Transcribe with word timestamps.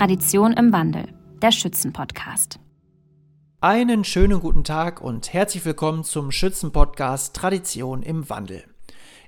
Tradition 0.00 0.54
im 0.54 0.72
Wandel, 0.72 1.12
der 1.42 1.52
Schützenpodcast. 1.52 2.58
Einen 3.60 4.02
schönen 4.02 4.40
guten 4.40 4.64
Tag 4.64 5.02
und 5.02 5.34
herzlich 5.34 5.62
willkommen 5.66 6.04
zum 6.04 6.32
Schützenpodcast 6.32 7.36
Tradition 7.36 8.02
im 8.02 8.30
Wandel. 8.30 8.64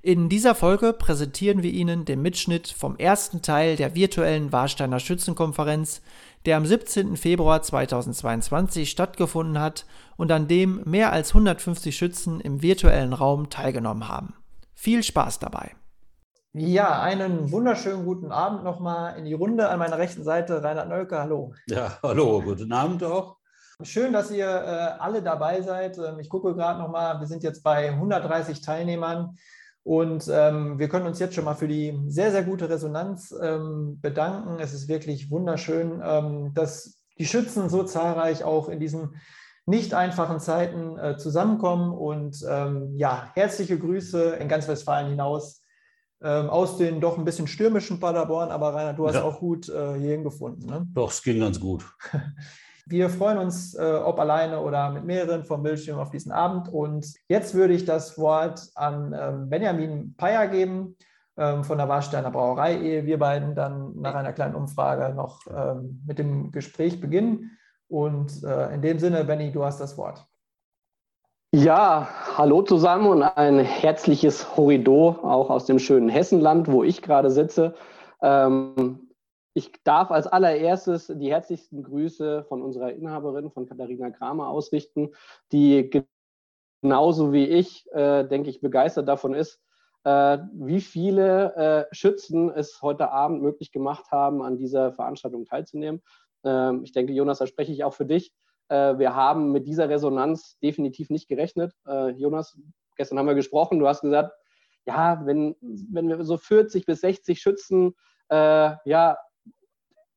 In 0.00 0.30
dieser 0.30 0.54
Folge 0.54 0.94
präsentieren 0.94 1.62
wir 1.62 1.70
Ihnen 1.70 2.06
den 2.06 2.22
Mitschnitt 2.22 2.68
vom 2.68 2.96
ersten 2.96 3.42
Teil 3.42 3.76
der 3.76 3.94
virtuellen 3.94 4.50
Warsteiner 4.50 4.98
Schützenkonferenz, 4.98 6.00
der 6.46 6.56
am 6.56 6.64
17. 6.64 7.18
Februar 7.18 7.60
2022 7.60 8.88
stattgefunden 8.88 9.58
hat 9.58 9.84
und 10.16 10.32
an 10.32 10.48
dem 10.48 10.80
mehr 10.86 11.12
als 11.12 11.32
150 11.32 11.94
Schützen 11.94 12.40
im 12.40 12.62
virtuellen 12.62 13.12
Raum 13.12 13.50
teilgenommen 13.50 14.08
haben. 14.08 14.32
Viel 14.74 15.02
Spaß 15.02 15.38
dabei! 15.38 15.72
Ja, 16.54 17.00
einen 17.00 17.50
wunderschönen 17.50 18.04
guten 18.04 18.30
Abend 18.30 18.62
nochmal 18.62 19.16
in 19.16 19.24
die 19.24 19.32
Runde. 19.32 19.70
An 19.70 19.78
meiner 19.78 19.96
rechten 19.96 20.22
Seite 20.22 20.62
Reinhard 20.62 20.90
Nölke, 20.90 21.18
hallo. 21.18 21.54
Ja, 21.66 21.96
hallo, 22.02 22.42
guten 22.42 22.70
Abend 22.74 23.02
auch. 23.04 23.38
Schön, 23.80 24.12
dass 24.12 24.30
ihr 24.30 24.48
äh, 24.48 25.00
alle 25.00 25.22
dabei 25.22 25.62
seid. 25.62 25.96
Ähm, 25.96 26.20
ich 26.20 26.28
gucke 26.28 26.54
gerade 26.54 26.78
nochmal, 26.78 27.18
wir 27.20 27.26
sind 27.26 27.42
jetzt 27.42 27.62
bei 27.62 27.88
130 27.88 28.60
Teilnehmern 28.60 29.38
und 29.82 30.28
ähm, 30.30 30.78
wir 30.78 30.90
können 30.90 31.06
uns 31.06 31.18
jetzt 31.20 31.34
schon 31.34 31.46
mal 31.46 31.54
für 31.54 31.68
die 31.68 31.98
sehr, 32.08 32.30
sehr 32.32 32.42
gute 32.42 32.68
Resonanz 32.68 33.34
ähm, 33.42 33.98
bedanken. 34.02 34.58
Es 34.60 34.74
ist 34.74 34.88
wirklich 34.88 35.30
wunderschön, 35.30 36.02
ähm, 36.04 36.52
dass 36.52 36.98
die 37.18 37.24
Schützen 37.24 37.70
so 37.70 37.82
zahlreich 37.82 38.44
auch 38.44 38.68
in 38.68 38.78
diesen 38.78 39.16
nicht 39.64 39.94
einfachen 39.94 40.38
Zeiten 40.38 40.98
äh, 40.98 41.16
zusammenkommen. 41.16 41.94
Und 41.94 42.44
ähm, 42.46 42.92
ja, 42.94 43.30
herzliche 43.32 43.78
Grüße 43.78 44.34
in 44.34 44.48
ganz 44.48 44.68
Westfalen 44.68 45.08
hinaus 45.08 45.61
ähm, 46.22 46.48
aus 46.48 46.76
den 46.78 47.00
doch 47.00 47.18
ein 47.18 47.24
bisschen 47.24 47.46
stürmischen 47.46 48.00
Paderborn. 48.00 48.50
Aber 48.50 48.74
Rainer, 48.74 48.94
du 48.94 49.06
hast 49.06 49.16
ja. 49.16 49.22
auch 49.22 49.38
gut 49.38 49.68
äh, 49.68 49.98
hierhin 49.98 50.24
gefunden. 50.24 50.66
Ne? 50.66 50.86
Doch, 50.94 51.10
es 51.10 51.22
ging 51.22 51.40
ganz 51.40 51.58
gut. 51.58 51.84
Wir 52.86 53.08
freuen 53.08 53.38
uns, 53.38 53.74
äh, 53.74 54.00
ob 54.04 54.18
alleine 54.18 54.60
oder 54.60 54.90
mit 54.90 55.04
mehreren 55.04 55.44
vom 55.44 55.62
Bildschirm 55.62 55.98
auf 55.98 56.10
diesen 56.10 56.32
Abend. 56.32 56.68
Und 56.68 57.06
jetzt 57.28 57.54
würde 57.54 57.74
ich 57.74 57.84
das 57.84 58.18
Wort 58.18 58.68
an 58.74 59.14
ähm, 59.16 59.48
Benjamin 59.48 60.14
Peyer 60.16 60.48
geben 60.48 60.96
ähm, 61.36 61.62
von 61.64 61.78
der 61.78 61.88
Warsteiner 61.88 62.30
Brauerei, 62.30 62.76
ehe 62.78 63.06
wir 63.06 63.18
beiden 63.18 63.54
dann 63.54 63.94
nach 63.96 64.14
einer 64.14 64.32
kleinen 64.32 64.54
Umfrage 64.54 65.14
noch 65.14 65.40
ähm, 65.46 66.02
mit 66.06 66.18
dem 66.18 66.50
Gespräch 66.50 67.00
beginnen. 67.00 67.56
Und 67.88 68.42
äh, 68.42 68.74
in 68.74 68.82
dem 68.82 68.98
Sinne, 68.98 69.24
Benny, 69.24 69.52
du 69.52 69.64
hast 69.64 69.78
das 69.78 69.96
Wort. 69.96 70.26
Ja, 71.54 72.08
hallo 72.38 72.62
zusammen 72.62 73.08
und 73.08 73.22
ein 73.22 73.58
herzliches 73.58 74.56
Horrido 74.56 75.18
auch 75.22 75.50
aus 75.50 75.66
dem 75.66 75.78
schönen 75.78 76.08
Hessenland, 76.08 76.72
wo 76.72 76.82
ich 76.82 77.02
gerade 77.02 77.30
sitze. 77.30 77.74
Ähm, 78.22 79.10
ich 79.52 79.70
darf 79.84 80.10
als 80.10 80.26
allererstes 80.26 81.12
die 81.14 81.30
herzlichsten 81.30 81.82
Grüße 81.82 82.44
von 82.44 82.62
unserer 82.62 82.94
Inhaberin, 82.94 83.50
von 83.50 83.66
Katharina 83.66 84.08
Kramer, 84.08 84.48
ausrichten, 84.48 85.10
die 85.52 85.90
genauso 86.80 87.34
wie 87.34 87.44
ich, 87.44 87.84
äh, 87.92 88.24
denke 88.24 88.48
ich, 88.48 88.62
begeistert 88.62 89.06
davon 89.06 89.34
ist, 89.34 89.60
äh, 90.04 90.38
wie 90.54 90.80
viele 90.80 91.54
äh, 91.90 91.94
Schützen 91.94 92.48
es 92.48 92.80
heute 92.80 93.10
Abend 93.10 93.42
möglich 93.42 93.72
gemacht 93.72 94.10
haben, 94.10 94.40
an 94.40 94.56
dieser 94.56 94.94
Veranstaltung 94.94 95.44
teilzunehmen. 95.44 96.02
Ähm, 96.44 96.82
ich 96.82 96.92
denke, 96.92 97.12
Jonas, 97.12 97.40
da 97.40 97.46
spreche 97.46 97.72
ich 97.72 97.84
auch 97.84 97.92
für 97.92 98.06
dich. 98.06 98.32
Äh, 98.72 98.98
wir 98.98 99.14
haben 99.14 99.52
mit 99.52 99.66
dieser 99.66 99.90
Resonanz 99.90 100.58
definitiv 100.62 101.10
nicht 101.10 101.28
gerechnet. 101.28 101.74
Äh, 101.86 102.10
Jonas, 102.12 102.58
gestern 102.96 103.18
haben 103.18 103.26
wir 103.26 103.34
gesprochen, 103.34 103.78
du 103.78 103.86
hast 103.86 104.00
gesagt, 104.00 104.32
ja, 104.86 105.20
wenn, 105.26 105.54
wenn 105.60 106.08
wir 106.08 106.24
so 106.24 106.38
40 106.38 106.86
bis 106.86 107.02
60 107.02 107.38
Schützen 107.38 107.94
äh, 108.30 108.70
ja, 108.86 109.18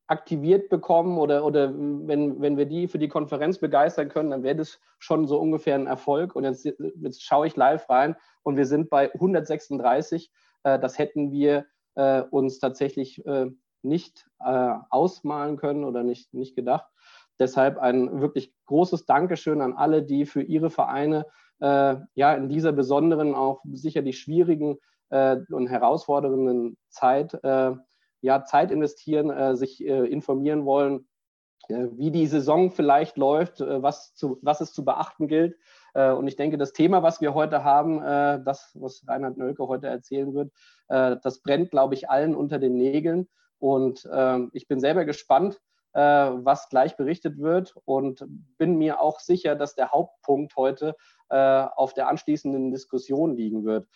aktiviert 0.06 0.70
bekommen 0.70 1.18
oder, 1.18 1.44
oder 1.44 1.70
wenn, 1.74 2.40
wenn 2.40 2.56
wir 2.56 2.64
die 2.64 2.88
für 2.88 2.98
die 2.98 3.08
Konferenz 3.08 3.58
begeistern 3.58 4.08
können, 4.08 4.30
dann 4.30 4.42
wäre 4.42 4.56
das 4.56 4.80
schon 4.98 5.26
so 5.26 5.38
ungefähr 5.38 5.74
ein 5.74 5.86
Erfolg. 5.86 6.34
Und 6.34 6.44
jetzt, 6.44 6.64
jetzt 6.64 7.22
schaue 7.22 7.46
ich 7.46 7.56
live 7.56 7.88
rein 7.90 8.16
und 8.42 8.56
wir 8.56 8.66
sind 8.66 8.88
bei 8.88 9.12
136. 9.12 10.32
Äh, 10.62 10.78
das 10.78 10.98
hätten 10.98 11.30
wir 11.30 11.66
äh, 11.94 12.22
uns 12.22 12.58
tatsächlich 12.58 13.24
äh, 13.26 13.50
nicht 13.82 14.26
ausmalen 14.38 15.56
können 15.58 15.84
oder 15.84 16.02
nicht, 16.02 16.34
nicht 16.34 16.56
gedacht. 16.56 16.86
Deshalb 17.38 17.78
ein 17.78 18.20
wirklich 18.20 18.52
großes 18.66 19.06
Dankeschön 19.06 19.60
an 19.60 19.74
alle, 19.74 20.02
die 20.02 20.26
für 20.26 20.42
ihre 20.42 20.70
Vereine 20.70 21.26
äh, 21.60 21.96
ja 22.14 22.34
in 22.34 22.48
dieser 22.48 22.72
besonderen, 22.72 23.34
auch 23.34 23.62
sicherlich 23.72 24.18
schwierigen 24.18 24.78
äh, 25.10 25.38
und 25.50 25.66
herausfordernden 25.68 26.76
Zeit 26.88 27.34
äh, 27.44 27.72
ja 28.26 28.44
Zeit 28.44 28.70
investieren, 28.70 29.30
äh, 29.30 29.56
sich 29.56 29.84
äh, 29.84 30.06
informieren 30.06 30.64
wollen, 30.64 31.06
äh, 31.68 31.86
wie 31.92 32.10
die 32.10 32.26
Saison 32.26 32.70
vielleicht 32.70 33.16
läuft, 33.16 33.60
was, 33.60 34.14
zu, 34.14 34.38
was 34.42 34.60
es 34.60 34.72
zu 34.72 34.84
beachten 34.84 35.28
gilt. 35.28 35.56
Und 35.94 36.28
ich 36.28 36.36
denke, 36.36 36.58
das 36.58 36.74
Thema, 36.74 37.02
was 37.02 37.22
wir 37.22 37.32
heute 37.32 37.64
haben, 37.64 38.00
das, 38.44 38.76
was 38.78 39.02
Reinhard 39.08 39.38
Nölke 39.38 39.66
heute 39.66 39.86
erzählen 39.86 40.34
wird, 40.34 40.52
das 40.88 41.40
brennt, 41.40 41.70
glaube 41.70 41.94
ich, 41.94 42.10
allen 42.10 42.34
unter 42.34 42.58
den 42.58 42.76
Nägeln. 42.76 43.28
Und 43.58 44.06
ähm, 44.12 44.50
ich 44.52 44.68
bin 44.68 44.78
selber 44.78 45.06
gespannt, 45.06 45.58
was 45.98 46.68
gleich 46.68 46.96
berichtet 46.96 47.38
wird 47.38 47.74
und 47.86 48.22
bin 48.58 48.76
mir 48.76 49.00
auch 49.00 49.18
sicher, 49.18 49.54
dass 49.54 49.74
der 49.74 49.92
Hauptpunkt 49.92 50.54
heute 50.54 50.94
äh, 51.30 51.66
auf 51.74 51.94
der 51.94 52.08
anschließenden 52.08 52.70
Diskussion 52.70 53.34
liegen 53.34 53.64
wird. 53.64 53.88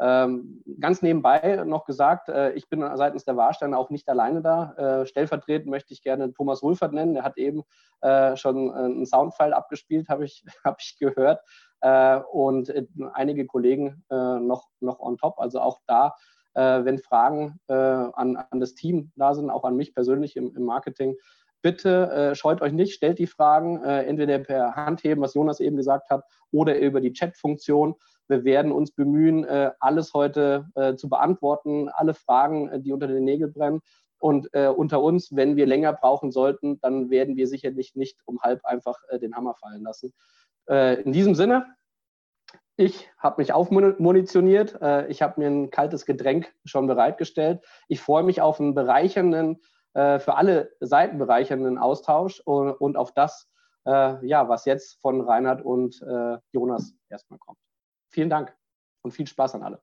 Ähm, 0.00 0.62
ganz 0.78 1.02
nebenbei 1.02 1.64
noch 1.66 1.84
gesagt, 1.84 2.28
äh, 2.28 2.52
ich 2.52 2.68
bin 2.68 2.88
seitens 2.96 3.24
der 3.24 3.36
Warsteiner 3.36 3.78
auch 3.78 3.90
nicht 3.90 4.08
alleine 4.08 4.42
da. 4.42 4.74
Äh, 4.74 5.06
stellvertretend 5.06 5.68
möchte 5.68 5.92
ich 5.92 6.02
gerne 6.02 6.32
Thomas 6.32 6.62
Wulfert 6.62 6.92
nennen. 6.92 7.14
Der 7.14 7.24
hat 7.24 7.36
eben 7.36 7.64
äh, 8.00 8.36
schon 8.36 8.70
einen 8.70 9.06
Soundfile 9.06 9.56
abgespielt, 9.56 10.08
habe 10.08 10.24
ich, 10.24 10.44
hab 10.64 10.80
ich 10.80 10.98
gehört. 10.98 11.40
Äh, 11.80 12.20
und 12.32 12.72
einige 13.12 13.46
Kollegen 13.46 14.04
noch, 14.10 14.68
noch 14.80 15.00
on 15.00 15.16
top. 15.16 15.38
Also 15.38 15.60
auch 15.60 15.80
da, 15.86 16.14
wenn 16.54 16.98
Fragen 16.98 17.60
an, 17.68 18.36
an 18.36 18.60
das 18.60 18.74
Team 18.74 19.12
da 19.14 19.34
sind, 19.34 19.50
auch 19.50 19.64
an 19.64 19.76
mich 19.76 19.94
persönlich 19.94 20.36
im, 20.36 20.56
im 20.56 20.64
Marketing, 20.64 21.16
bitte 21.62 22.10
äh, 22.10 22.34
scheut 22.34 22.62
euch 22.62 22.72
nicht, 22.72 22.94
stellt 22.94 23.18
die 23.18 23.26
Fragen 23.26 23.82
äh, 23.82 24.04
entweder 24.04 24.38
per 24.38 24.76
Handheben, 24.76 25.22
was 25.22 25.34
Jonas 25.34 25.60
eben 25.60 25.76
gesagt 25.76 26.10
hat, 26.10 26.24
oder 26.50 26.78
über 26.78 27.00
die 27.00 27.12
Chat-Funktion. 27.12 27.94
Wir 28.28 28.44
werden 28.44 28.72
uns 28.72 28.90
bemühen, 28.90 29.44
äh, 29.44 29.72
alles 29.80 30.12
heute 30.14 30.66
äh, 30.74 30.94
zu 30.94 31.08
beantworten, 31.08 31.88
alle 31.88 32.14
Fragen, 32.14 32.68
äh, 32.68 32.80
die 32.80 32.92
unter 32.92 33.06
den 33.06 33.24
Nägeln 33.24 33.52
brennen. 33.52 33.80
Und 34.20 34.48
äh, 34.52 34.66
unter 34.66 35.00
uns, 35.00 35.34
wenn 35.34 35.56
wir 35.56 35.66
länger 35.66 35.92
brauchen 35.92 36.32
sollten, 36.32 36.80
dann 36.80 37.08
werden 37.08 37.36
wir 37.36 37.46
sicherlich 37.46 37.94
nicht 37.94 38.20
um 38.24 38.40
halb 38.40 38.64
einfach 38.64 38.98
den 39.22 39.36
Hammer 39.36 39.54
fallen 39.54 39.82
lassen. 39.84 40.12
in 40.66 41.12
diesem 41.12 41.36
Sinne, 41.36 41.66
ich 42.76 43.08
habe 43.16 43.40
mich 43.40 43.52
aufmunitioniert. 43.52 44.76
ich 45.08 45.22
habe 45.22 45.40
mir 45.40 45.46
ein 45.46 45.70
kaltes 45.70 46.04
Getränk 46.04 46.52
schon 46.64 46.88
bereitgestellt. 46.88 47.64
Ich 47.86 48.00
freue 48.00 48.24
mich 48.24 48.40
auf 48.42 48.60
einen 48.60 48.74
bereichernden 48.74 49.60
äh, 49.98 50.20
für 50.20 50.36
alle 50.36 50.70
Seiten 50.78 51.18
bereichernden 51.18 51.76
Austausch 51.76 52.38
und, 52.40 52.70
und 52.70 52.96
auf 52.96 53.12
das, 53.14 53.48
äh, 53.84 54.24
ja, 54.24 54.48
was 54.48 54.64
jetzt 54.64 55.00
von 55.00 55.20
Reinhard 55.20 55.60
und 55.64 56.00
äh, 56.02 56.38
Jonas 56.52 56.94
erstmal 57.08 57.40
kommt. 57.40 57.58
Vielen 58.08 58.30
Dank 58.30 58.56
und 59.02 59.10
viel 59.10 59.26
Spaß 59.26 59.56
an 59.56 59.64
alle. 59.64 59.82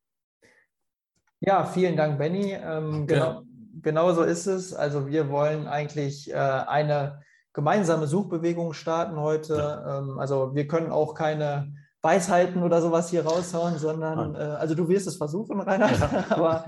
Ja, 1.41 1.65
vielen 1.65 1.97
Dank, 1.97 2.17
Benny. 2.17 2.53
Ähm, 2.53 3.07
genau, 3.07 3.25
ja. 3.25 3.43
genau 3.81 4.13
so 4.13 4.23
ist 4.23 4.45
es. 4.47 4.73
Also 4.73 5.07
wir 5.07 5.29
wollen 5.29 5.67
eigentlich 5.67 6.31
äh, 6.31 6.35
eine 6.35 7.21
gemeinsame 7.51 8.07
Suchbewegung 8.07 8.71
starten 8.71 9.19
heute. 9.19 9.57
Ja. 9.57 9.99
Ähm, 9.99 10.17
also 10.17 10.55
wir 10.55 10.65
können 10.65 10.91
auch 10.91 11.13
keine 11.13 11.75
Weisheiten 12.05 12.61
oder 12.61 12.81
sowas 12.81 13.09
hier 13.09 13.25
raushauen, 13.25 13.79
sondern 13.79 14.35
äh, 14.35 14.37
also 14.37 14.75
du 14.75 14.87
wirst 14.87 15.07
es 15.07 15.17
versuchen, 15.17 15.59
Rainer, 15.69 15.91
ja. 15.91 16.25
aber 16.29 16.65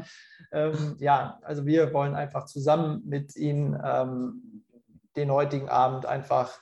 ähm, 0.52 0.96
ja, 1.00 1.40
also 1.44 1.66
wir 1.66 1.94
wollen 1.94 2.16
einfach 2.16 2.46
zusammen 2.46 3.04
mit 3.06 3.36
Ihnen 3.36 3.80
ähm, 3.82 4.64
den 5.16 5.32
heutigen 5.32 5.70
Abend 5.70 6.08
einfach 6.08 6.60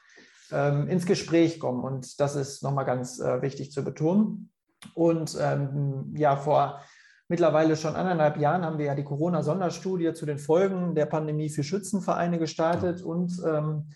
ähm, 0.51 0.87
ins 0.89 1.05
Gespräch 1.05 1.59
kommen. 1.59 1.83
Und 1.83 2.19
das 2.19 2.35
ist 2.35 2.63
nochmal 2.63 2.85
ganz 2.85 3.19
äh, 3.19 3.41
wichtig 3.41 3.71
zu 3.71 3.83
betonen. 3.83 4.49
Und 4.93 5.37
ähm, 5.39 6.13
ja, 6.15 6.35
vor 6.35 6.81
mittlerweile 7.27 7.75
schon 7.75 7.95
anderthalb 7.95 8.37
Jahren 8.37 8.63
haben 8.63 8.77
wir 8.77 8.85
ja 8.87 8.95
die 8.95 9.03
Corona-Sonderstudie 9.03 10.13
zu 10.13 10.25
den 10.25 10.37
Folgen 10.37 10.95
der 10.95 11.05
Pandemie 11.05 11.49
für 11.49 11.63
Schützenvereine 11.63 12.39
gestartet. 12.39 13.01
Und 13.01 13.41
ähm, 13.45 13.89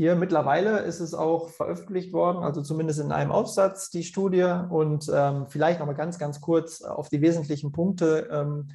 hier 0.00 0.16
mittlerweile 0.16 0.78
ist 0.78 1.00
es 1.00 1.12
auch 1.12 1.50
veröffentlicht 1.50 2.14
worden, 2.14 2.42
also 2.42 2.62
zumindest 2.62 3.00
in 3.00 3.12
einem 3.12 3.30
Aufsatz 3.30 3.90
die 3.90 4.02
Studie. 4.02 4.50
Und 4.70 5.12
ähm, 5.14 5.44
vielleicht 5.46 5.78
noch 5.78 5.86
mal 5.86 5.92
ganz, 5.92 6.18
ganz 6.18 6.40
kurz 6.40 6.80
auf 6.80 7.10
die 7.10 7.20
wesentlichen 7.20 7.70
Punkte 7.70 8.26
ähm, 8.32 8.68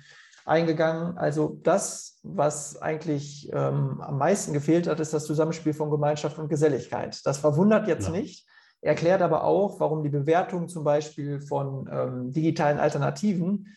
eingegangen. 0.45 1.18
Also 1.18 1.60
das, 1.63 2.19
was 2.22 2.80
eigentlich 2.80 3.50
ähm, 3.51 4.01
am 4.01 4.19
meisten 4.19 4.54
gefehlt 4.54 4.86
hat, 4.86 5.00
ist 5.00 5.16
das 5.16 5.25
Zusammenspiel 5.25 5.74
von 5.74 5.89
Gemeinschaft 5.89 6.38
und 6.38 6.48
Geselligkeit. 6.48 7.19
Das 7.25 7.39
verwundert 7.39 7.88
jetzt 7.88 8.06
ja. 8.06 8.12
nicht, 8.12 8.48
erklärt 8.81 9.24
aber 9.24 9.45
auch, 9.45 9.80
warum 9.80 10.04
die 10.04 10.10
Bewertung 10.10 10.68
zum 10.68 10.83
Beispiel 10.83 11.42
von 11.42 11.89
ähm, 11.92 12.33
digitalen 12.33 12.78
Alternativen 12.78 13.75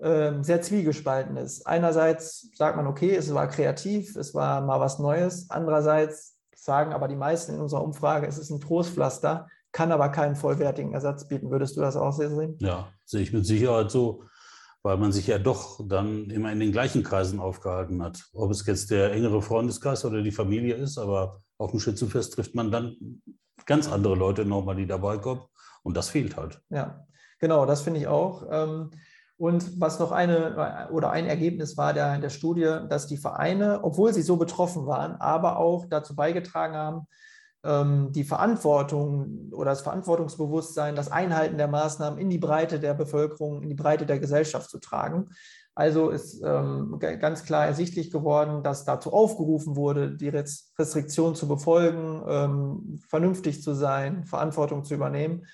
ähm, 0.00 0.42
sehr 0.42 0.62
zwiegespalten 0.62 1.36
ist. 1.36 1.66
Einerseits 1.66 2.48
sagt 2.54 2.74
man, 2.78 2.86
okay, 2.86 3.14
es 3.14 3.34
war 3.34 3.48
kreativ, 3.48 4.16
es 4.16 4.34
war 4.34 4.62
mal 4.62 4.80
was 4.80 4.98
Neues. 4.98 5.50
Andererseits 5.50 6.35
sagen 6.66 6.92
aber 6.92 7.08
die 7.08 7.16
meisten 7.16 7.54
in 7.54 7.60
unserer 7.60 7.82
Umfrage, 7.82 8.26
es 8.26 8.36
ist 8.36 8.50
ein 8.50 8.60
Trostpflaster, 8.60 9.48
kann 9.72 9.92
aber 9.92 10.10
keinen 10.10 10.36
vollwertigen 10.36 10.92
Ersatz 10.92 11.26
bieten. 11.28 11.50
Würdest 11.50 11.76
du 11.76 11.80
das 11.80 11.96
auch 11.96 12.12
sehen? 12.12 12.56
Ja, 12.60 12.88
sehe 13.04 13.22
ich 13.22 13.32
mit 13.32 13.46
Sicherheit 13.46 13.90
so, 13.90 14.24
weil 14.82 14.98
man 14.98 15.12
sich 15.12 15.28
ja 15.28 15.38
doch 15.38 15.80
dann 15.86 16.28
immer 16.30 16.52
in 16.52 16.60
den 16.60 16.72
gleichen 16.72 17.02
Kreisen 17.02 17.40
aufgehalten 17.40 18.02
hat. 18.02 18.24
Ob 18.34 18.50
es 18.50 18.66
jetzt 18.66 18.90
der 18.90 19.12
engere 19.12 19.40
Freundeskreis 19.42 20.04
oder 20.04 20.22
die 20.22 20.32
Familie 20.32 20.74
ist, 20.74 20.98
aber 20.98 21.40
auf 21.56 21.70
dem 21.70 21.80
Schützenfest 21.80 22.34
trifft 22.34 22.54
man 22.54 22.70
dann 22.70 23.22
ganz 23.64 23.90
andere 23.90 24.16
Leute 24.16 24.44
nochmal, 24.44 24.76
die 24.76 24.86
dabei 24.86 25.18
kommen. 25.18 25.42
Und 25.82 25.96
das 25.96 26.08
fehlt 26.08 26.36
halt. 26.36 26.60
Ja, 26.68 27.06
genau, 27.38 27.64
das 27.64 27.82
finde 27.82 28.00
ich 28.00 28.06
auch. 28.08 28.44
Ähm, 28.50 28.90
und 29.38 29.80
was 29.80 29.98
noch 29.98 30.12
eine 30.12 30.88
oder 30.90 31.10
ein 31.10 31.26
Ergebnis 31.26 31.76
war 31.76 31.92
der, 31.92 32.18
der 32.18 32.30
Studie, 32.30 32.78
dass 32.88 33.06
die 33.06 33.18
Vereine, 33.18 33.80
obwohl 33.82 34.14
sie 34.14 34.22
so 34.22 34.36
betroffen 34.36 34.86
waren, 34.86 35.16
aber 35.20 35.58
auch 35.58 35.86
dazu 35.88 36.16
beigetragen 36.16 36.74
haben, 36.74 37.06
ähm, 37.62 38.12
die 38.12 38.24
Verantwortung 38.24 39.50
oder 39.52 39.70
das 39.70 39.82
Verantwortungsbewusstsein, 39.82 40.96
das 40.96 41.12
Einhalten 41.12 41.58
der 41.58 41.68
Maßnahmen 41.68 42.18
in 42.18 42.30
die 42.30 42.38
Breite 42.38 42.80
der 42.80 42.94
Bevölkerung, 42.94 43.62
in 43.62 43.68
die 43.68 43.74
Breite 43.74 44.06
der 44.06 44.20
Gesellschaft 44.20 44.70
zu 44.70 44.78
tragen. 44.78 45.28
Also 45.74 46.08
ist 46.08 46.40
ähm, 46.42 46.98
ganz 46.98 47.44
klar 47.44 47.66
ersichtlich 47.66 48.10
geworden, 48.10 48.62
dass 48.62 48.86
dazu 48.86 49.12
aufgerufen 49.12 49.76
wurde, 49.76 50.16
die 50.16 50.30
Restriktion 50.30 51.34
zu 51.34 51.46
befolgen, 51.46 52.22
ähm, 52.26 53.00
vernünftig 53.10 53.62
zu 53.62 53.74
sein, 53.74 54.24
Verantwortung 54.24 54.84
zu 54.84 54.94
übernehmen. 54.94 55.44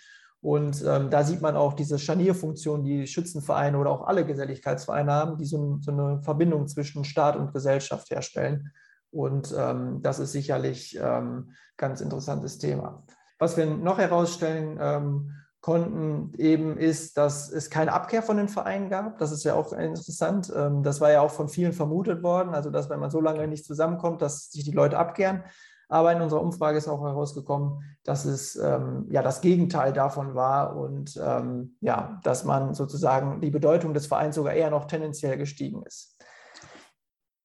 Und 0.42 0.84
ähm, 0.84 1.08
da 1.08 1.22
sieht 1.22 1.40
man 1.40 1.56
auch 1.56 1.72
diese 1.72 2.00
Scharnierfunktion, 2.00 2.82
die 2.82 3.06
Schützenvereine 3.06 3.78
oder 3.78 3.90
auch 3.90 4.06
alle 4.08 4.26
Geselligkeitsvereine 4.26 5.12
haben, 5.12 5.38
die 5.38 5.44
so, 5.44 5.78
so 5.80 5.92
eine 5.92 6.20
Verbindung 6.22 6.66
zwischen 6.66 7.04
Staat 7.04 7.36
und 7.36 7.54
Gesellschaft 7.54 8.10
herstellen. 8.10 8.72
Und 9.12 9.54
ähm, 9.56 10.02
das 10.02 10.18
ist 10.18 10.32
sicherlich 10.32 10.98
ähm, 11.00 11.52
ganz 11.76 12.00
interessantes 12.00 12.58
Thema. 12.58 13.04
Was 13.38 13.56
wir 13.56 13.66
noch 13.66 13.98
herausstellen 13.98 14.78
ähm, 14.80 15.30
konnten, 15.60 16.32
eben 16.38 16.76
ist, 16.76 17.16
dass 17.16 17.48
es 17.48 17.70
keine 17.70 17.92
Abkehr 17.92 18.22
von 18.22 18.36
den 18.36 18.48
Vereinen 18.48 18.90
gab. 18.90 19.18
Das 19.18 19.30
ist 19.30 19.44
ja 19.44 19.54
auch 19.54 19.72
interessant. 19.72 20.52
Ähm, 20.54 20.82
das 20.82 21.00
war 21.00 21.12
ja 21.12 21.20
auch 21.20 21.30
von 21.30 21.48
vielen 21.48 21.72
vermutet 21.72 22.24
worden. 22.24 22.52
Also, 22.52 22.70
dass 22.70 22.90
wenn 22.90 22.98
man 22.98 23.12
so 23.12 23.20
lange 23.20 23.46
nicht 23.46 23.64
zusammenkommt, 23.64 24.20
dass 24.22 24.50
sich 24.50 24.64
die 24.64 24.72
Leute 24.72 24.98
abkehren. 24.98 25.44
Aber 25.92 26.10
in 26.10 26.22
unserer 26.22 26.40
Umfrage 26.40 26.78
ist 26.78 26.88
auch 26.88 27.02
herausgekommen, 27.02 27.84
dass 28.02 28.24
es 28.24 28.56
ähm, 28.56 29.04
ja 29.10 29.20
das 29.20 29.42
Gegenteil 29.42 29.92
davon 29.92 30.34
war 30.34 30.74
und 30.74 31.20
ähm, 31.22 31.76
ja, 31.82 32.18
dass 32.24 32.44
man 32.44 32.72
sozusagen 32.72 33.42
die 33.42 33.50
Bedeutung 33.50 33.92
des 33.92 34.06
Vereins 34.06 34.36
sogar 34.36 34.54
eher 34.54 34.70
noch 34.70 34.86
tendenziell 34.86 35.36
gestiegen 35.36 35.82
ist. 35.82 36.16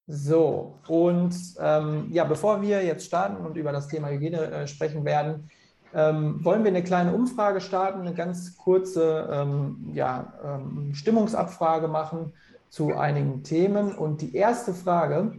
So, 0.08 0.80
und 0.88 1.36
ähm, 1.60 2.08
ja, 2.10 2.24
bevor 2.24 2.62
wir 2.62 2.86
jetzt 2.86 3.06
starten 3.06 3.46
und 3.46 3.58
über 3.58 3.74
das 3.74 3.90
Thema 3.90 4.08
Hygiene 4.08 4.40
äh, 4.50 4.66
sprechen 4.68 5.04
werden, 5.04 5.50
ähm, 5.94 6.42
wollen 6.46 6.64
wir 6.64 6.72
eine 6.72 6.86
kleine 6.86 7.14
Umfrage 7.14 7.60
starten, 7.60 8.00
eine 8.00 8.14
ganz 8.14 8.56
kurze 8.56 9.28
ähm, 9.30 9.92
ja, 9.94 10.34
ähm, 10.42 10.94
Stimmungsabfrage 10.94 11.90
machen 11.90 12.32
zu 12.70 12.96
einigen 12.96 13.44
Themen. 13.44 13.94
Und 13.94 14.22
die 14.22 14.34
erste 14.34 14.74
Frage, 14.74 15.34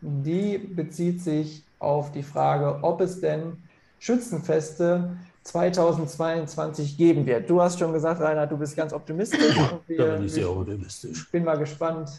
die 0.00 0.56
bezieht 0.56 1.20
sich 1.20 1.65
auf 1.78 2.12
die 2.12 2.22
Frage, 2.22 2.78
ob 2.82 3.00
es 3.00 3.20
denn 3.20 3.56
Schützenfeste 3.98 5.16
2022 5.42 6.96
geben 6.96 7.24
wird. 7.26 7.48
Du 7.48 7.60
hast 7.60 7.78
schon 7.78 7.92
gesagt, 7.92 8.20
Rainer, 8.20 8.46
du 8.46 8.56
bist 8.56 8.76
ganz 8.76 8.92
optimistisch. 8.92 9.56
Wir, 9.86 9.98
da 9.98 10.16
bin 10.16 10.26
ich 10.26 10.32
sehr 10.32 10.50
optimistisch. 10.50 11.22
Ich 11.24 11.30
bin 11.30 11.44
mal 11.44 11.56
gespannt, 11.56 12.10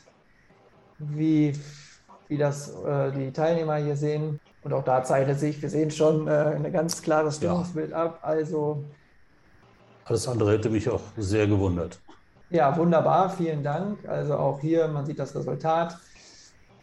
wie, 0.98 1.54
wie 2.28 2.38
das 2.38 2.74
äh, 2.84 3.12
die 3.12 3.32
Teilnehmer 3.32 3.76
hier 3.76 3.98
sehen. 3.98 4.40
Und 4.64 4.74
auch 4.74 4.84
da 4.84 5.04
zeichnet 5.04 5.40
sich, 5.40 5.62
wir 5.62 5.70
sehen 5.70 5.92
schon 5.92 6.28
äh, 6.28 6.32
ein 6.32 6.72
ganz 6.72 7.02
klares 7.02 7.38
Stimmungsbild 7.38 7.92
ja. 7.92 8.06
ab. 8.06 8.20
Also 8.22 8.84
alles 10.06 10.28
andere 10.28 10.54
hätte 10.54 10.70
mich 10.70 10.90
auch 10.90 11.02
sehr 11.18 11.48
gewundert. 11.48 12.00
Ja, 12.50 12.76
wunderbar, 12.78 13.30
vielen 13.30 13.62
Dank. 13.62 14.08
Also 14.08 14.36
auch 14.36 14.62
hier, 14.62 14.88
man 14.88 15.06
sieht 15.06 15.20
das 15.20 15.36
Resultat. 15.36 15.98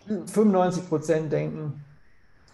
95 0.06 0.88
Prozent 0.88 1.32
denken, 1.32 1.82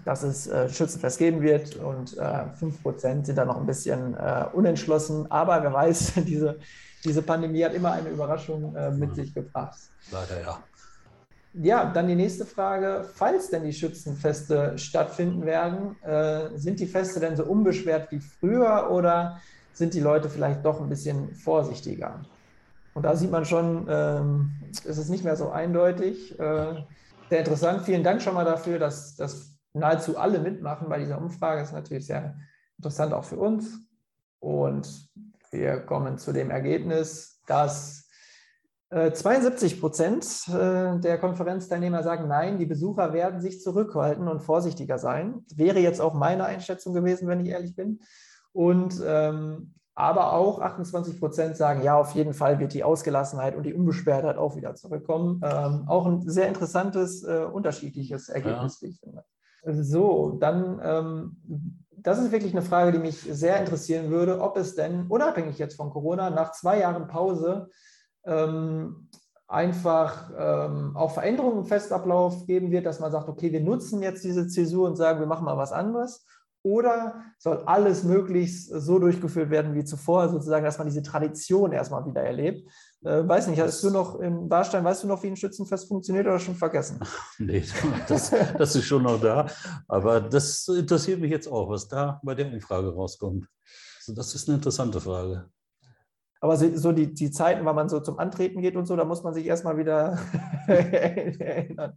dass 0.05 0.23
es 0.23 0.47
äh, 0.47 0.69
Schützenfest 0.69 1.19
geben 1.19 1.43
wird 1.43 1.77
und 1.77 2.17
äh, 2.17 2.21
5% 2.21 3.25
sind 3.25 3.37
da 3.37 3.45
noch 3.45 3.57
ein 3.57 3.67
bisschen 3.67 4.15
äh, 4.15 4.47
unentschlossen. 4.53 5.31
Aber 5.31 5.63
wer 5.63 5.73
weiß, 5.73 6.15
diese, 6.27 6.59
diese 7.05 7.23
Pandemie 7.23 7.65
hat 7.65 7.75
immer 7.75 7.93
eine 7.93 8.09
Überraschung 8.09 8.75
äh, 8.75 8.91
mit 8.91 9.15
sich 9.15 9.35
gebracht. 9.35 9.79
Leider 10.11 10.41
ja. 10.43 10.59
Ja, 11.53 11.85
dann 11.85 12.07
die 12.07 12.15
nächste 12.15 12.47
Frage. 12.47 13.05
Falls 13.15 13.51
denn 13.51 13.65
die 13.65 13.73
Schützenfeste 13.73 14.79
stattfinden 14.79 15.45
werden, 15.45 16.01
äh, 16.03 16.57
sind 16.57 16.79
die 16.79 16.87
Feste 16.87 17.19
denn 17.19 17.37
so 17.37 17.45
unbeschwert 17.45 18.13
wie 18.13 18.21
früher 18.21 18.89
oder 18.91 19.41
sind 19.73 19.95
die 19.95 20.01
Leute 20.01 20.29
vielleicht 20.29 20.65
doch 20.65 20.81
ein 20.81 20.89
bisschen 20.89 21.35
vorsichtiger? 21.35 22.21
Und 22.95 23.03
da 23.03 23.17
sieht 23.17 23.33
man 23.33 23.45
schon, 23.45 23.87
ähm, 23.89 24.51
es 24.85 24.99
ist 24.99 25.09
nicht 25.09 25.25
mehr 25.25 25.37
so 25.37 25.51
eindeutig. 25.51 26.39
Äh, 26.39 26.85
sehr 27.29 27.39
interessant. 27.39 27.83
Vielen 27.83 28.05
Dank 28.05 28.23
schon 28.23 28.35
mal 28.35 28.45
dafür, 28.45 28.79
dass, 28.79 29.17
dass 29.17 29.51
nahezu 29.73 30.19
alle 30.19 30.41
mitmachen 30.41 30.89
bei 30.89 30.99
dieser 30.99 31.19
Umfrage. 31.19 31.61
Das 31.61 31.69
ist 31.69 31.75
natürlich 31.75 32.07
sehr 32.07 32.37
interessant 32.79 33.13
auch 33.13 33.25
für 33.25 33.37
uns. 33.37 33.81
Und 34.39 35.11
wir 35.51 35.81
kommen 35.81 36.19
zu 36.19 36.33
dem 36.33 36.51
Ergebnis, 36.51 37.41
dass 37.47 38.09
72 38.91 39.75
äh, 39.77 39.81
Prozent 39.81 40.49
äh, 40.49 40.99
der 40.99 41.19
Konferenzteilnehmer 41.19 42.03
sagen, 42.03 42.27
nein, 42.27 42.59
die 42.59 42.67
Besucher 42.67 43.13
werden 43.13 43.41
sich 43.41 43.61
zurückhalten 43.61 44.27
und 44.27 44.41
vorsichtiger 44.41 44.99
sein. 44.99 45.45
Wäre 45.55 45.79
jetzt 45.79 46.01
auch 46.01 46.15
meine 46.15 46.45
Einschätzung 46.45 46.93
gewesen, 46.93 47.29
wenn 47.29 47.41
ich 47.41 47.49
ehrlich 47.49 47.77
bin. 47.77 48.01
Und 48.53 49.01
ähm, 49.07 49.75
aber 49.95 50.33
auch 50.33 50.61
28 50.61 51.21
Prozent 51.21 51.57
sagen, 51.57 51.83
ja, 51.83 51.97
auf 51.97 52.13
jeden 52.13 52.33
Fall 52.33 52.59
wird 52.59 52.73
die 52.73 52.83
Ausgelassenheit 52.83 53.55
und 53.55 53.65
die 53.65 53.75
Unbeschwertheit 53.75 54.39
auch 54.39 54.57
wieder 54.57 54.75
zurückkommen. 54.75 55.41
Ähm, 55.45 55.85
auch 55.87 56.07
ein 56.07 56.29
sehr 56.29 56.49
interessantes, 56.49 57.23
äh, 57.23 57.45
unterschiedliches 57.45 58.29
Ergebnis, 58.29 58.81
ja. 58.81 58.87
wie 58.87 58.91
ich 58.91 59.01
finde. 59.01 59.25
So, 59.65 60.39
dann, 60.41 60.81
ähm, 60.83 61.37
das 61.91 62.19
ist 62.19 62.33
wirklich 62.33 62.53
eine 62.53 62.63
Frage, 62.63 62.93
die 62.93 62.99
mich 62.99 63.21
sehr 63.21 63.61
interessieren 63.61 64.11
würde, 64.11 64.41
ob 64.41 64.57
es 64.57 64.75
denn, 64.75 65.07
unabhängig 65.09 65.59
jetzt 65.59 65.77
von 65.77 65.91
Corona, 65.91 66.31
nach 66.31 66.53
zwei 66.53 66.81
Jahren 66.81 67.09
Pause 67.09 67.69
ähm, 68.25 69.09
einfach 69.47 70.31
ähm, 70.39 70.97
auch 70.97 71.13
Veränderungen 71.13 71.59
im 71.59 71.67
Festablauf 71.67 72.47
geben 72.47 72.71
wird, 72.71 72.87
dass 72.87 73.01
man 73.01 73.11
sagt, 73.11 73.29
okay, 73.29 73.53
wir 73.53 73.61
nutzen 73.61 74.03
jetzt 74.03 74.25
diese 74.25 74.47
Zäsur 74.47 74.89
und 74.89 74.97
sagen, 74.97 75.21
wir 75.21 75.27
machen 75.27 75.45
mal 75.45 75.57
was 75.57 75.73
anderes. 75.73 76.25
Oder 76.63 77.25
soll 77.39 77.63
alles 77.65 78.05
möglichst 78.05 78.69
so 78.69 78.99
durchgeführt 78.99 79.49
werden 79.49 79.75
wie 79.75 79.85
zuvor, 79.85 80.29
sozusagen, 80.29 80.65
dass 80.65 80.77
man 80.77 80.89
diese 80.89 81.03
Tradition 81.03 81.73
erstmal 81.73 82.05
wieder 82.05 82.23
erlebt? 82.23 82.69
Äh, 83.03 83.27
weiß 83.27 83.47
nicht, 83.47 83.61
hast 83.61 83.83
du 83.83 83.89
noch 83.89 84.21
in 84.21 84.51
Warstein, 84.51 84.85
weißt 84.85 85.05
du 85.05 85.07
noch, 85.07 85.23
wie 85.23 85.29
ein 85.29 85.37
Schützenfest 85.37 85.89
funktioniert 85.89 86.27
oder 86.27 86.39
schon 86.39 86.55
vergessen? 86.55 87.01
nee, 87.39 87.65
das, 88.09 88.31
das 88.59 88.77
ist 88.77 88.85
schon 88.85 89.05
noch 89.05 89.19
da. 89.21 89.47
Aber 89.89 90.21
das 90.21 90.69
interessiert 90.69 91.21
mich 91.21 91.31
jetzt 91.31 91.49
auch, 91.49 91.71
was 91.71 91.89
da 91.89 92.21
bei 92.23 92.35
der 92.35 92.53
Umfrage 92.53 92.93
rauskommt. 92.93 93.47
Also 93.99 94.15
das 94.15 94.35
ist 94.35 94.49
eine 94.49 94.57
interessante 94.57 95.01
Frage. 95.01 95.49
Aber 96.43 96.57
so 96.57 96.93
die, 96.93 97.13
die 97.13 97.31
Zeiten, 97.31 97.65
wann 97.65 97.77
man 97.77 97.89
so 97.89 98.01
zum 98.01 98.19
Antreten 98.19 98.61
geht 98.61 98.77
und 98.77 98.87
so, 98.87 98.97
da 98.97 99.05
muss 99.05 99.23
man 99.23 99.33
sich 99.33 99.47
erstmal 99.47 99.77
wieder 99.77 100.19
erinnern. 100.67 101.97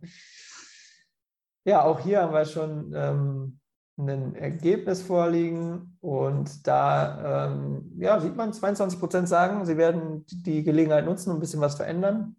Ja, 1.66 1.84
auch 1.84 2.00
hier 2.02 2.22
haben 2.22 2.34
wir 2.34 2.46
schon 2.46 2.94
ähm, 2.94 3.60
ein 3.98 4.36
Ergebnis 4.36 5.02
vorliegen 5.02 5.98
und 6.02 6.66
da 6.68 7.48
ähm, 7.48 7.92
ja, 7.98 8.20
sieht 8.20 8.36
man, 8.36 8.52
22 8.52 9.00
Prozent 9.00 9.30
sagen, 9.30 9.66
sie 9.66 9.78
werden 9.78 10.26
die 10.28 10.64
Gelegenheit 10.64 11.06
nutzen 11.06 11.30
und 11.30 11.38
ein 11.38 11.40
bisschen 11.40 11.62
was 11.62 11.76
verändern, 11.76 12.36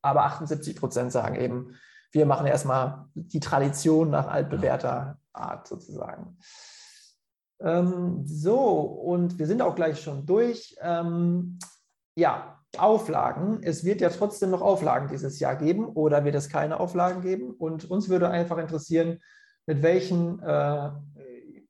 aber 0.00 0.24
78 0.24 0.76
Prozent 0.76 1.12
sagen 1.12 1.34
eben, 1.36 1.74
wir 2.12 2.24
machen 2.24 2.46
erstmal 2.46 3.06
die 3.14 3.40
Tradition 3.40 4.10
nach 4.10 4.28
altbewährter 4.28 5.18
Art 5.32 5.68
sozusagen. 5.68 6.38
Ähm, 7.60 8.22
so, 8.24 8.58
und 8.80 9.38
wir 9.38 9.46
sind 9.46 9.60
auch 9.60 9.74
gleich 9.74 10.00
schon 10.00 10.24
durch. 10.24 10.76
Ähm, 10.80 11.58
ja, 12.16 12.58
Auflagen. 12.76 13.60
Es 13.62 13.84
wird 13.84 14.00
ja 14.00 14.10
trotzdem 14.10 14.50
noch 14.50 14.60
Auflagen 14.60 15.08
dieses 15.08 15.40
Jahr 15.40 15.56
geben 15.56 15.86
oder 15.86 16.24
wird 16.24 16.34
es 16.34 16.50
keine 16.50 16.78
Auflagen 16.80 17.22
geben? 17.22 17.52
Und 17.52 17.90
uns 17.90 18.08
würde 18.08 18.28
einfach 18.28 18.58
interessieren, 18.58 19.20
mit 19.68 19.82
welchen, 19.82 20.40
äh, 20.42 20.90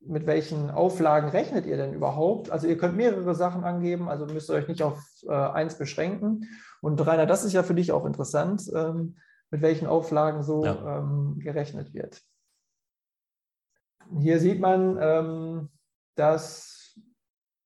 mit 0.06 0.24
welchen 0.24 0.70
Auflagen 0.70 1.30
rechnet 1.30 1.66
ihr 1.66 1.76
denn 1.76 1.92
überhaupt? 1.92 2.48
Also 2.48 2.68
ihr 2.68 2.78
könnt 2.78 2.96
mehrere 2.96 3.34
Sachen 3.34 3.64
angeben, 3.64 4.08
also 4.08 4.24
müsst 4.24 4.48
ihr 4.48 4.54
euch 4.54 4.68
nicht 4.68 4.84
auf 4.84 5.02
äh, 5.26 5.32
eins 5.32 5.76
beschränken. 5.76 6.48
Und 6.80 7.04
Rainer, 7.04 7.26
das 7.26 7.44
ist 7.44 7.54
ja 7.54 7.64
für 7.64 7.74
dich 7.74 7.90
auch 7.90 8.06
interessant, 8.06 8.70
ähm, 8.72 9.16
mit 9.50 9.62
welchen 9.62 9.88
Auflagen 9.88 10.44
so 10.44 10.64
ja. 10.64 10.98
ähm, 10.98 11.40
gerechnet 11.40 11.92
wird. 11.92 12.22
Hier 14.20 14.38
sieht 14.38 14.60
man, 14.60 14.96
ähm, 15.00 15.68
dass 16.14 16.96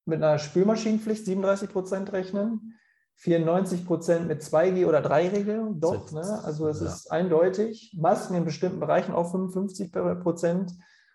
mit 0.07 0.23
einer 0.23 0.39
Spülmaschinenpflicht 0.39 1.27
37 1.27 1.69
Prozent 1.69 2.11
rechnen, 2.11 2.79
94 3.23 3.87
Prozent 3.87 4.26
mit 4.26 4.43
2G 4.43 4.85
oder 4.85 4.99
3-Regelung, 4.99 5.79
doch. 5.79 6.11
Ne? 6.11 6.41
Also 6.43 6.67
es 6.67 6.81
ja. 6.81 6.87
ist 6.87 7.11
eindeutig. 7.12 7.97
Masken 7.97 8.35
in 8.35 8.45
bestimmten 8.45 8.81
Bereichen 8.81 9.12
auch 9.14 9.31
55 9.31 9.93
Prozent 9.93 10.73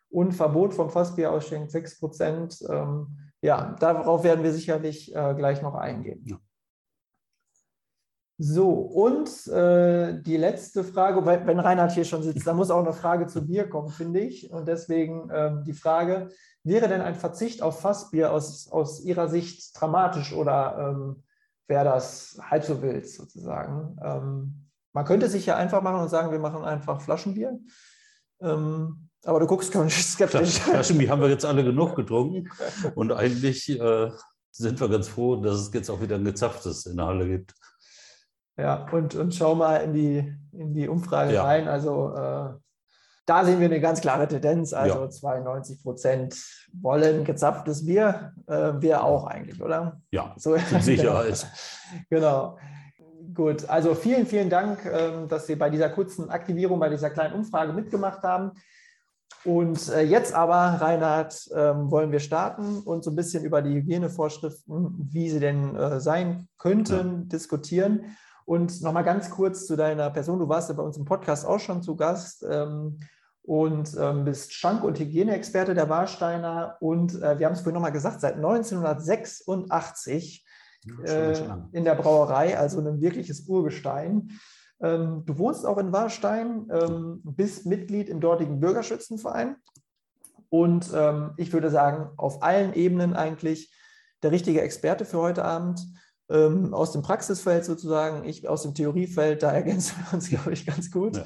und 0.10 0.32
Verbot 0.32 0.74
vom 0.74 0.90
Fassbierausschenk 0.90 1.70
6 1.70 2.00
Prozent. 2.00 2.66
Ähm, 2.70 3.18
ja, 3.42 3.76
darauf 3.82 4.24
werden 4.24 4.44
wir 4.44 4.54
sicherlich 4.54 5.14
äh, 5.14 5.36
gleich 5.36 5.62
noch 5.62 5.76
eingehen. 5.76 6.24
Ja. 6.26 6.38
So, 8.40 8.70
und 8.70 9.48
äh, 9.48 10.22
die 10.22 10.38
letzte 10.38 10.86
Frage, 10.86 11.26
weil, 11.26 11.46
wenn 11.46 11.60
Reinhard 11.60 11.92
hier 11.92 12.06
schon 12.06 12.24
sitzt, 12.24 12.48
da 12.48 12.54
muss 12.54 12.72
auch 12.72 12.84
eine 12.84 12.94
Frage 12.94 13.28
zu 13.28 13.46
Bier 13.46 13.68
kommen, 13.68 13.90
finde 13.90 14.22
ich. 14.22 14.50
Und 14.50 14.68
deswegen 14.68 15.30
ähm, 15.34 15.64
die 15.66 15.74
Frage, 15.74 16.30
wäre 16.64 16.88
denn 16.88 17.02
ein 17.02 17.16
Verzicht 17.16 17.62
auf 17.62 17.82
Fassbier 17.82 18.32
aus, 18.32 18.72
aus 18.72 19.04
Ihrer 19.04 19.28
Sicht 19.28 19.78
dramatisch 19.78 20.34
oder 20.34 20.94
ähm, 20.96 21.24
wäre 21.68 21.86
das 21.86 22.40
halb 22.42 22.64
so 22.64 22.82
wild 22.82 23.08
sozusagen? 23.10 23.98
Ähm, 24.04 24.70
man 24.94 25.06
könnte 25.06 25.30
sich 25.30 25.46
ja 25.46 25.56
einfach 25.56 25.82
machen 25.82 26.02
und 26.02 26.10
sagen, 26.10 26.32
wir 26.32 26.40
machen 26.40 26.64
einfach 26.64 27.02
Flaschenbier. 27.02 27.60
Ähm, 28.42 29.10
aber 29.26 29.40
du 29.40 29.48
guckst 29.48 29.74
schon 29.74 29.90
skeptisch. 29.90 30.60
Flaschenbier 30.60 31.10
haben 31.10 31.22
wir 31.22 31.30
jetzt 31.30 31.46
alle 31.46 31.64
genug 31.64 31.96
getrunken 31.96 32.50
und 32.96 33.12
eigentlich 33.12 33.70
äh, 33.70 34.12
sind 34.52 34.80
wir 34.80 34.90
ganz 34.90 35.08
froh, 35.08 35.36
dass 35.36 35.60
es 35.60 35.74
jetzt 35.74 35.90
auch 35.90 36.02
wieder 36.02 36.16
ein 36.16 36.26
gezapftes 36.26 36.86
in 36.86 36.98
der 36.98 37.06
Halle 37.08 37.28
gibt. 37.28 37.54
Ja, 38.58 38.88
und, 38.92 39.14
und 39.14 39.36
schau 39.36 39.54
mal 39.54 39.78
in 39.78 39.94
die, 39.94 40.36
in 40.52 40.74
die 40.74 40.88
Umfrage 40.88 41.34
ja. 41.34 41.44
rein. 41.44 41.68
Also 41.68 42.16
äh, 42.16 42.54
da 43.28 43.44
sehen 43.44 43.60
wir 43.60 43.66
eine 43.66 43.82
ganz 43.82 44.00
klare 44.00 44.28
Tendenz. 44.28 44.74
Also 44.74 45.02
ja. 45.02 45.10
92 45.10 45.84
Prozent 45.84 46.36
wollen 46.82 47.26
gezapftes 47.26 47.86
Bier. 47.86 48.34
Äh, 48.48 48.74
wir 48.80 49.04
auch 49.04 49.28
eigentlich, 49.28 49.62
oder? 49.62 50.00
Ja, 50.12 50.34
so, 50.38 50.56
Sicherheit. 50.80 51.46
genau. 52.10 52.58
Gut, 53.34 53.70
also 53.70 53.94
vielen, 53.96 54.26
vielen 54.26 54.50
Dank, 54.50 54.86
äh, 54.86 55.28
dass 55.28 55.46
Sie 55.46 55.58
bei 55.58 55.70
dieser 55.70 55.90
kurzen 55.90 56.30
Aktivierung, 56.30 56.80
bei 56.80 56.90
dieser 56.90 57.10
kleinen 57.10 57.34
Umfrage 57.36 57.74
mitgemacht 57.74 58.24
haben. 58.24 58.54
Und 59.44 59.90
äh, 59.90 60.04
jetzt 60.04 60.34
aber, 60.34 60.82
Reinhard, 60.82 61.50
ähm, 61.54 61.92
wollen 61.92 62.14
wir 62.14 62.22
starten 62.22 62.80
und 62.80 63.04
so 63.04 63.12
ein 63.12 63.16
bisschen 63.16 63.44
über 63.44 63.62
die 63.62 63.74
Hygienevorschriften, 63.74 65.10
wie 65.12 65.30
sie 65.30 65.40
denn 65.40 65.76
äh, 65.76 66.00
sein 66.00 66.48
könnten, 66.58 67.20
ja. 67.20 67.24
diskutieren. 67.26 68.18
Und 68.46 68.82
nochmal 68.82 69.04
ganz 69.04 69.30
kurz 69.30 69.66
zu 69.66 69.76
deiner 69.76 70.10
Person. 70.12 70.40
Du 70.40 70.48
warst 70.48 70.70
ja 70.70 70.76
bei 70.76 70.84
uns 70.84 70.98
im 70.98 71.04
Podcast 71.04 71.46
auch 71.46 71.60
schon 71.60 71.84
zu 71.84 71.98
Gast 71.98 72.46
ähm, 72.50 73.00
und 73.48 73.96
ähm, 73.98 74.26
bist 74.26 74.54
Schank- 74.54 74.84
und 74.84 75.00
Hygieneexperte 75.00 75.74
der 75.74 75.88
Warsteiner. 75.88 76.76
Und 76.82 77.16
äh, 77.22 77.40
wir 77.40 77.46
haben 77.46 77.54
es 77.54 77.62
vorhin 77.62 77.76
nochmal 77.76 77.94
gesagt, 77.94 78.20
seit 78.20 78.36
1986 78.36 80.46
äh, 81.06 81.34
in 81.72 81.86
der 81.86 81.96
Brauerei, 81.96 82.58
also 82.58 82.82
ein 82.82 83.00
wirkliches 83.00 83.48
Urgestein. 83.48 84.32
Ähm, 84.82 85.24
du 85.26 85.38
wohnst 85.38 85.66
auch 85.66 85.78
in 85.78 85.94
Warstein, 85.94 86.68
ähm, 86.70 87.22
bist 87.24 87.66
Mitglied 87.66 88.10
im 88.10 88.20
dortigen 88.20 88.60
Bürgerschützenverein. 88.60 89.56
Und 90.50 90.92
ähm, 90.94 91.32
ich 91.38 91.54
würde 91.54 91.70
sagen, 91.70 92.10
auf 92.18 92.44
allen 92.44 92.74
Ebenen 92.74 93.16
eigentlich 93.16 93.74
der 94.24 94.32
richtige 94.32 94.60
Experte 94.60 95.06
für 95.06 95.20
heute 95.20 95.46
Abend 95.46 95.80
ähm, 96.30 96.74
aus 96.74 96.92
dem 96.92 97.02
Praxisfeld 97.02 97.64
sozusagen, 97.64 98.26
ich 98.26 98.50
aus 98.50 98.64
dem 98.64 98.74
Theoriefeld, 98.74 99.42
da 99.42 99.54
ergänzen 99.54 99.96
wir 100.04 100.16
uns, 100.16 100.28
glaube 100.30 100.52
ich, 100.52 100.66
ganz 100.66 100.92
gut. 100.92 101.16
Ja. 101.16 101.24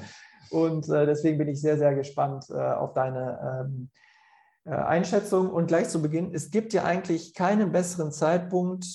Und 0.52 0.88
äh, 0.88 1.06
deswegen 1.06 1.38
bin 1.38 1.48
ich 1.48 1.60
sehr, 1.60 1.78
sehr 1.78 1.94
gespannt 1.94 2.46
äh, 2.50 2.54
auf 2.54 2.92
deine 2.92 3.66
ähm, 3.66 3.90
äh, 4.64 4.70
Einschätzung. 4.70 5.50
Und 5.50 5.66
gleich 5.66 5.88
zu 5.88 6.02
Beginn, 6.02 6.34
es 6.34 6.50
gibt 6.50 6.72
ja 6.72 6.84
eigentlich 6.84 7.34
keinen 7.34 7.72
besseren 7.72 8.12
Zeitpunkt, 8.12 8.86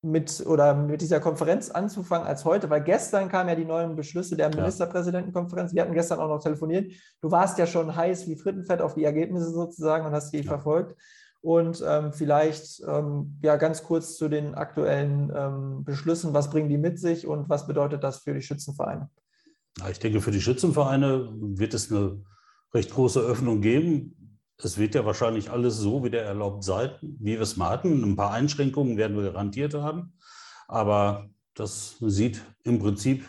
mit 0.00 0.46
oder 0.46 0.74
mit 0.74 1.00
dieser 1.00 1.18
Konferenz 1.18 1.70
anzufangen 1.70 2.26
als 2.26 2.44
heute, 2.44 2.70
weil 2.70 2.82
gestern 2.82 3.28
kamen 3.28 3.48
ja 3.48 3.56
die 3.56 3.64
neuen 3.64 3.96
Beschlüsse 3.96 4.36
der 4.36 4.48
Ministerpräsidentenkonferenz. 4.48 5.74
Wir 5.74 5.82
hatten 5.82 5.94
gestern 5.94 6.20
auch 6.20 6.28
noch 6.28 6.42
telefoniert. 6.42 6.92
Du 7.20 7.30
warst 7.30 7.58
ja 7.58 7.66
schon 7.66 7.94
heiß 7.94 8.28
wie 8.28 8.36
Frittenfett 8.36 8.80
auf 8.80 8.94
die 8.94 9.04
Ergebnisse 9.04 9.50
sozusagen 9.50 10.06
und 10.06 10.12
hast 10.12 10.32
die 10.32 10.38
ja. 10.38 10.44
verfolgt. 10.44 10.96
Und 11.40 11.84
ähm, 11.86 12.12
vielleicht 12.12 12.80
ähm, 12.86 13.38
ja 13.42 13.56
ganz 13.56 13.82
kurz 13.82 14.16
zu 14.16 14.28
den 14.28 14.54
aktuellen 14.54 15.32
ähm, 15.34 15.84
Beschlüssen. 15.84 16.34
Was 16.34 16.50
bringen 16.50 16.68
die 16.68 16.78
mit 16.78 16.98
sich 16.98 17.26
und 17.26 17.48
was 17.48 17.66
bedeutet 17.66 18.02
das 18.04 18.18
für 18.18 18.34
die 18.34 18.42
Schützenvereine? 18.42 19.08
Ja, 19.78 19.88
ich 19.88 19.98
denke, 19.98 20.20
für 20.20 20.30
die 20.30 20.40
Schützenvereine 20.40 21.28
wird 21.32 21.74
es 21.74 21.90
eine 21.90 22.22
recht 22.74 22.90
große 22.90 23.20
Öffnung 23.20 23.60
geben. 23.60 24.40
Es 24.56 24.76
wird 24.76 24.94
ja 24.94 25.04
wahrscheinlich 25.04 25.50
alles 25.50 25.76
so 25.76 26.04
wieder 26.04 26.22
erlaubt 26.22 26.64
sein, 26.64 26.90
wie 27.00 27.34
wir 27.34 27.40
es 27.40 27.56
mal 27.56 27.70
hatten. 27.70 28.02
Ein 28.02 28.16
paar 28.16 28.32
Einschränkungen 28.32 28.96
werden 28.96 29.16
wir 29.16 29.24
garantiert 29.24 29.74
haben. 29.74 30.14
Aber 30.66 31.30
das 31.54 31.96
sieht 32.00 32.42
im 32.64 32.78
Prinzip 32.78 33.28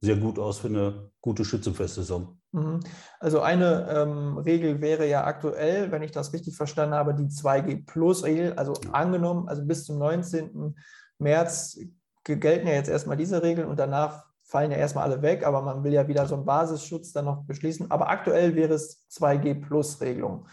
sehr 0.00 0.16
gut 0.16 0.38
aus 0.38 0.58
für 0.58 0.68
eine 0.68 1.10
gute 1.20 1.44
Schützenfestsaison. 1.44 2.38
Mhm. 2.52 2.80
Also 3.20 3.40
eine 3.40 3.88
ähm, 3.90 4.38
Regel 4.38 4.80
wäre 4.80 5.08
ja 5.08 5.24
aktuell, 5.24 5.90
wenn 5.90 6.02
ich 6.02 6.12
das 6.12 6.32
richtig 6.32 6.56
verstanden 6.56 6.94
habe, 6.94 7.14
die 7.14 7.26
2G-Plus-Regel. 7.26 8.54
Also 8.54 8.74
ja. 8.84 8.90
angenommen, 8.92 9.48
also 9.48 9.64
bis 9.64 9.84
zum 9.84 9.98
19. 9.98 10.74
März 11.18 11.78
gelten 12.24 12.68
ja 12.68 12.74
jetzt 12.74 12.88
erstmal 12.88 13.16
diese 13.16 13.42
Regeln 13.42 13.68
und 13.68 13.78
danach 13.78 14.27
fallen 14.48 14.70
ja 14.70 14.78
erstmal 14.78 15.04
alle 15.04 15.22
weg, 15.22 15.46
aber 15.46 15.62
man 15.62 15.84
will 15.84 15.92
ja 15.92 16.08
wieder 16.08 16.26
so 16.26 16.34
einen 16.34 16.46
Basisschutz 16.46 17.12
dann 17.12 17.26
noch 17.26 17.44
beschließen. 17.44 17.90
Aber 17.90 18.08
aktuell 18.08 18.54
wäre 18.56 18.74
es 18.74 19.06
2G-Plus-Regelung. 19.10 20.48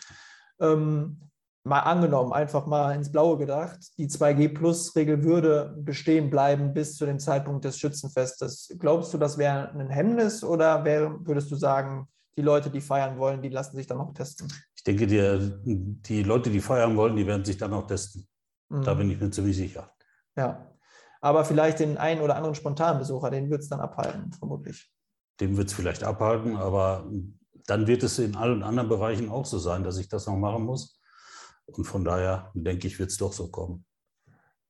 Ähm, 0.59 1.21
mal 1.63 1.79
angenommen, 1.79 2.33
einfach 2.33 2.67
mal 2.67 2.93
ins 2.93 3.11
Blaue 3.11 3.37
gedacht, 3.37 3.79
die 3.97 4.07
2G-Plus-Regel 4.07 5.23
würde 5.23 5.75
bestehen 5.79 6.29
bleiben 6.29 6.73
bis 6.73 6.97
zu 6.97 7.05
dem 7.05 7.19
Zeitpunkt 7.19 7.65
des 7.65 7.79
Schützenfestes. 7.79 8.75
Glaubst 8.77 9.13
du, 9.13 9.17
das 9.17 9.37
wäre 9.37 9.71
ein 9.71 9.89
Hemmnis 9.89 10.43
oder 10.43 10.83
wär, 10.83 11.15
würdest 11.25 11.49
du 11.49 11.55
sagen, 11.55 12.07
die 12.37 12.41
Leute, 12.41 12.69
die 12.69 12.81
feiern 12.81 13.17
wollen, 13.17 13.41
die 13.41 13.49
lassen 13.49 13.77
sich 13.77 13.87
dann 13.87 13.97
noch 13.97 14.13
testen? 14.13 14.51
Ich 14.75 14.83
denke, 14.83 15.07
die, 15.07 16.01
die 16.03 16.23
Leute, 16.23 16.49
die 16.49 16.59
feiern 16.59 16.97
wollen, 16.97 17.15
die 17.15 17.25
werden 17.25 17.45
sich 17.45 17.57
dann 17.57 17.73
auch 17.73 17.87
testen. 17.87 18.27
Mhm. 18.69 18.83
Da 18.83 18.93
bin 18.93 19.09
ich 19.09 19.19
mir 19.19 19.31
ziemlich 19.31 19.55
sicher. 19.55 19.89
Ja, 20.35 20.74
aber 21.25 21.43
vielleicht 21.43 21.79
den 21.79 21.97
einen 21.97 22.21
oder 22.21 22.35
anderen 22.35 22.53
Spontanbesucher, 22.53 23.31
den 23.31 23.49
wird 23.49 23.61
es 23.61 23.69
dann 23.69 23.79
abhalten, 23.79 24.31
vermutlich. 24.31 24.91
Den 25.39 25.57
wird 25.57 25.69
es 25.69 25.73
vielleicht 25.73 26.03
abhalten, 26.03 26.55
aber 26.55 27.09
dann 27.65 27.87
wird 27.87 28.03
es 28.03 28.19
in 28.19 28.35
allen 28.35 28.61
anderen 28.61 28.89
Bereichen 28.89 29.31
auch 29.31 29.47
so 29.47 29.57
sein, 29.57 29.83
dass 29.83 29.97
ich 29.97 30.07
das 30.07 30.27
noch 30.27 30.37
machen 30.37 30.65
muss. 30.65 31.01
Und 31.65 31.85
von 31.85 32.05
daher 32.05 32.51
denke 32.53 32.85
ich, 32.85 32.99
wird 32.99 33.09
es 33.09 33.17
doch 33.17 33.33
so 33.33 33.49
kommen. 33.49 33.85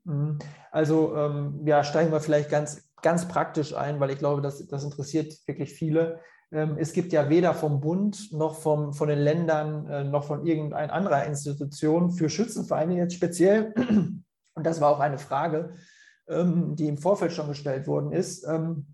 Mhm. 0.05 0.39
Also 0.71 1.13
ähm, 1.17 1.59
ja, 1.65 1.83
steigen 1.83 2.13
wir 2.13 2.21
vielleicht 2.21 2.49
ganz, 2.49 2.89
ganz 3.01 3.27
praktisch 3.27 3.73
ein, 3.75 3.99
weil 3.99 4.11
ich 4.11 4.19
glaube, 4.19 4.41
das, 4.41 4.65
das 4.65 4.85
interessiert 4.85 5.33
wirklich 5.47 5.73
viele. 5.73 6.21
Ähm, 6.53 6.77
es 6.79 6.93
gibt 6.93 7.11
ja 7.11 7.27
weder 7.27 7.53
vom 7.53 7.81
Bund 7.81 8.31
noch 8.31 8.55
vom, 8.55 8.93
von 8.93 9.09
den 9.09 9.19
Ländern 9.19 9.87
äh, 9.87 10.03
noch 10.05 10.23
von 10.23 10.45
irgendeiner 10.45 10.93
anderer 10.93 11.25
Institution 11.25 12.11
für 12.11 12.29
Schützenvereine 12.29 12.95
jetzt 12.95 13.15
speziell, 13.15 13.73
und 14.57 14.65
das 14.65 14.79
war 14.79 14.91
auch 14.91 15.01
eine 15.01 15.17
Frage, 15.17 15.75
die 16.27 16.87
im 16.87 16.97
Vorfeld 16.97 17.33
schon 17.33 17.47
gestellt 17.47 17.87
worden 17.87 18.11
ist, 18.11 18.45
ähm, 18.47 18.87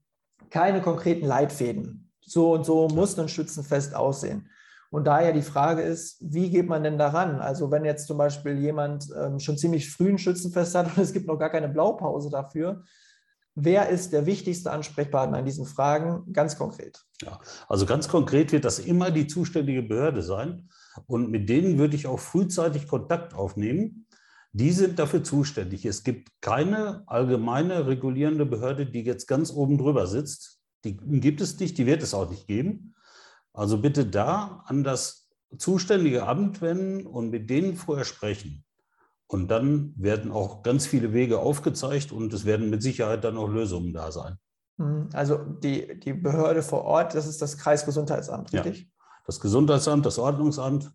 keine 0.49 0.81
konkreten 0.81 1.25
Leitfäden. 1.25 2.11
So 2.19 2.53
und 2.53 2.65
so 2.65 2.87
muss 2.89 3.17
ein 3.17 3.29
Schützenfest 3.29 3.95
aussehen. 3.95 4.49
Und 4.91 5.05
daher 5.05 5.31
die 5.31 5.41
Frage 5.41 5.81
ist, 5.81 6.17
wie 6.19 6.49
geht 6.49 6.67
man 6.67 6.83
denn 6.83 6.97
daran? 6.97 7.39
Also 7.39 7.71
wenn 7.71 7.85
jetzt 7.85 8.07
zum 8.07 8.17
Beispiel 8.17 8.57
jemand 8.59 9.07
ähm, 9.17 9.39
schon 9.39 9.57
ziemlich 9.57 9.89
früh 9.89 10.09
ein 10.09 10.17
Schützenfest 10.17 10.75
hat 10.75 10.87
und 10.97 11.01
es 11.01 11.13
gibt 11.13 11.27
noch 11.27 11.39
gar 11.39 11.49
keine 11.49 11.69
Blaupause 11.69 12.29
dafür, 12.29 12.83
wer 13.55 13.87
ist 13.87 14.11
der 14.11 14.25
wichtigste 14.25 14.69
Ansprechpartner 14.69 15.39
in 15.39 15.45
diesen 15.45 15.65
Fragen 15.65 16.33
ganz 16.33 16.57
konkret? 16.57 17.05
Ja, 17.21 17.39
also 17.69 17.85
ganz 17.85 18.09
konkret 18.09 18.51
wird 18.51 18.65
das 18.65 18.79
immer 18.79 19.11
die 19.11 19.27
zuständige 19.27 19.81
Behörde 19.81 20.21
sein. 20.21 20.69
Und 21.07 21.31
mit 21.31 21.47
denen 21.47 21.77
würde 21.77 21.95
ich 21.95 22.05
auch 22.05 22.19
frühzeitig 22.19 22.87
Kontakt 22.87 23.33
aufnehmen. 23.33 24.07
Die 24.53 24.71
sind 24.71 24.99
dafür 24.99 25.23
zuständig. 25.23 25.85
Es 25.85 26.03
gibt 26.03 26.29
keine 26.41 27.03
allgemeine 27.07 27.87
regulierende 27.87 28.45
Behörde, 28.45 28.85
die 28.85 29.01
jetzt 29.01 29.27
ganz 29.27 29.51
oben 29.51 29.77
drüber 29.77 30.07
sitzt. 30.07 30.59
Die 30.83 30.97
gibt 30.97 31.41
es 31.41 31.59
nicht, 31.59 31.77
die 31.77 31.85
wird 31.85 32.03
es 32.03 32.13
auch 32.13 32.29
nicht 32.29 32.47
geben. 32.47 32.95
Also 33.53 33.81
bitte 33.81 34.05
da 34.05 34.63
an 34.65 34.83
das 34.83 35.29
zuständige 35.57 36.27
Amt 36.27 36.61
wenden 36.61 37.05
und 37.05 37.29
mit 37.29 37.49
denen 37.49 37.75
vorher 37.75 38.05
sprechen. 38.05 38.63
Und 39.27 39.49
dann 39.49 39.93
werden 39.95 40.31
auch 40.31 40.63
ganz 40.63 40.85
viele 40.85 41.13
Wege 41.13 41.39
aufgezeigt 41.39 42.11
und 42.11 42.33
es 42.33 42.43
werden 42.45 42.69
mit 42.69 42.81
Sicherheit 42.81 43.23
dann 43.23 43.37
auch 43.37 43.47
Lösungen 43.47 43.93
da 43.93 44.11
sein. 44.11 44.37
Mhm. 44.77 45.09
Also 45.13 45.37
die, 45.37 45.99
die 45.99 46.13
Behörde 46.13 46.61
vor 46.61 46.83
Ort, 46.83 47.15
das 47.15 47.27
ist 47.27 47.41
das 47.41 47.57
Kreisgesundheitsamt, 47.57 48.51
richtig? 48.51 48.81
Ja, 48.81 48.87
das 49.25 49.39
Gesundheitsamt, 49.39 50.05
das 50.05 50.19
Ordnungsamt. 50.19 50.91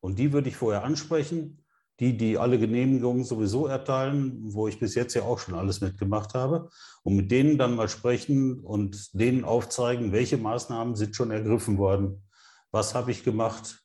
Und 0.00 0.18
die 0.18 0.32
würde 0.32 0.48
ich 0.48 0.56
vorher 0.56 0.84
ansprechen. 0.84 1.63
Die, 2.00 2.16
die 2.16 2.38
alle 2.38 2.58
Genehmigungen 2.58 3.22
sowieso 3.22 3.68
erteilen, 3.68 4.52
wo 4.52 4.66
ich 4.66 4.80
bis 4.80 4.96
jetzt 4.96 5.14
ja 5.14 5.22
auch 5.22 5.38
schon 5.38 5.54
alles 5.54 5.80
mitgemacht 5.80 6.34
habe, 6.34 6.68
und 7.04 7.14
mit 7.14 7.30
denen 7.30 7.56
dann 7.56 7.76
mal 7.76 7.88
sprechen 7.88 8.58
und 8.60 9.14
denen 9.14 9.44
aufzeigen, 9.44 10.10
welche 10.10 10.36
Maßnahmen 10.36 10.96
sind 10.96 11.14
schon 11.14 11.30
ergriffen 11.30 11.78
worden, 11.78 12.24
was 12.72 12.96
habe 12.96 13.12
ich 13.12 13.22
gemacht 13.22 13.84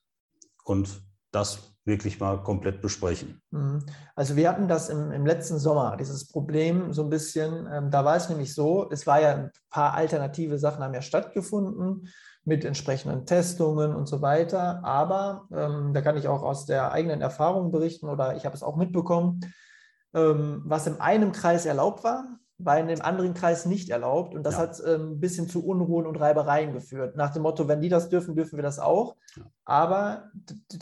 und 0.63 1.04
das 1.32 1.75
wirklich 1.86 2.20
mal 2.20 2.42
komplett 2.44 2.82
besprechen. 2.82 3.42
Mhm. 3.51 3.86
Also 4.16 4.36
wir 4.36 4.50
hatten 4.50 4.68
das 4.68 4.89
im, 4.89 5.12
im 5.12 5.25
letzten 5.25 5.60
Sommer, 5.60 5.98
dieses 5.98 6.28
Problem 6.28 6.94
so 6.94 7.04
ein 7.04 7.10
bisschen, 7.10 7.68
ähm, 7.72 7.92
da 7.92 8.06
war 8.06 8.16
es 8.16 8.30
nämlich 8.30 8.54
so, 8.54 8.89
es 8.92 9.06
war 9.06 9.22
ja 9.22 9.36
ein 9.36 9.51
paar 9.70 9.94
alternative 9.94 10.58
Sachen 10.58 10.84
haben 10.84 10.94
ja 10.94 11.01
stattgefunden 11.01 12.08
mit 12.50 12.65
entsprechenden 12.65 13.25
Testungen 13.25 13.96
und 13.96 14.08
so 14.08 14.22
weiter, 14.22 14.84
aber 14.84 15.48
ähm, 15.53 15.94
da 15.94 16.01
kann 16.01 16.18
ich 16.18 16.27
auch 16.27 16.44
aus 16.44 16.65
der 16.65 16.91
eigenen 16.91 17.22
Erfahrung 17.22 17.72
berichten 17.72 18.10
oder 18.10 18.36
ich 18.36 18.46
habe 18.46 18.56
es 18.56 18.63
auch 18.63 18.75
mitbekommen, 18.75 19.39
ähm, 20.13 20.63
was 20.65 20.88
in 20.88 21.00
einem 21.00 21.32
Kreis 21.32 21.65
erlaubt 21.65 22.03
war, 22.03 22.39
war 22.58 22.77
in 22.77 22.88
dem 22.88 23.01
anderen 23.01 23.34
Kreis 23.34 23.65
nicht 23.65 23.89
erlaubt. 23.89 24.36
Und 24.36 24.44
das 24.44 24.56
ja. 24.56 24.62
hat 24.62 24.82
ähm, 24.86 25.13
ein 25.13 25.20
bisschen 25.20 25.48
zu 25.48 25.65
Unruhen 25.65 26.06
und 26.06 26.18
Reibereien 26.18 26.74
geführt. 26.74 27.15
Nach 27.15 27.32
dem 27.32 27.44
Motto, 27.44 27.68
wenn 27.68 27.79
die 27.79 27.88
das 27.88 28.10
dürfen, 28.10 28.36
dürfen 28.36 28.58
wir 28.58 28.63
das 28.63 28.79
auch. 28.79 29.15
Ja. 29.38 29.44
Aber 29.63 30.29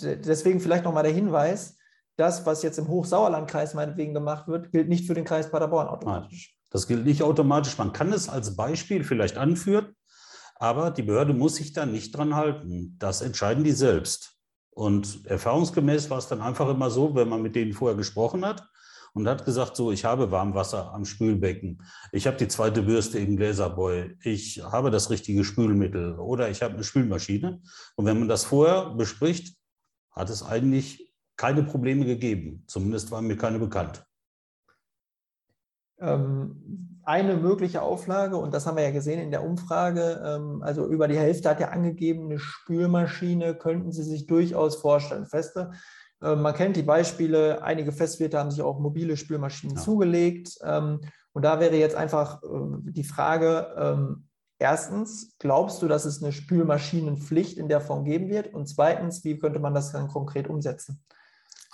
deswegen 0.02 0.60
vielleicht 0.60 0.86
nochmal 0.86 1.04
der 1.04 1.12
Hinweis, 1.12 1.78
das, 2.16 2.48
was 2.48 2.64
jetzt 2.64 2.80
im 2.80 2.88
Hochsauerlandkreis 2.88 3.76
meinetwegen 3.76 4.16
gemacht 4.16 4.48
wird, 4.48 4.72
gilt 4.72 4.90
nicht 4.90 5.06
für 5.06 5.14
den 5.14 5.26
Kreis 5.26 5.52
Paderborn 5.52 5.88
automatisch. 5.88 6.58
Das 6.72 6.88
gilt 6.88 7.06
nicht 7.06 7.22
automatisch. 7.22 7.78
Man 7.78 7.94
kann 7.94 8.12
es 8.12 8.28
als 8.28 8.56
Beispiel 8.56 9.04
vielleicht 9.04 9.38
anführen, 9.38 9.96
aber 10.60 10.92
die 10.92 11.04
Behörde 11.04 11.34
muss 11.34 11.56
sich 11.56 11.74
da 11.74 11.86
nicht 11.86 12.16
dran 12.16 12.36
halten. 12.36 12.96
Das 13.00 13.22
entscheiden 13.22 13.64
die 13.64 13.72
selbst. 13.72 14.36
Und 14.72 15.26
erfahrungsgemäß 15.26 16.10
war 16.10 16.20
es 16.20 16.28
dann 16.28 16.42
einfach 16.42 16.70
immer 16.70 16.90
so, 16.90 17.16
wenn 17.16 17.30
man 17.30 17.42
mit 17.42 17.56
denen 17.56 17.74
vorher 17.74 17.98
gesprochen 17.98 18.46
hat, 18.46 18.68
und 19.18 19.28
hat 19.28 19.46
gesagt, 19.46 19.76
so, 19.76 19.92
ich 19.92 20.06
habe 20.06 20.30
Warmwasser 20.30 20.94
am 20.94 21.04
Spülbecken, 21.04 21.84
ich 22.12 22.28
habe 22.28 22.38
die 22.38 22.48
zweite 22.48 22.84
Bürste 22.84 23.18
im 23.18 23.36
Gläserboy, 23.36 24.16
ich 24.22 24.62
habe 24.64 24.92
das 24.92 25.10
richtige 25.10 25.44
Spülmittel 25.44 26.20
oder 26.20 26.50
ich 26.50 26.62
habe 26.62 26.76
eine 26.76 26.84
Spülmaschine. 26.84 27.62
Und 27.96 28.06
wenn 28.06 28.20
man 28.20 28.28
das 28.28 28.46
vorher 28.46 28.92
bespricht, 28.92 29.58
hat 30.12 30.30
es 30.30 30.44
eigentlich 30.44 31.12
keine 31.36 31.64
Probleme 31.64 32.06
gegeben. 32.06 32.64
Zumindest 32.68 33.10
waren 33.10 33.26
mir 33.26 33.38
keine 33.38 33.60
bekannt. 33.60 34.06
Ähm, 36.00 36.87
eine 37.08 37.38
mögliche 37.38 37.82
Auflage, 37.82 38.36
und 38.36 38.54
das 38.54 38.68
haben 38.68 38.76
wir 38.76 38.84
ja 38.84 38.92
gesehen 38.92 39.22
in 39.22 39.32
der 39.32 39.44
Umfrage, 39.44 40.22
ähm, 40.26 40.62
also 40.62 40.86
über 40.88 41.08
die 41.08 41.18
Hälfte 41.18 41.50
hat 41.50 41.62
ja 41.62 41.70
angegeben, 41.70 42.26
eine 42.26 42.38
Spülmaschine 42.38 43.56
könnten 43.56 43.94
Sie 43.94 44.04
sich 44.04 44.28
durchaus 44.28 44.76
vorstellen. 44.76 45.26
Feste 45.26 45.72
äh, 46.22 46.36
man 46.36 46.54
kennt 46.54 46.76
die 46.76 46.84
Beispiele, 46.84 47.62
einige 47.62 47.92
Festwirte 47.92 48.38
haben 48.38 48.52
sich 48.52 48.62
auch 48.62 48.80
mobile 48.80 49.18
Spülmaschinen 49.18 49.78
ja. 49.78 49.82
zugelegt. 49.82 50.58
Ähm, 50.64 51.02
und 51.34 51.44
da 51.44 51.60
wäre 51.60 51.76
jetzt 51.76 51.96
einfach 51.96 52.42
die 52.42 53.04
Frage, 53.04 53.76
ähm, 53.78 54.28
erstens, 54.58 55.36
glaubst 55.38 55.84
du, 55.84 55.88
dass 55.88 56.06
es 56.06 56.24
eine 56.24 56.32
Spülmaschinenpflicht 56.32 57.60
in 57.60 57.70
der 57.70 57.80
Form 57.80 58.06
geben 58.06 58.28
wird? 58.30 58.54
Und 58.56 58.68
zweitens, 58.68 59.24
wie 59.24 59.38
könnte 59.38 59.60
man 59.60 59.76
das 59.76 59.92
dann 59.92 60.08
konkret 60.08 60.50
umsetzen? 60.50 61.04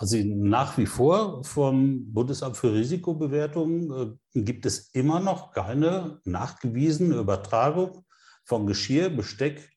Also 0.03 0.17
nach 0.21 0.77
wie 0.77 0.85
vor 0.85 1.45
vom 1.45 2.11
Bundesamt 2.11 2.57
für 2.57 2.73
Risikobewertung 2.73 4.17
äh, 4.33 4.41
gibt 4.41 4.65
es 4.65 4.89
immer 4.89 5.21
noch 5.21 5.53
keine 5.53 6.19
nachgewiesene 6.25 7.15
Übertragung 7.15 8.03
von 8.43 8.67
Geschirr, 8.67 9.09
Besteck 9.09 9.71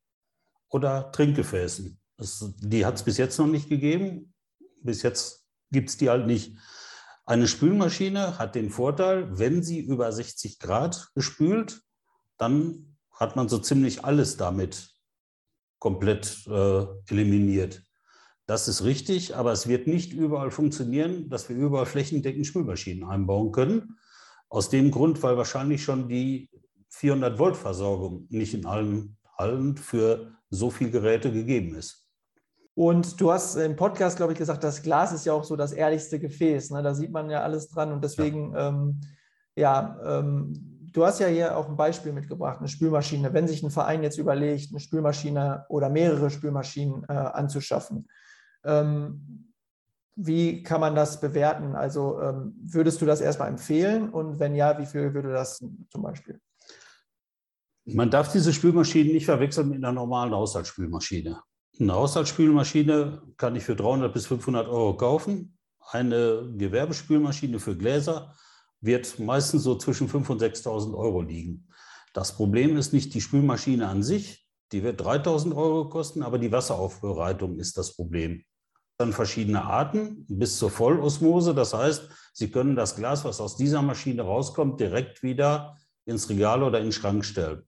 oder 0.68 1.12
Trinkgefäßen. 1.12 1.96
Das, 2.16 2.52
die 2.58 2.84
hat 2.84 2.96
es 2.96 3.04
bis 3.04 3.18
jetzt 3.18 3.38
noch 3.38 3.46
nicht 3.46 3.68
gegeben 3.68 4.34
bis 4.82 5.02
jetzt 5.02 5.46
gibt 5.70 5.90
es 5.90 5.96
die 5.96 6.10
halt 6.10 6.26
nicht. 6.26 6.58
Eine 7.24 7.46
Spülmaschine 7.46 8.36
hat 8.36 8.56
den 8.56 8.70
Vorteil, 8.70 9.38
wenn 9.38 9.62
sie 9.62 9.78
über 9.78 10.10
60 10.10 10.58
Grad 10.58 11.10
gespült, 11.14 11.82
dann 12.36 12.96
hat 13.12 13.36
man 13.36 13.48
so 13.48 13.58
ziemlich 13.58 14.04
alles 14.04 14.36
damit 14.36 14.90
komplett 15.78 16.44
äh, 16.48 16.86
eliminiert. 17.08 17.85
Das 18.46 18.68
ist 18.68 18.84
richtig, 18.84 19.34
aber 19.34 19.50
es 19.52 19.66
wird 19.66 19.88
nicht 19.88 20.12
überall 20.12 20.52
funktionieren, 20.52 21.28
dass 21.28 21.48
wir 21.48 21.56
überall 21.56 21.86
flächendeckend 21.86 22.46
Spülmaschinen 22.46 23.08
einbauen 23.08 23.50
können. 23.50 23.98
Aus 24.48 24.70
dem 24.70 24.92
Grund, 24.92 25.22
weil 25.24 25.36
wahrscheinlich 25.36 25.82
schon 25.82 26.08
die 26.08 26.48
400 26.90 27.38
Volt 27.38 27.56
Versorgung 27.56 28.26
nicht 28.30 28.54
in 28.54 28.64
allen 28.64 29.16
Hallen 29.36 29.76
für 29.76 30.32
so 30.48 30.70
viele 30.70 30.92
Geräte 30.92 31.32
gegeben 31.32 31.74
ist. 31.74 32.06
Und 32.74 33.20
du 33.20 33.32
hast 33.32 33.56
im 33.56 33.74
Podcast, 33.74 34.18
glaube 34.18 34.32
ich, 34.32 34.38
gesagt, 34.38 34.62
das 34.62 34.82
Glas 34.82 35.12
ist 35.12 35.26
ja 35.26 35.32
auch 35.32 35.44
so 35.44 35.56
das 35.56 35.72
ehrlichste 35.72 36.20
Gefäß. 36.20 36.70
Ne? 36.70 36.82
Da 36.82 36.94
sieht 36.94 37.10
man 37.10 37.28
ja 37.30 37.42
alles 37.42 37.68
dran. 37.68 37.90
Und 37.90 38.04
deswegen, 38.04 38.52
ja, 38.52 38.68
ähm, 38.68 39.00
ja 39.56 39.98
ähm, 40.04 40.88
du 40.92 41.04
hast 41.04 41.18
ja 41.18 41.26
hier 41.26 41.56
auch 41.56 41.68
ein 41.68 41.76
Beispiel 41.76 42.12
mitgebracht, 42.12 42.58
eine 42.58 42.68
Spülmaschine. 42.68 43.32
Wenn 43.32 43.48
sich 43.48 43.62
ein 43.62 43.70
Verein 43.70 44.02
jetzt 44.02 44.18
überlegt, 44.18 44.70
eine 44.70 44.80
Spülmaschine 44.80 45.64
oder 45.68 45.88
mehrere 45.88 46.30
Spülmaschinen 46.30 47.04
äh, 47.08 47.12
anzuschaffen, 47.12 48.08
ähm, 48.66 49.52
wie 50.16 50.62
kann 50.62 50.80
man 50.80 50.94
das 50.94 51.20
bewerten? 51.20 51.74
Also 51.74 52.20
ähm, 52.20 52.54
würdest 52.58 53.00
du 53.02 53.06
das 53.06 53.20
erstmal 53.20 53.48
empfehlen? 53.48 54.08
Und 54.10 54.40
wenn 54.40 54.54
ja, 54.54 54.78
wie 54.78 54.86
viel 54.86 55.12
würde 55.12 55.32
das 55.32 55.58
zum 55.90 56.02
Beispiel? 56.02 56.40
Man 57.84 58.10
darf 58.10 58.32
diese 58.32 58.52
Spülmaschinen 58.52 59.12
nicht 59.12 59.26
verwechseln 59.26 59.68
mit 59.68 59.78
einer 59.78 59.92
normalen 59.92 60.34
Haushaltsspülmaschine. 60.34 61.40
Eine 61.78 61.92
Haushaltsspülmaschine 61.92 63.22
kann 63.36 63.54
ich 63.54 63.64
für 63.64 63.76
300 63.76 64.12
bis 64.12 64.26
500 64.26 64.66
Euro 64.68 64.96
kaufen. 64.96 65.58
Eine 65.90 66.50
Gewerbespülmaschine 66.56 67.60
für 67.60 67.76
Gläser 67.76 68.34
wird 68.80 69.18
meistens 69.18 69.62
so 69.62 69.76
zwischen 69.76 70.08
5.000 70.08 70.30
und 70.30 70.42
6.000 70.42 70.94
Euro 70.96 71.20
liegen. 71.20 71.68
Das 72.14 72.34
Problem 72.34 72.76
ist 72.78 72.94
nicht 72.94 73.12
die 73.12 73.20
Spülmaschine 73.20 73.86
an 73.86 74.02
sich, 74.02 74.48
die 74.72 74.82
wird 74.82 75.00
3.000 75.02 75.54
Euro 75.54 75.88
kosten, 75.88 76.22
aber 76.22 76.38
die 76.38 76.50
Wasseraufbereitung 76.50 77.58
ist 77.58 77.76
das 77.76 77.94
Problem. 77.94 78.42
Dann 78.98 79.12
verschiedene 79.12 79.62
Arten 79.62 80.24
bis 80.28 80.58
zur 80.58 80.70
Vollosmose. 80.70 81.54
Das 81.54 81.74
heißt, 81.74 82.08
Sie 82.32 82.50
können 82.50 82.76
das 82.76 82.96
Glas, 82.96 83.24
was 83.24 83.40
aus 83.40 83.56
dieser 83.56 83.82
Maschine 83.82 84.22
rauskommt, 84.22 84.80
direkt 84.80 85.22
wieder 85.22 85.76
ins 86.06 86.28
Regal 86.28 86.62
oder 86.62 86.78
in 86.78 86.86
den 86.86 86.92
Schrank 86.92 87.24
stellen. 87.24 87.62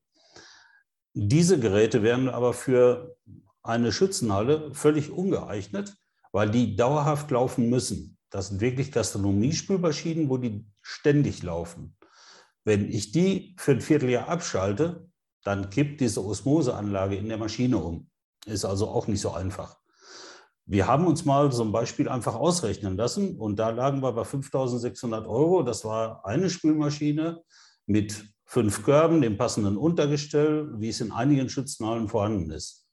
Diese 1.14 1.58
Geräte 1.58 2.02
werden 2.02 2.28
aber 2.28 2.52
für 2.52 3.16
eine 3.62 3.92
Schützenhalle 3.92 4.72
völlig 4.74 5.10
ungeeignet, 5.10 5.96
weil 6.32 6.50
die 6.50 6.76
dauerhaft 6.76 7.30
laufen 7.30 7.68
müssen. 7.68 8.18
Das 8.30 8.48
sind 8.48 8.60
wirklich 8.60 8.92
Gastronomiespülmaschinen, 8.92 10.28
wo 10.28 10.36
die 10.36 10.66
ständig 10.82 11.42
laufen. 11.42 11.96
Wenn 12.64 12.90
ich 12.90 13.12
die 13.12 13.56
für 13.58 13.72
ein 13.72 13.80
Vierteljahr 13.80 14.28
abschalte, 14.28 15.08
dann 15.42 15.70
kippt 15.70 16.00
diese 16.00 16.24
Osmoseanlage 16.24 17.16
in 17.16 17.28
der 17.28 17.38
Maschine 17.38 17.78
um. 17.78 18.10
Ist 18.44 18.64
also 18.64 18.88
auch 18.88 19.06
nicht 19.06 19.20
so 19.20 19.32
einfach. 19.32 19.78
Wir 20.70 20.86
haben 20.86 21.06
uns 21.06 21.24
mal 21.24 21.50
so 21.50 21.64
ein 21.64 21.72
Beispiel 21.72 22.10
einfach 22.10 22.34
ausrechnen 22.34 22.94
lassen 22.94 23.38
und 23.38 23.56
da 23.58 23.70
lagen 23.70 24.02
wir 24.02 24.12
bei 24.12 24.22
5600 24.22 25.26
Euro. 25.26 25.62
Das 25.62 25.82
war 25.86 26.26
eine 26.26 26.50
Spülmaschine 26.50 27.42
mit 27.86 28.26
fünf 28.44 28.84
Körben, 28.84 29.22
dem 29.22 29.38
passenden 29.38 29.78
Untergestell, 29.78 30.68
wie 30.78 30.90
es 30.90 31.00
in 31.00 31.10
einigen 31.10 31.48
Schützenhallen 31.48 32.06
vorhanden 32.06 32.50
ist. 32.50 32.86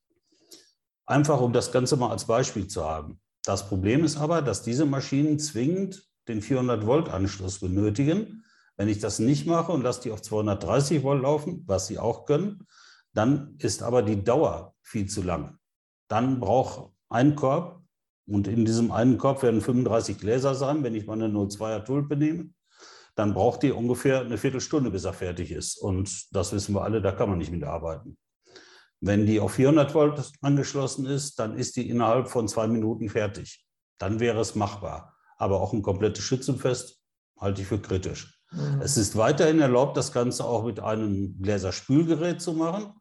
Einfach 1.06 1.42
um 1.42 1.52
das 1.52 1.74
Ganze 1.74 1.98
mal 1.98 2.12
als 2.12 2.24
Beispiel 2.24 2.66
zu 2.68 2.86
haben. 2.86 3.20
Das 3.44 3.68
Problem 3.68 4.06
ist 4.06 4.16
aber, 4.16 4.42
dass 4.42 4.64
diese 4.64 4.86
Maschinen 4.86 5.38
zwingend 5.38 6.02
den 6.30 6.42
400 6.42 6.86
Volt 6.86 7.10
Anschluss 7.10 7.60
benötigen. 7.60 8.46
Wenn 8.78 8.88
ich 8.88 9.00
das 9.00 9.20
nicht 9.20 9.48
mache 9.48 9.74
und 9.74 9.84
lasse 9.84 10.04
die 10.04 10.12
auf 10.12 10.22
230 10.22 11.04
Volt 11.04 11.22
laufen, 11.22 11.66
was 11.68 11.88
sie 11.88 12.00
auch 12.00 12.26
können, 12.26 12.66
dann 13.14 13.56
ist 13.58 13.84
aber 13.84 14.02
die 14.02 14.24
Dauer 14.24 14.76
viel 14.82 15.10
zu 15.10 15.24
lang. 15.24 15.58
Dann 16.08 16.40
braucht 16.40 16.95
ein 17.10 17.36
Korb, 17.36 17.82
und 18.28 18.48
in 18.48 18.66
diesem 18.66 18.92
einen 18.92 19.18
Korb 19.18 19.44
werden 19.44 19.62
35 19.62 20.18
Gläser 20.18 20.56
sein, 20.56 20.84
wenn 20.84 20.96
ich 20.96 21.06
meine 21.06 21.28
02er 21.28 21.86
Tulpe 21.86 22.16
nehme, 22.16 22.50
dann 23.16 23.34
braucht 23.34 23.64
die 23.64 23.72
ungefähr 23.72 24.22
eine 24.22 24.38
Viertelstunde, 24.38 24.92
bis 24.92 25.06
er 25.06 25.14
fertig 25.14 25.52
ist. 25.52 25.78
Und 25.78 26.36
das 26.36 26.52
wissen 26.52 26.74
wir 26.74 26.84
alle, 26.84 27.02
da 27.02 27.12
kann 27.12 27.30
man 27.30 27.38
nicht 27.38 27.52
mitarbeiten. 27.52 28.18
Wenn 29.00 29.26
die 29.26 29.40
auf 29.40 29.54
400 29.54 29.94
Volt 29.94 30.32
angeschlossen 30.42 31.06
ist, 31.06 31.38
dann 31.40 31.58
ist 31.58 31.76
die 31.76 31.90
innerhalb 31.90 32.28
von 32.28 32.48
zwei 32.48 32.68
Minuten 32.68 33.10
fertig. 33.10 33.66
Dann 34.00 34.20
wäre 34.20 34.40
es 34.40 34.56
machbar. 34.56 35.16
Aber 35.38 35.62
auch 35.62 35.74
ein 35.74 35.82
komplettes 35.82 36.24
Schützenfest 36.24 37.00
halte 37.40 37.62
ich 37.62 37.68
für 37.68 37.80
kritisch. 37.80 38.40
Mhm. 38.52 38.82
Es 38.82 38.98
ist 38.98 39.16
weiterhin 39.16 39.60
erlaubt, 39.60 39.96
das 39.96 40.12
Ganze 40.12 40.46
auch 40.46 40.66
mit 40.66 40.80
einem 40.80 41.40
Gläserspülgerät 41.42 42.42
zu 42.42 42.54
machen. 42.54 42.94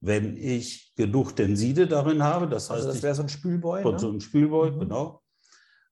Wenn 0.00 0.36
ich 0.36 0.92
genug 0.94 1.34
Tenside 1.36 1.86
darin 1.86 2.22
habe, 2.22 2.48
das 2.48 2.70
also 2.70 2.74
heißt, 2.74 2.86
also 2.86 2.96
das 2.96 3.02
wäre 3.02 3.14
so 3.14 3.22
ein 3.22 3.28
Spülboy. 3.28 3.84
Ne? 3.84 3.98
So 3.98 4.10
ein 4.10 4.20
Spülboy, 4.20 4.70
mhm. 4.70 4.80
genau. 4.80 5.22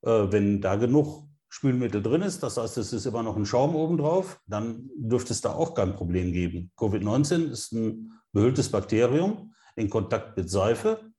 Äh, 0.03 0.31
wenn 0.31 0.61
da 0.61 0.77
genug 0.77 1.29
Spülmittel 1.49 2.03
drin 2.03 2.23
ist, 2.23 2.43
das 2.43 2.57
heißt, 2.57 2.79
es 2.79 2.93
ist 2.93 3.07
immer 3.07 3.23
noch 3.23 3.37
ein 3.37 3.47
Schaum 3.47 3.77
oben 3.77 3.97
drauf, 3.97 4.40
dann 4.47 4.90
dürfte 4.97 5.33
es 5.33 5.40
da 5.40 5.53
auch 5.53 5.75
kein 5.75 5.95
Problem 5.95 6.33
geben. 6.33 6.73
Covid-19 6.77 7.51
ist 7.51 7.73
ein 7.73 8.12
behülltes 8.33 8.69
Bakterium 8.71 9.55
in 9.77 9.88
Kontakt 9.88 10.37
mit 10.37 10.51
Seife, 10.51 11.12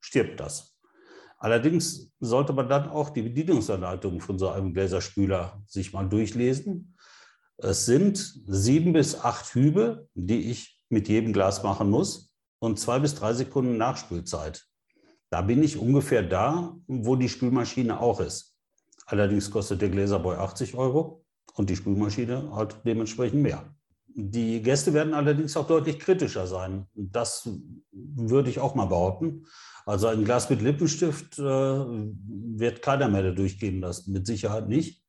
stirbt 0.00 0.40
das. 0.40 0.74
Allerdings 1.38 2.10
sollte 2.20 2.54
man 2.54 2.68
dann 2.70 2.88
auch 2.88 3.10
die 3.10 3.20
Bedienungsanleitung 3.20 4.20
von 4.22 4.38
so 4.38 4.48
einem 4.48 4.72
Gläserspüler 4.72 5.62
sich 5.66 5.92
mal 5.92 6.08
durchlesen. 6.08 6.96
Es 7.58 7.84
sind 7.84 8.16
sieben 8.46 8.94
bis 8.94 9.20
acht 9.20 9.54
Hübe, 9.54 10.08
die 10.14 10.50
ich 10.50 10.73
mit 10.88 11.08
jedem 11.08 11.32
Glas 11.32 11.62
machen 11.62 11.90
muss 11.90 12.32
und 12.58 12.78
zwei 12.78 12.98
bis 12.98 13.14
drei 13.14 13.32
Sekunden 13.32 13.76
Nachspülzeit. 13.76 14.66
Da 15.30 15.42
bin 15.42 15.62
ich 15.62 15.78
ungefähr 15.78 16.22
da, 16.22 16.76
wo 16.86 17.16
die 17.16 17.28
Spülmaschine 17.28 18.00
auch 18.00 18.20
ist. 18.20 18.56
Allerdings 19.06 19.50
kostet 19.50 19.82
der 19.82 19.90
Gläserboy 19.90 20.36
80 20.36 20.74
Euro 20.74 21.24
und 21.54 21.70
die 21.70 21.76
Spülmaschine 21.76 22.54
halt 22.54 22.76
dementsprechend 22.84 23.42
mehr. 23.42 23.74
Die 24.16 24.62
Gäste 24.62 24.94
werden 24.94 25.12
allerdings 25.12 25.56
auch 25.56 25.66
deutlich 25.66 25.98
kritischer 25.98 26.46
sein. 26.46 26.86
Das 26.94 27.48
würde 27.90 28.48
ich 28.48 28.60
auch 28.60 28.76
mal 28.76 28.86
behaupten. 28.86 29.44
Also 29.86 30.06
ein 30.06 30.24
Glas 30.24 30.48
mit 30.48 30.62
Lippenstift 30.62 31.38
äh, 31.38 31.42
wird 31.42 32.80
keiner 32.80 33.08
mehr 33.08 33.24
da 33.24 33.30
durchgehen 33.32 33.80
lassen, 33.80 34.12
mit 34.12 34.26
Sicherheit 34.26 34.68
nicht. 34.68 35.02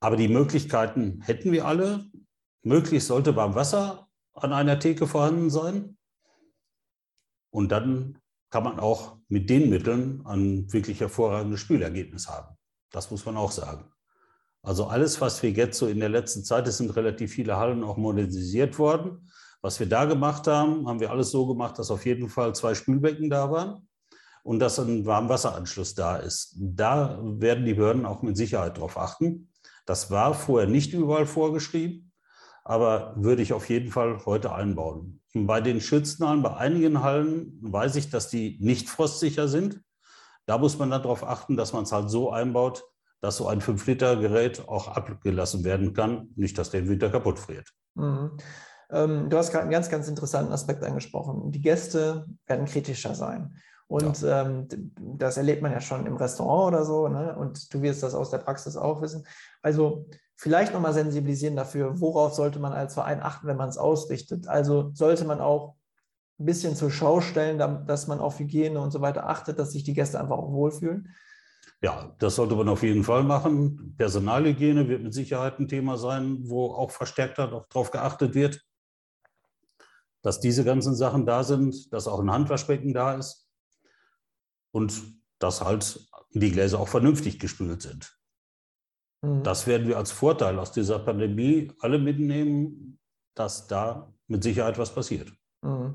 Aber 0.00 0.16
die 0.16 0.28
Möglichkeiten 0.28 1.20
hätten 1.20 1.52
wir 1.52 1.66
alle. 1.66 2.06
Möglichst 2.62 3.08
sollte 3.08 3.32
beim 3.32 3.54
Wasser 3.54 4.08
an 4.34 4.52
einer 4.52 4.78
Theke 4.78 5.06
vorhanden 5.06 5.50
sein. 5.50 5.96
Und 7.50 7.70
dann 7.70 8.18
kann 8.50 8.64
man 8.64 8.78
auch 8.78 9.16
mit 9.28 9.48
den 9.50 9.70
Mitteln 9.70 10.24
ein 10.26 10.72
wirklich 10.72 11.00
hervorragendes 11.00 11.60
Spielergebnis 11.60 12.28
haben. 12.28 12.56
Das 12.90 13.10
muss 13.10 13.24
man 13.24 13.36
auch 13.36 13.50
sagen. 13.50 13.90
Also 14.62 14.86
alles, 14.86 15.20
was 15.20 15.42
wir 15.42 15.50
jetzt 15.50 15.78
so 15.78 15.88
in 15.88 15.98
der 15.98 16.08
letzten 16.08 16.44
Zeit, 16.44 16.68
es 16.68 16.76
sind 16.76 16.94
relativ 16.94 17.32
viele 17.32 17.56
Hallen 17.56 17.82
auch 17.82 17.96
modernisiert 17.96 18.78
worden. 18.78 19.28
Was 19.60 19.80
wir 19.80 19.88
da 19.88 20.04
gemacht 20.04 20.46
haben, 20.46 20.86
haben 20.86 21.00
wir 21.00 21.10
alles 21.10 21.30
so 21.30 21.46
gemacht, 21.46 21.78
dass 21.78 21.90
auf 21.90 22.04
jeden 22.06 22.28
Fall 22.28 22.54
zwei 22.54 22.74
Spülbecken 22.74 23.28
da 23.28 23.50
waren 23.50 23.88
und 24.44 24.58
dass 24.60 24.78
ein 24.78 25.04
Warmwasseranschluss 25.04 25.94
da 25.94 26.16
ist. 26.16 26.56
Da 26.58 27.18
werden 27.22 27.64
die 27.64 27.74
Behörden 27.74 28.06
auch 28.06 28.22
mit 28.22 28.36
Sicherheit 28.36 28.76
darauf 28.76 28.98
achten. 28.98 29.48
Das 29.86 30.10
war 30.10 30.34
vorher 30.34 30.68
nicht 30.68 30.92
überall 30.92 31.26
vorgeschrieben, 31.26 32.11
aber 32.64 33.14
würde 33.16 33.42
ich 33.42 33.52
auf 33.52 33.68
jeden 33.68 33.90
Fall 33.90 34.24
heute 34.24 34.52
einbauen. 34.52 35.20
Bei 35.34 35.60
den 35.60 35.80
Schützenhallen, 35.80 36.42
bei 36.42 36.56
einigen 36.56 37.02
Hallen 37.02 37.58
weiß 37.62 37.96
ich, 37.96 38.10
dass 38.10 38.28
die 38.28 38.58
nicht 38.60 38.88
frostsicher 38.88 39.48
sind. 39.48 39.80
Da 40.46 40.58
muss 40.58 40.78
man 40.78 40.90
dann 40.90 41.02
darauf 41.02 41.24
achten, 41.24 41.56
dass 41.56 41.72
man 41.72 41.84
es 41.84 41.92
halt 41.92 42.10
so 42.10 42.30
einbaut, 42.30 42.84
dass 43.20 43.36
so 43.36 43.48
ein 43.48 43.60
5-Liter-Gerät 43.60 44.68
auch 44.68 44.88
abgelassen 44.88 45.64
werden 45.64 45.94
kann, 45.94 46.30
nicht, 46.36 46.58
dass 46.58 46.70
der 46.70 46.80
im 46.80 46.88
Winter 46.88 47.08
kaputt 47.08 47.38
friert. 47.38 47.68
Mhm. 47.94 48.36
Ähm, 48.90 49.30
du 49.30 49.38
hast 49.38 49.50
gerade 49.50 49.62
einen 49.62 49.70
ganz, 49.70 49.88
ganz 49.88 50.08
interessanten 50.08 50.52
Aspekt 50.52 50.84
angesprochen. 50.84 51.50
Die 51.50 51.62
Gäste 51.62 52.26
werden 52.46 52.66
kritischer 52.66 53.14
sein. 53.14 53.56
Und 53.86 54.22
ja. 54.22 54.42
ähm, 54.42 54.68
das 54.96 55.36
erlebt 55.36 55.62
man 55.62 55.72
ja 55.72 55.80
schon 55.80 56.06
im 56.06 56.16
Restaurant 56.16 56.74
oder 56.74 56.84
so. 56.84 57.08
Ne? 57.08 57.36
Und 57.36 57.72
du 57.72 57.82
wirst 57.82 58.02
das 58.02 58.14
aus 58.14 58.30
der 58.30 58.38
Praxis 58.38 58.76
auch 58.76 59.02
wissen. 59.02 59.26
Also 59.62 60.06
vielleicht 60.42 60.72
nochmal 60.72 60.92
sensibilisieren 60.92 61.54
dafür, 61.54 62.00
worauf 62.00 62.34
sollte 62.34 62.58
man 62.58 62.72
als 62.72 62.94
Verein 62.94 63.22
achten, 63.22 63.46
wenn 63.46 63.56
man 63.56 63.68
es 63.68 63.78
ausrichtet. 63.78 64.48
Also 64.48 64.90
sollte 64.92 65.24
man 65.24 65.40
auch 65.40 65.76
ein 66.40 66.46
bisschen 66.46 66.74
zur 66.74 66.90
Schau 66.90 67.20
stellen, 67.20 67.58
dass 67.86 68.08
man 68.08 68.18
auf 68.18 68.40
Hygiene 68.40 68.80
und 68.80 68.90
so 68.90 69.00
weiter 69.00 69.28
achtet, 69.28 69.60
dass 69.60 69.70
sich 69.70 69.84
die 69.84 69.94
Gäste 69.94 70.18
einfach 70.18 70.36
auch 70.36 70.50
wohlfühlen. 70.50 71.14
Ja, 71.80 72.16
das 72.18 72.34
sollte 72.34 72.56
man 72.56 72.68
auf 72.68 72.82
jeden 72.82 73.04
Fall 73.04 73.22
machen. 73.22 73.94
Personalhygiene 73.96 74.88
wird 74.88 75.04
mit 75.04 75.14
Sicherheit 75.14 75.60
ein 75.60 75.68
Thema 75.68 75.96
sein, 75.96 76.38
wo 76.42 76.72
auch 76.72 76.90
verstärkt 76.90 77.38
darauf 77.38 77.92
geachtet 77.92 78.34
wird, 78.34 78.64
dass 80.22 80.40
diese 80.40 80.64
ganzen 80.64 80.96
Sachen 80.96 81.24
da 81.24 81.44
sind, 81.44 81.92
dass 81.92 82.08
auch 82.08 82.18
ein 82.18 82.32
Handwaschbecken 82.32 82.92
da 82.92 83.14
ist 83.14 83.48
und 84.72 84.92
dass 85.38 85.60
halt 85.60 86.04
die 86.32 86.50
Gläser 86.50 86.80
auch 86.80 86.88
vernünftig 86.88 87.38
gespült 87.38 87.82
sind. 87.82 88.18
Mhm. 89.22 89.42
Das 89.42 89.66
werden 89.66 89.88
wir 89.88 89.96
als 89.96 90.12
Vorteil 90.12 90.58
aus 90.58 90.72
dieser 90.72 90.98
Pandemie 90.98 91.72
alle 91.80 91.98
mitnehmen, 91.98 92.98
dass 93.34 93.66
da 93.66 94.12
mit 94.26 94.42
Sicherheit 94.42 94.78
was 94.78 94.94
passiert. 94.94 95.32
Mhm. 95.62 95.94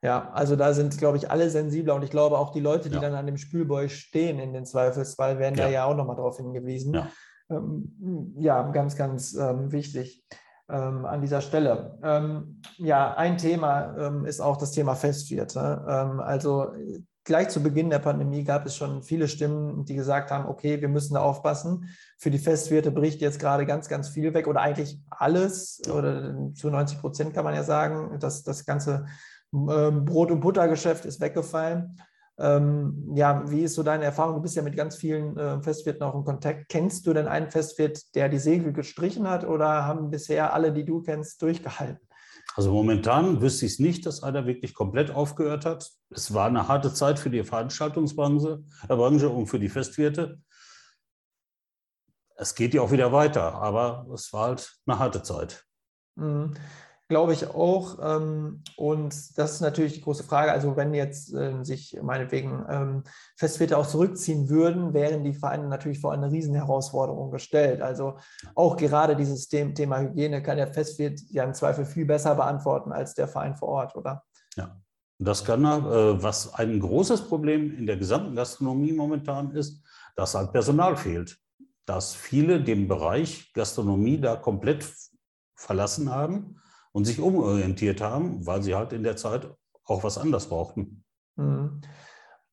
Ja, 0.00 0.30
also 0.30 0.54
da 0.54 0.72
sind, 0.74 0.96
glaube 0.96 1.16
ich, 1.16 1.30
alle 1.30 1.50
sensibler 1.50 1.96
und 1.96 2.04
ich 2.04 2.10
glaube 2.10 2.38
auch 2.38 2.52
die 2.52 2.60
Leute, 2.60 2.88
die 2.88 2.94
ja. 2.94 3.00
dann 3.00 3.14
an 3.14 3.26
dem 3.26 3.36
Spülboy 3.36 3.88
stehen 3.88 4.38
in 4.38 4.52
den 4.52 4.64
Zweifelsfall, 4.64 5.40
werden 5.40 5.56
ja. 5.56 5.64
da 5.64 5.70
ja 5.70 5.84
auch 5.86 5.96
nochmal 5.96 6.14
darauf 6.14 6.36
hingewiesen. 6.36 6.94
Ja. 6.94 7.08
Ähm, 7.50 8.34
ja, 8.38 8.62
ganz, 8.70 8.94
ganz 8.94 9.34
ähm, 9.34 9.72
wichtig 9.72 10.24
ähm, 10.68 11.04
an 11.04 11.20
dieser 11.20 11.40
Stelle. 11.40 11.98
Ähm, 12.04 12.60
ja, 12.76 13.14
ein 13.14 13.38
Thema 13.38 13.96
ähm, 13.98 14.24
ist 14.24 14.40
auch 14.40 14.56
das 14.56 14.70
Thema 14.70 14.94
Festwirte. 14.94 15.84
Ähm, 15.88 16.20
also 16.20 16.68
gleich 17.28 17.50
zu 17.50 17.62
Beginn 17.62 17.90
der 17.90 18.00
Pandemie 18.00 18.42
gab 18.42 18.66
es 18.66 18.74
schon 18.74 19.02
viele 19.02 19.28
Stimmen, 19.28 19.84
die 19.84 19.94
gesagt 19.94 20.32
haben, 20.32 20.48
okay, 20.48 20.80
wir 20.80 20.88
müssen 20.88 21.14
da 21.14 21.20
aufpassen. 21.20 21.88
Für 22.16 22.30
die 22.30 22.38
Festwirte 22.38 22.90
bricht 22.90 23.20
jetzt 23.20 23.38
gerade 23.38 23.66
ganz, 23.66 23.88
ganz 23.88 24.08
viel 24.08 24.34
weg 24.34 24.48
oder 24.48 24.60
eigentlich 24.60 24.98
alles 25.10 25.80
oder 25.88 26.34
zu 26.54 26.70
90 26.70 27.00
Prozent 27.00 27.34
kann 27.34 27.44
man 27.44 27.54
ja 27.54 27.62
sagen, 27.62 28.18
dass 28.18 28.42
das 28.42 28.64
ganze 28.64 29.06
ähm, 29.52 30.04
Brot- 30.04 30.32
und 30.32 30.40
Buttergeschäft 30.40 31.04
ist 31.04 31.20
weggefallen. 31.20 32.00
Ähm, 32.38 33.12
ja, 33.14 33.48
wie 33.50 33.62
ist 33.62 33.74
so 33.74 33.82
deine 33.82 34.04
Erfahrung? 34.04 34.36
Du 34.36 34.42
bist 34.42 34.56
ja 34.56 34.62
mit 34.62 34.76
ganz 34.76 34.96
vielen 34.96 35.36
äh, 35.36 35.60
Festwirten 35.60 36.02
auch 36.02 36.14
in 36.14 36.24
Kontakt. 36.24 36.68
Kennst 36.68 37.06
du 37.06 37.12
denn 37.12 37.28
einen 37.28 37.50
Festwirt, 37.50 38.14
der 38.14 38.28
die 38.28 38.38
Segel 38.38 38.72
gestrichen 38.72 39.28
hat 39.28 39.46
oder 39.46 39.84
haben 39.84 40.10
bisher 40.10 40.54
alle, 40.54 40.72
die 40.72 40.84
du 40.84 41.02
kennst, 41.02 41.42
durchgehalten? 41.42 42.07
Also 42.58 42.72
momentan 42.72 43.40
wüsste 43.40 43.66
ich 43.66 43.74
es 43.74 43.78
nicht, 43.78 44.04
dass 44.04 44.24
einer 44.24 44.44
wirklich 44.44 44.74
komplett 44.74 45.12
aufgehört 45.12 45.64
hat. 45.64 45.92
Es 46.10 46.34
war 46.34 46.48
eine 46.48 46.66
harte 46.66 46.92
Zeit 46.92 47.20
für 47.20 47.30
die 47.30 47.44
Veranstaltungsbranche 47.44 48.64
äh, 48.88 48.96
Branche 48.96 49.28
und 49.28 49.46
für 49.46 49.60
die 49.60 49.68
Festwirte. 49.68 50.40
Es 52.34 52.56
geht 52.56 52.74
ja 52.74 52.82
auch 52.82 52.90
wieder 52.90 53.12
weiter, 53.12 53.54
aber 53.54 54.08
es 54.12 54.32
war 54.32 54.48
halt 54.48 54.76
eine 54.86 54.98
harte 54.98 55.22
Zeit. 55.22 55.66
Mhm 56.16 56.56
glaube 57.08 57.32
ich 57.32 57.48
auch. 57.48 57.98
Ähm, 58.02 58.62
und 58.76 59.38
das 59.38 59.52
ist 59.52 59.60
natürlich 59.60 59.94
die 59.94 60.02
große 60.02 60.24
Frage. 60.24 60.52
Also 60.52 60.76
wenn 60.76 60.94
jetzt 60.94 61.32
ähm, 61.32 61.64
sich 61.64 61.98
meinetwegen 62.02 62.64
ähm, 62.68 63.02
Festwirte 63.36 63.76
auch 63.78 63.86
zurückziehen 63.86 64.48
würden, 64.48 64.92
wären 64.92 65.24
die 65.24 65.32
Vereine 65.32 65.66
natürlich 65.68 66.00
vor 66.00 66.12
eine 66.12 66.30
Riesenherausforderung 66.30 67.30
gestellt. 67.30 67.80
Also 67.80 68.18
auch 68.54 68.76
gerade 68.76 69.16
dieses 69.16 69.48
Thema 69.48 70.00
Hygiene 70.00 70.42
kann 70.42 70.58
der 70.58 70.72
Festwirt 70.72 71.20
ja 71.30 71.44
im 71.44 71.54
Zweifel 71.54 71.86
viel 71.86 72.04
besser 72.04 72.34
beantworten 72.34 72.92
als 72.92 73.14
der 73.14 73.26
Verein 73.26 73.56
vor 73.56 73.68
Ort, 73.68 73.96
oder? 73.96 74.22
Ja. 74.56 74.76
Das 75.20 75.44
kann 75.44 75.64
er. 75.64 75.78
Äh, 75.78 76.22
was 76.22 76.54
ein 76.54 76.78
großes 76.78 77.22
Problem 77.22 77.76
in 77.76 77.86
der 77.86 77.96
gesamten 77.96 78.36
Gastronomie 78.36 78.92
momentan 78.92 79.50
ist, 79.50 79.82
dass 80.14 80.34
halt 80.34 80.52
Personal 80.52 80.96
fehlt. 80.96 81.38
Dass 81.86 82.14
viele 82.14 82.62
den 82.62 82.86
Bereich 82.86 83.52
Gastronomie 83.54 84.20
da 84.20 84.36
komplett 84.36 84.86
verlassen 85.56 86.10
haben 86.10 86.60
und 86.92 87.04
sich 87.04 87.20
umorientiert 87.20 88.00
haben, 88.00 88.46
weil 88.46 88.62
sie 88.62 88.74
halt 88.74 88.92
in 88.92 89.02
der 89.02 89.16
Zeit 89.16 89.48
auch 89.84 90.04
was 90.04 90.18
anderes 90.18 90.48
brauchten. 90.48 91.04
Mhm. 91.36 91.80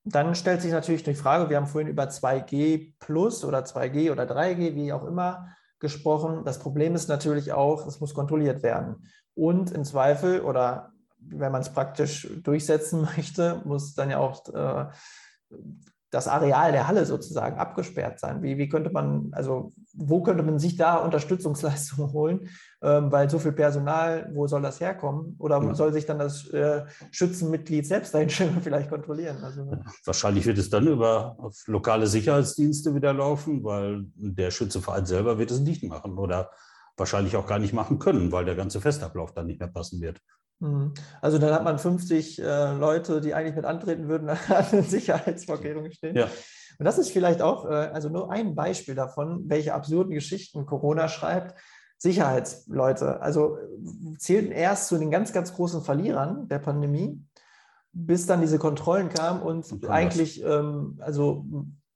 Dann 0.03 0.35
stellt 0.35 0.61
sich 0.61 0.71
natürlich 0.71 1.03
die 1.03 1.15
Frage, 1.15 1.49
wir 1.49 1.57
haben 1.57 1.65
vorhin 1.65 1.89
über 1.89 2.03
2G 2.03 2.93
plus 2.99 3.43
oder 3.43 3.59
2G 3.65 4.11
oder 4.11 4.23
3G, 4.23 4.75
wie 4.75 4.93
auch 4.93 5.03
immer, 5.03 5.47
gesprochen. 5.79 6.45
Das 6.45 6.59
Problem 6.59 6.93
ist 6.93 7.09
natürlich 7.09 7.53
auch, 7.53 7.87
es 7.87 7.99
muss 7.99 8.13
kontrolliert 8.13 8.61
werden. 8.61 9.09
Und 9.33 9.71
im 9.71 9.83
Zweifel 9.83 10.41
oder 10.41 10.91
wenn 11.17 11.51
man 11.51 11.61
es 11.61 11.73
praktisch 11.73 12.29
durchsetzen 12.43 13.01
möchte, 13.17 13.61
muss 13.65 13.95
dann 13.95 14.11
ja 14.11 14.19
auch 14.19 14.47
äh, 14.53 14.85
das 16.11 16.27
Areal 16.27 16.71
der 16.71 16.87
Halle 16.87 17.05
sozusagen 17.05 17.57
abgesperrt 17.57 18.19
sein? 18.19 18.41
Wie, 18.41 18.57
wie 18.57 18.69
könnte 18.69 18.89
man, 18.89 19.29
also 19.33 19.73
wo 19.93 20.21
könnte 20.21 20.43
man 20.43 20.59
sich 20.59 20.77
da 20.77 20.97
Unterstützungsleistungen 20.97 22.11
holen? 22.13 22.49
Ähm, 22.81 23.11
weil 23.11 23.29
so 23.29 23.39
viel 23.39 23.51
Personal, 23.51 24.29
wo 24.33 24.47
soll 24.47 24.61
das 24.61 24.79
herkommen? 24.79 25.35
Oder 25.39 25.61
ja. 25.61 25.73
soll 25.73 25.91
sich 25.93 26.05
dann 26.05 26.19
das 26.19 26.47
äh, 26.49 26.85
Schützenmitglied 27.11 27.85
selbst 27.85 28.13
dahin 28.13 28.29
vielleicht 28.29 28.89
kontrollieren? 28.89 29.43
Also, 29.43 29.71
Wahrscheinlich 30.05 30.45
wird 30.45 30.57
es 30.57 30.69
dann 30.69 30.87
über 30.87 31.37
lokale 31.65 32.07
Sicherheitsdienste 32.07 32.95
wieder 32.95 33.13
laufen, 33.13 33.63
weil 33.63 34.05
der 34.15 34.51
Schützeverein 34.51 35.05
selber 35.05 35.37
wird 35.37 35.51
es 35.51 35.59
nicht 35.59 35.83
machen 35.83 36.17
oder 36.17 36.51
wahrscheinlich 36.97 37.35
auch 37.35 37.47
gar 37.47 37.59
nicht 37.59 37.73
machen 37.73 37.99
können, 37.99 38.31
weil 38.31 38.45
der 38.45 38.55
ganze 38.55 38.79
Festablauf 38.79 39.33
dann 39.33 39.47
nicht 39.47 39.59
mehr 39.59 39.69
passen 39.69 40.01
wird. 40.01 40.21
Mhm. 40.59 40.93
Also 41.21 41.37
dann 41.37 41.53
hat 41.53 41.63
man 41.63 41.79
50 41.79 42.41
äh, 42.41 42.73
Leute, 42.73 43.21
die 43.21 43.33
eigentlich 43.33 43.55
mit 43.55 43.65
antreten 43.65 44.07
würden, 44.07 44.29
an 44.49 44.83
Sicherheitsvorkehrungen 44.83 45.91
stehen. 45.91 46.15
Ja. 46.15 46.27
Und 46.77 46.85
das 46.85 46.97
ist 46.97 47.11
vielleicht 47.11 47.41
auch, 47.41 47.65
äh, 47.65 47.73
also 47.73 48.09
nur 48.09 48.31
ein 48.31 48.55
Beispiel 48.55 48.95
davon, 48.95 49.43
welche 49.47 49.73
absurden 49.73 50.13
Geschichten 50.13 50.65
Corona 50.65 51.07
schreibt. 51.07 51.55
Sicherheitsleute, 51.97 53.21
also 53.21 53.57
zählten 54.17 54.51
erst 54.51 54.89
zu 54.89 54.97
den 54.97 55.11
ganz, 55.11 55.31
ganz 55.31 55.53
großen 55.53 55.81
Verlierern 55.81 56.47
der 56.49 56.59
Pandemie, 56.59 57.23
bis 57.93 58.25
dann 58.25 58.41
diese 58.41 58.59
Kontrollen 58.59 59.07
kamen 59.07 59.41
und, 59.41 59.71
und 59.71 59.87
eigentlich, 59.87 60.43
ähm, 60.43 60.99
also 60.99 61.45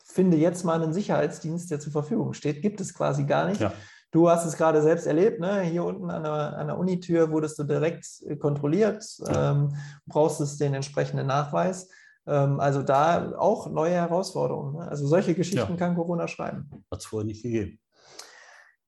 finde 0.03 0.37
jetzt 0.37 0.63
mal 0.63 0.81
einen 0.81 0.93
Sicherheitsdienst, 0.93 1.69
der 1.69 1.81
zur 1.81 1.91
Verfügung 1.91 2.33
steht, 2.33 2.61
gibt 2.61 2.79
es 2.79 2.93
quasi 2.93 3.25
gar 3.25 3.47
nicht. 3.47 3.59
Ja. 3.59 3.73
Du 4.11 4.29
hast 4.29 4.45
es 4.45 4.57
gerade 4.57 4.81
selbst 4.81 5.05
erlebt, 5.05 5.39
ne? 5.39 5.61
hier 5.61 5.83
unten 5.83 6.09
an 6.09 6.23
der, 6.23 6.57
an 6.57 6.67
der 6.67 6.77
Unitür 6.77 7.31
wurdest 7.31 7.59
du 7.59 7.63
direkt 7.63 8.05
äh, 8.25 8.35
kontrolliert, 8.35 9.05
ähm, 9.27 9.75
brauchst 10.07 10.41
es 10.41 10.57
den 10.57 10.73
entsprechenden 10.73 11.27
Nachweis. 11.27 11.89
Ähm, 12.25 12.59
also 12.59 12.81
da 12.81 13.33
auch 13.37 13.69
neue 13.69 13.93
Herausforderungen. 13.93 14.77
Ne? 14.77 14.87
Also 14.87 15.07
solche 15.07 15.35
Geschichten 15.35 15.71
ja. 15.71 15.77
kann 15.77 15.95
Corona 15.95 16.27
schreiben. 16.27 16.69
Hat 16.91 16.99
es 16.99 17.05
vorher 17.05 17.25
nicht 17.25 17.43
gegeben. 17.43 17.79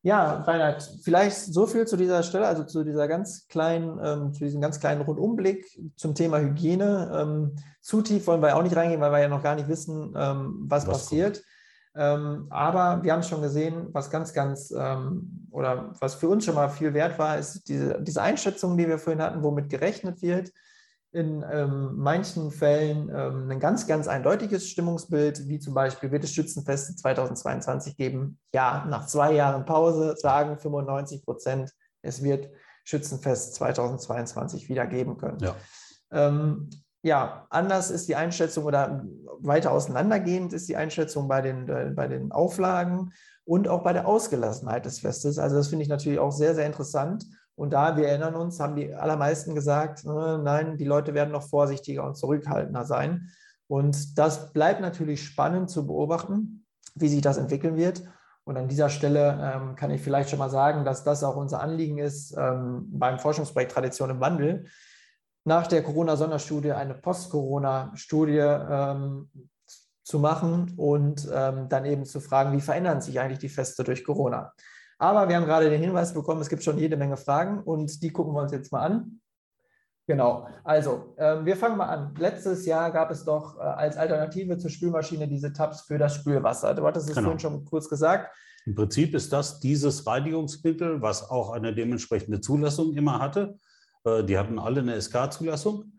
Ja, 0.04 0.42
Reinhard, 0.42 0.82
vielleicht 1.04 1.38
so 1.38 1.68
viel 1.68 1.86
zu 1.86 1.96
dieser 1.96 2.24
Stelle, 2.24 2.48
also 2.48 2.64
zu 2.64 2.84
dieser 2.84 3.08
ganz 3.08 3.48
kleinen, 3.48 4.00
ähm, 4.04 4.34
zu 4.34 4.44
diesem 4.44 4.60
ganz 4.60 4.80
kleinen 4.80 5.02
Rundumblick 5.02 5.68
zum 5.96 6.16
Thema 6.16 6.40
Hygiene. 6.40 7.12
Ähm, 7.14 7.56
zu 7.82 8.02
tief 8.02 8.26
wollen 8.26 8.42
wir 8.42 8.56
auch 8.56 8.64
nicht 8.64 8.76
reingehen, 8.76 9.00
weil 9.00 9.12
wir 9.12 9.20
ja 9.20 9.28
noch 9.28 9.44
gar 9.44 9.54
nicht 9.54 9.68
wissen, 9.68 10.14
ähm, 10.18 10.66
was, 10.68 10.88
was, 10.88 10.94
passiert. 10.94 11.44
Ähm, 11.95 12.47
aber 12.49 13.04
wir 13.04 13.12
haben 13.12 13.23
schon 13.23 13.41
gesehen, 13.41 13.89
was 13.91 14.10
ganz, 14.10 14.34
ganz 14.34 14.71
ähm, 14.71 15.47
oder 15.51 15.93
was 15.99 16.15
für 16.15 16.30
uns 16.30 16.45
schon 16.45 16.56
mal 16.56 16.69
viel 16.69 16.93
wert 16.93 17.19
war, 17.19 17.38
ist 17.38 17.67
diese, 17.67 18.01
diese 18.01 18.21
Einschätzung, 18.21 18.77
die 18.77 18.88
wir 18.88 18.97
vorhin 18.97 19.21
hatten, 19.21 19.43
womit 19.43 19.69
gerechnet 19.69 20.21
wird 20.21 20.51
in 21.13 21.43
ähm, 21.51 21.97
manchen 21.97 22.51
Fällen 22.51 23.10
ähm, 23.13 23.51
ein 23.51 23.60
ganz, 23.60 23.86
ganz 23.86 24.08
eindeutiges 24.08 24.69
Stimmungsbild, 24.69 25.49
wie 25.49 25.60
zum 25.60 25.73
Beispiel 25.73 26.12
wird 26.12 26.23
es 26.23 26.34
Schützenfeste 26.34 26.95
2022 26.95 27.97
geben? 27.97 28.39
Ja, 28.54 28.86
nach 28.89 29.08
zwei 29.08 29.34
Jahren 29.34 29.65
Pause 29.65 30.15
sagen 30.15 30.58
95 30.58 31.25
Prozent, 31.25 31.71
es 32.01 32.23
wird 32.23 32.49
Schützenfest 32.86 33.56
2022 33.56 34.69
wieder 34.69 34.88
geben 34.88 35.17
können. 35.17 35.39
Ja. 35.39 35.56
Ja, 37.04 37.48
anders 37.50 37.90
ist 37.90 38.08
die 38.08 38.16
Einschätzung 38.16 38.66
oder 38.66 39.04
weiter 39.40 39.72
auseinandergehend 39.72 40.54
ist 40.54 40.70
die 40.70 40.78
Einschätzung 40.78 41.28
bei 41.28 41.42
den, 41.42 41.68
äh, 41.68 41.92
bei 41.96 42.08
den 42.08 42.32
Auflagen 42.32 43.12
und 43.44 43.68
auch 43.68 43.84
bei 43.84 43.94
der 43.94 44.08
Ausgelassenheit 44.08 44.86
des 44.86 45.00
Festes. 45.00 45.40
Also 45.40 45.56
das 45.56 45.70
finde 45.70 45.84
ich 45.84 45.90
natürlich 45.90 46.20
auch 46.20 46.32
sehr, 46.32 46.54
sehr 46.54 46.68
interessant. 46.68 47.26
Und 47.56 47.74
da, 47.74 47.98
wir 47.98 48.08
erinnern 48.08 48.36
uns, 48.36 48.60
haben 48.60 48.76
die 48.76 48.94
allermeisten 48.94 49.56
gesagt, 49.56 50.06
äh, 50.06 50.38
nein, 50.38 50.78
die 50.78 50.86
Leute 50.86 51.14
werden 51.14 51.32
noch 51.32 51.48
vorsichtiger 51.48 52.04
und 52.06 52.16
zurückhaltender 52.16 52.86
sein. 52.86 53.30
Und 53.68 54.18
das 54.18 54.54
bleibt 54.54 54.82
natürlich 54.82 55.24
spannend 55.24 55.70
zu 55.70 55.88
beobachten, 55.88 56.66
wie 56.96 57.08
sich 57.08 57.22
das 57.22 57.38
entwickeln 57.38 57.78
wird. 57.78 58.04
Und 58.44 58.58
an 58.58 58.68
dieser 58.68 58.90
Stelle 58.90 59.54
ähm, 59.56 59.76
kann 59.76 59.92
ich 59.92 60.02
vielleicht 60.02 60.30
schon 60.30 60.40
mal 60.40 60.50
sagen, 60.50 60.86
dass 60.86 61.04
das 61.04 61.24
auch 61.24 61.36
unser 61.36 61.62
Anliegen 61.62 61.98
ist 61.98 62.36
ähm, 62.38 62.88
beim 62.92 63.18
Forschungsprojekt 63.20 63.72
Tradition 63.72 64.10
im 64.10 64.20
Wandel, 64.20 64.66
nach 65.43 65.67
der 65.67 65.84
Corona-Sonderstudie 65.84 66.71
eine 66.71 66.93
Post-Corona-Studie 66.93 68.38
ähm, 68.38 69.30
zu 70.04 70.19
machen 70.19 70.73
und 70.77 71.27
ähm, 71.34 71.69
dann 71.69 71.86
eben 71.86 72.06
zu 72.06 72.19
fragen, 72.19 72.51
wie 72.51 72.62
verändern 72.62 73.01
sich 73.01 73.19
eigentlich 73.19 73.39
die 73.39 73.49
Feste 73.49 73.84
durch 73.84 74.04
Corona. 74.04 74.54
Aber 74.99 75.30
wir 75.30 75.36
haben 75.36 75.45
gerade 75.45 75.69
den 75.69 75.82
Hinweis 75.82 76.13
bekommen, 76.13 76.41
es 76.41 76.49
gibt 76.49 76.63
schon 76.63 76.77
jede 76.77 76.97
Menge 76.97 77.17
Fragen 77.17 77.63
und 77.63 78.04
die 78.04 78.12
gucken 78.12 78.34
wir 78.34 78.41
uns 78.41 78.51
jetzt 78.51 78.71
mal 78.71 78.82
an. 78.82 79.21
Genau, 80.08 80.47
also 80.63 81.13
äh, 81.17 81.45
wir 81.45 81.56
fangen 81.56 81.77
mal 81.77 81.86
an. 81.86 82.13
Letztes 82.17 82.65
Jahr 82.65 82.91
gab 82.91 83.12
es 83.12 83.23
doch 83.23 83.58
äh, 83.58 83.62
als 83.62 83.97
Alternative 83.97 84.58
zur 84.58 84.69
Spülmaschine 84.69 85.27
diese 85.27 85.54
Tabs 85.54 85.82
für 85.82 85.97
das 85.97 86.15
Spülwasser. 86.15 86.73
Du 86.73 86.86
hattest 86.86 87.08
es 87.08 87.15
genau. 87.15 87.27
vorhin 87.30 87.39
schon 87.39 87.65
kurz 87.65 87.88
gesagt. 87.88 88.36
Im 88.65 88.75
Prinzip 88.75 89.15
ist 89.15 89.32
das 89.32 89.60
dieses 89.60 90.06
Reinigungsmittel, 90.06 91.01
was 91.01 91.30
auch 91.30 91.51
eine 91.51 91.73
dementsprechende 91.73 92.41
Zulassung 92.41 92.93
immer 92.93 93.19
hatte. 93.19 93.58
Äh, 94.04 94.24
die 94.24 94.38
hatten 94.38 94.60
alle 94.60 94.82
eine 94.82 95.00
SK-Zulassung 95.00 95.94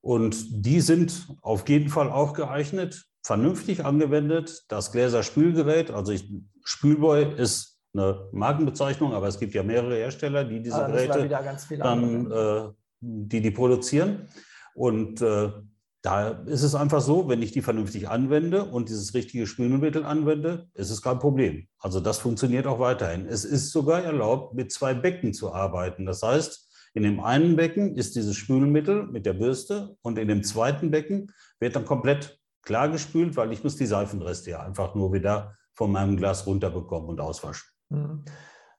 und 0.00 0.36
die 0.50 0.80
sind 0.80 1.28
auf 1.42 1.68
jeden 1.68 1.88
Fall 1.88 2.10
auch 2.10 2.32
geeignet, 2.32 3.04
vernünftig 3.22 3.84
angewendet. 3.84 4.64
Das 4.68 4.92
Gläserspülgerät, 4.92 5.90
also 5.90 6.12
ich, 6.12 6.32
Spülboy 6.64 7.34
ist 7.36 7.78
eine 7.94 8.28
Markenbezeichnung, 8.32 9.12
aber 9.12 9.28
es 9.28 9.38
gibt 9.38 9.54
ja 9.54 9.62
mehrere 9.62 9.96
Hersteller, 9.96 10.44
die 10.44 10.62
diese 10.62 10.84
ah, 10.84 10.86
Geräte 10.86 11.28
dann, 11.78 12.30
äh, 12.30 12.68
die 13.00 13.40
die 13.40 13.50
produzieren. 13.50 14.28
Und 14.74 15.20
äh, 15.20 15.50
da 16.02 16.28
ist 16.46 16.62
es 16.62 16.74
einfach 16.74 17.00
so, 17.00 17.28
wenn 17.28 17.42
ich 17.42 17.50
die 17.50 17.62
vernünftig 17.62 18.08
anwende 18.08 18.64
und 18.64 18.88
dieses 18.88 19.14
richtige 19.14 19.46
Spülmittel 19.46 20.04
anwende, 20.04 20.68
ist 20.74 20.90
es 20.90 21.02
kein 21.02 21.18
Problem. 21.18 21.66
Also 21.80 21.98
das 21.98 22.18
funktioniert 22.18 22.66
auch 22.66 22.78
weiterhin. 22.78 23.26
Es 23.26 23.44
ist 23.44 23.72
sogar 23.72 24.04
erlaubt, 24.04 24.54
mit 24.54 24.70
zwei 24.70 24.94
Becken 24.94 25.34
zu 25.34 25.52
arbeiten. 25.52 26.06
Das 26.06 26.22
heißt, 26.22 26.67
in 26.94 27.02
dem 27.02 27.20
einen 27.20 27.56
Becken 27.56 27.96
ist 27.96 28.16
dieses 28.16 28.36
Spülmittel 28.36 29.06
mit 29.06 29.26
der 29.26 29.34
Bürste 29.34 29.96
und 30.02 30.18
in 30.18 30.28
dem 30.28 30.42
zweiten 30.42 30.90
Becken 30.90 31.32
wird 31.60 31.76
dann 31.76 31.84
komplett 31.84 32.38
klar 32.62 32.88
gespült, 32.88 33.36
weil 33.36 33.52
ich 33.52 33.64
muss 33.64 33.76
die 33.76 33.86
Seifenreste 33.86 34.50
ja 34.50 34.60
einfach 34.60 34.94
nur 34.94 35.12
wieder 35.12 35.54
von 35.74 35.92
meinem 35.92 36.16
Glas 36.16 36.46
runterbekommen 36.46 37.08
und 37.08 37.20
auswaschen. 37.20 37.68
Mhm. 37.88 38.24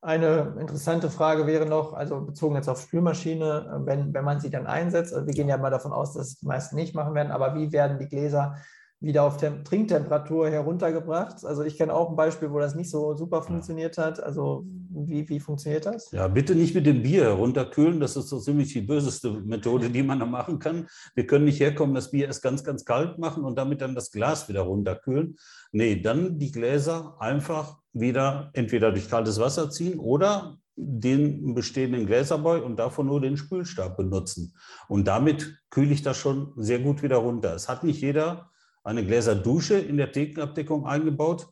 Eine 0.02 0.56
interessante 0.60 1.10
Frage 1.10 1.46
wäre 1.46 1.66
noch, 1.66 1.92
also 1.94 2.22
bezogen 2.22 2.56
jetzt 2.56 2.70
auf 2.70 2.80
Spülmaschine, 2.80 3.82
wenn, 3.86 4.14
wenn 4.14 4.24
man 4.24 4.40
sie 4.40 4.50
dann 4.50 4.66
einsetzt, 4.66 5.14
also 5.14 5.28
wir 5.28 5.34
gehen 5.34 5.50
ja 5.50 5.58
mal 5.58 5.72
davon 5.72 5.92
aus, 5.92 6.14
dass 6.14 6.38
die 6.38 6.48
meisten 6.48 6.78
nicht 6.78 6.96
machen 6.96 7.14
werden, 7.16 7.32
aber 7.32 7.54
wie 7.56 7.74
werden 7.74 8.00
die 8.00 8.08
Gläser 8.08 8.56
wieder 9.02 9.24
auf 9.24 9.38
Tem 9.38 9.64
Trinktemperatur 9.64 10.50
heruntergebracht. 10.50 11.46
Also 11.46 11.64
ich 11.64 11.78
kenne 11.78 11.94
auch 11.94 12.10
ein 12.10 12.16
Beispiel, 12.16 12.52
wo 12.52 12.60
das 12.60 12.76
nicht 12.76 12.90
so 12.90 13.16
super 13.16 13.42
funktioniert 13.42 13.98
hat. 13.98 14.22
Also 14.22 14.66
wie, 15.08 15.28
wie 15.30 15.40
funktioniert 15.40 15.86
das? 15.86 16.12
Ja, 16.12 16.28
bitte 16.28 16.56
nicht 16.56 16.76
mit 16.76 16.86
dem 16.86 17.04
Bier 17.04 17.24
herunterkühlen. 17.24 18.00
Das 18.00 18.16
ist 18.16 18.30
so 18.30 18.40
ziemlich 18.40 18.74
die 18.74 18.82
böseste 18.82 19.32
Methode, 19.32 19.90
die 19.90 20.04
man 20.04 20.20
da 20.20 20.26
machen 20.26 20.60
kann. 20.60 20.88
Wir 21.16 21.28
können 21.28 21.46
nicht 21.46 21.60
herkommen, 21.60 21.96
das 21.96 22.12
Bier 22.12 22.28
erst 22.28 22.44
ganz, 22.44 22.64
ganz 22.64 22.86
kalt 22.86 23.18
machen 23.18 23.44
und 23.44 23.58
damit 23.58 23.82
dann 23.82 23.96
das 23.96 24.12
Glas 24.12 24.50
wieder 24.50 24.62
runterkühlen. 24.62 25.38
Nee, 25.72 26.02
dann 26.02 26.40
die 26.40 26.52
Gläser 26.52 27.16
einfach 27.20 27.78
wieder 27.94 28.50
entweder 28.54 28.92
durch 28.92 29.10
kaltes 29.10 29.40
Wasser 29.40 29.70
ziehen 29.70 30.00
oder 30.00 30.58
den 30.76 31.54
bestehenden 31.54 32.06
Gläserboy 32.06 32.62
und 32.62 32.78
davon 32.78 33.08
nur 33.08 33.22
den 33.22 33.38
Spülstab 33.38 33.98
benutzen. 33.98 34.54
Und 34.88 35.08
damit 35.08 35.60
kühle 35.70 35.92
ich 35.92 36.02
das 36.02 36.18
schon 36.18 36.54
sehr 36.56 36.80
gut 36.80 37.04
wieder 37.04 37.18
runter. 37.18 37.54
Es 37.54 37.68
hat 37.68 37.84
nicht 37.84 38.02
jeder 38.02 38.50
eine 38.84 39.06
Gläserdusche 39.06 39.78
in 39.78 39.98
der 39.98 40.12
Thekenabdeckung 40.12 40.86
eingebaut. 40.86 41.50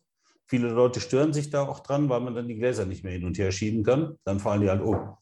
Viele 0.47 0.69
Leute 0.69 1.01
stören 1.01 1.33
sich 1.33 1.49
da 1.49 1.67
auch 1.67 1.81
dran, 1.81 2.09
weil 2.09 2.21
man 2.21 2.33
dann 2.33 2.47
die 2.47 2.55
Gläser 2.55 2.85
nicht 2.85 3.03
mehr 3.03 3.13
hin 3.13 3.25
und 3.25 3.37
her 3.37 3.51
schieben 3.51 3.83
kann. 3.83 4.17
Dann 4.23 4.39
fallen 4.39 4.61
die 4.61 4.69
halt 4.69 4.81
um. 4.81 5.17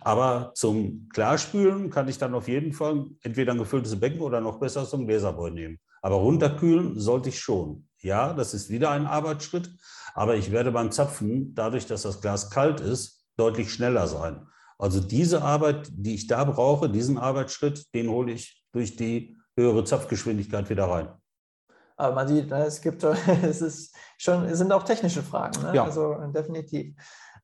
Aber 0.00 0.52
zum 0.54 1.08
Klarspülen 1.12 1.90
kann 1.90 2.08
ich 2.08 2.18
dann 2.18 2.34
auf 2.34 2.48
jeden 2.48 2.72
Fall 2.72 3.06
entweder 3.22 3.52
ein 3.52 3.58
gefülltes 3.58 3.98
Becken 3.98 4.20
oder 4.20 4.40
noch 4.40 4.58
besser 4.58 4.84
so 4.84 4.96
ein 4.96 5.06
Gläserbräu 5.06 5.50
nehmen. 5.50 5.78
Aber 6.02 6.16
runterkühlen 6.16 6.98
sollte 6.98 7.28
ich 7.28 7.40
schon. 7.40 7.86
Ja, 7.98 8.32
das 8.32 8.54
ist 8.54 8.70
wieder 8.70 8.90
ein 8.90 9.06
Arbeitsschritt, 9.06 9.70
aber 10.14 10.36
ich 10.36 10.50
werde 10.50 10.72
beim 10.72 10.90
Zapfen, 10.90 11.54
dadurch, 11.54 11.86
dass 11.86 12.02
das 12.02 12.20
Glas 12.20 12.50
kalt 12.50 12.80
ist, 12.80 13.26
deutlich 13.36 13.72
schneller 13.72 14.06
sein. 14.06 14.46
Also 14.78 15.00
diese 15.00 15.42
Arbeit, 15.42 15.88
die 15.92 16.14
ich 16.14 16.26
da 16.26 16.44
brauche, 16.44 16.88
diesen 16.88 17.18
Arbeitsschritt, 17.18 17.92
den 17.94 18.08
hole 18.08 18.32
ich 18.32 18.64
durch 18.72 18.96
die 18.96 19.36
höhere 19.56 19.84
Zapfgeschwindigkeit 19.84 20.70
wieder 20.70 20.86
rein. 20.86 21.08
Aber 22.00 22.14
man 22.14 22.28
sieht, 22.28 22.50
ne, 22.50 22.64
es 22.64 22.80
gibt 22.80 23.04
es 23.42 23.60
ist 23.60 23.94
schon, 24.18 24.44
es 24.44 24.58
sind 24.58 24.72
auch 24.72 24.82
technische 24.82 25.22
Fragen, 25.22 25.62
ne? 25.62 25.74
ja. 25.74 25.84
also 25.84 26.14
definitiv. 26.34 26.94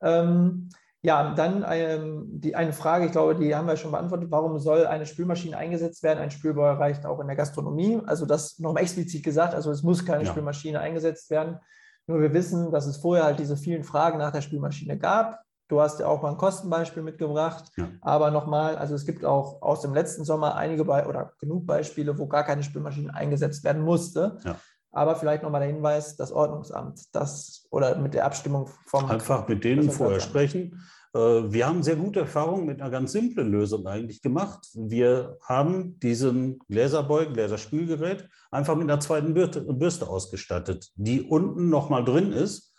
Ähm, 0.01 0.69
ja, 1.03 1.35
dann 1.35 1.65
ähm, 1.69 2.25
die, 2.27 2.57
eine 2.57 2.73
Frage, 2.73 3.07
ich 3.07 3.13
glaube, 3.13 3.37
die 3.37 3.55
haben 3.55 3.69
wir 3.69 3.77
schon 3.77 3.93
beantwortet. 3.93 4.29
Warum 4.31 4.59
soll 4.59 4.87
eine 4.87 5.07
Spülmaschine 5.07 5.57
eingesetzt 5.57 6.03
werden? 6.03 6.19
Ein 6.19 6.33
Spülboy 6.33 6.75
reicht 6.75 7.07
auch 7.07 7.21
in 7.21 7.29
der 7.29 7.37
Gastronomie. 7.37 8.01
Also 8.07 8.27
das 8.27 8.59
nochmal 8.59 8.83
explizit 8.83 9.23
gesagt, 9.23 9.55
also 9.55 9.71
es 9.71 9.85
muss 9.85 10.05
keine 10.05 10.25
ja. 10.25 10.31
Spülmaschine 10.31 10.81
eingesetzt 10.81 11.31
werden. 11.31 11.61
Nur 12.09 12.21
wir 12.21 12.33
wissen, 12.33 12.73
dass 12.73 12.87
es 12.87 12.97
vorher 12.97 13.25
halt 13.25 13.39
diese 13.39 13.57
vielen 13.57 13.85
Fragen 13.85 14.19
nach 14.19 14.33
der 14.33 14.41
Spülmaschine 14.41 14.99
gab. 14.99 15.46
Du 15.69 15.81
hast 15.81 15.99
ja 15.99 16.07
auch 16.07 16.23
mal 16.23 16.31
ein 16.31 16.37
Kostenbeispiel 16.37 17.03
mitgebracht. 17.03 17.71
Ja. 17.77 17.89
Aber 18.01 18.31
nochmal, 18.31 18.77
also 18.77 18.95
es 18.95 19.05
gibt 19.05 19.25
auch 19.25 19.63
aus 19.63 19.83
dem 19.83 19.95
letzten 19.95 20.25
Sommer 20.25 20.55
einige 20.55 20.85
Be 20.85 21.05
oder 21.09 21.33
genug 21.41 21.67
Beispiele, 21.67 22.19
wo 22.19 22.27
gar 22.27 22.45
keine 22.45 22.63
Spülmaschine 22.63 23.13
eingesetzt 23.15 23.65
werden 23.65 23.83
musste. 23.83 24.39
Ja. 24.45 24.57
Aber 24.93 25.17
vielleicht 25.17 25.43
nochmal 25.43 25.61
der 25.61 25.71
Hinweis, 25.71 26.17
das 26.17 26.33
Ordnungsamt, 26.33 27.01
das 27.13 27.67
oder 27.71 27.97
mit 27.99 28.15
der 28.15 28.25
Abstimmung 28.25 28.71
vom. 28.87 29.11
Einfach 29.11 29.47
mit 29.49 29.65
denen 29.65 29.91
vorher 29.91 30.21
sprechen. 30.21 30.81
Äh, 31.17 31.53
wir 31.53 31.67
haben 31.67 31.83
sehr 31.83 31.97
gute 31.97 32.21
Erfahrungen 32.21 32.67
mit 32.67 32.81
einer 32.81 32.91
ganz 32.91 33.13
simplen 33.13 33.51
Lösung 33.51 33.87
eigentlich 33.87 34.23
gemacht. 34.23 34.69
Wir 34.75 35.39
haben 35.43 35.99
diesen 36.01 36.59
Gläserbeug, 36.69 37.33
Gläserspülgerät 37.33 38.29
einfach 38.51 38.75
mit 38.75 38.85
einer 38.85 39.01
zweiten 39.01 39.35
Bürste 39.35 40.09
ausgestattet, 40.09 40.91
die 40.95 41.23
unten 41.23 41.71
nochmal 41.71 42.05
drin 42.05 42.33
ist 42.33 42.73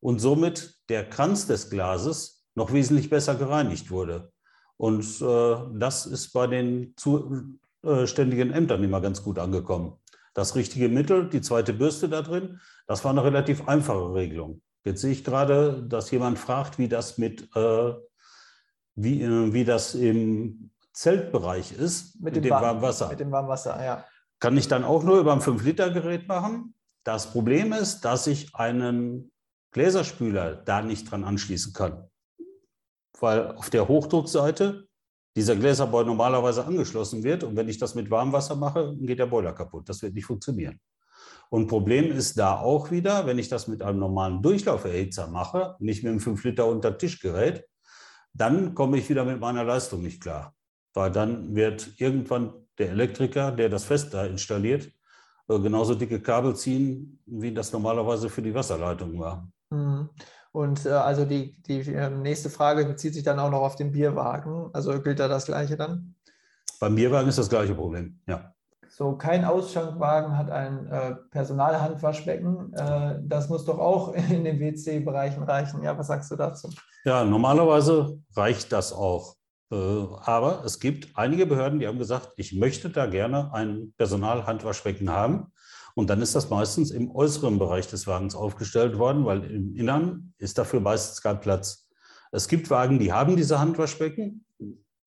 und 0.00 0.20
somit 0.20 0.76
der 0.88 1.08
Kranz 1.08 1.46
des 1.46 1.70
Glases 1.70 2.33
noch 2.54 2.72
wesentlich 2.72 3.10
besser 3.10 3.34
gereinigt 3.34 3.90
wurde. 3.90 4.32
Und 4.76 5.04
äh, 5.20 5.56
das 5.78 6.06
ist 6.06 6.32
bei 6.32 6.46
den 6.46 6.94
zuständigen 6.96 8.52
Ämtern 8.52 8.82
immer 8.82 9.00
ganz 9.00 9.22
gut 9.22 9.38
angekommen. 9.38 9.94
Das 10.34 10.56
richtige 10.56 10.88
Mittel, 10.88 11.28
die 11.28 11.40
zweite 11.40 11.72
Bürste 11.72 12.08
da 12.08 12.22
drin, 12.22 12.60
das 12.86 13.04
war 13.04 13.12
eine 13.12 13.22
relativ 13.22 13.68
einfache 13.68 14.14
Regelung. 14.14 14.62
Jetzt 14.84 15.00
sehe 15.00 15.12
ich 15.12 15.24
gerade, 15.24 15.82
dass 15.88 16.10
jemand 16.10 16.38
fragt, 16.38 16.78
wie 16.78 16.88
das 16.88 17.18
mit, 17.18 17.48
äh, 17.56 17.94
wie, 18.96 19.22
äh, 19.22 19.52
wie 19.52 19.64
das 19.64 19.94
im 19.94 20.70
Zeltbereich 20.92 21.72
ist, 21.72 22.20
mit, 22.20 22.34
mit 22.34 22.44
dem, 22.44 22.50
warmen 22.50 22.82
Wasser. 22.82 23.08
Mit 23.08 23.20
dem 23.20 23.32
warmen 23.32 23.48
Wasser, 23.48 23.82
ja. 23.82 24.04
Kann 24.40 24.56
ich 24.56 24.68
dann 24.68 24.84
auch 24.84 25.02
nur 25.04 25.20
über 25.20 25.32
ein 25.32 25.40
5-Liter-Gerät 25.40 26.28
machen. 26.28 26.74
Das 27.04 27.30
Problem 27.30 27.72
ist, 27.72 28.00
dass 28.00 28.26
ich 28.26 28.54
einen 28.54 29.32
Gläserspüler 29.70 30.56
da 30.56 30.82
nicht 30.82 31.10
dran 31.10 31.24
anschließen 31.24 31.72
kann. 31.72 32.08
Weil 33.20 33.52
auf 33.56 33.70
der 33.70 33.86
Hochdruckseite 33.88 34.86
dieser 35.36 35.56
Gläserboy 35.56 36.04
normalerweise 36.04 36.64
angeschlossen 36.64 37.22
wird 37.24 37.42
und 37.44 37.56
wenn 37.56 37.68
ich 37.68 37.78
das 37.78 37.94
mit 37.94 38.10
Warmwasser 38.10 38.56
mache, 38.56 38.96
geht 39.00 39.18
der 39.18 39.26
Boiler 39.26 39.52
kaputt. 39.52 39.88
Das 39.88 40.02
wird 40.02 40.14
nicht 40.14 40.26
funktionieren. 40.26 40.80
Und 41.50 41.66
Problem 41.66 42.10
ist 42.10 42.38
da 42.38 42.56
auch 42.56 42.90
wieder, 42.90 43.26
wenn 43.26 43.38
ich 43.38 43.48
das 43.48 43.68
mit 43.68 43.82
einem 43.82 43.98
normalen 43.98 44.42
Durchlauferhitzer 44.42 45.28
mache, 45.28 45.76
nicht 45.78 46.02
mit 46.02 46.10
einem 46.10 46.20
5 46.20 46.42
Liter 46.44 46.66
unter 46.66 46.96
Tischgerät, 46.96 47.64
dann 48.32 48.74
komme 48.74 48.98
ich 48.98 49.08
wieder 49.08 49.24
mit 49.24 49.40
meiner 49.40 49.64
Leistung 49.64 50.02
nicht 50.02 50.20
klar. 50.20 50.54
Weil 50.94 51.10
dann 51.10 51.54
wird 51.54 52.00
irgendwann 52.00 52.52
der 52.78 52.90
Elektriker, 52.90 53.52
der 53.52 53.68
das 53.68 53.84
fest 53.84 54.14
da 54.14 54.24
installiert, 54.26 54.90
äh, 55.48 55.58
genauso 55.58 55.94
dicke 55.94 56.20
Kabel 56.20 56.56
ziehen, 56.56 57.20
wie 57.26 57.52
das 57.52 57.72
normalerweise 57.72 58.28
für 58.28 58.42
die 58.42 58.54
Wasserleitung 58.54 59.18
war. 59.18 59.48
Mhm. 59.70 60.08
Und 60.54 60.86
äh, 60.86 60.90
also 60.90 61.24
die, 61.24 61.60
die 61.64 61.80
äh, 61.80 62.08
nächste 62.08 62.48
Frage 62.48 62.84
bezieht 62.84 63.12
sich 63.14 63.24
dann 63.24 63.40
auch 63.40 63.50
noch 63.50 63.62
auf 63.62 63.74
den 63.74 63.90
Bierwagen. 63.90 64.70
Also 64.72 65.02
gilt 65.02 65.18
da 65.18 65.26
das 65.26 65.46
Gleiche 65.46 65.76
dann? 65.76 66.14
Beim 66.78 66.94
Bierwagen 66.94 67.28
ist 67.28 67.38
das 67.38 67.48
gleiche 67.48 67.74
Problem, 67.74 68.20
ja. 68.28 68.54
So, 68.88 69.16
kein 69.16 69.44
Ausschankwagen 69.44 70.38
hat 70.38 70.52
ein 70.52 70.86
äh, 70.86 71.16
Personalhandwaschbecken. 71.32 72.72
Äh, 72.72 73.18
das 73.22 73.48
muss 73.48 73.64
doch 73.64 73.80
auch 73.80 74.14
in 74.14 74.44
den 74.44 74.60
WC-Bereichen 74.60 75.42
reichen. 75.42 75.82
Ja, 75.82 75.98
was 75.98 76.06
sagst 76.06 76.30
du 76.30 76.36
dazu? 76.36 76.70
Ja, 77.04 77.24
normalerweise 77.24 78.20
reicht 78.36 78.70
das 78.70 78.92
auch. 78.92 79.34
Äh, 79.72 79.74
aber 79.74 80.62
es 80.64 80.78
gibt 80.78 81.18
einige 81.18 81.46
Behörden, 81.46 81.80
die 81.80 81.88
haben 81.88 81.98
gesagt, 81.98 82.30
ich 82.36 82.54
möchte 82.54 82.90
da 82.90 83.06
gerne 83.06 83.52
ein 83.52 83.92
Personalhandwaschbecken 83.96 85.10
haben. 85.10 85.52
Und 85.94 86.10
dann 86.10 86.20
ist 86.20 86.34
das 86.34 86.50
meistens 86.50 86.90
im 86.90 87.14
äußeren 87.14 87.58
Bereich 87.58 87.86
des 87.86 88.06
Wagens 88.06 88.34
aufgestellt 88.34 88.98
worden, 88.98 89.24
weil 89.24 89.44
im 89.44 89.76
Innern 89.76 90.34
ist 90.38 90.58
dafür 90.58 90.80
meistens 90.80 91.22
kein 91.22 91.40
Platz. 91.40 91.88
Es 92.32 92.48
gibt 92.48 92.68
Wagen, 92.68 92.98
die 92.98 93.12
haben 93.12 93.36
diese 93.36 93.60
Handwaschbecken, 93.60 94.44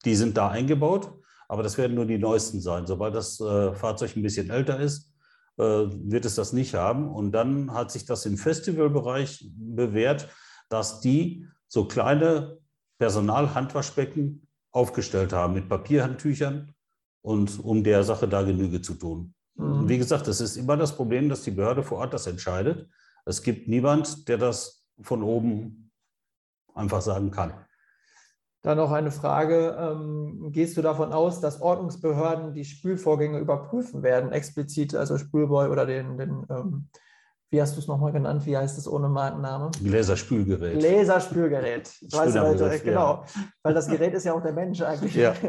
die 0.05 0.15
sind 0.15 0.37
da 0.37 0.49
eingebaut. 0.49 1.11
Aber 1.49 1.63
das 1.63 1.77
werden 1.77 1.95
nur 1.95 2.05
die 2.05 2.17
neuesten 2.17 2.61
sein. 2.61 2.87
Sobald 2.87 3.15
das 3.15 3.39
äh, 3.39 3.73
Fahrzeug 3.73 4.15
ein 4.15 4.21
bisschen 4.21 4.49
älter 4.49 4.79
ist, 4.79 5.13
äh, 5.57 5.63
wird 5.63 6.25
es 6.25 6.35
das 6.35 6.53
nicht 6.53 6.73
haben. 6.73 7.09
Und 7.09 7.31
dann 7.31 7.73
hat 7.73 7.91
sich 7.91 8.05
das 8.05 8.25
im 8.25 8.37
Festivalbereich 8.37 9.49
bewährt, 9.55 10.27
dass 10.69 10.99
die 10.99 11.47
so 11.67 11.87
kleine 11.87 12.57
Personalhandwaschbecken 12.99 14.47
aufgestellt 14.71 15.33
haben 15.33 15.53
mit 15.53 15.69
Papierhandtüchern 15.69 16.73
und 17.21 17.59
um 17.63 17.83
der 17.83 18.03
Sache 18.03 18.27
da 18.27 18.43
Genüge 18.43 18.81
zu 18.81 18.95
tun. 18.95 19.33
Mhm. 19.57 19.89
Wie 19.89 19.97
gesagt, 19.97 20.27
es 20.27 20.39
ist 20.39 20.57
immer 20.57 20.77
das 20.77 20.95
Problem, 20.95 21.29
dass 21.29 21.43
die 21.43 21.51
Behörde 21.51 21.83
vor 21.83 21.99
Ort 21.99 22.13
das 22.13 22.27
entscheidet. 22.27 22.89
Es 23.25 23.41
gibt 23.41 23.67
niemand, 23.67 24.27
der 24.29 24.37
das 24.37 24.85
von 25.01 25.21
oben 25.21 25.91
einfach 26.73 27.01
sagen 27.01 27.31
kann. 27.31 27.53
Dann 28.61 28.77
noch 28.77 28.91
eine 28.91 29.11
Frage. 29.11 29.77
Ähm, 29.79 30.51
gehst 30.51 30.77
du 30.77 30.81
davon 30.81 31.13
aus, 31.13 31.41
dass 31.41 31.61
Ordnungsbehörden 31.61 32.53
die 32.53 32.65
Spülvorgänge 32.65 33.39
überprüfen 33.39 34.03
werden, 34.03 34.31
explizit, 34.31 34.95
also 34.95 35.17
Spülboy 35.17 35.69
oder 35.69 35.85
den, 35.85 36.17
den 36.17 36.45
ähm, 36.49 36.89
wie 37.49 37.61
hast 37.61 37.75
du 37.75 37.79
es 37.79 37.87
nochmal 37.87 38.11
genannt? 38.11 38.45
Wie 38.45 38.57
heißt 38.57 38.77
es 38.77 38.87
ohne 38.89 39.07
Markenname? 39.07 39.71
Gläserspülgerät. 39.81 40.79
Gläserspülgerät. 40.79 41.87
Weißt 42.11 42.35
du, 42.35 42.41
weil, 42.41 42.79
genau, 42.79 43.23
weil 43.63 43.73
das 43.73 43.87
Gerät 43.87 44.13
ist 44.13 44.25
ja 44.25 44.33
auch 44.33 44.43
der 44.43 44.51
Mensch 44.51 44.81
eigentlich. 44.81 45.15
Ja. 45.15 45.33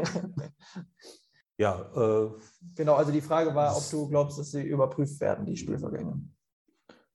ja 1.59 1.79
äh, 1.95 2.29
genau, 2.75 2.95
also 2.95 3.11
die 3.11 3.21
Frage 3.21 3.53
war, 3.53 3.75
ob 3.77 3.83
du 3.91 4.07
glaubst, 4.09 4.39
dass 4.39 4.51
sie 4.51 4.63
überprüft 4.63 5.19
werden, 5.19 5.45
die 5.45 5.55
Spülvorgänge. 5.55 6.19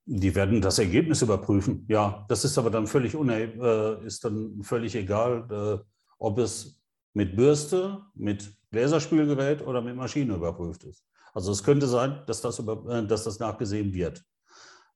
Die 0.06 0.34
werden 0.34 0.60
das 0.60 0.78
Ergebnis 0.78 1.22
überprüfen. 1.22 1.86
Ja, 1.88 2.26
das 2.28 2.44
ist 2.44 2.58
aber 2.58 2.70
dann 2.70 2.86
völlig, 2.86 3.14
äh, 3.14 4.06
ist 4.06 4.24
dann 4.24 4.62
völlig 4.62 4.94
egal. 4.94 5.48
Äh, 5.50 5.84
ob 6.18 6.38
es 6.38 6.80
mit 7.14 7.36
Bürste, 7.36 8.02
mit 8.14 8.54
Laserspülgerät 8.70 9.66
oder 9.66 9.80
mit 9.80 9.96
Maschine 9.96 10.34
überprüft 10.34 10.84
ist. 10.84 11.04
Also 11.32 11.52
es 11.52 11.62
könnte 11.62 11.86
sein, 11.86 12.22
dass 12.26 12.40
das, 12.40 12.58
über, 12.58 12.84
äh, 12.88 13.06
dass 13.06 13.24
das 13.24 13.38
nachgesehen 13.38 13.92
wird. 13.92 14.22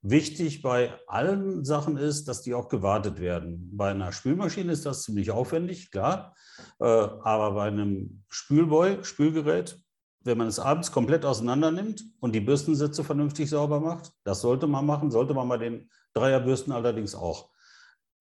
Wichtig 0.02 0.62
bei 0.62 0.92
allen 1.06 1.64
Sachen 1.64 1.96
ist, 1.96 2.28
dass 2.28 2.42
die 2.42 2.54
auch 2.54 2.68
gewartet 2.68 3.20
werden. 3.20 3.70
Bei 3.76 3.90
einer 3.90 4.12
Spülmaschine 4.12 4.72
ist 4.72 4.87
das 4.87 5.02
ziemlich 5.02 5.30
aufwendig, 5.30 5.90
klar. 5.90 6.34
Äh, 6.78 6.84
aber 6.84 7.52
bei 7.52 7.66
einem 7.66 8.24
Spülboy, 8.28 9.02
Spülgerät, 9.02 9.80
wenn 10.22 10.38
man 10.38 10.46
es 10.46 10.58
abends 10.58 10.92
komplett 10.92 11.24
auseinander 11.24 11.70
nimmt 11.70 12.04
und 12.20 12.34
die 12.34 12.40
Bürstensätze 12.40 13.02
vernünftig 13.02 13.50
sauber 13.50 13.80
macht, 13.80 14.12
das 14.24 14.40
sollte 14.40 14.66
man 14.66 14.87
machen, 14.87 15.11
sollte 15.11 15.34
man 15.34 15.48
bei 15.48 15.58
den 15.58 15.90
Dreierbürsten 16.12 16.72
allerdings 16.72 17.14
auch. 17.14 17.50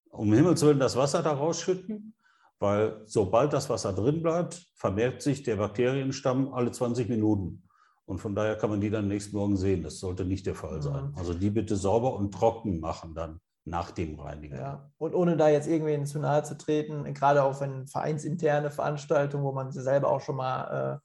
Um 0.10 0.34
Himmels 0.34 0.64
Willen 0.64 0.80
das 0.80 0.96
Wasser 0.96 1.22
da 1.22 1.34
rausschütten 1.34 2.16
weil 2.60 3.02
sobald 3.06 3.54
das 3.54 3.70
Wasser 3.70 3.94
drin 3.94 4.24
bleibt, 4.24 4.66
vermehrt 4.76 5.22
sich 5.22 5.44
der 5.44 5.58
Bakterienstamm 5.58 6.54
alle 6.54 6.72
20 6.72 7.08
Minuten. 7.10 7.67
Und 8.08 8.20
von 8.20 8.34
daher 8.36 8.56
kann 8.56 8.70
man 8.70 8.80
die 8.80 8.90
dann 8.90 9.08
nächsten 9.08 9.36
Morgen 9.36 9.58
sehen. 9.58 9.84
Das 9.84 10.00
sollte 10.00 10.24
nicht 10.24 10.46
der 10.46 10.56
Fall 10.56 10.82
sein. 10.82 11.10
Mhm. 11.10 11.18
Also 11.18 11.34
die 11.34 11.50
bitte 11.50 11.76
sauber 11.76 12.14
und 12.14 12.34
trocken 12.34 12.80
machen 12.80 13.14
dann 13.14 13.42
nach 13.66 13.92
dem 13.92 14.18
Reinigen. 14.18 14.56
Ja. 14.56 14.90
Und 14.98 15.14
ohne 15.14 15.36
da 15.36 15.50
jetzt 15.50 15.68
irgendwen 15.68 16.06
zu 16.06 16.20
nahe 16.20 16.44
zu 16.44 16.58
treten, 16.58 17.14
gerade 17.14 17.44
auch 17.44 17.60
wenn 17.60 17.86
vereinsinterne 17.86 18.72
Veranstaltungen, 18.72 19.44
wo 19.44 19.52
man 19.52 19.72
selber 19.72 20.10
auch 20.10 20.22
schon 20.22 20.38
mal 20.38 21.02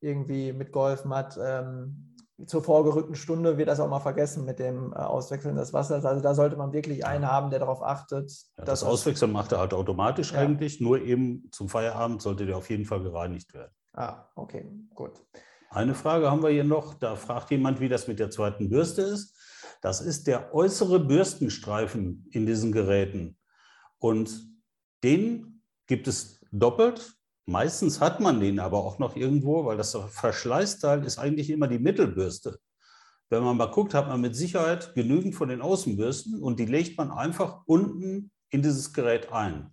äh, 0.00 0.06
irgendwie 0.06 0.52
mitgeholfen 0.52 1.14
hat, 1.14 1.38
ähm, 1.42 2.14
zur 2.46 2.62
vorgerückten 2.62 3.14
Stunde 3.14 3.56
wird 3.56 3.68
das 3.68 3.80
auch 3.80 3.88
mal 3.88 4.00
vergessen 4.00 4.44
mit 4.44 4.58
dem 4.58 4.92
äh, 4.92 4.96
Auswechseln 4.96 5.56
des 5.56 5.72
Wassers. 5.72 6.04
Also 6.04 6.22
da 6.22 6.34
sollte 6.34 6.56
man 6.56 6.72
wirklich 6.72 7.06
einen 7.06 7.26
haben, 7.26 7.50
der 7.50 7.60
darauf 7.60 7.82
achtet. 7.82 8.30
Ja, 8.58 8.64
das 8.64 8.82
Auswechseln 8.82 9.32
macht 9.32 9.52
er 9.52 9.58
halt 9.58 9.72
automatisch 9.72 10.32
ja. 10.32 10.38
eigentlich, 10.38 10.80
nur 10.80 11.00
eben 11.00 11.48
zum 11.50 11.68
Feierabend 11.68 12.20
sollte 12.20 12.44
der 12.44 12.56
auf 12.56 12.68
jeden 12.68 12.84
Fall 12.84 13.02
gereinigt 13.02 13.54
werden. 13.54 13.72
Ah, 13.94 14.26
okay, 14.34 14.66
gut. 14.94 15.12
Eine 15.72 15.94
Frage 15.94 16.30
haben 16.30 16.42
wir 16.42 16.50
hier 16.50 16.64
noch. 16.64 16.94
Da 16.94 17.16
fragt 17.16 17.50
jemand, 17.50 17.80
wie 17.80 17.88
das 17.88 18.08
mit 18.08 18.18
der 18.18 18.30
zweiten 18.30 18.68
Bürste 18.68 19.02
ist. 19.02 19.36
Das 19.80 20.00
ist 20.00 20.26
der 20.26 20.54
äußere 20.54 21.00
Bürstenstreifen 21.00 22.26
in 22.30 22.46
diesen 22.46 22.72
Geräten. 22.72 23.36
Und 23.98 24.30
den 25.02 25.62
gibt 25.86 26.06
es 26.06 26.44
doppelt 26.52 27.16
Meistens 27.46 28.00
hat 28.00 28.20
man 28.20 28.38
den 28.40 28.60
aber 28.60 28.78
auch 28.78 28.98
noch 28.98 29.16
irgendwo, 29.16 29.64
weil 29.64 29.76
das 29.76 29.94
Verschleißteil 29.94 31.04
ist 31.04 31.18
eigentlich 31.18 31.50
immer 31.50 31.66
die 31.66 31.80
Mittelbürste. 31.80 32.60
Wenn 33.30 33.42
man 33.42 33.56
mal 33.56 33.70
guckt, 33.70 33.94
hat 33.94 34.08
man 34.08 34.20
mit 34.20 34.36
Sicherheit 34.36 34.94
genügend 34.94 35.34
von 35.34 35.48
den 35.48 35.60
Außenbürsten 35.60 36.40
und 36.40 36.60
die 36.60 36.66
legt 36.66 36.98
man 36.98 37.10
einfach 37.10 37.62
unten 37.66 38.30
in 38.50 38.62
dieses 38.62 38.92
Gerät 38.92 39.32
ein. 39.32 39.72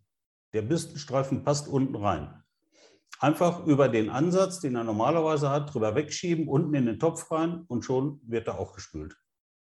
Der 0.54 0.64
Bürstenstreifen 0.64 1.44
passt 1.44 1.68
unten 1.68 1.96
rein. 1.96 2.44
Einfach 3.20 3.66
über 3.66 3.90
den 3.90 4.10
Ansatz, 4.10 4.62
den 4.62 4.76
er 4.76 4.86
normalerweise 4.86 5.50
hat, 5.50 5.74
drüber 5.74 5.94
wegschieben, 5.94 6.48
unten 6.48 6.74
in 6.74 6.86
den 6.86 7.00
Topf 7.00 7.30
rein 7.32 7.66
und 7.68 7.84
schon 7.84 8.22
wird 8.24 8.48
er 8.48 8.58
auch 8.58 8.74
gespült 8.74 9.18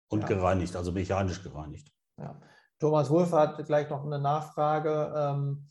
und 0.10 0.22
ja. 0.22 0.28
gereinigt, 0.28 0.76
also 0.76 0.91
mechanisch 0.91 1.41
gereinigt. 1.41 1.89
Ja. 2.20 2.39
Thomas 2.80 3.10
Wolf 3.10 3.32
hat 3.32 3.65
gleich 3.65 3.89
noch 3.89 4.06
eine 4.06 4.20
Nachfrage. 4.20 5.13
Ähm, 5.15 5.70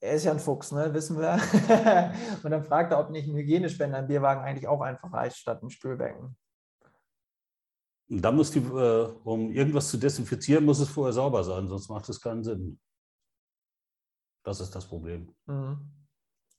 er 0.00 0.12
ist 0.14 0.24
ja 0.24 0.32
ein 0.32 0.40
Fuchs, 0.40 0.72
ne? 0.72 0.92
wissen 0.92 1.16
wir. 1.16 1.34
und 2.42 2.50
dann 2.50 2.64
fragt 2.64 2.92
er, 2.92 2.98
ob 2.98 3.10
nicht 3.10 3.28
ein 3.28 3.36
Hygienespender 3.36 4.00
im 4.00 4.08
Bierwagen 4.08 4.42
eigentlich 4.42 4.66
auch 4.66 4.80
einfach 4.80 5.12
reicht 5.12 5.36
statt 5.36 5.62
ein 5.62 5.70
Spülbecken. 5.70 6.36
Da 8.08 8.32
muss 8.32 8.50
die, 8.50 8.58
äh, 8.58 9.04
um 9.22 9.52
irgendwas 9.52 9.88
zu 9.88 9.96
desinfizieren, 9.96 10.64
muss 10.64 10.80
es 10.80 10.88
vorher 10.88 11.12
sauber 11.12 11.44
sein, 11.44 11.68
sonst 11.68 11.88
macht 11.88 12.08
es 12.08 12.20
keinen 12.20 12.42
Sinn. 12.42 12.80
Das 14.44 14.58
ist 14.58 14.74
das 14.74 14.88
Problem. 14.88 15.32
Mhm. 15.46 15.99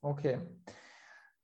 Okay. 0.02 0.40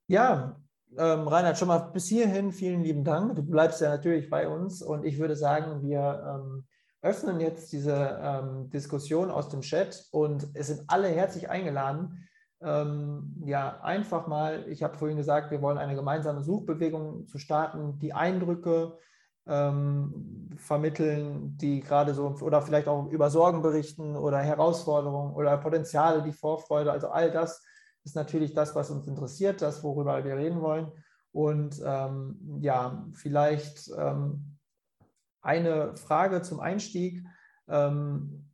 Ja, 0.07 0.59
ähm, 0.97 1.27
Reinhard, 1.27 1.57
schon 1.57 1.67
mal 1.67 1.79
bis 1.79 2.07
hierhin 2.07 2.51
vielen 2.51 2.83
lieben 2.83 3.03
Dank. 3.03 3.35
Du 3.35 3.43
bleibst 3.43 3.81
ja 3.81 3.89
natürlich 3.89 4.29
bei 4.29 4.47
uns 4.47 4.81
und 4.81 5.05
ich 5.05 5.19
würde 5.19 5.35
sagen, 5.35 5.83
wir 5.83 6.23
ähm, 6.25 6.65
öffnen 7.01 7.39
jetzt 7.39 7.71
diese 7.71 8.19
ähm, 8.21 8.69
Diskussion 8.69 9.29
aus 9.29 9.49
dem 9.49 9.61
Chat 9.61 10.07
und 10.11 10.47
es 10.55 10.67
sind 10.67 10.85
alle 10.87 11.09
herzlich 11.09 11.49
eingeladen. 11.49 12.27
Ähm, 12.61 13.35
ja, 13.45 13.79
einfach 13.81 14.25
mal, 14.25 14.65
ich 14.67 14.81
habe 14.81 14.97
vorhin 14.97 15.17
gesagt, 15.17 15.51
wir 15.51 15.61
wollen 15.61 15.77
eine 15.77 15.93
gemeinsame 15.93 16.41
Suchbewegung 16.41 17.27
zu 17.27 17.37
starten, 17.37 17.99
die 17.99 18.13
Eindrücke 18.13 18.97
ähm, 19.45 20.49
vermitteln, 20.57 21.55
die 21.57 21.81
gerade 21.81 22.15
so, 22.15 22.35
oder 22.41 22.63
vielleicht 22.63 22.87
auch 22.87 23.07
über 23.11 23.29
Sorgen 23.29 23.61
berichten 23.61 24.15
oder 24.15 24.39
Herausforderungen 24.39 25.35
oder 25.35 25.57
Potenziale, 25.57 26.23
die 26.23 26.33
Vorfreude, 26.33 26.91
also 26.91 27.09
all 27.09 27.29
das 27.29 27.63
ist 28.07 28.15
natürlich 28.15 28.53
das, 28.53 28.73
was 28.73 28.89
uns 28.89 29.05
interessiert, 29.05 29.61
das, 29.61 29.83
worüber 29.83 30.23
wir 30.23 30.37
reden 30.37 30.61
wollen. 30.61 30.91
Und 31.33 31.81
ähm, 31.85 32.59
ja, 32.61 33.05
vielleicht 33.13 33.91
ähm, 33.97 34.57
eine 35.41 35.95
Frage 35.97 36.41
zum 36.41 36.61
Einstieg. 36.61 37.21
Ähm, 37.67 38.49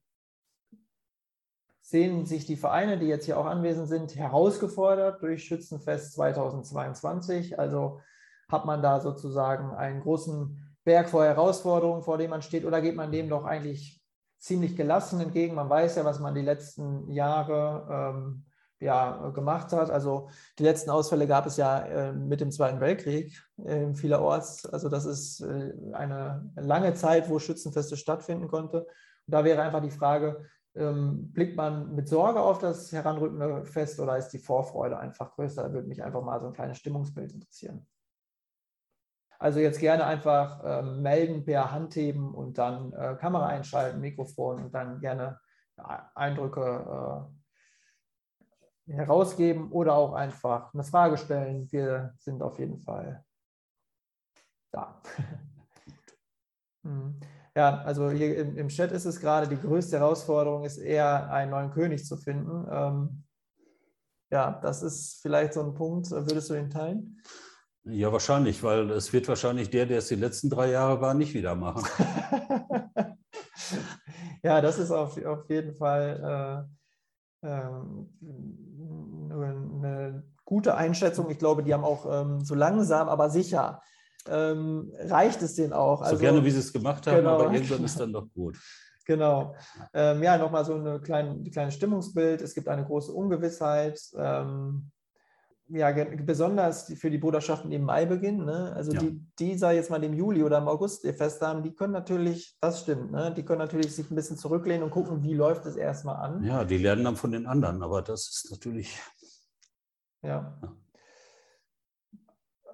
sehen 1.82 2.26
sich 2.26 2.48
die 2.48 2.56
Vereine, 2.56 2.98
die 2.98 3.06
jetzt 3.06 3.26
hier 3.26 3.38
auch 3.38 3.46
anwesend 3.46 3.88
sind, 3.88 4.16
herausgefordert 4.16 5.22
durch 5.22 5.44
Schützenfest 5.44 6.14
2022? 6.14 7.60
Also 7.60 8.02
hat 8.50 8.66
man 8.66 8.82
da 8.82 9.02
sozusagen 9.02 9.76
einen 9.76 10.02
großen 10.02 10.76
Berg 10.84 11.10
vor 11.10 11.26
Herausforderungen, 11.26 12.02
vor 12.02 12.18
dem 12.18 12.32
man 12.32 12.42
steht, 12.42 12.66
oder 12.66 12.82
geht 12.82 12.96
man 12.96 13.12
dem 13.12 13.30
doch 13.30 13.46
eigentlich 13.46 14.02
ziemlich 14.40 14.76
gelassen 14.76 15.20
entgegen? 15.20 15.54
Man 15.54 15.70
weiß 15.70 15.98
ja, 15.98 16.06
was 16.06 16.20
man 16.20 16.34
die 16.34 16.42
letzten 16.42 17.12
Jahre 17.12 18.16
ähm, 18.16 18.46
ja, 18.84 19.30
gemacht 19.30 19.72
hat. 19.72 19.90
Also 19.90 20.30
die 20.60 20.64
letzten 20.64 20.90
Ausfälle 20.90 21.28
gab 21.28 21.46
es 21.46 21.58
ja 21.58 21.80
äh, 21.80 22.14
mit 22.14 22.42
dem 22.42 22.52
Zweiten 22.52 22.80
Weltkrieg 22.80 23.42
äh, 23.64 23.94
vielerorts. 23.94 24.66
Also 24.66 24.90
das 24.90 25.06
ist 25.06 25.42
äh, 25.42 25.74
eine 25.94 26.52
lange 26.56 26.94
Zeit, 26.94 27.30
wo 27.30 27.40
Schützenfeste 27.40 27.98
stattfinden 27.98 28.48
konnte. 28.48 28.82
Und 28.82 29.34
da 29.34 29.44
wäre 29.44 29.62
einfach 29.62 29.82
die 29.82 29.92
Frage, 29.92 30.46
ähm, 30.76 31.32
blickt 31.32 31.56
man 31.56 31.94
mit 31.96 32.08
Sorge 32.08 32.42
auf 32.42 32.60
das 32.60 32.92
heranrückende 32.92 33.66
Fest 33.66 34.00
oder 34.00 34.18
ist 34.18 34.30
die 34.30 34.40
Vorfreude 34.40 34.98
einfach 34.98 35.36
größer? 35.36 35.64
Da 35.64 35.74
würde 35.74 35.88
mich 35.88 36.04
einfach 36.04 36.24
mal 36.24 36.40
so 36.40 36.48
ein 36.48 36.54
kleines 36.54 36.78
Stimmungsbild 36.78 37.32
interessieren. 37.32 37.88
Also 39.40 39.60
jetzt 39.60 39.80
gerne 39.80 40.06
einfach 40.06 40.62
ähm, 40.64 41.02
melden 41.02 41.44
per 41.44 41.72
Handheben 41.72 42.34
und 42.34 42.58
dann 42.58 42.94
äh, 42.94 43.16
Kamera 43.20 43.48
einschalten, 43.48 44.00
Mikrofon 44.00 44.64
und 44.64 44.74
dann 44.74 45.00
gerne 45.00 45.40
Eindrücke 46.16 46.62
äh, 46.62 47.43
herausgeben 48.88 49.72
oder 49.72 49.96
auch 49.96 50.14
einfach 50.14 50.74
eine 50.74 50.84
Frage 50.84 51.18
stellen. 51.18 51.72
Wir 51.72 52.14
sind 52.18 52.42
auf 52.42 52.60
jeden 52.60 52.80
Fall 52.80 53.24
da. 54.72 55.02
Mhm. 56.86 57.18
Ja, 57.56 57.82
also 57.84 58.12
hier 58.12 58.36
im, 58.38 58.58
im, 58.58 58.68
Chat 58.68 58.92
ist 58.92 59.06
es 59.06 59.22
gerade, 59.22 59.48
die 59.48 59.56
größte 59.56 60.00
Herausforderung 60.00 60.66
ist 60.66 60.80
eher, 60.80 61.32
einen 61.32 61.52
neuen 61.52 61.72
König 61.72 62.06
zu 62.06 62.18
finden. 62.18 62.68
Ähm, 62.70 63.24
ja, 64.32 64.60
das 64.62 64.84
ist 64.84 65.22
vielleicht 65.22 65.54
so 65.54 65.62
ein 65.62 65.74
Punkt. 65.74 66.12
Würdest 66.12 66.50
du 66.50 66.56
ihn 66.56 66.70
teilen? 66.70 67.22
Ja, 67.86 68.12
wahrscheinlich, 68.12 68.64
weil 68.64 68.90
es 68.92 69.14
wird 69.14 69.28
wahrscheinlich 69.28 69.70
der, 69.70 69.86
der 69.86 70.00
es 70.00 70.08
die 70.08 70.16
letzten 70.16 70.50
drei 70.50 70.72
Jahre 70.72 71.00
war, 71.00 71.14
nicht 71.14 71.34
wieder 71.34 71.54
machen. 71.54 71.86
ja, 74.44 74.60
das 74.60 74.80
ist 74.80 74.90
auf, 74.90 75.24
auf 75.24 75.50
jeden 75.50 75.76
Fall 75.76 76.66
äh, 76.68 76.83
eine 77.44 78.08
gute 80.46 80.76
Einschätzung. 80.76 81.30
Ich 81.30 81.40
glaube, 81.40 81.64
die 81.64 81.74
haben 81.74 81.84
auch 81.84 82.06
ähm, 82.10 82.40
so 82.42 82.56
langsam, 82.56 83.10
aber 83.10 83.30
sicher 83.30 83.82
ähm, 84.28 84.92
reicht 85.00 85.42
es 85.42 85.56
denen 85.56 85.74
auch. 85.74 86.02
Also, 86.02 86.16
so 86.16 86.22
gerne, 86.22 86.44
wie 86.44 86.52
sie 86.52 86.60
es 86.60 86.72
gemacht 86.72 87.06
haben, 87.08 87.18
genau. 87.18 87.36
aber 87.36 87.54
irgendwann 87.54 87.84
ist 87.84 88.00
dann 88.00 88.14
doch 88.14 88.28
gut. 88.34 88.58
Genau. 89.06 89.54
Ähm, 89.94 90.24
ja, 90.24 90.38
nochmal 90.38 90.64
so 90.64 90.76
ein 90.76 91.02
kleine, 91.02 91.44
kleines 91.52 91.74
Stimmungsbild. 91.74 92.42
Es 92.42 92.56
gibt 92.56 92.70
eine 92.70 92.86
große 92.86 93.12
Ungewissheit. 93.12 94.00
Ähm, 94.16 94.93
ja, 95.74 95.92
besonders 96.24 96.94
für 96.94 97.10
die 97.10 97.18
Bruderschaften, 97.18 97.70
die 97.70 97.78
im 97.78 97.84
Mai 97.84 98.06
beginnen. 98.06 98.46
Ne? 98.46 98.74
Also 98.76 98.92
ja. 98.92 99.00
die, 99.00 99.20
die, 99.40 99.58
sag 99.58 99.74
jetzt 99.74 99.90
mal, 99.90 100.04
im 100.04 100.14
Juli 100.14 100.44
oder 100.44 100.60
im 100.60 100.68
August 100.68 101.04
ihr 101.04 101.14
Fest 101.14 101.42
haben, 101.42 101.64
die 101.64 101.74
können 101.74 101.94
natürlich, 101.94 102.56
das 102.62 102.82
stimmt, 102.82 103.12
ne? 103.12 103.34
die 103.36 103.44
können 103.44 103.60
natürlich 103.60 103.96
sich 103.96 104.10
ein 104.10 104.16
bisschen 104.16 104.38
zurücklehnen 104.38 104.84
und 104.84 104.92
gucken, 104.92 105.24
wie 105.24 105.34
läuft 105.34 105.66
es 105.66 105.76
erstmal 105.76 106.18
an. 106.18 106.44
Ja, 106.44 106.64
die 106.64 106.78
lernen 106.78 107.04
dann 107.04 107.16
von 107.16 107.32
den 107.32 107.48
anderen, 107.48 107.82
aber 107.82 108.02
das 108.02 108.28
ist 108.28 108.52
natürlich. 108.52 109.00
Ja. 110.22 110.58
ja. 110.62 110.76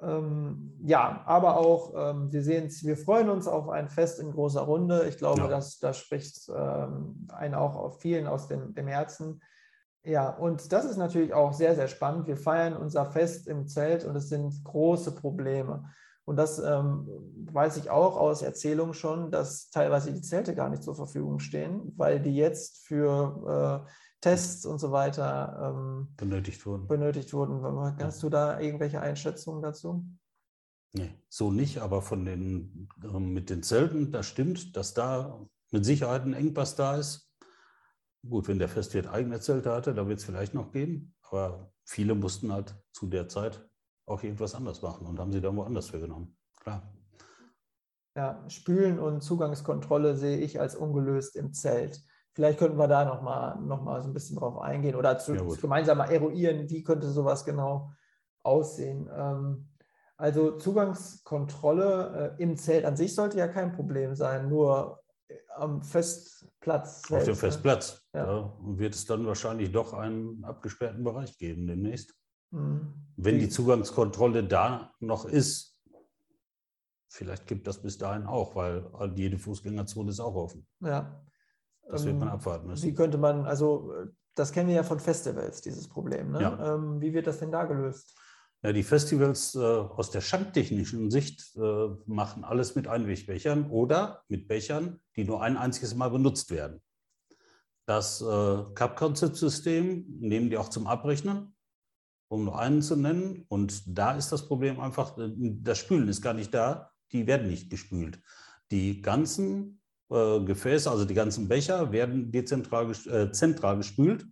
Ähm, 0.02 0.78
ja, 0.82 1.24
aber 1.26 1.58
auch, 1.58 1.94
ähm, 1.96 2.32
wir 2.32 2.42
sehen 2.42 2.68
es, 2.68 2.86
wir 2.86 2.96
freuen 2.96 3.30
uns 3.30 3.48
auf 3.48 3.70
ein 3.70 3.90
Fest 3.90 4.20
in 4.20 4.32
großer 4.32 4.62
Runde. 4.62 5.06
Ich 5.10 5.18
glaube, 5.18 5.42
ja. 5.42 5.48
das, 5.48 5.80
das 5.80 5.98
spricht 5.98 6.50
ähm, 6.50 7.28
einen 7.34 7.56
auch 7.56 7.76
auf 7.76 8.02
vielen 8.02 8.28
aus 8.28 8.48
dem, 8.48 8.74
dem 8.74 8.88
Herzen. 8.88 9.42
Ja, 10.04 10.30
und 10.30 10.72
das 10.72 10.86
ist 10.86 10.98
natürlich 10.98 11.34
auch 11.34 11.54
sehr, 11.54 11.76
sehr 11.76 11.88
spannend. 11.88 12.28
Wir 12.28 12.38
feiern 12.38 12.76
unser 12.76 13.06
Fest 13.12 13.48
im 13.48 13.68
Zelt 13.68 14.06
und 14.06 14.16
es 14.16 14.30
sind 14.30 14.64
große 14.64 15.14
Probleme. 15.14 15.92
Und 16.26 16.36
das 16.36 16.60
ähm, 16.60 17.08
weiß 17.52 17.78
ich 17.78 17.90
auch 17.90 18.16
aus 18.16 18.42
Erzählungen 18.42 18.94
schon, 18.94 19.32
dass 19.32 19.72
teilweise 19.72 20.14
die 20.14 20.22
Zelte 20.22 20.54
gar 20.54 20.70
nicht 20.70 20.84
zur 20.84 20.96
Verfügung 20.96 21.40
stehen, 21.40 21.92
weil 21.98 22.22
die 22.22 22.36
jetzt 22.36 22.86
für 22.86 23.84
äh, 23.86 23.90
Tests 24.22 24.66
und 24.66 24.80
so 24.80 24.92
weiter 24.92 25.74
ähm, 25.76 26.10
benötigt 26.18 26.66
wurden. 26.66 26.88
Benötigt 26.88 27.34
wurden. 27.34 27.64
Hast 28.00 28.22
du 28.22 28.30
da 28.30 28.60
irgendwelche 28.60 29.02
Einschätzungen 29.02 29.62
dazu? 29.62 30.06
Nee, 30.94 31.12
so 31.30 31.52
nicht, 31.52 31.80
aber 31.80 32.02
von 32.02 32.26
den, 32.26 32.90
äh, 33.04 33.20
mit 33.20 33.50
den 33.50 33.64
Zelten, 33.64 34.12
das 34.12 34.26
stimmt, 34.26 34.76
dass 34.76 34.94
da 34.94 35.46
mit 35.72 35.86
Sicherheit 35.86 36.24
ein 36.24 36.34
Engpass 36.34 36.76
da 36.76 36.96
ist. 36.98 37.29
Gut, 38.28 38.48
wenn 38.48 38.60
der 38.60 38.68
Festwirt 38.68 39.08
eigene 39.08 39.40
Zelte 39.40 39.72
hatte, 39.72 39.94
da 39.94 40.08
wird 40.08 40.20
es 40.20 40.26
vielleicht 40.26 40.54
noch 40.54 40.72
gehen, 40.72 41.16
aber 41.22 41.72
viele 41.86 42.16
mussten 42.16 42.52
halt 42.52 42.76
zu 42.92 43.08
der 43.08 43.30
Zeit 43.30 43.66
auch 44.06 44.24
irgendwas 44.24 44.56
anders 44.56 44.82
machen 44.82 45.08
und 45.08 45.20
haben 45.20 45.32
sie 45.32 45.42
dann 45.42 45.56
woanders 45.56 45.90
für 45.90 46.00
genommen. 46.00 46.38
Klar. 46.60 46.94
Ja, 48.16 48.44
Spülen 48.50 49.00
und 49.00 49.22
Zugangskontrolle 49.22 50.16
sehe 50.16 50.38
ich 50.38 50.60
als 50.60 50.76
ungelöst 50.76 51.36
im 51.36 51.54
Zelt. 51.54 52.02
Vielleicht 52.34 52.60
könnten 52.60 52.78
wir 52.78 52.88
da 52.88 53.06
nochmal 53.06 53.60
noch 53.62 53.82
mal 53.82 54.02
so 54.02 54.10
ein 54.10 54.14
bisschen 54.14 54.38
drauf 54.38 54.58
eingehen 54.58 54.96
oder 54.96 55.18
zu, 55.18 55.36
ja, 55.36 55.44
gemeinsam 55.62 56.00
mal 56.00 56.12
eruieren, 56.12 56.70
wie 56.70 56.84
könnte 56.84 57.10
sowas 57.10 57.46
genau 57.46 57.92
aussehen. 58.44 59.10
Ähm, 59.14 59.70
also 60.18 60.58
Zugangskontrolle 60.58 62.36
äh, 62.38 62.44
im 62.44 62.58
Zelt 62.58 62.84
an 62.84 62.98
sich 62.98 63.16
sollte 63.16 63.38
ja 63.38 63.48
kein 63.48 63.72
Problem 63.72 64.16
sein, 64.16 64.50
nur 64.50 65.02
am 65.56 65.82
Festplatz. 65.82 67.08
Selbst, 67.08 67.14
Auf 67.14 67.24
dem 67.24 67.32
ne? 67.32 67.36
Festplatz. 67.36 68.08
Ja. 68.14 68.26
Ja, 68.26 68.58
wird 68.62 68.96
es 68.96 69.06
dann 69.06 69.26
wahrscheinlich 69.26 69.72
doch 69.72 69.94
einen 69.94 70.44
abgesperrten 70.44 71.04
Bereich 71.04 71.38
geben 71.38 71.68
demnächst. 71.68 72.16
Mhm. 72.52 72.94
Wenn 73.18 73.40
die 73.40 73.50
Zugangskontrolle 73.50 74.44
da 74.44 74.94
noch 75.00 75.26
ist, 75.26 75.78
vielleicht 77.10 77.48
gibt 77.48 77.68
das 77.68 77.82
bis 77.82 77.98
dahin 77.98 78.26
auch, 78.26 78.56
weil 78.56 78.90
jede 79.16 79.38
Fußgängerzone 79.38 80.10
ist 80.10 80.20
auch 80.20 80.36
offen. 80.36 80.66
Ja. 80.82 81.24
Das 81.88 82.06
wird 82.06 82.18
man 82.18 82.28
ähm, 82.28 82.34
abwarten 82.36 82.68
müssen. 82.68 82.86
Wie 82.86 82.94
könnte 82.94 83.18
man, 83.18 83.46
also 83.46 83.92
das 84.36 84.52
kennen 84.52 84.70
wir 84.70 84.76
ja 84.76 84.84
von 84.84 85.00
Festivals, 85.00 85.62
dieses 85.62 85.88
Problem. 85.88 86.32
Ne? 86.32 86.42
Ja. 86.42 86.76
Ähm, 86.76 87.02
wie 87.02 87.14
wird 87.14 87.28
das 87.28 87.40
denn 87.40 87.52
da 87.52 87.66
gelöst? 87.66 88.16
Ja, 88.62 88.74
die 88.74 88.84
Festivals 88.84 89.56
äh, 89.56 89.60
aus 89.60 90.12
der 90.12 90.20
schanktechnischen 90.20 91.12
Sicht 91.12 91.56
äh, 91.56 91.88
machen 92.06 92.44
alles 92.44 92.76
mit 92.76 92.88
Einwegbechern 92.88 93.70
oder 93.70 94.24
mit 94.28 94.50
Bechern, 94.50 95.00
die 95.16 95.24
nur 95.24 95.42
ein 95.42 95.56
einziges 95.56 95.96
Mal 95.96 96.10
benutzt 96.10 96.52
werden. 96.52 96.82
Das 97.86 98.22
äh, 98.22 98.26
Cup-Concept-System 98.76 100.06
nehmen 100.20 100.50
die 100.50 100.58
auch 100.58 100.70
zum 100.70 100.88
Abrechnen, 100.88 101.56
um 102.28 102.44
nur 102.44 102.60
einen 102.60 102.82
zu 102.82 102.98
nennen. 102.98 103.46
Und 103.48 103.98
da 103.98 104.12
ist 104.18 104.32
das 104.32 104.46
Problem 104.46 104.80
einfach, 104.82 105.18
äh, 105.18 105.32
das 105.36 105.78
Spülen 105.78 106.10
ist 106.10 106.22
gar 106.22 106.34
nicht 106.34 106.54
da, 106.54 106.92
die 107.14 107.28
werden 107.28 107.48
nicht 107.48 107.70
gespült. 107.70 108.22
Die 108.72 109.02
ganzen 109.02 109.82
äh, 110.12 110.42
Gefäße, 110.42 110.92
also 110.92 111.06
die 111.06 111.14
ganzen 111.14 111.48
Becher, 111.48 111.94
werden 111.94 112.30
dezentral 112.30 112.92
äh, 112.92 113.32
zentral 113.32 113.78
gespült, 113.78 114.28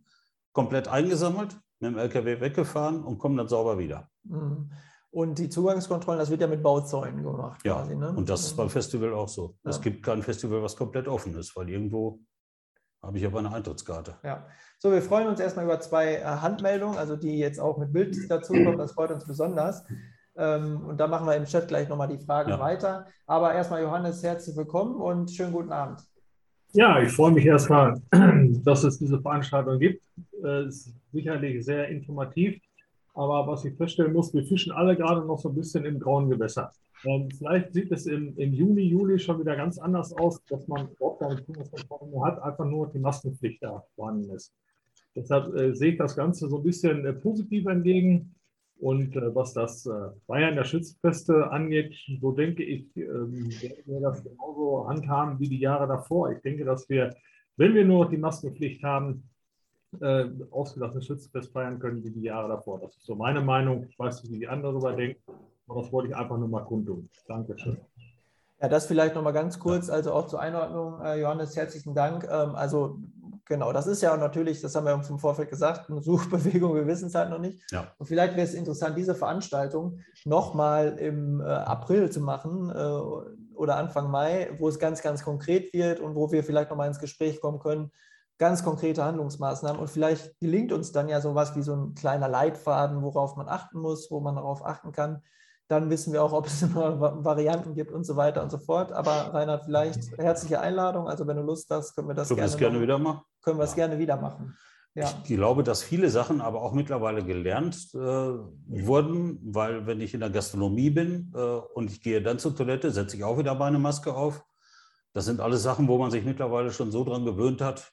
komplett 0.52 0.90
eingesammelt, 0.90 1.58
mit 1.80 1.92
dem 1.92 1.98
LKW 1.98 2.42
weggefahren 2.42 3.04
und 3.04 3.20
kommen 3.20 3.38
dann 3.38 3.48
sauber 3.48 3.80
wieder. 3.80 4.10
Mhm. 4.30 4.72
Und 5.10 5.40
die 5.40 5.50
Zugangskontrollen, 5.50 6.20
das 6.20 6.30
wird 6.30 6.42
ja 6.42 6.48
mit 6.48 6.62
Bauzäunen 6.62 7.24
gemacht. 7.24 7.62
Ja, 7.66 7.76
quasi, 7.76 7.96
ne? 7.96 8.10
und 8.10 8.30
das 8.30 8.42
ist 8.46 8.58
beim 8.58 8.70
Festival 8.70 9.14
auch 9.14 9.30
so. 9.30 9.56
Ja. 9.64 9.72
Es 9.72 9.82
gibt 9.82 10.04
kein 10.04 10.22
Festival, 10.22 10.62
was 10.62 10.76
komplett 10.76 11.08
offen 11.08 11.34
ist, 11.36 11.56
weil 11.56 11.70
irgendwo 11.70 12.20
habe 13.02 13.18
ich 13.18 13.26
aber 13.26 13.40
eine 13.40 13.54
Eintrittskarte. 13.54 14.16
Ja, 14.24 14.48
so, 14.80 14.92
wir 14.92 15.02
freuen 15.02 15.28
uns 15.28 15.40
erstmal 15.40 15.66
über 15.66 15.80
zwei 15.80 16.16
äh, 16.16 16.24
Handmeldungen, 16.24 16.98
also 16.98 17.16
die 17.16 17.38
jetzt 17.38 17.60
auch 17.60 17.78
mit 17.78 17.94
Bild 17.94 18.16
dazu 18.30 18.54
kommen. 18.54 18.78
Das 18.78 18.92
freut 18.92 19.12
uns 19.12 19.26
besonders. 19.26 19.84
Ähm, 20.36 20.86
und 20.86 21.00
da 21.00 21.08
machen 21.08 21.26
wir 21.26 21.36
im 21.36 21.46
Chat 21.46 21.68
gleich 21.68 21.90
nochmal 21.90 22.10
die 22.10 22.24
Fragen 22.24 22.52
ja. 22.52 22.60
weiter. 22.60 23.08
Aber 23.26 23.54
erstmal, 23.54 23.82
Johannes, 23.82 24.22
herzlich 24.24 24.56
willkommen 24.56 24.96
und 24.96 25.32
schönen 25.32 25.54
guten 25.54 25.72
Abend. 25.72 26.02
Ja, 26.74 27.02
ich 27.02 27.12
freue 27.12 27.32
mich 27.32 27.46
erstmal, 27.46 28.00
dass 28.12 28.84
es 28.84 29.00
diese 29.00 29.20
Veranstaltung 29.22 29.80
gibt. 29.80 30.04
Äh, 30.44 30.66
es 30.66 30.88
ist 30.88 30.96
sicherlich 31.12 31.66
sehr 31.66 31.88
informativ. 31.88 32.60
Aber 33.18 33.48
was 33.48 33.66
ich 33.66 33.76
feststellen 33.76 34.14
muss, 34.14 34.32
wir 34.32 34.44
fischen 34.44 34.72
alle 34.72 34.96
gerade 34.96 35.26
noch 35.26 35.40
so 35.40 35.50
ein 35.50 35.56
bisschen 35.56 35.86
im 35.86 36.00
grauen 36.00 36.30
Gewässer. 36.30 36.72
Ähm, 37.04 37.30
vielleicht 37.36 37.74
sieht 37.74 37.92
es 37.92 38.06
im, 38.06 38.38
im, 38.38 38.54
Juni, 38.54 38.84
Juli 38.84 39.18
schon 39.18 39.40
wieder 39.40 39.56
ganz 39.56 39.80
anders 39.80 40.14
aus, 40.14 40.40
dass 40.46 40.68
man 40.68 40.88
überhaupt 40.92 41.22
keine 41.22 41.44
mehr 41.48 42.26
hat, 42.26 42.40
einfach 42.44 42.66
nur 42.66 42.92
die 42.92 43.00
Maskenpflicht 43.00 43.64
da 43.64 43.84
vorhanden 43.96 44.30
ist. 44.36 44.54
Deshalb 45.16 45.52
äh, 45.56 45.74
sehe 45.74 45.94
ich 45.94 45.98
das 45.98 46.16
Ganze 46.16 46.48
so 46.48 46.58
ein 46.58 46.64
bisschen 46.64 47.06
äh, 47.06 47.14
positiv 47.14 47.66
entgegen. 47.66 48.36
Und 48.80 49.16
äh, 49.16 49.34
was 49.34 49.54
das 49.54 49.88
äh, 49.88 49.92
Bayern 50.28 50.56
der 50.56 50.66
Schützenfeste 50.66 51.50
angeht, 51.50 51.96
so 52.22 52.34
denke 52.34 52.64
ich, 52.64 52.86
ähm, 52.96 53.50
werden 53.62 53.84
wir 53.88 54.00
das 54.00 54.24
genauso 54.24 54.88
handhaben 54.88 55.40
wie 55.40 55.50
die 55.50 55.60
Jahre 55.60 55.88
davor. 55.88 56.32
Ich 56.32 56.44
denke, 56.44 56.66
dass 56.66 56.88
wir, 56.88 57.16
wenn 57.56 57.74
wir 57.74 57.84
nur 57.84 58.08
die 58.08 58.18
Maskenpflicht 58.18 58.84
haben, 58.84 59.28
äh, 60.02 60.26
ausgelassene 60.52 61.02
Schützenfest 61.02 61.52
feiern 61.52 61.80
können 61.80 62.04
wie 62.04 62.12
die 62.12 62.24
Jahre 62.24 62.50
davor. 62.50 62.80
Das 62.80 62.96
ist 62.96 63.06
so 63.06 63.16
meine 63.16 63.42
Meinung. 63.42 63.86
Ich 63.90 63.98
weiß 63.98 64.24
nicht, 64.24 64.34
wie 64.34 64.40
die 64.40 64.48
anderen 64.48 64.76
darüber 64.76 64.94
denken, 64.94 65.22
aber 65.68 65.82
das 65.82 65.92
wollte 65.92 66.10
ich 66.10 66.16
einfach 66.16 66.38
nur 66.38 66.48
mal 66.48 66.64
kundtun. 66.66 67.10
Dankeschön. 67.28 67.78
Ja, 68.60 68.68
das 68.70 68.88
vielleicht 68.88 69.14
nochmal 69.14 69.34
ganz 69.34 69.60
kurz, 69.60 69.90
also 69.90 70.14
auch 70.14 70.28
zur 70.28 70.40
Einordnung, 70.40 71.00
äh, 71.02 71.20
Johannes, 71.22 71.56
herzlichen 71.56 71.94
Dank. 71.94 72.24
Ähm, 72.24 72.56
also 72.56 72.98
Genau, 73.48 73.72
das 73.72 73.88
ist 73.88 74.02
ja 74.02 74.16
natürlich, 74.18 74.60
das 74.60 74.76
haben 74.76 74.86
wir 74.86 74.94
uns 74.94 75.10
im 75.10 75.20
Vorfeld 75.20 75.50
gesagt, 75.50 75.90
eine 75.90 76.02
Suchbewegung, 76.02 76.76
wir 76.76 76.86
wissen 76.86 77.08
es 77.08 77.16
halt 77.16 77.30
noch 77.30 77.40
nicht. 77.40 77.60
Ja. 77.72 77.94
Und 77.98 78.06
vielleicht 78.06 78.36
wäre 78.36 78.46
es 78.46 78.54
interessant, 78.54 78.98
diese 78.98 79.16
Veranstaltung 79.16 80.00
nochmal 80.26 80.98
im 81.00 81.40
äh, 81.40 81.46
April 81.46 82.10
zu 82.10 82.20
machen 82.20 82.70
äh, 82.70 83.56
oder 83.56 83.78
Anfang 83.78 84.12
Mai, 84.12 84.52
wo 84.60 84.68
es 84.68 84.80
ganz, 84.80 85.02
ganz 85.02 85.24
konkret 85.24 85.74
wird 85.74 86.02
und 86.02 86.16
wo 86.16 86.32
wir 86.32 86.44
vielleicht 86.44 86.70
nochmal 86.70 86.90
ins 86.90 87.00
Gespräch 87.00 87.40
kommen 87.40 87.60
können, 87.60 87.92
ganz 88.38 88.64
konkrete 88.64 89.04
Handlungsmaßnahmen. 89.04 89.80
Und 89.80 89.90
vielleicht 89.90 90.40
gelingt 90.40 90.72
uns 90.72 90.92
dann 90.92 91.10
ja 91.10 91.22
sowas 91.22 91.56
wie 91.56 91.62
so 91.62 91.76
ein 91.76 91.94
kleiner 91.96 92.28
Leitfaden, 92.28 93.02
worauf 93.02 93.36
man 93.36 93.48
achten 93.48 93.80
muss, 93.80 94.12
wo 94.12 94.20
man 94.20 94.36
darauf 94.36 94.66
achten 94.66 94.92
kann. 94.92 95.22
Dann 95.68 95.90
wissen 95.90 96.14
wir 96.14 96.24
auch, 96.24 96.34
ob 96.34 96.48
es 96.48 96.62
immer 96.64 97.24
Varianten 97.24 97.74
gibt 97.74 97.92
und 97.92 98.06
so 98.06 98.16
weiter 98.16 98.44
und 98.44 98.52
so 98.52 98.58
fort. 98.58 98.92
Aber 98.92 99.34
Reinhard, 99.34 99.66
vielleicht 99.66 100.18
herzliche 100.18 100.60
Einladung. 100.60 101.08
Also 101.08 101.28
wenn 101.28 101.38
du 101.38 101.44
Lust 101.44 101.70
hast, 101.70 101.96
können 101.96 102.08
wir 102.08 102.16
das 102.16 102.30
können 102.30 102.42
gerne, 102.42 102.58
gerne 102.58 102.82
wieder 102.82 103.00
machen. 103.00 103.22
Können 103.42 103.58
wir 103.58 103.64
es 103.64 103.72
ja. 103.72 103.88
gerne 103.88 104.00
wieder 104.00 104.18
machen. 104.18 104.56
Ja. 104.98 105.14
Ich 105.24 105.36
glaube, 105.36 105.64
dass 105.64 105.84
viele 105.84 106.10
Sachen 106.10 106.42
aber 106.42 106.64
auch 106.64 106.74
mittlerweile 106.74 107.24
gelernt 107.24 107.76
äh, 107.94 107.98
wurden, 108.00 109.40
weil 109.44 109.86
wenn 109.86 110.02
ich 110.02 110.16
in 110.16 110.22
der 110.22 110.32
Gastronomie 110.32 110.90
bin 110.90 111.32
äh, 111.36 111.40
und 111.40 111.92
ich 111.92 112.02
gehe 112.02 112.20
dann 112.20 112.40
zur 112.40 112.56
Toilette, 112.56 112.90
setze 112.90 113.16
ich 113.16 113.24
auch 113.24 113.38
wieder 113.38 113.54
meine 113.54 113.78
Maske 113.78 114.16
auf. 114.16 114.44
Das 115.14 115.26
sind 115.26 115.40
alles 115.40 115.62
Sachen, 115.62 115.88
wo 115.88 116.00
man 116.00 116.10
sich 116.10 116.26
mittlerweile 116.26 116.72
schon 116.72 116.92
so 116.92 117.04
dran 117.04 117.26
gewöhnt 117.26 117.62
hat, 117.62 117.92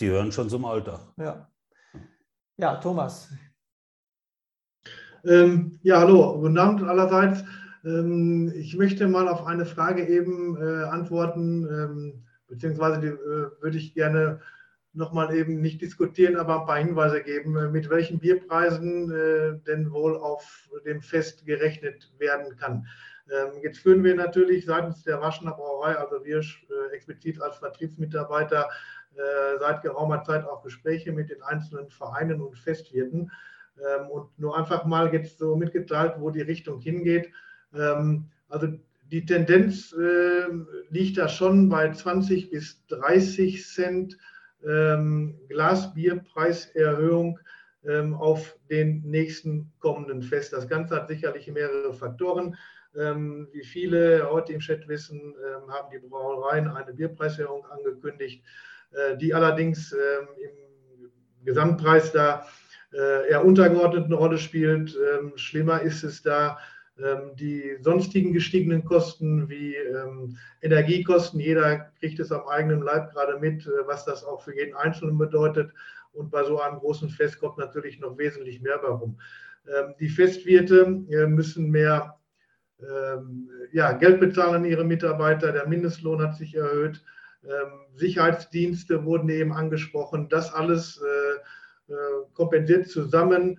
die 0.00 0.08
hören 0.08 0.32
schon 0.32 0.48
zum 0.48 0.64
Alter. 0.64 1.00
Ja, 1.16 1.50
ja 2.56 2.76
Thomas. 2.76 3.30
Ähm, 5.24 5.78
ja, 5.82 6.00
hallo, 6.00 6.40
guten 6.40 6.58
Abend 6.58 6.82
allerseits. 6.82 7.44
Ähm, 7.84 8.52
ich 8.56 8.76
möchte 8.76 9.06
mal 9.06 9.28
auf 9.28 9.46
eine 9.46 9.66
Frage 9.66 10.06
eben 10.06 10.56
äh, 10.56 10.84
antworten, 10.84 11.66
ähm, 11.66 12.24
beziehungsweise 12.46 13.00
die 13.00 13.08
äh, 13.08 13.50
würde 13.60 13.76
ich 13.76 13.94
gerne 13.94 14.40
nochmal 14.92 15.34
eben 15.34 15.60
nicht 15.60 15.82
diskutieren, 15.82 16.36
aber 16.36 16.60
ein 16.60 16.66
paar 16.66 16.78
Hinweise 16.78 17.22
geben, 17.22 17.56
äh, 17.56 17.68
mit 17.68 17.90
welchen 17.90 18.18
Bierpreisen 18.18 19.10
äh, 19.12 19.58
denn 19.66 19.90
wohl 19.92 20.16
auf 20.16 20.68
dem 20.86 21.02
Fest 21.02 21.44
gerechnet 21.44 22.12
werden 22.18 22.56
kann. 22.56 22.86
Ähm, 23.30 23.62
jetzt 23.62 23.78
führen 23.78 24.02
wir 24.02 24.14
natürlich 24.14 24.64
seitens 24.66 25.04
der 25.04 25.20
Waschener 25.20 25.52
Brauerei, 25.52 25.96
also 25.96 26.24
wir 26.24 26.38
äh, 26.38 26.94
explizit 26.94 27.40
als 27.40 27.58
Vertriebsmitarbeiter, 27.58 28.68
seit 29.58 29.82
geraumer 29.82 30.22
Zeit 30.22 30.44
auch 30.44 30.62
Gespräche 30.62 31.12
mit 31.12 31.30
den 31.30 31.42
einzelnen 31.42 31.90
Vereinen 31.90 32.40
und 32.40 32.56
Festwirten 32.56 33.30
ähm, 33.78 34.08
und 34.08 34.38
nur 34.38 34.56
einfach 34.56 34.84
mal 34.84 35.12
jetzt 35.12 35.38
so 35.38 35.56
mitgeteilt, 35.56 36.14
wo 36.18 36.30
die 36.30 36.42
Richtung 36.42 36.80
hingeht. 36.80 37.30
Ähm, 37.74 38.26
also 38.48 38.68
die 39.10 39.24
Tendenz 39.24 39.92
äh, 39.92 40.46
liegt 40.90 41.18
da 41.18 41.28
schon 41.28 41.68
bei 41.68 41.90
20 41.90 42.50
bis 42.50 42.86
30 42.88 43.66
Cent 43.66 44.18
ähm, 44.66 45.38
Glasbierpreiserhöhung 45.48 47.38
ähm, 47.84 48.14
auf 48.14 48.56
den 48.70 49.02
nächsten 49.02 49.72
kommenden 49.80 50.22
Fest. 50.22 50.52
Das 50.52 50.68
Ganze 50.68 50.96
hat 50.96 51.08
sicherlich 51.08 51.50
mehrere 51.50 51.92
Faktoren. 51.92 52.56
Ähm, 52.96 53.48
wie 53.52 53.64
viele 53.64 54.28
heute 54.30 54.52
im 54.52 54.60
Chat 54.60 54.86
wissen, 54.88 55.20
ähm, 55.20 55.72
haben 55.72 55.90
die 55.92 55.98
Brauereien 55.98 56.68
eine 56.68 56.92
Bierpreiserhöhung 56.92 57.64
angekündigt, 57.66 58.44
äh, 58.44 58.79
die 59.20 59.32
allerdings 59.32 59.92
ähm, 59.92 60.28
im 60.42 61.44
Gesamtpreis 61.44 62.12
da 62.12 62.46
äh, 62.92 63.30
eher 63.30 63.44
untergeordnet 63.44 64.06
eine 64.06 64.14
Rolle 64.16 64.38
spielt. 64.38 64.96
Ähm, 64.96 65.32
schlimmer 65.36 65.82
ist 65.82 66.02
es 66.02 66.22
da, 66.22 66.58
ähm, 66.98 67.36
die 67.36 67.76
sonstigen 67.80 68.32
gestiegenen 68.32 68.84
Kosten 68.84 69.48
wie 69.48 69.76
Energiekosten, 70.60 71.40
jeder 71.40 71.92
kriegt 72.00 72.18
es 72.18 72.32
am 72.32 72.46
eigenen 72.48 72.82
Leib 72.82 73.12
gerade 73.12 73.38
mit, 73.38 73.64
äh, 73.66 73.86
was 73.86 74.04
das 74.04 74.24
auch 74.24 74.42
für 74.42 74.56
jeden 74.56 74.74
Einzelnen 74.74 75.18
bedeutet. 75.18 75.72
Und 76.12 76.30
bei 76.30 76.42
so 76.42 76.60
einem 76.60 76.78
großen 76.78 77.08
Fest 77.08 77.38
kommt 77.38 77.58
natürlich 77.58 78.00
noch 78.00 78.18
wesentlich 78.18 78.60
mehr 78.60 78.80
warum. 78.82 79.20
Ähm, 79.68 79.94
die 80.00 80.08
Festwirte 80.08 81.04
äh, 81.10 81.26
müssen 81.26 81.70
mehr 81.70 82.16
ja, 83.72 83.92
Geld 83.92 84.20
bezahlen 84.20 84.54
an 84.54 84.64
ihre 84.64 84.86
Mitarbeiter. 84.86 85.52
Der 85.52 85.68
Mindestlohn 85.68 86.22
hat 86.22 86.34
sich 86.34 86.54
erhöht. 86.54 87.04
Sicherheitsdienste 87.94 89.04
wurden 89.04 89.28
eben 89.30 89.52
angesprochen. 89.52 90.28
Das 90.28 90.52
alles 90.52 91.00
äh, 91.00 91.92
kompensiert 92.34 92.88
zusammen, 92.88 93.58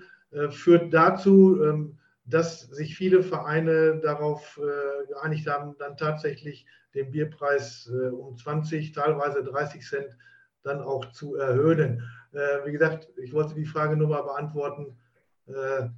führt 0.52 0.94
dazu, 0.94 1.92
dass 2.26 2.62
sich 2.62 2.96
viele 2.96 3.24
Vereine 3.24 4.00
darauf 4.00 4.60
äh, 4.62 5.08
geeinigt 5.08 5.48
haben, 5.48 5.76
dann 5.80 5.98
tatsächlich 5.98 6.66
den 6.94 7.12
Bierpreis 7.12 7.92
äh, 7.92 8.08
um 8.10 8.38
20, 8.38 8.92
teilweise 8.94 9.44
30 9.44 9.86
Cent 9.86 10.18
dann 10.64 10.82
auch 10.82 11.12
zu 11.12 11.36
erhöhen. 11.36 12.04
Äh, 12.34 12.66
wie 12.66 12.72
gesagt, 12.72 13.10
ich 13.18 13.34
wollte 13.34 13.56
die 13.56 13.66
Frage 13.66 13.98
nur 13.98 14.10
mal 14.10 14.24
beantworten, 14.24 14.98
äh, 15.48 15.90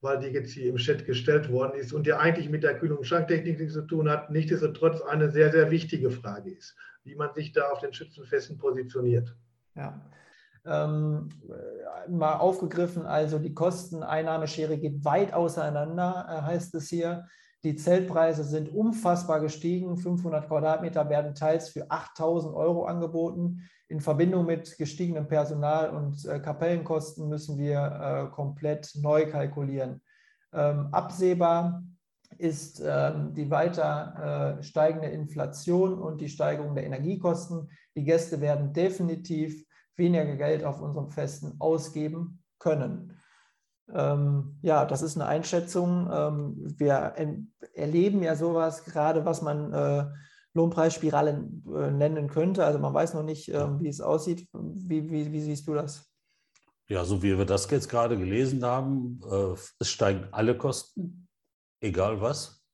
weil 0.00 0.18
die 0.18 0.28
jetzt 0.28 0.52
hier 0.52 0.70
im 0.70 0.76
Chat 0.76 1.04
gestellt 1.06 1.50
worden 1.50 1.78
ist 1.78 1.92
und 1.92 2.06
ja 2.06 2.18
eigentlich 2.18 2.48
mit 2.48 2.62
der 2.62 2.78
Kühlung 2.78 2.98
und 2.98 3.04
Schanktechnik 3.04 3.58
nichts 3.58 3.74
zu 3.74 3.82
tun 3.82 4.08
hat, 4.08 4.30
nichtsdestotrotz 4.30 5.02
eine 5.02 5.30
sehr, 5.30 5.52
sehr 5.52 5.70
wichtige 5.70 6.10
Frage 6.10 6.50
ist, 6.50 6.76
wie 7.04 7.14
man 7.14 7.32
sich 7.34 7.52
da 7.52 7.68
auf 7.70 7.80
den 7.80 7.92
Schützenfesten 7.92 8.56
positioniert. 8.56 9.36
Ja, 9.74 10.00
ähm, 10.64 11.28
mal 12.08 12.34
aufgegriffen. 12.34 13.06
Also 13.06 13.38
die 13.38 13.54
Kosteneinnahmeschere 13.54 14.78
geht 14.78 15.04
weit 15.04 15.32
auseinander, 15.32 16.26
äh, 16.28 16.42
heißt 16.42 16.74
es 16.74 16.88
hier. 16.88 17.26
Die 17.62 17.76
Zeltpreise 17.76 18.44
sind 18.44 18.72
unfassbar 18.72 19.40
gestiegen. 19.40 19.98
500 19.98 20.48
Quadratmeter 20.48 21.08
werden 21.10 21.34
teils 21.34 21.68
für 21.68 21.90
8000 21.90 22.54
Euro 22.54 22.84
angeboten. 22.84 23.68
In 23.88 24.00
Verbindung 24.00 24.46
mit 24.46 24.78
gestiegenem 24.78 25.28
Personal 25.28 25.90
und 25.90 26.24
äh, 26.24 26.40
Kapellenkosten 26.40 27.28
müssen 27.28 27.58
wir 27.58 28.30
äh, 28.30 28.34
komplett 28.34 28.92
neu 28.94 29.28
kalkulieren. 29.28 30.00
Ähm, 30.52 30.88
absehbar 30.92 31.82
ist 32.38 32.82
ähm, 32.84 33.34
die 33.34 33.50
weiter 33.50 34.56
äh, 34.58 34.62
steigende 34.62 35.08
Inflation 35.08 35.98
und 35.98 36.20
die 36.20 36.28
Steigerung 36.28 36.74
der 36.74 36.84
Energiekosten. 36.84 37.68
Die 37.94 38.04
Gäste 38.04 38.40
werden 38.40 38.72
definitiv 38.72 39.66
weniger 39.96 40.36
Geld 40.36 40.64
auf 40.64 40.80
unserem 40.80 41.10
Festen 41.10 41.56
ausgeben 41.58 42.42
können. 42.58 43.19
Ähm, 43.94 44.58
ja, 44.62 44.84
das 44.84 45.02
ist 45.02 45.16
eine 45.16 45.26
Einschätzung. 45.26 46.08
Ähm, 46.12 46.74
wir 46.76 47.14
erleben 47.74 48.22
ja 48.22 48.36
sowas 48.36 48.84
gerade, 48.84 49.24
was 49.24 49.42
man 49.42 49.72
äh, 49.72 50.06
Lohnpreisspirale 50.54 51.48
äh, 51.76 51.90
nennen 51.90 52.28
könnte. 52.28 52.64
Also 52.64 52.78
man 52.78 52.92
weiß 52.92 53.14
noch 53.14 53.22
nicht, 53.22 53.48
äh, 53.48 53.80
wie 53.80 53.88
es 53.88 54.00
aussieht. 54.00 54.48
Wie, 54.52 55.10
wie, 55.10 55.32
wie, 55.32 55.40
siehst 55.40 55.66
du 55.66 55.74
das? 55.74 56.10
Ja, 56.88 57.04
so 57.04 57.22
wie 57.22 57.38
wir 57.38 57.44
das 57.44 57.70
jetzt 57.70 57.88
gerade 57.88 58.18
gelesen 58.18 58.64
haben, 58.64 59.20
äh, 59.30 59.54
es 59.78 59.90
steigen 59.90 60.26
alle 60.32 60.56
Kosten, 60.58 61.28
egal 61.80 62.20
was. 62.20 62.64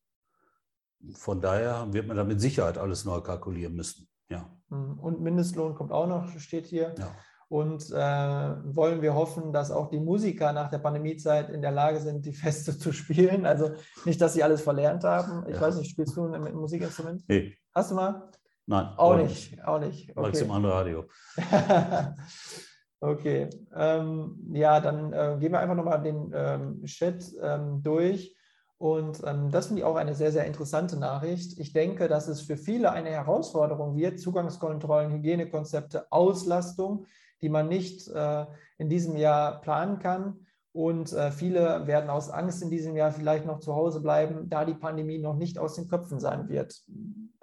Von 1.14 1.40
daher 1.40 1.92
wird 1.92 2.06
man 2.06 2.16
da 2.16 2.24
mit 2.24 2.40
Sicherheit 2.40 2.78
alles 2.78 3.04
neu 3.04 3.20
kalkulieren 3.20 3.74
müssen. 3.74 4.08
Ja. 4.30 4.50
Hm, 4.70 4.98
und 4.98 5.20
Mindestlohn 5.20 5.74
kommt 5.74 5.92
auch 5.92 6.06
noch, 6.06 6.38
steht 6.38 6.66
hier. 6.66 6.94
Ja. 6.98 7.14
Und 7.48 7.90
äh, 7.92 7.94
wollen 7.94 9.02
wir 9.02 9.14
hoffen, 9.14 9.52
dass 9.52 9.70
auch 9.70 9.88
die 9.88 10.00
Musiker 10.00 10.52
nach 10.52 10.68
der 10.68 10.78
Pandemiezeit 10.78 11.48
in 11.48 11.62
der 11.62 11.70
Lage 11.70 12.00
sind, 12.00 12.26
die 12.26 12.32
Feste 12.32 12.76
zu 12.76 12.92
spielen. 12.92 13.46
Also 13.46 13.70
nicht, 14.04 14.20
dass 14.20 14.34
sie 14.34 14.42
alles 14.42 14.62
verlernt 14.62 15.04
haben. 15.04 15.48
Ich 15.48 15.54
ja. 15.54 15.60
weiß 15.60 15.76
nicht, 15.76 15.90
spielst 15.90 16.16
du 16.16 16.26
ein, 16.26 16.54
Musikinstrument? 16.54 17.22
Nee. 17.28 17.56
Hast 17.72 17.92
du 17.92 17.94
mal? 17.94 18.30
Nein. 18.66 18.88
Auch 18.96 19.16
nicht. 19.16 19.64
Auch 19.64 19.78
nicht. 19.78 20.16
Okay. 20.16 20.40
Im 20.40 20.50
Radio. 20.50 21.04
okay. 23.00 23.48
Ähm, 23.74 24.50
ja, 24.52 24.80
dann 24.80 25.12
äh, 25.12 25.36
gehen 25.38 25.52
wir 25.52 25.60
einfach 25.60 25.76
nochmal 25.76 26.02
den 26.02 26.32
ähm, 26.34 26.84
Chat 26.84 27.32
ähm, 27.40 27.80
durch. 27.80 28.36
Und 28.78 29.22
ähm, 29.24 29.50
das 29.50 29.68
finde 29.68 29.80
ich 29.80 29.84
auch 29.86 29.96
eine 29.96 30.14
sehr, 30.14 30.32
sehr 30.32 30.44
interessante 30.44 30.98
Nachricht. 30.98 31.58
Ich 31.58 31.72
denke, 31.72 32.08
dass 32.08 32.28
es 32.28 32.42
für 32.42 32.56
viele 32.56 32.90
eine 32.90 33.10
Herausforderung 33.10 33.96
wird, 33.96 34.20
Zugangskontrollen, 34.20 35.12
Hygienekonzepte, 35.12 36.10
Auslastung, 36.10 37.06
die 37.42 37.48
man 37.48 37.68
nicht 37.68 38.08
äh, 38.08 38.46
in 38.78 38.88
diesem 38.88 39.16
Jahr 39.16 39.60
planen 39.60 39.98
kann. 39.98 40.46
Und 40.72 41.12
äh, 41.12 41.30
viele 41.30 41.86
werden 41.86 42.10
aus 42.10 42.28
Angst 42.28 42.62
in 42.62 42.70
diesem 42.70 42.96
Jahr 42.96 43.10
vielleicht 43.10 43.46
noch 43.46 43.60
zu 43.60 43.74
Hause 43.74 44.00
bleiben, 44.00 44.50
da 44.50 44.64
die 44.64 44.74
Pandemie 44.74 45.18
noch 45.18 45.36
nicht 45.36 45.58
aus 45.58 45.74
den 45.74 45.88
Köpfen 45.88 46.20
sein 46.20 46.50
wird. 46.50 46.82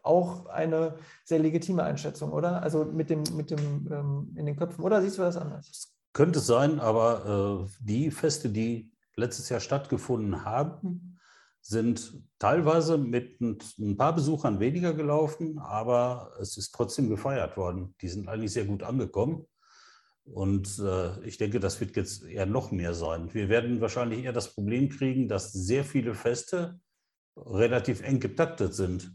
Auch 0.04 0.46
eine 0.46 0.98
sehr 1.24 1.40
legitime 1.40 1.84
Einschätzung, 1.84 2.32
oder? 2.32 2.62
Also 2.62 2.86
mit 2.86 3.10
dem, 3.10 3.24
mit 3.36 3.50
dem 3.50 3.88
ähm, 3.92 4.36
in 4.38 4.46
den 4.46 4.56
Köpfen. 4.56 4.84
Oder 4.84 5.02
siehst 5.02 5.18
du 5.18 5.24
das 5.24 5.38
anders? 5.38 5.68
Das 5.68 5.94
könnte 6.14 6.40
sein, 6.40 6.80
aber 6.80 7.66
äh, 7.66 7.70
die 7.80 8.12
Feste, 8.12 8.50
die 8.50 8.92
letztes 9.16 9.50
Jahr 9.50 9.60
stattgefunden 9.60 10.46
haben, 10.46 11.18
sind 11.60 12.22
teilweise 12.40 12.98
mit 12.98 13.40
ein 13.42 13.98
paar 13.98 14.14
Besuchern 14.14 14.60
weniger 14.60 14.94
gelaufen, 14.94 15.58
aber 15.60 16.34
es 16.40 16.58
ist 16.58 16.76
trotzdem 16.76 17.10
gefeiert 17.10 17.56
worden. 17.56 17.96
Die 18.02 18.10
sind 18.10 18.28
eigentlich 18.28 18.52
sehr 18.52 18.66
gut 18.66 18.84
angekommen. 18.84 19.46
Und 20.26 20.80
äh, 20.80 21.20
ich 21.26 21.38
denke, 21.38 21.60
das 21.60 21.80
wird 21.80 21.96
jetzt 21.96 22.24
eher 22.24 22.46
noch 22.46 22.72
mehr 22.72 22.94
sein. 22.94 23.34
Wir 23.34 23.50
werden 23.50 23.82
wahrscheinlich 23.82 24.24
eher 24.24 24.34
das 24.34 24.54
Problem 24.54 24.90
kriegen, 24.90 25.28
dass 25.28 25.52
sehr 25.52 25.84
viele 25.84 26.14
Feste 26.14 26.80
relativ 27.36 28.02
eng 28.02 28.20
getaktet 28.20 28.74
sind, 28.74 29.14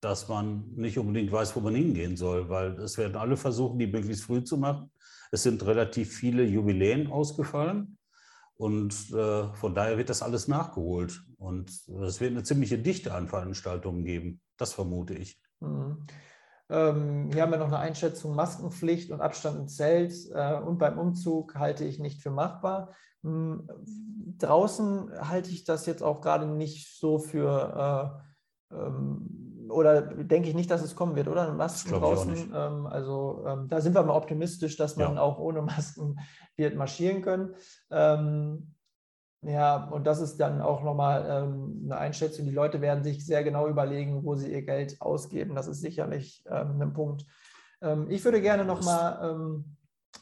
dass 0.00 0.28
man 0.28 0.72
nicht 0.74 0.98
unbedingt 0.98 1.30
weiß, 1.30 1.54
wo 1.54 1.60
man 1.60 1.74
hingehen 1.74 2.16
soll, 2.16 2.48
weil 2.48 2.72
es 2.80 2.98
werden 2.98 3.16
alle 3.16 3.36
versuchen, 3.36 3.78
die 3.78 3.86
möglichst 3.86 4.24
früh 4.24 4.42
zu 4.42 4.56
machen. 4.56 4.90
Es 5.30 5.44
sind 5.44 5.64
relativ 5.64 6.12
viele 6.12 6.44
Jubiläen 6.44 7.06
ausgefallen. 7.06 7.98
Und 8.54 9.10
äh, 9.12 9.52
von 9.54 9.74
daher 9.74 9.98
wird 9.98 10.10
das 10.10 10.22
alles 10.22 10.46
nachgeholt. 10.48 11.24
Und 11.36 11.70
es 11.70 12.20
wird 12.20 12.32
eine 12.32 12.42
ziemliche 12.42 12.78
Dichte 12.78 13.14
an 13.14 13.28
Veranstaltungen 13.28 14.04
geben. 14.04 14.40
Das 14.56 14.72
vermute 14.74 15.14
ich. 15.14 15.40
Mhm. 15.60 16.06
Ähm, 16.70 17.30
hier 17.32 17.42
haben 17.42 17.50
wir 17.50 17.58
noch 17.58 17.66
eine 17.66 17.78
Einschätzung 17.78 18.34
Maskenpflicht 18.34 19.10
und 19.10 19.20
Abstand 19.20 19.58
im 19.58 19.68
Zelt 19.68 20.14
äh, 20.32 20.54
und 20.54 20.78
beim 20.78 20.98
Umzug 20.98 21.54
halte 21.54 21.84
ich 21.84 21.98
nicht 21.98 22.22
für 22.22 22.30
machbar. 22.30 22.94
Ähm, 23.24 23.68
draußen 24.38 25.10
halte 25.28 25.50
ich 25.50 25.64
das 25.64 25.86
jetzt 25.86 26.02
auch 26.02 26.20
gerade 26.20 26.46
nicht 26.46 26.98
so 26.98 27.18
für 27.18 28.22
äh, 28.70 28.74
ähm, 28.74 29.68
oder 29.68 30.02
denke 30.02 30.48
ich 30.48 30.54
nicht, 30.54 30.70
dass 30.70 30.82
es 30.82 30.94
kommen 30.94 31.16
wird, 31.16 31.28
oder? 31.28 31.52
Masken 31.52 31.92
draußen. 31.92 32.52
Ähm, 32.54 32.86
also 32.86 33.44
ähm, 33.46 33.68
da 33.68 33.80
sind 33.80 33.94
wir 33.94 34.02
mal 34.02 34.14
optimistisch, 34.14 34.76
dass 34.76 34.96
man 34.96 35.14
ja. 35.14 35.22
auch 35.22 35.38
ohne 35.38 35.62
Masken 35.62 36.18
wird 36.56 36.76
marschieren 36.76 37.22
können. 37.22 37.54
Ja, 39.44 39.88
und 39.88 40.06
das 40.06 40.20
ist 40.20 40.38
dann 40.38 40.60
auch 40.60 40.84
nochmal 40.84 41.26
ähm, 41.28 41.82
eine 41.84 41.98
Einschätzung. 41.98 42.46
Die 42.46 42.52
Leute 42.52 42.80
werden 42.80 43.02
sich 43.02 43.26
sehr 43.26 43.42
genau 43.42 43.66
überlegen, 43.66 44.24
wo 44.24 44.36
sie 44.36 44.52
ihr 44.52 44.62
Geld 44.62 45.00
ausgeben. 45.00 45.56
Das 45.56 45.66
ist 45.66 45.80
sicherlich 45.80 46.44
ähm, 46.48 46.80
ein 46.80 46.92
Punkt. 46.92 47.26
Ähm, 47.80 48.06
ich 48.08 48.24
würde 48.24 48.40
gerne 48.40 48.64
nochmal, 48.64 49.18
ähm, 49.30 49.76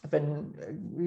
wenn, 0.08 0.54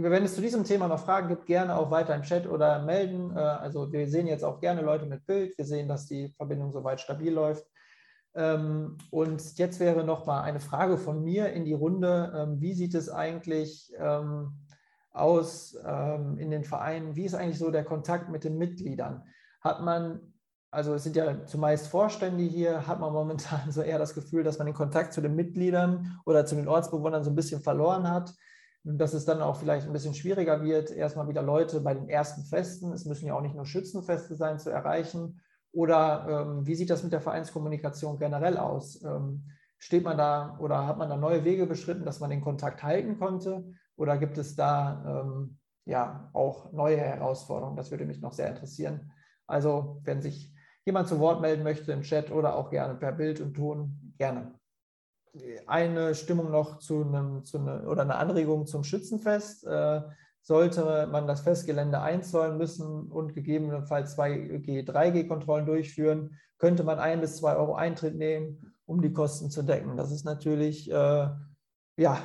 wenn 0.03 0.23
es 0.23 0.35
zu 0.35 0.41
diesem 0.41 0.63
Thema 0.63 0.87
noch 0.87 0.99
Fragen 0.99 1.27
gibt, 1.27 1.47
gerne 1.47 1.75
auch 1.75 1.89
weiter 1.89 2.13
im 2.13 2.21
Chat 2.21 2.45
oder 2.45 2.83
melden. 2.83 3.35
Äh, 3.35 3.39
also 3.39 3.91
wir 3.91 4.07
sehen 4.07 4.27
jetzt 4.27 4.43
auch 4.43 4.59
gerne 4.59 4.81
Leute 4.81 5.07
mit 5.07 5.25
Bild. 5.25 5.57
Wir 5.57 5.65
sehen, 5.65 5.87
dass 5.87 6.05
die 6.05 6.29
Verbindung 6.37 6.71
soweit 6.71 7.01
stabil 7.01 7.33
läuft. 7.33 7.65
Ähm, 8.35 8.99
und 9.09 9.57
jetzt 9.57 9.79
wäre 9.79 10.03
noch 10.03 10.27
mal 10.27 10.41
eine 10.41 10.59
Frage 10.59 10.99
von 10.99 11.23
mir 11.23 11.51
in 11.51 11.65
die 11.65 11.73
Runde. 11.73 12.31
Ähm, 12.35 12.61
wie 12.61 12.73
sieht 12.73 12.93
es 12.93 13.09
eigentlich 13.09 13.91
ähm, 13.97 14.59
aus 15.13 15.77
ähm, 15.85 16.37
in 16.37 16.51
den 16.51 16.63
Vereinen? 16.63 17.15
Wie 17.15 17.25
ist 17.25 17.35
eigentlich 17.35 17.59
so 17.59 17.71
der 17.71 17.85
Kontakt 17.85 18.29
mit 18.29 18.43
den 18.43 18.57
Mitgliedern? 18.57 19.23
Hat 19.61 19.81
man, 19.81 20.33
also 20.71 20.95
es 20.95 21.03
sind 21.03 21.15
ja 21.15 21.45
zumeist 21.45 21.87
Vorstände 21.87 22.43
hier, 22.43 22.87
hat 22.87 22.99
man 22.99 23.13
momentan 23.13 23.59
so 23.71 23.81
eher 23.81 23.99
das 23.99 24.13
Gefühl, 24.13 24.43
dass 24.43 24.57
man 24.57 24.67
den 24.67 24.75
Kontakt 24.75 25.13
zu 25.13 25.21
den 25.21 25.35
Mitgliedern 25.35 26.19
oder 26.25 26.45
zu 26.45 26.55
den 26.55 26.67
Ortsbewohnern 26.67 27.23
so 27.23 27.29
ein 27.29 27.35
bisschen 27.35 27.61
verloren 27.61 28.09
hat? 28.09 28.33
dass 28.83 29.13
es 29.13 29.23
dann 29.23 29.41
auch 29.41 29.55
vielleicht 29.55 29.87
ein 29.87 29.93
bisschen 29.93 30.13
schwieriger 30.13 30.61
wird, 30.61 30.91
erstmal 30.91 31.29
wieder 31.29 31.41
Leute 31.41 31.79
bei 31.79 31.93
den 31.93 32.09
ersten 32.09 32.43
Festen, 32.43 32.91
es 32.91 33.05
müssen 33.05 33.27
ja 33.27 33.33
auch 33.33 33.41
nicht 33.41 33.55
nur 33.55 33.65
Schützenfeste 33.65 34.35
sein, 34.35 34.59
zu 34.59 34.69
erreichen. 34.69 35.39
Oder 35.71 36.27
ähm, 36.29 36.67
wie 36.67 36.75
sieht 36.75 36.89
das 36.89 37.01
mit 37.01 37.13
der 37.13 37.21
Vereinskommunikation 37.21 38.19
generell 38.19 38.57
aus? 38.57 39.01
Ähm, 39.03 39.45
steht 39.79 40.03
man 40.03 40.17
da 40.17 40.57
oder 40.59 40.85
hat 40.85 40.97
man 40.97 41.09
da 41.09 41.17
neue 41.17 41.45
Wege 41.45 41.65
beschritten, 41.65 42.05
dass 42.05 42.19
man 42.19 42.29
den 42.29 42.41
Kontakt 42.41 42.83
halten 42.83 43.17
konnte? 43.17 43.63
Oder 43.95 44.17
gibt 44.17 44.37
es 44.37 44.55
da 44.55 45.23
ähm, 45.25 45.57
ja 45.85 46.29
auch 46.33 46.71
neue 46.71 46.97
Herausforderungen? 46.97 47.77
Das 47.77 47.91
würde 47.91 48.05
mich 48.05 48.21
noch 48.21 48.33
sehr 48.33 48.49
interessieren. 48.49 49.11
Also, 49.47 50.01
wenn 50.03 50.21
sich 50.21 50.53
jemand 50.85 51.07
zu 51.07 51.19
Wort 51.19 51.41
melden 51.41 51.63
möchte 51.63 51.91
im 51.91 52.01
Chat 52.01 52.31
oder 52.31 52.55
auch 52.55 52.69
gerne 52.69 52.95
per 52.95 53.11
Bild 53.11 53.39
und 53.41 53.53
Ton, 53.53 54.13
gerne. 54.17 54.53
Eine 55.65 56.13
Stimmung 56.15 56.51
noch 56.51 56.79
zu 56.79 57.03
einem, 57.03 57.43
zu 57.43 57.59
eine, 57.59 57.87
oder 57.87 58.03
eine 58.03 58.15
Anregung 58.15 58.65
zum 58.67 58.83
Schützenfest. 58.83 59.65
Äh, 59.65 60.01
sollte 60.43 61.07
man 61.07 61.25
das 61.25 61.41
Festgelände 61.41 62.01
einzäunen 62.01 62.57
müssen 62.57 63.09
und 63.09 63.33
gegebenenfalls 63.33 64.17
2G, 64.17 64.85
3G-Kontrollen 64.85 65.65
durchführen, 65.65 66.37
könnte 66.57 66.83
man 66.83 66.99
ein 66.99 67.21
bis 67.21 67.37
zwei 67.37 67.55
Euro 67.55 67.75
Eintritt 67.75 68.15
nehmen, 68.15 68.75
um 68.85 69.01
die 69.01 69.13
Kosten 69.13 69.49
zu 69.49 69.63
decken. 69.63 69.95
Das 69.95 70.11
ist 70.11 70.25
natürlich 70.25 70.91
äh, 70.91 71.29
ja, 71.97 72.17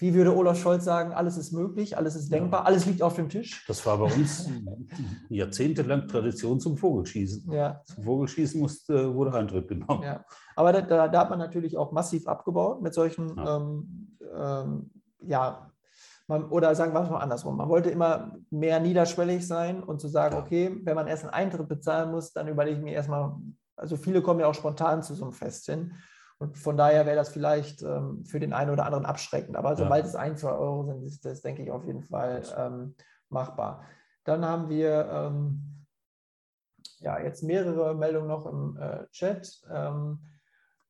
wie 0.00 0.14
würde 0.14 0.34
Olaf 0.34 0.58
Scholz 0.58 0.84
sagen, 0.84 1.12
alles 1.12 1.36
ist 1.36 1.52
möglich, 1.52 1.96
alles 1.96 2.16
ist 2.16 2.32
denkbar, 2.32 2.60
ja. 2.60 2.66
alles 2.66 2.86
liegt 2.86 3.02
auf 3.02 3.14
dem 3.14 3.28
Tisch. 3.28 3.64
Das 3.68 3.84
war 3.84 3.98
bei 3.98 4.04
uns 4.04 4.48
jahrzehntelang 5.28 6.08
Tradition 6.08 6.58
zum 6.58 6.76
Vogelschießen. 6.76 7.52
Ja. 7.52 7.82
Zum 7.84 8.04
Vogelschießen 8.04 8.60
musste, 8.60 9.14
wurde 9.14 9.34
Eintritt 9.34 9.68
genommen. 9.68 10.02
Ja. 10.02 10.24
Aber 10.56 10.72
da, 10.72 11.08
da, 11.08 11.20
hat 11.20 11.30
man 11.30 11.38
natürlich 11.38 11.76
auch 11.76 11.92
massiv 11.92 12.26
abgebaut 12.26 12.82
mit 12.82 12.94
solchen, 12.94 13.36
ja, 13.36 13.56
ähm, 13.56 14.16
ähm, 14.34 14.90
ja 15.20 15.70
man, 16.30 16.44
oder 16.48 16.74
sagen 16.74 16.94
wir 16.94 17.02
es 17.02 17.10
mal 17.10 17.18
andersrum. 17.18 17.56
Man 17.58 17.68
wollte 17.68 17.90
immer 17.90 18.36
mehr 18.48 18.80
niederschwellig 18.80 19.46
sein 19.46 19.82
und 19.82 20.00
zu 20.00 20.08
sagen, 20.08 20.36
okay, 20.36 20.80
wenn 20.84 20.94
man 20.94 21.08
erst 21.08 21.24
einen 21.24 21.34
Eintritt 21.34 21.68
bezahlen 21.68 22.10
muss, 22.10 22.32
dann 22.32 22.48
überlege 22.48 22.78
ich 22.78 22.82
mir 22.82 22.94
erstmal, 22.94 23.34
also 23.76 23.96
viele 23.96 24.22
kommen 24.22 24.40
ja 24.40 24.46
auch 24.46 24.54
spontan 24.54 25.02
zu 25.02 25.14
so 25.14 25.24
einem 25.24 25.32
Fest 25.32 25.66
hin. 25.66 25.92
Und 26.40 26.56
von 26.56 26.78
daher 26.78 27.04
wäre 27.04 27.16
das 27.16 27.28
vielleicht 27.28 27.82
ähm, 27.82 28.24
für 28.24 28.40
den 28.40 28.54
einen 28.54 28.70
oder 28.70 28.86
anderen 28.86 29.04
abschreckend. 29.04 29.56
Aber 29.56 29.76
sobald 29.76 30.04
ja. 30.04 30.08
es 30.08 30.16
ein, 30.16 30.38
zwei 30.38 30.52
Euro 30.52 30.84
sind, 30.84 31.02
ist 31.04 31.22
das, 31.22 31.42
denke 31.42 31.62
ich, 31.62 31.70
auf 31.70 31.84
jeden 31.84 32.02
Fall 32.02 32.42
ähm, 32.56 32.94
machbar. 33.28 33.84
Dann 34.24 34.46
haben 34.46 34.70
wir 34.70 35.06
ähm, 35.12 35.86
ja, 37.00 37.20
jetzt 37.20 37.42
mehrere 37.42 37.94
Meldungen 37.94 38.28
noch 38.28 38.46
im 38.46 38.78
äh, 38.78 39.06
Chat. 39.10 39.60
Ähm, 39.70 40.20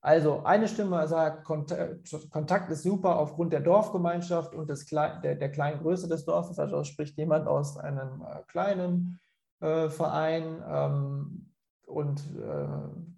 also 0.00 0.44
eine 0.44 0.68
Stimme 0.68 1.06
sagt, 1.08 1.44
Kontakt 1.44 2.70
ist 2.70 2.84
super 2.84 3.18
aufgrund 3.18 3.52
der 3.52 3.60
Dorfgemeinschaft 3.60 4.54
und 4.54 4.70
des 4.70 4.86
Klein, 4.86 5.20
der, 5.22 5.34
der 5.34 5.50
kleinen 5.50 5.80
Größe 5.80 6.06
des 6.06 6.24
Dorfes. 6.24 6.60
Also 6.60 6.84
spricht 6.84 7.18
jemand 7.18 7.48
aus 7.48 7.76
einem 7.76 8.22
äh, 8.22 8.42
kleinen 8.46 9.18
äh, 9.58 9.88
Verein 9.88 10.62
ähm, 10.64 11.52
und 11.86 12.20
äh, 12.36 12.68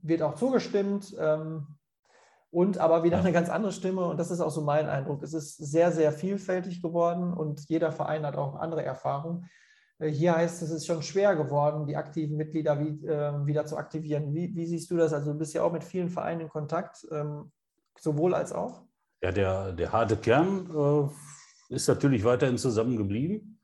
wird 0.01 0.23
auch 0.23 0.35
zugestimmt. 0.35 1.15
Ähm, 1.19 1.67
und 2.53 2.77
aber 2.77 3.03
wieder 3.03 3.19
eine 3.19 3.33
ganz 3.33 3.49
andere 3.49 3.73
Stimme. 3.73 4.05
Und 4.05 4.21
das 4.21 4.31
ist 4.31 4.41
auch 4.41 4.51
so 4.51 4.61
mein 4.61 4.87
Eindruck. 4.87 5.23
Es 5.23 5.33
ist 5.33 5.57
sehr, 5.57 5.91
sehr 5.91 6.13
vielfältig 6.13 6.83
geworden 6.83 7.33
und 7.33 7.69
jeder 7.69 7.91
Verein 7.91 8.27
hat 8.27 8.37
auch 8.37 8.57
andere 8.57 8.85
Erfahrungen. 8.85 9.49
Äh, 9.99 10.09
hier 10.09 10.37
heißt 10.37 10.63
es, 10.63 10.69
es 10.69 10.77
ist 10.77 10.87
schon 10.87 11.03
schwer 11.03 11.35
geworden, 11.35 11.87
die 11.87 11.97
aktiven 11.97 12.37
Mitglieder 12.37 12.79
wie, 12.79 13.07
äh, 13.07 13.47
wieder 13.47 13.65
zu 13.65 13.79
aktivieren. 13.79 14.35
Wie, 14.35 14.55
wie, 14.55 14.67
siehst 14.67 14.91
du 14.91 14.99
das? 14.99 15.15
Also 15.15 15.33
du 15.33 15.39
bist 15.39 15.55
ja 15.55 15.63
auch 15.63 15.73
mit 15.73 15.83
vielen 15.83 16.11
Vereinen 16.11 16.43
in 16.43 16.49
Kontakt, 16.51 17.07
ähm, 17.11 17.51
sowohl 17.99 18.35
als 18.35 18.53
auch? 18.53 18.83
Ja, 19.23 19.33
der, 19.33 19.73
der 19.73 19.91
harte 19.91 20.17
Kern 20.19 20.69
äh, 21.71 21.75
ist 21.75 21.89
natürlich 21.89 22.23
weiterhin 22.23 22.59
zusammengeblieben. 22.59 23.61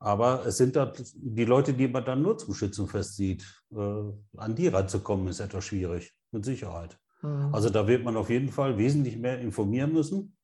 Aber 0.00 0.44
es 0.44 0.56
sind 0.56 0.74
da 0.74 0.92
die 1.14 1.44
Leute, 1.44 1.72
die 1.72 1.86
man 1.86 2.04
dann 2.04 2.22
nur 2.22 2.36
zum 2.36 2.54
Schützenfest 2.54 3.14
sieht. 3.14 3.46
Äh, 3.70 4.02
an 4.36 4.54
die 4.56 4.66
ranzukommen, 4.66 5.28
ist 5.28 5.38
etwas 5.38 5.64
schwierig, 5.64 6.12
mit 6.32 6.44
Sicherheit. 6.44 6.98
Mhm. 7.22 7.54
Also 7.54 7.70
da 7.70 7.86
wird 7.86 8.04
man 8.04 8.16
auf 8.16 8.30
jeden 8.30 8.50
Fall 8.50 8.78
wesentlich 8.78 9.16
mehr 9.16 9.40
informieren 9.40 9.92
müssen, 9.92 10.36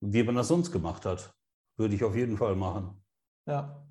wie 0.00 0.22
man 0.22 0.34
das 0.34 0.48
sonst 0.48 0.72
gemacht 0.72 1.04
hat. 1.04 1.34
Würde 1.76 1.94
ich 1.94 2.04
auf 2.04 2.14
jeden 2.14 2.36
Fall 2.36 2.54
machen. 2.54 3.02
Ja. 3.46 3.86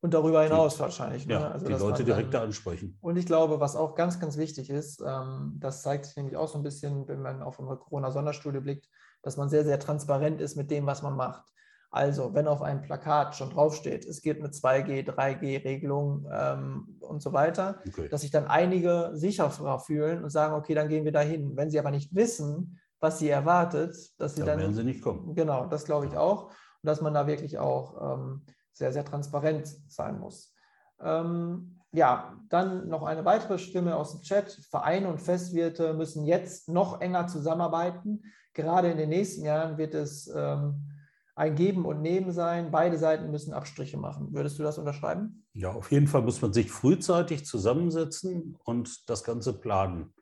Und 0.00 0.14
darüber 0.14 0.42
hinaus 0.42 0.74
die, 0.74 0.80
wahrscheinlich. 0.80 1.26
Ne? 1.26 1.34
Ja, 1.34 1.50
also, 1.50 1.66
die 1.66 1.72
Leute 1.72 2.04
direkt 2.04 2.32
dann, 2.32 2.44
ansprechen. 2.44 2.96
Und 3.00 3.16
ich 3.16 3.26
glaube, 3.26 3.58
was 3.60 3.74
auch 3.74 3.94
ganz, 3.94 4.20
ganz 4.20 4.36
wichtig 4.36 4.70
ist, 4.70 5.02
ähm, 5.04 5.56
das 5.58 5.82
zeigt 5.82 6.04
sich 6.04 6.16
nämlich 6.16 6.36
auch 6.36 6.48
so 6.48 6.58
ein 6.58 6.62
bisschen, 6.62 7.08
wenn 7.08 7.22
man 7.22 7.42
auf 7.42 7.58
unsere 7.58 7.78
Corona-Sonderstudie 7.78 8.60
blickt, 8.60 8.88
dass 9.22 9.36
man 9.36 9.48
sehr, 9.48 9.64
sehr 9.64 9.80
transparent 9.80 10.40
ist 10.40 10.54
mit 10.54 10.70
dem, 10.70 10.86
was 10.86 11.02
man 11.02 11.16
macht. 11.16 11.44
Also, 11.90 12.34
wenn 12.34 12.48
auf 12.48 12.62
einem 12.62 12.82
Plakat 12.82 13.36
schon 13.36 13.50
draufsteht, 13.50 14.04
es 14.04 14.20
geht 14.20 14.38
eine 14.38 14.48
2G, 14.48 15.08
3G-Regelung 15.08 16.26
ähm, 16.30 16.98
und 17.00 17.22
so 17.22 17.32
weiter, 17.32 17.80
okay. 17.86 18.08
dass 18.08 18.20
sich 18.22 18.30
dann 18.30 18.46
einige 18.46 19.12
sicherer 19.14 19.78
fühlen 19.78 20.22
und 20.22 20.30
sagen, 20.30 20.54
okay, 20.54 20.74
dann 20.74 20.88
gehen 20.88 21.04
wir 21.04 21.12
dahin. 21.12 21.56
Wenn 21.56 21.70
sie 21.70 21.78
aber 21.78 21.90
nicht 21.90 22.14
wissen, 22.14 22.78
was 23.00 23.18
sie 23.18 23.28
erwartet, 23.28 23.96
dass 24.18 24.34
sie 24.34 24.40
dann. 24.40 24.48
Dann 24.48 24.58
werden 24.60 24.74
sie 24.74 24.84
nicht 24.84 25.02
kommen. 25.02 25.34
Genau, 25.34 25.66
das 25.66 25.84
glaube 25.84 26.06
ich 26.06 26.16
auch. 26.16 26.46
Und 26.46 26.52
dass 26.82 27.00
man 27.00 27.14
da 27.14 27.26
wirklich 27.26 27.58
auch 27.58 28.18
ähm, 28.18 28.42
sehr, 28.72 28.92
sehr 28.92 29.04
transparent 29.04 29.66
sein 29.88 30.18
muss. 30.18 30.54
Ähm, 31.00 31.80
ja, 31.92 32.36
dann 32.50 32.88
noch 32.88 33.04
eine 33.04 33.24
weitere 33.24 33.58
Stimme 33.58 33.96
aus 33.96 34.12
dem 34.12 34.22
Chat. 34.22 34.50
Vereine 34.70 35.08
und 35.08 35.20
Festwirte 35.20 35.94
müssen 35.94 36.26
jetzt 36.26 36.68
noch 36.68 37.00
enger 37.00 37.26
zusammenarbeiten. 37.26 38.22
Gerade 38.52 38.90
in 38.90 38.98
den 38.98 39.08
nächsten 39.08 39.44
Jahren 39.44 39.78
wird 39.78 39.94
es 39.94 40.30
ähm, 40.34 40.90
ein 41.36 41.54
Geben 41.54 41.84
und 41.84 42.00
Nehmen 42.00 42.32
sein. 42.32 42.70
Beide 42.70 42.96
Seiten 42.96 43.30
müssen 43.30 43.52
Abstriche 43.52 43.98
machen. 43.98 44.32
Würdest 44.32 44.58
du 44.58 44.62
das 44.62 44.78
unterschreiben? 44.78 45.46
Ja, 45.52 45.70
auf 45.70 45.92
jeden 45.92 46.08
Fall 46.08 46.22
muss 46.22 46.40
man 46.40 46.52
sich 46.52 46.72
frühzeitig 46.72 47.44
zusammensetzen 47.44 48.56
und 48.64 49.08
das 49.08 49.22
Ganze 49.22 49.52
planen. 49.52 50.14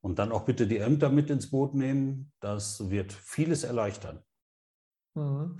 Und 0.00 0.18
dann 0.18 0.30
auch 0.30 0.44
bitte 0.44 0.66
die 0.66 0.78
Ämter 0.78 1.08
mit 1.08 1.30
ins 1.30 1.50
Boot 1.50 1.74
nehmen. 1.74 2.32
Das 2.40 2.90
wird 2.90 3.12
vieles 3.12 3.64
erleichtern. 3.64 4.22
Mhm. 5.14 5.56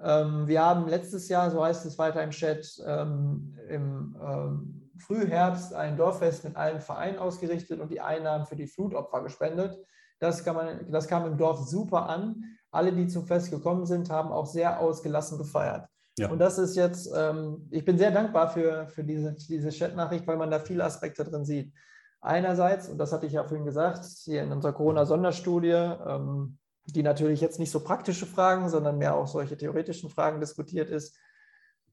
Ähm, 0.00 0.48
wir 0.48 0.62
haben 0.64 0.88
letztes 0.88 1.28
Jahr, 1.28 1.50
so 1.50 1.62
heißt 1.62 1.84
es 1.84 1.98
weiter 1.98 2.24
im 2.24 2.30
Chat, 2.30 2.82
ähm, 2.86 3.56
im 3.68 4.16
ähm, 4.20 4.90
Frühherbst 4.98 5.74
ein 5.74 5.96
Dorffest 5.98 6.44
mit 6.44 6.56
allen 6.56 6.80
Vereinen 6.80 7.18
ausgerichtet 7.18 7.80
und 7.80 7.90
die 7.90 8.00
Einnahmen 8.00 8.46
für 8.46 8.56
die 8.56 8.66
Flutopfer 8.66 9.22
gespendet. 9.22 9.78
Das, 10.20 10.44
man, 10.46 10.90
das 10.90 11.06
kam 11.06 11.26
im 11.26 11.36
Dorf 11.36 11.68
super 11.68 12.08
an 12.08 12.56
alle, 12.72 12.92
die 12.92 13.06
zum 13.06 13.26
Fest 13.26 13.50
gekommen 13.50 13.86
sind, 13.86 14.10
haben 14.10 14.32
auch 14.32 14.46
sehr 14.46 14.80
ausgelassen 14.80 15.38
gefeiert. 15.38 15.86
Ja. 16.18 16.30
Und 16.30 16.38
das 16.38 16.58
ist 16.58 16.74
jetzt, 16.74 17.10
ähm, 17.14 17.68
ich 17.70 17.84
bin 17.84 17.96
sehr 17.96 18.10
dankbar 18.10 18.50
für, 18.50 18.88
für 18.88 19.04
diese, 19.04 19.34
diese 19.34 19.70
Chat-Nachricht, 19.70 20.26
weil 20.26 20.36
man 20.36 20.50
da 20.50 20.58
viele 20.58 20.84
Aspekte 20.84 21.24
drin 21.24 21.44
sieht. 21.44 21.72
Einerseits, 22.20 22.88
und 22.88 22.98
das 22.98 23.12
hatte 23.12 23.26
ich 23.26 23.32
ja 23.32 23.44
vorhin 23.44 23.64
gesagt, 23.64 24.04
hier 24.24 24.42
in 24.42 24.52
unserer 24.52 24.72
Corona-Sonderstudie, 24.72 25.70
ähm, 25.70 26.58
die 26.86 27.02
natürlich 27.02 27.40
jetzt 27.40 27.58
nicht 27.58 27.70
so 27.70 27.80
praktische 27.80 28.26
Fragen, 28.26 28.68
sondern 28.68 28.98
mehr 28.98 29.14
auch 29.14 29.26
solche 29.26 29.56
theoretischen 29.56 30.10
Fragen 30.10 30.40
diskutiert 30.40 30.90
ist. 30.90 31.16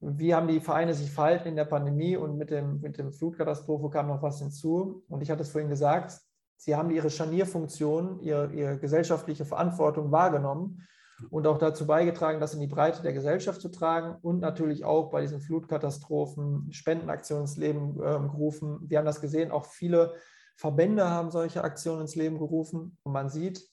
Wie 0.00 0.34
haben 0.34 0.48
die 0.48 0.60
Vereine 0.60 0.94
sich 0.94 1.10
verhalten 1.10 1.48
in 1.48 1.56
der 1.56 1.66
Pandemie 1.66 2.16
und 2.16 2.36
mit 2.36 2.50
dem, 2.50 2.80
mit 2.80 2.98
dem 2.98 3.12
Flutkatastrophe 3.12 3.90
kam 3.90 4.08
noch 4.08 4.22
was 4.22 4.38
hinzu. 4.38 5.04
Und 5.08 5.20
ich 5.22 5.30
hatte 5.30 5.42
es 5.42 5.50
vorhin 5.50 5.68
gesagt, 5.68 6.20
sie 6.60 6.76
haben 6.76 6.90
ihre 6.90 7.10
Scharnierfunktion, 7.10 8.20
ihre, 8.20 8.52
ihre 8.52 8.78
gesellschaftliche 8.78 9.46
Verantwortung 9.46 10.12
wahrgenommen 10.12 10.86
und 11.30 11.46
auch 11.46 11.56
dazu 11.56 11.86
beigetragen, 11.86 12.38
das 12.38 12.52
in 12.52 12.60
die 12.60 12.66
Breite 12.66 13.02
der 13.02 13.14
Gesellschaft 13.14 13.62
zu 13.62 13.70
tragen 13.70 14.16
und 14.20 14.40
natürlich 14.40 14.84
auch 14.84 15.10
bei 15.10 15.22
diesen 15.22 15.40
Flutkatastrophen 15.40 16.70
Spendenaktionen 16.70 17.44
ins 17.44 17.56
Leben 17.56 17.96
äh, 17.96 18.18
gerufen. 18.18 18.78
Wir 18.88 18.98
haben 18.98 19.06
das 19.06 19.22
gesehen, 19.22 19.50
auch 19.50 19.64
viele 19.64 20.14
Verbände 20.54 21.08
haben 21.08 21.30
solche 21.30 21.64
Aktionen 21.64 22.02
ins 22.02 22.14
Leben 22.14 22.38
gerufen 22.38 22.98
und 23.04 23.12
man 23.12 23.30
sieht, 23.30 23.66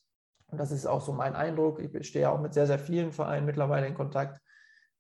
und 0.50 0.58
das 0.58 0.72
ist 0.72 0.86
auch 0.86 1.02
so 1.02 1.12
mein 1.12 1.36
Eindruck, 1.36 1.82
ich 1.82 2.08
stehe 2.08 2.24
ja 2.24 2.32
auch 2.32 2.40
mit 2.40 2.54
sehr, 2.54 2.68
sehr 2.68 2.80
vielen 2.80 3.12
Vereinen 3.12 3.46
mittlerweile 3.46 3.88
in 3.88 3.96
Kontakt, 3.96 4.42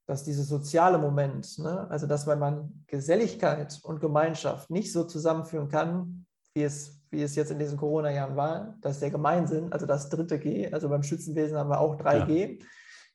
dass 0.06 0.26
dieses 0.26 0.50
soziale 0.50 0.98
Moment, 0.98 1.58
ne, 1.60 1.90
also 1.90 2.06
dass 2.06 2.26
man 2.26 2.84
Geselligkeit 2.88 3.80
und 3.84 4.02
Gemeinschaft 4.02 4.70
nicht 4.70 4.92
so 4.92 5.06
zusammenführen 5.06 5.70
kann, 5.70 6.26
wie 6.54 6.64
es, 6.64 6.97
wie 7.10 7.22
es 7.22 7.36
jetzt 7.36 7.51
in 7.51 7.60
diesen 7.60 7.78
Corona-Jahren 7.78 8.36
war, 8.36 8.78
dass 8.82 8.99
der 8.99 9.12
Gemeinsinn, 9.12 9.72
also 9.72 9.86
das 9.86 10.10
dritte 10.10 10.39
G, 10.39 10.72
also 10.72 10.89
beim 10.89 11.03
Schützenwesen 11.03 11.58
haben 11.58 11.70
wir 11.70 11.80
auch 11.80 11.99
3G, 11.99 12.60
ja. 12.60 12.66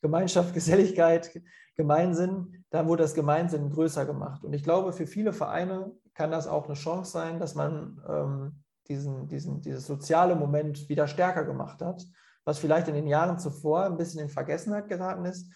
Gemeinschaft, 0.01 0.53
Geselligkeit, 0.55 1.31
Gemeinsinn, 1.77 2.65
da 2.71 2.87
wurde 2.87 3.03
das 3.03 3.15
Gemeinsinn 3.15 3.71
größer 3.71 4.05
gemacht. 4.05 4.45
Und 4.45 4.53
ich 4.53 4.63
glaube, 4.63 4.93
für 4.93 5.07
viele 5.07 5.33
Vereine 5.33 5.93
kann 6.15 6.31
das 6.31 6.47
auch 6.47 6.67
eine 6.67 6.75
Chance 6.75 7.13
sein, 7.13 7.39
dass 7.39 7.55
man 7.55 8.01
ähm, 8.09 8.63
diesen, 8.89 9.29
diesen, 9.29 9.61
dieses 9.61 9.87
soziale 9.87 10.35
Moment 10.35 10.89
wieder 10.89 11.07
stärker 11.07 11.45
gemacht 11.45 11.81
hat, 11.81 12.05
was 12.45 12.59
vielleicht 12.59 12.89
in 12.89 12.95
den 12.95 13.07
Jahren 13.07 13.39
zuvor 13.39 13.85
ein 13.85 13.97
bisschen 13.97 14.21
in 14.21 14.29
Vergessenheit 14.29 14.89
geraten 14.89 15.25
ist 15.25 15.51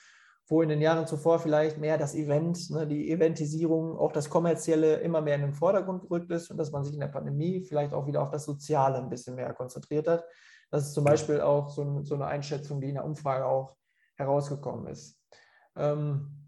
wo 0.49 0.63
in 0.63 0.69
den 0.69 0.81
Jahren 0.81 1.07
zuvor 1.07 1.41
vielleicht 1.41 1.79
mehr 1.79 1.99
das 1.99 2.15
Event, 2.15 2.71
ne, 2.71 2.87
die 2.87 3.11
Eventisierung, 3.11 3.99
auch 3.99 4.13
das 4.13 4.31
Kommerzielle 4.31 4.97
immer 4.97 5.21
mehr 5.21 5.35
in 5.35 5.43
den 5.43 5.55
Vordergrund 5.55 6.03
gerückt 6.03 6.31
ist 6.31 6.51
und 6.51 6.57
dass 6.57 6.71
man 6.71 6.85
sich 6.85 6.95
in 6.95 7.01
der 7.01 7.09
Pandemie 7.09 7.65
vielleicht 7.65 7.93
auch 7.93 8.07
wieder 8.07 8.23
auf 8.23 8.31
das 8.31 8.45
Soziale 8.45 8.99
ein 8.99 9.11
bisschen 9.11 9.35
mehr 9.35 9.53
konzentriert 9.55 10.07
hat. 10.07 10.25
Das 10.71 10.85
ist 10.87 10.95
zum 10.95 11.05
Beispiel 11.05 11.41
auch 11.41 11.69
so, 11.69 12.03
so 12.03 12.15
eine 12.15 12.27
Einschätzung, 12.27 12.81
die 12.81 12.89
in 12.89 12.95
der 12.95 13.05
Umfrage 13.05 13.45
auch 13.45 13.77
herausgekommen 14.17 14.87
ist. 14.87 15.21
Ähm, 15.77 16.47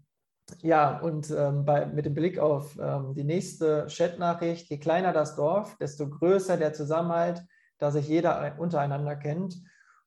ja, 0.61 0.99
und 0.99 1.29
ähm, 1.31 1.65
bei, 1.65 1.85
mit 1.85 2.05
dem 2.05 2.15
Blick 2.15 2.39
auf 2.39 2.77
ähm, 2.81 3.13
die 3.13 3.23
nächste 3.23 3.85
Chat-Nachricht, 3.87 4.69
je 4.69 4.79
kleiner 4.79 5.13
das 5.13 5.35
Dorf, 5.35 5.77
desto 5.77 6.09
größer 6.09 6.57
der 6.57 6.73
Zusammenhalt, 6.73 7.43
da 7.77 7.91
sich 7.91 8.07
jeder 8.07 8.55
untereinander 8.59 9.15
kennt. 9.15 9.61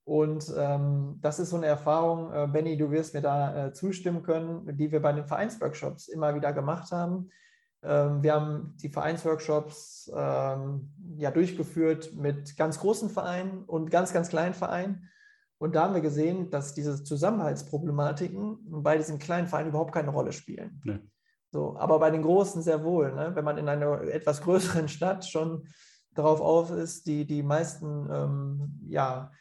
Und 0.05 0.53
ähm, 0.57 1.17
das 1.21 1.39
ist 1.39 1.51
so 1.51 1.55
eine 1.55 1.67
Erfahrung, 1.67 2.31
äh, 2.33 2.47
Benny, 2.47 2.77
du 2.77 2.91
wirst 2.91 3.13
mir 3.13 3.21
da 3.21 3.67
äh, 3.67 3.73
zustimmen 3.73 4.21
können, 4.21 4.75
die 4.77 4.91
wir 4.91 5.01
bei 5.01 5.13
den 5.13 5.25
Vereinsworkshops 5.25 6.09
immer 6.09 6.35
wieder 6.35 6.51
gemacht 6.51 6.91
haben. 6.91 7.29
Ähm, 7.81 8.21
wir 8.21 8.33
haben 8.33 8.75
die 8.81 8.89
Vereinsworkshops 8.89 10.11
ähm, 10.13 10.91
ja 11.15 11.31
durchgeführt 11.31 12.13
mit 12.15 12.57
ganz 12.57 12.79
großen 12.79 13.09
Vereinen 13.09 13.63
und 13.63 13.91
ganz, 13.91 14.11
ganz 14.11 14.27
kleinen 14.29 14.53
Vereinen. 14.53 15.09
Und 15.57 15.75
da 15.75 15.83
haben 15.83 15.93
wir 15.93 16.01
gesehen, 16.01 16.49
dass 16.49 16.73
diese 16.73 17.03
Zusammenhaltsproblematiken 17.05 18.59
bei 18.83 18.97
diesen 18.97 19.19
kleinen 19.19 19.47
Vereinen 19.47 19.69
überhaupt 19.69 19.93
keine 19.93 20.09
Rolle 20.09 20.33
spielen. 20.33 20.81
Nee. 20.83 20.99
So, 21.53 21.77
aber 21.77 21.99
bei 21.99 22.09
den 22.09 22.23
großen 22.23 22.61
sehr 22.61 22.83
wohl. 22.83 23.13
Ne? 23.13 23.31
Wenn 23.35 23.45
man 23.45 23.57
in 23.57 23.69
einer 23.69 24.01
etwas 24.01 24.41
größeren 24.41 24.89
Stadt 24.89 25.25
schon 25.25 25.67
darauf 26.13 26.41
auf 26.41 26.71
ist, 26.71 27.05
die, 27.07 27.25
die 27.25 27.43
meisten 27.43 28.09
ähm, 28.11 28.79
ja, 28.87 29.31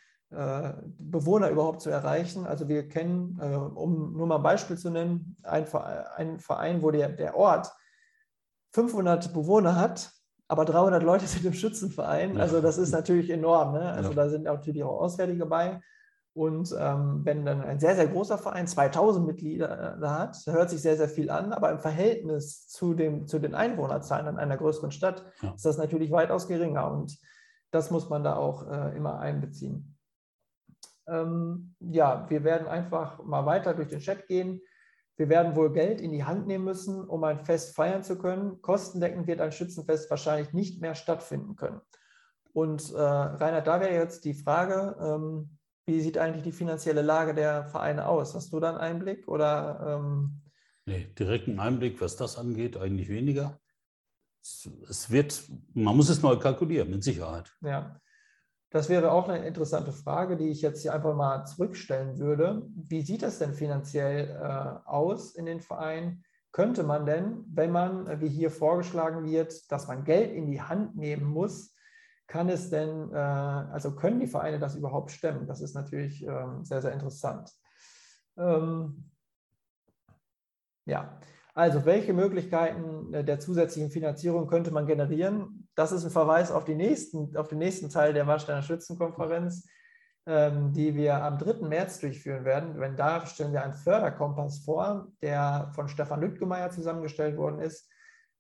Bewohner 0.99 1.51
überhaupt 1.51 1.83
zu 1.83 1.91
erreichen. 1.91 2.47
Also 2.47 2.69
wir 2.69 2.89
kennen, 2.89 3.39
äh, 3.41 3.55
um 3.55 4.17
nur 4.17 4.27
mal 4.27 4.37
ein 4.37 4.43
Beispiel 4.43 4.79
zu 4.79 4.91
nennen, 4.91 5.37
ein 5.43 5.67
Verein, 5.67 6.83
wo 6.83 6.91
der, 6.91 7.11
der 7.11 7.37
Ort 7.37 7.73
500 8.73 9.33
Bewohner 9.33 9.77
hat, 9.77 10.13
aber 10.49 10.65
300 10.65 11.03
Leute 11.03 11.27
sind 11.27 11.45
im 11.45 11.53
Schützenverein. 11.53 12.41
Also 12.41 12.61
das 12.61 12.79
ist 12.79 12.93
natürlich 12.93 13.31
enorm. 13.31 13.75
Ne? 13.75 13.93
Also 13.93 14.11
ja. 14.11 14.17
da 14.17 14.29
sind 14.29 14.45
natürlich 14.45 14.83
auch 14.83 15.01
Auswärtige 15.01 15.47
bei. 15.47 15.81
Und 16.35 16.75
ähm, 16.79 17.21
wenn 17.25 17.45
dann 17.45 17.61
ein 17.61 17.79
sehr, 17.79 17.95
sehr 17.95 18.07
großer 18.07 18.39
Verein 18.39 18.67
2000 18.67 19.27
Mitglieder 19.27 19.99
äh, 20.01 20.07
hat, 20.07 20.39
hört 20.47 20.71
sich 20.71 20.81
sehr, 20.81 20.97
sehr 20.97 21.09
viel 21.09 21.29
an, 21.29 21.53
aber 21.53 21.71
im 21.71 21.79
Verhältnis 21.79 22.67
zu, 22.69 22.95
dem, 22.95 23.27
zu 23.27 23.39
den 23.39 23.55
Einwohnerzahlen 23.55 24.27
an 24.27 24.39
einer 24.39 24.57
größeren 24.57 24.93
Stadt 24.93 25.25
ja. 25.43 25.53
ist 25.55 25.67
das 25.67 25.77
natürlich 25.77 26.11
weitaus 26.11 26.49
geringer. 26.49 26.91
Und 26.91 27.19
das 27.71 27.91
muss 27.91 28.09
man 28.09 28.25
da 28.25 28.37
auch 28.37 28.67
äh, 28.67 28.97
immer 28.97 29.19
einbeziehen. 29.19 29.92
Ähm, 31.13 31.75
ja, 31.81 32.27
wir 32.31 32.43
werden 32.43 32.67
einfach 32.67 33.23
mal 33.23 33.45
weiter 33.45 33.75
durch 33.75 33.89
den 33.89 34.01
Chat 34.01 34.27
gehen. 34.27 34.63
Wir 35.17 35.29
werden 35.29 35.55
wohl 35.55 35.73
Geld 35.73 36.01
in 36.01 36.11
die 36.11 36.25
Hand 36.25 36.47
nehmen 36.47 36.65
müssen, 36.65 37.05
um 37.05 37.23
ein 37.25 37.45
Fest 37.45 37.77
feiern 37.77 38.03
zu 38.03 38.17
können. 38.17 38.63
Kostendeckend 38.63 39.27
wird 39.27 39.41
ein 39.41 39.53
Schützenfest 39.53 40.11
wahrscheinlich 40.11 40.53
nicht 40.53 40.81
mehr 40.81 40.95
stattfinden 40.95 41.55
können. 41.55 41.81
Und 42.53 42.93
äh, 42.93 43.01
Reinhard, 43.01 43.67
da 43.67 43.81
wäre 43.81 43.95
jetzt 43.95 44.25
die 44.25 44.35
Frage, 44.35 44.97
ähm, 45.01 45.59
wie 45.87 46.01
sieht 46.01 46.19
eigentlich 46.19 46.45
die 46.45 46.53
finanzielle 46.53 47.03
Lage 47.03 47.35
der 47.35 47.67
Vereine 47.67 48.07
aus? 48.07 48.35
Hast 48.35 48.53
du 48.53 48.61
da 48.61 48.71
einen 48.71 48.79
Einblick 48.79 49.29
oder? 49.29 49.99
Ähm 50.01 50.43
nee, 50.87 51.07
direkten 51.19 51.59
Einblick, 51.61 52.01
was 52.01 52.17
das 52.17 52.39
angeht, 52.39 52.77
eigentlich 52.77 53.09
weniger. 53.09 53.61
Es 54.43 55.11
wird, 55.11 55.43
man 55.73 55.97
muss 55.97 56.09
es 56.09 56.23
neu 56.23 56.37
kalkulieren, 56.37 56.91
mit 56.91 57.05
Sicherheit. 57.05 57.53
Ja. 57.61 58.01
Das 58.73 58.89
wäre 58.89 59.13
auch 59.13 59.29
eine 59.29 59.47
interessante 59.47 59.93
Frage, 59.93 60.39
die 60.39 60.49
ich 60.49 60.63
jetzt 60.63 60.81
hier 60.81 60.95
einfach 60.95 61.15
mal 61.15 61.45
zurückstellen 61.45 62.19
würde. 62.19 62.67
Wie 62.75 63.03
sieht 63.03 63.23
das 63.23 63.39
denn 63.39 63.53
finanziell 63.53 64.31
äh, 64.31 64.89
aus 64.89 65.35
in 65.35 65.45
den 65.45 65.61
Vereinen? 65.61 66.25
Könnte 66.53 66.83
man 66.83 67.05
denn, 67.05 67.45
wenn 67.49 67.71
man, 67.71 68.07
äh, 68.07 68.21
wie 68.23 68.29
hier 68.29 68.51
vorgeschlagen 68.51 69.27
wird, 69.27 69.71
dass 69.71 69.89
man 69.89 70.05
Geld 70.05 70.33
in 70.33 70.47
die 70.47 70.63
Hand 70.63 70.97
nehmen 70.97 71.27
muss, 71.27 71.77
kann 72.27 72.49
es 72.49 72.71
denn, 72.71 73.13
äh, 73.13 73.17
also 73.17 73.95
können 73.95 74.21
die 74.21 74.27
Vereine 74.27 74.59
das 74.59 74.75
überhaupt 74.75 75.11
stemmen? 75.11 75.47
Das 75.47 75.61
ist 75.61 75.75
natürlich 75.75 76.27
ähm, 76.27 76.65
sehr, 76.65 76.81
sehr 76.81 76.95
interessant. 76.95 77.53
Ähm, 78.39 79.11
ja, 80.87 81.21
also 81.53 81.85
welche 81.85 82.15
Möglichkeiten 82.15 83.13
äh, 83.13 83.23
der 83.23 83.39
zusätzlichen 83.39 83.91
Finanzierung 83.91 84.47
könnte 84.47 84.71
man 84.71 84.87
generieren? 84.87 85.62
Das 85.75 85.93
ist 85.93 86.05
ein 86.05 86.11
Verweis 86.11 86.51
auf, 86.51 86.65
die 86.65 86.75
nächsten, 86.75 87.37
auf 87.37 87.49
den 87.49 87.59
nächsten 87.59 87.89
Teil 87.89 88.13
der 88.13 88.27
Warsteiner 88.27 88.63
Schützenkonferenz, 88.63 89.67
ähm, 90.27 90.73
die 90.73 90.95
wir 90.95 91.23
am 91.23 91.39
3. 91.39 91.67
März 91.67 92.01
durchführen 92.01 92.45
werden. 92.45 92.79
Wenn 92.79 92.97
da 92.97 93.27
stellen 93.27 93.53
wir 93.53 93.63
einen 93.63 93.75
Förderkompass 93.75 94.65
vor, 94.65 95.09
der 95.23 95.71
von 95.75 95.89
Stefan 95.89 96.21
Lüttgemeier 96.21 96.71
zusammengestellt 96.71 97.37
worden 97.37 97.61
ist, 97.61 97.89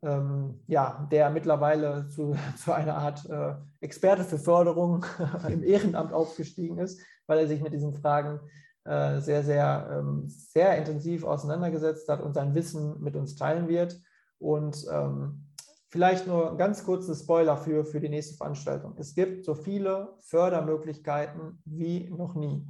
ähm, 0.03 0.61
ja, 0.66 1.09
der 1.11 1.30
mittlerweile 1.30 2.09
zu, 2.09 2.37
zu 2.57 2.72
einer 2.72 2.97
Art 2.97 3.28
äh, 3.28 3.55
Experte 3.80 4.24
für 4.24 4.39
Förderung 4.39 5.07
im 5.49 5.62
Ehrenamt 5.62 6.12
aufgestiegen 6.12 6.78
ist, 6.78 7.01
weil 7.26 7.39
er 7.39 7.49
sich 7.49 7.62
mit 7.62 7.72
diesen 7.72 7.95
Fragen 7.95 8.41
äh, 8.85 9.20
sehr, 9.20 9.45
sehr, 9.45 9.89
ähm, 9.93 10.24
sehr 10.26 10.76
intensiv 10.76 11.24
auseinandergesetzt 11.24 12.09
hat 12.09 12.20
und 12.20 12.35
sein 12.35 12.55
Wissen 12.55 13.01
mit 13.01 13.16
uns 13.16 13.37
teilen 13.37 13.68
wird. 13.68 14.01
Und 14.39 14.85
ähm, 14.91 15.51
Vielleicht 15.93 16.26
nur 16.26 16.53
ein 16.53 16.57
ganz 16.57 16.86
kurzen 16.86 17.14
Spoiler 17.14 17.55
für, 17.55 17.84
für 17.84 18.01
die 18.01 18.09
nächste 18.09 18.34
Veranstaltung. 18.34 18.95
Es 18.97 19.14
gibt 19.14 19.45
so 19.45 19.55
viele 19.55 20.14
Fördermöglichkeiten 20.20 21.61
wie 21.66 22.09
noch 22.09 22.34
nie. 22.34 22.66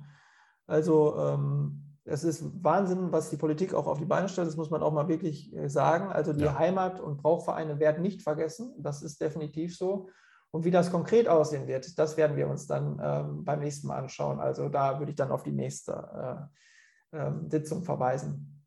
Also 0.67 1.17
ähm, 1.17 1.85
es 2.03 2.25
ist 2.25 2.45
Wahnsinn, 2.65 3.13
was 3.13 3.31
die 3.31 3.37
Politik 3.37 3.75
auch 3.75 3.87
auf 3.87 4.01
die 4.01 4.07
Beine 4.07 4.29
stellt. 4.29 4.49
Das 4.49 4.57
muss 4.57 4.71
man 4.71 4.83
auch 4.83 4.93
mal 4.93 5.07
wirklich 5.07 5.55
äh, 5.55 5.69
sagen. 5.69 6.11
Also 6.11 6.33
die 6.33 6.47
ja. 6.47 6.59
Heimat- 6.59 6.99
und 6.99 7.23
Brauchvereine 7.23 7.79
werden 7.79 8.03
nicht 8.03 8.23
vergessen. 8.23 8.75
Das 8.79 9.03
ist 9.03 9.21
definitiv 9.21 9.77
so. 9.77 10.09
Und 10.51 10.65
wie 10.65 10.73
das 10.73 10.91
konkret 10.91 11.29
aussehen 11.29 11.69
wird, 11.69 11.97
das 12.01 12.17
werden 12.17 12.37
wir 12.37 12.49
uns 12.49 12.67
dann 12.67 13.01
ähm, 13.01 13.45
beim 13.45 13.61
nächsten 13.61 13.87
Mal 13.87 13.99
anschauen. 14.01 14.41
Also 14.41 14.69
da 14.69 14.99
würde 14.99 15.11
ich 15.11 15.17
dann 15.17 15.31
auf 15.31 15.45
die 15.45 15.53
nächste 15.53 16.51
äh, 17.13 17.19
äh, 17.19 17.33
Sitzung 17.49 17.85
verweisen. 17.85 18.62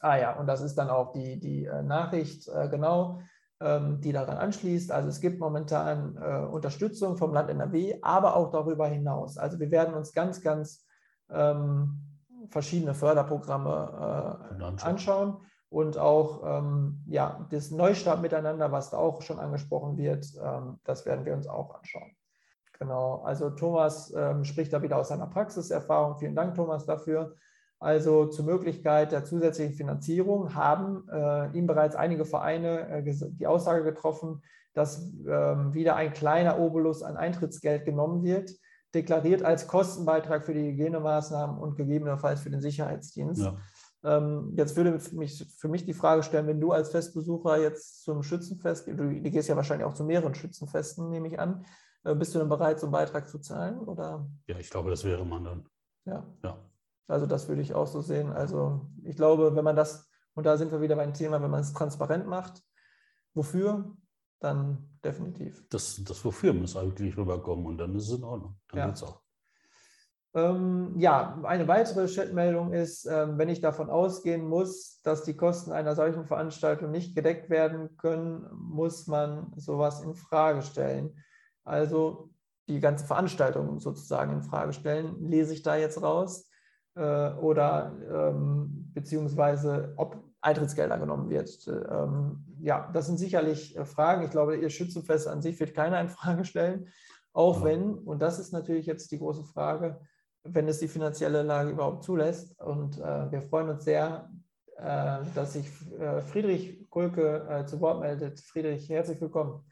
Ah 0.00 0.16
ja, 0.16 0.38
und 0.38 0.46
das 0.46 0.60
ist 0.60 0.76
dann 0.76 0.90
auch 0.90 1.12
die, 1.12 1.40
die 1.40 1.64
äh, 1.64 1.82
Nachricht, 1.82 2.48
äh, 2.48 2.68
genau, 2.68 3.20
ähm, 3.60 4.00
die 4.00 4.12
daran 4.12 4.36
anschließt. 4.36 4.92
Also 4.92 5.08
es 5.08 5.20
gibt 5.20 5.40
momentan 5.40 6.16
äh, 6.16 6.46
Unterstützung 6.46 7.16
vom 7.16 7.32
Land 7.32 7.50
NRW, 7.50 7.98
aber 8.02 8.36
auch 8.36 8.50
darüber 8.50 8.86
hinaus. 8.86 9.38
Also 9.38 9.58
wir 9.58 9.70
werden 9.70 9.94
uns 9.94 10.12
ganz, 10.12 10.42
ganz 10.42 10.86
ähm, 11.30 12.20
verschiedene 12.50 12.94
Förderprogramme 12.94 14.48
äh, 14.60 14.84
anschauen 14.84 15.38
und 15.70 15.98
auch 15.98 16.42
ähm, 16.44 17.02
ja, 17.06 17.46
das 17.50 17.70
Neustart 17.70 18.20
miteinander, 18.20 18.70
was 18.70 18.90
da 18.90 18.98
auch 18.98 19.22
schon 19.22 19.40
angesprochen 19.40 19.96
wird, 19.96 20.26
ähm, 20.40 20.78
das 20.84 21.06
werden 21.06 21.24
wir 21.24 21.34
uns 21.34 21.46
auch 21.46 21.74
anschauen. 21.74 22.14
Genau, 22.78 23.22
also 23.22 23.50
Thomas 23.50 24.12
ähm, 24.16 24.44
spricht 24.44 24.72
da 24.72 24.82
wieder 24.82 24.98
aus 24.98 25.08
seiner 25.08 25.26
Praxiserfahrung. 25.28 26.16
Vielen 26.18 26.34
Dank, 26.34 26.54
Thomas, 26.54 26.86
dafür. 26.86 27.34
Also 27.78 28.26
zur 28.26 28.44
Möglichkeit 28.44 29.12
der 29.12 29.24
zusätzlichen 29.24 29.74
Finanzierung 29.74 30.54
haben 30.54 31.06
äh, 31.10 31.56
ihm 31.56 31.66
bereits 31.66 31.96
einige 31.96 32.24
Vereine 32.24 32.88
äh, 32.88 33.02
die 33.04 33.46
Aussage 33.46 33.84
getroffen, 33.84 34.42
dass 34.72 35.12
ähm, 35.26 35.74
wieder 35.74 35.96
ein 35.96 36.12
kleiner 36.12 36.58
Obolus 36.58 37.02
an 37.02 37.16
Eintrittsgeld 37.16 37.84
genommen 37.84 38.24
wird, 38.24 38.52
deklariert 38.94 39.42
als 39.42 39.66
Kostenbeitrag 39.66 40.44
für 40.44 40.54
die 40.54 40.72
Hygienemaßnahmen 40.72 41.58
und 41.58 41.76
gegebenenfalls 41.76 42.40
für 42.40 42.50
den 42.50 42.60
Sicherheitsdienst. 42.60 43.42
Ja. 43.42 43.56
Ähm, 44.02 44.52
jetzt 44.56 44.76
würde 44.76 44.98
mich, 45.12 45.46
für 45.58 45.68
mich 45.68 45.84
die 45.84 45.94
Frage 45.94 46.22
stellen, 46.22 46.46
wenn 46.46 46.60
du 46.60 46.72
als 46.72 46.90
Festbesucher 46.90 47.60
jetzt 47.60 48.02
zum 48.04 48.22
Schützenfest, 48.22 48.86
du, 48.86 48.94
du 48.94 49.30
gehst 49.30 49.48
ja 49.48 49.56
wahrscheinlich 49.56 49.86
auch 49.86 49.94
zu 49.94 50.04
mehreren 50.04 50.34
Schützenfesten, 50.34 51.10
nehme 51.10 51.28
ich 51.28 51.38
an, 51.38 51.64
Äh, 52.04 52.14
bist 52.14 52.34
du 52.34 52.38
denn 52.38 52.48
bereit, 52.48 52.78
so 52.78 52.86
einen 52.86 52.92
Beitrag 52.92 53.28
zu 53.28 53.38
zahlen? 53.38 53.78
Oder? 53.78 54.26
Ja, 54.46 54.58
ich 54.58 54.68
glaube, 54.68 54.90
das 54.90 55.04
wäre 55.04 55.24
man 55.24 55.44
dann. 55.44 55.64
Ja. 56.04 56.26
Ja. 56.42 56.58
Also 57.06 57.26
das 57.26 57.48
würde 57.48 57.62
ich 57.62 57.74
auch 57.74 57.86
so 57.86 58.00
sehen. 58.00 58.32
Also 58.32 58.88
ich 59.02 59.16
glaube, 59.16 59.54
wenn 59.54 59.64
man 59.64 59.76
das, 59.76 60.08
und 60.34 60.46
da 60.46 60.56
sind 60.56 60.72
wir 60.72 60.80
wieder 60.80 60.96
beim 60.96 61.14
Thema, 61.14 61.42
wenn 61.42 61.50
man 61.50 61.60
es 61.60 61.72
transparent 61.72 62.26
macht, 62.26 62.62
wofür, 63.34 63.94
dann 64.40 64.98
definitiv. 65.04 65.66
Das, 65.70 66.02
das 66.04 66.24
Wofür 66.24 66.52
muss 66.52 66.76
eigentlich 66.76 67.16
rüberkommen 67.16 67.66
und 67.66 67.78
dann 67.78 67.94
ist 67.94 68.08
es 68.08 68.18
in 68.18 68.24
Ordnung. 68.24 68.56
Dann 68.68 68.78
Ja. 68.78 68.86
geht's 68.86 69.02
auch. 69.02 69.24
Ähm, 70.36 70.94
ja, 70.98 71.38
eine 71.44 71.68
weitere 71.68 72.08
Chatmeldung 72.08 72.72
ist, 72.72 73.06
ähm, 73.06 73.38
wenn 73.38 73.48
ich 73.48 73.60
davon 73.60 73.88
ausgehen 73.88 74.48
muss, 74.48 75.00
dass 75.02 75.22
die 75.22 75.36
Kosten 75.36 75.70
einer 75.70 75.94
solchen 75.94 76.24
Veranstaltung 76.26 76.90
nicht 76.90 77.14
gedeckt 77.14 77.50
werden 77.50 77.96
können, 77.96 78.48
muss 78.52 79.06
man 79.06 79.52
sowas 79.56 80.02
in 80.02 80.14
Frage 80.16 80.62
stellen. 80.62 81.16
Also 81.62 82.30
die 82.66 82.80
ganze 82.80 83.06
Veranstaltung 83.06 83.78
sozusagen 83.78 84.32
in 84.32 84.42
Frage 84.42 84.72
stellen. 84.72 85.20
Lese 85.20 85.54
ich 85.54 85.62
da 85.62 85.76
jetzt 85.76 86.02
raus? 86.02 86.50
Äh, 86.96 87.32
oder 87.34 87.92
ähm, 88.08 88.90
beziehungsweise 88.94 89.94
ob 89.96 90.22
Eintrittsgelder 90.40 90.98
genommen 90.98 91.28
wird. 91.30 91.66
Ähm, 91.66 92.44
ja, 92.60 92.88
das 92.92 93.06
sind 93.06 93.18
sicherlich 93.18 93.76
äh, 93.76 93.84
Fragen. 93.84 94.22
Ich 94.24 94.30
glaube, 94.30 94.56
Ihr 94.56 94.70
Schützenfest 94.70 95.26
an 95.26 95.42
sich 95.42 95.58
wird 95.58 95.74
keiner 95.74 96.00
in 96.00 96.08
Frage 96.08 96.44
stellen. 96.44 96.88
Auch 97.32 97.60
Ja. 97.60 97.64
wenn, 97.64 97.94
und 97.94 98.22
das 98.22 98.38
ist 98.38 98.52
natürlich 98.52 98.86
jetzt 98.86 99.10
die 99.10 99.18
große 99.18 99.42
Frage, 99.44 100.00
wenn 100.44 100.68
es 100.68 100.78
die 100.78 100.88
finanzielle 100.88 101.42
Lage 101.42 101.70
überhaupt 101.70 102.04
zulässt. 102.04 102.60
Und 102.60 102.98
äh, 102.98 103.32
wir 103.32 103.42
freuen 103.42 103.70
uns 103.70 103.84
sehr, 103.84 104.30
äh, 104.76 105.18
dass 105.34 105.54
sich 105.54 105.66
äh, 105.98 106.20
Friedrich 106.20 106.88
Kulke 106.90 107.44
äh, 107.48 107.66
zu 107.66 107.80
Wort 107.80 108.00
meldet. 108.00 108.38
Friedrich, 108.38 108.88
herzlich 108.88 109.20
willkommen. 109.20 109.64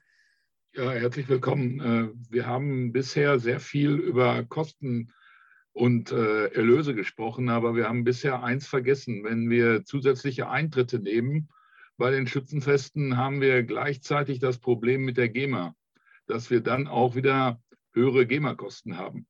Ja, 0.73 0.91
herzlich 0.91 1.29
willkommen. 1.29 1.81
Äh, 1.81 2.33
Wir 2.33 2.47
haben 2.47 2.93
bisher 2.93 3.39
sehr 3.39 3.61
viel 3.61 3.93
über 3.93 4.43
Kosten 4.45 5.13
und 5.73 6.13
äh, 6.13 6.49
Erlöse 6.49 6.95
gesprochen, 6.95 7.49
aber 7.49 7.75
wir 7.75 7.89
haben 7.89 8.05
bisher 8.05 8.43
eins 8.43 8.67
vergessen. 8.67 9.25
Wenn 9.25 9.49
wir 9.49 9.85
zusätzliche 9.85 10.49
Eintritte 10.49 10.99
nehmen 10.99 11.49
bei 11.97 12.11
den 12.11 12.27
Schützenfesten, 12.27 13.17
haben 13.17 13.41
wir 13.41 13.63
gleichzeitig 13.63 14.39
das 14.39 14.59
Problem 14.59 15.05
mit 15.05 15.17
der 15.17 15.29
GEMA, 15.29 15.75
dass 16.27 16.51
wir 16.51 16.61
dann 16.61 16.89
auch 16.89 17.15
wieder 17.15 17.61
höhere 17.93 18.27
GEMA-Kosten 18.27 18.99
haben. 18.99 19.27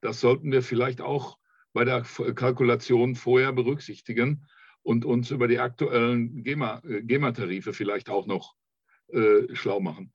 Das 0.00 0.20
sollten 0.20 0.52
wir 0.52 0.62
vielleicht 0.62 1.00
auch 1.00 1.38
bei 1.72 1.84
der 1.84 2.02
Kalkulation 2.02 3.14
vorher 3.14 3.52
berücksichtigen 3.52 4.46
und 4.82 5.04
uns 5.04 5.30
über 5.30 5.48
die 5.48 5.58
aktuellen 5.58 6.42
GEMA, 6.42 6.82
äh, 6.84 7.02
GEMA-Tarife 7.02 7.72
vielleicht 7.72 8.10
auch 8.10 8.26
noch 8.26 8.54
äh, 9.08 9.54
schlau 9.54 9.80
machen. 9.80 10.12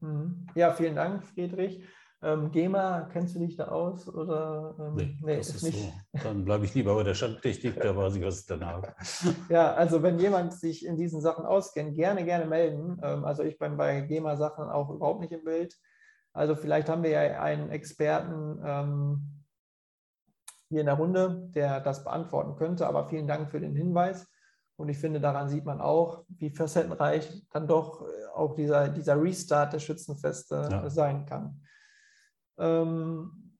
Mhm. 0.00 0.46
Ja, 0.54 0.72
vielen 0.72 0.96
Dank, 0.96 1.24
Friedrich. 1.24 1.82
Ähm, 2.20 2.50
GEMA, 2.50 3.08
kennst 3.12 3.36
du 3.36 3.38
dich 3.38 3.56
da 3.56 3.68
aus? 3.68 4.08
Oder, 4.12 4.74
ähm, 4.80 5.18
Nee, 5.22 5.36
das 5.36 5.50
ist 5.50 5.60
so. 5.72 5.92
Dann 6.24 6.44
bleibe 6.44 6.64
ich 6.64 6.74
lieber 6.74 6.94
bei 6.96 7.04
der 7.04 7.14
Standtechnik, 7.14 7.80
da 7.80 7.96
weiß 7.96 8.16
ich, 8.16 8.24
was 8.24 8.40
ich 8.40 8.46
dann 8.46 8.66
habe. 8.66 8.92
Ja, 9.48 9.72
also 9.74 10.02
wenn 10.02 10.18
jemand 10.18 10.52
sich 10.52 10.84
in 10.84 10.96
diesen 10.96 11.20
Sachen 11.20 11.46
auskennt, 11.46 11.94
gerne, 11.94 12.24
gerne 12.24 12.46
melden. 12.46 12.98
Ähm, 13.02 13.24
Also 13.24 13.44
ich 13.44 13.56
bin 13.58 13.76
bei 13.76 14.00
GEMA-Sachen 14.00 14.68
auch 14.68 14.90
überhaupt 14.90 15.20
nicht 15.20 15.32
im 15.32 15.44
Bild. 15.44 15.76
Also 16.32 16.56
vielleicht 16.56 16.88
haben 16.88 17.04
wir 17.04 17.10
ja 17.10 17.40
einen 17.40 17.70
Experten 17.70 18.60
ähm, 18.64 19.44
hier 20.68 20.80
in 20.80 20.86
der 20.86 20.96
Runde, 20.96 21.48
der 21.54 21.80
das 21.80 22.02
beantworten 22.02 22.56
könnte. 22.56 22.86
Aber 22.88 23.06
vielen 23.06 23.28
Dank 23.28 23.48
für 23.48 23.60
den 23.60 23.76
Hinweis. 23.76 24.26
Und 24.76 24.88
ich 24.88 24.98
finde, 24.98 25.20
daran 25.20 25.48
sieht 25.48 25.64
man 25.64 25.80
auch, 25.80 26.24
wie 26.28 26.50
facettenreich 26.50 27.46
dann 27.52 27.68
doch 27.68 28.02
äh, 28.02 28.06
auch 28.34 28.54
dieser, 28.56 28.88
dieser 28.88 29.20
Restart 29.20 29.72
der 29.72 29.78
Schützenfeste 29.80 30.68
Ja. 30.70 30.90
sein 30.90 31.24
kann. 31.24 31.62
Ähm, 32.58 33.54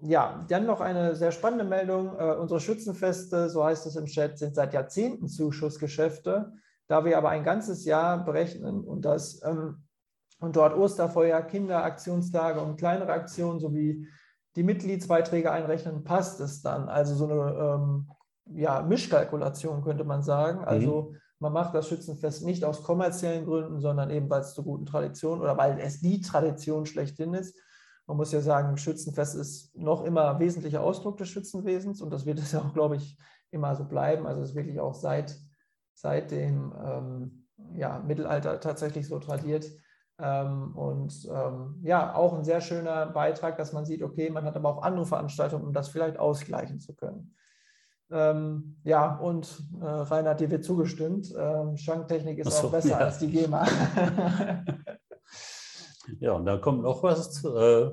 ja, 0.00 0.44
dann 0.48 0.66
noch 0.66 0.80
eine 0.80 1.16
sehr 1.16 1.32
spannende 1.32 1.64
Meldung. 1.64 2.18
Äh, 2.18 2.34
unsere 2.34 2.60
Schützenfeste, 2.60 3.48
so 3.48 3.64
heißt 3.64 3.86
es 3.86 3.96
im 3.96 4.06
Chat, 4.06 4.38
sind 4.38 4.54
seit 4.54 4.74
Jahrzehnten 4.74 5.28
Zuschussgeschäfte. 5.28 6.52
Da 6.86 7.04
wir 7.04 7.16
aber 7.16 7.30
ein 7.30 7.44
ganzes 7.44 7.84
Jahr 7.86 8.24
berechnen 8.24 8.84
und 8.84 9.04
das 9.04 9.42
ähm, 9.44 9.84
und 10.40 10.56
dort 10.56 10.76
Osterfeuer, 10.76 11.40
Kinderaktionstage 11.42 12.60
und 12.60 12.76
kleinere 12.76 13.12
Aktionen 13.12 13.60
sowie 13.60 14.06
die 14.56 14.62
Mitgliedsbeiträge 14.62 15.50
einrechnen, 15.50 16.04
passt 16.04 16.40
es 16.40 16.60
dann. 16.60 16.88
Also 16.88 17.14
so 17.14 17.28
eine 17.28 17.58
ähm, 17.58 18.10
ja, 18.50 18.82
Mischkalkulation 18.82 19.82
könnte 19.82 20.04
man 20.04 20.22
sagen. 20.22 20.64
Also 20.64 21.14
man 21.38 21.52
macht 21.52 21.74
das 21.74 21.88
Schützenfest 21.88 22.44
nicht 22.44 22.64
aus 22.64 22.82
kommerziellen 22.82 23.46
Gründen, 23.46 23.80
sondern 23.80 24.10
eben 24.10 24.28
weil 24.30 24.42
es 24.42 24.54
zur 24.54 24.64
guten 24.64 24.86
Tradition 24.86 25.40
oder 25.40 25.56
weil 25.56 25.78
es 25.80 26.00
die 26.00 26.20
Tradition 26.20 26.86
schlechthin 26.86 27.34
ist. 27.34 27.58
Man 28.06 28.16
muss 28.16 28.32
ja 28.32 28.40
sagen, 28.40 28.76
Schützenfest 28.76 29.34
ist 29.34 29.76
noch 29.76 30.04
immer 30.04 30.38
wesentlicher 30.38 30.82
Ausdruck 30.82 31.16
des 31.16 31.28
Schützenwesens 31.28 32.02
und 32.02 32.10
das 32.10 32.26
wird 32.26 32.38
es 32.38 32.52
ja 32.52 32.60
auch, 32.60 32.74
glaube 32.74 32.96
ich, 32.96 33.18
immer 33.50 33.74
so 33.74 33.84
bleiben. 33.84 34.26
Also 34.26 34.42
es 34.42 34.50
ist 34.50 34.56
wirklich 34.56 34.80
auch 34.80 34.94
seit, 34.94 35.36
seit 35.94 36.30
dem 36.30 36.74
ähm, 36.84 37.46
ja, 37.74 38.00
Mittelalter 38.00 38.60
tatsächlich 38.60 39.06
so 39.06 39.18
tradiert. 39.18 39.66
Ähm, 40.18 40.76
und 40.76 41.28
ähm, 41.32 41.80
ja, 41.82 42.14
auch 42.14 42.34
ein 42.34 42.44
sehr 42.44 42.60
schöner 42.60 43.06
Beitrag, 43.06 43.56
dass 43.56 43.72
man 43.72 43.84
sieht, 43.84 44.02
okay, 44.02 44.30
man 44.30 44.44
hat 44.44 44.56
aber 44.56 44.68
auch 44.68 44.82
andere 44.82 45.06
Veranstaltungen, 45.06 45.64
um 45.64 45.72
das 45.72 45.88
vielleicht 45.88 46.18
ausgleichen 46.18 46.80
zu 46.80 46.94
können. 46.94 47.34
Ähm, 48.10 48.76
ja, 48.84 49.16
und 49.16 49.66
äh, 49.80 49.84
Reinhard, 49.84 50.40
dir 50.40 50.50
wird 50.50 50.64
zugestimmt. 50.64 51.34
Ähm, 51.36 51.76
Schanktechnik 51.76 52.38
ist 52.38 52.58
so, 52.58 52.68
auch 52.68 52.70
besser 52.70 52.90
ja. 52.90 52.98
als 52.98 53.18
die 53.18 53.30
GEMA. 53.30 53.66
Ja, 56.20 56.32
und 56.32 56.44
da 56.46 56.56
kommt 56.58 56.82
noch 56.82 57.02
was, 57.02 57.44
äh, 57.44 57.90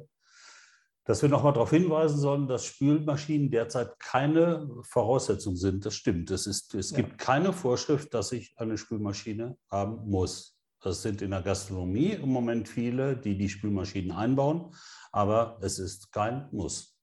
dass 1.05 1.21
wir 1.21 1.29
nochmal 1.29 1.53
darauf 1.53 1.71
hinweisen 1.71 2.19
sollen, 2.19 2.47
dass 2.47 2.65
Spülmaschinen 2.65 3.49
derzeit 3.49 3.99
keine 3.99 4.69
Voraussetzung 4.83 5.55
sind. 5.55 5.85
Das 5.85 5.95
stimmt. 5.95 6.29
Es, 6.31 6.45
ist, 6.47 6.73
es 6.75 6.91
Ja. 6.91 6.97
gibt 6.97 7.17
keine 7.17 7.53
Vorschrift, 7.53 8.13
dass 8.13 8.31
ich 8.31 8.53
eine 8.57 8.77
Spülmaschine 8.77 9.57
haben 9.69 10.07
muss. 10.09 10.57
Es 10.83 11.01
sind 11.01 11.21
in 11.21 11.31
der 11.31 11.41
Gastronomie 11.41 12.11
im 12.11 12.29
Moment 12.29 12.67
viele, 12.67 13.15
die 13.17 13.37
die 13.37 13.49
Spülmaschinen 13.49 14.11
einbauen, 14.11 14.73
aber 15.11 15.59
es 15.61 15.77
ist 15.79 16.11
kein 16.11 16.49
Muss. 16.51 16.97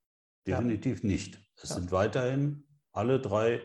Ja. 0.47 0.57
Definitiv 0.59 1.03
nicht. 1.03 1.39
Es 1.63 1.71
Ja. 1.71 1.77
sind 1.77 1.93
weiterhin 1.93 2.67
alle 2.93 3.21
drei 3.21 3.63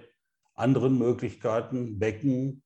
anderen 0.55 0.97
Möglichkeiten, 0.99 1.97
Becken, 1.97 2.61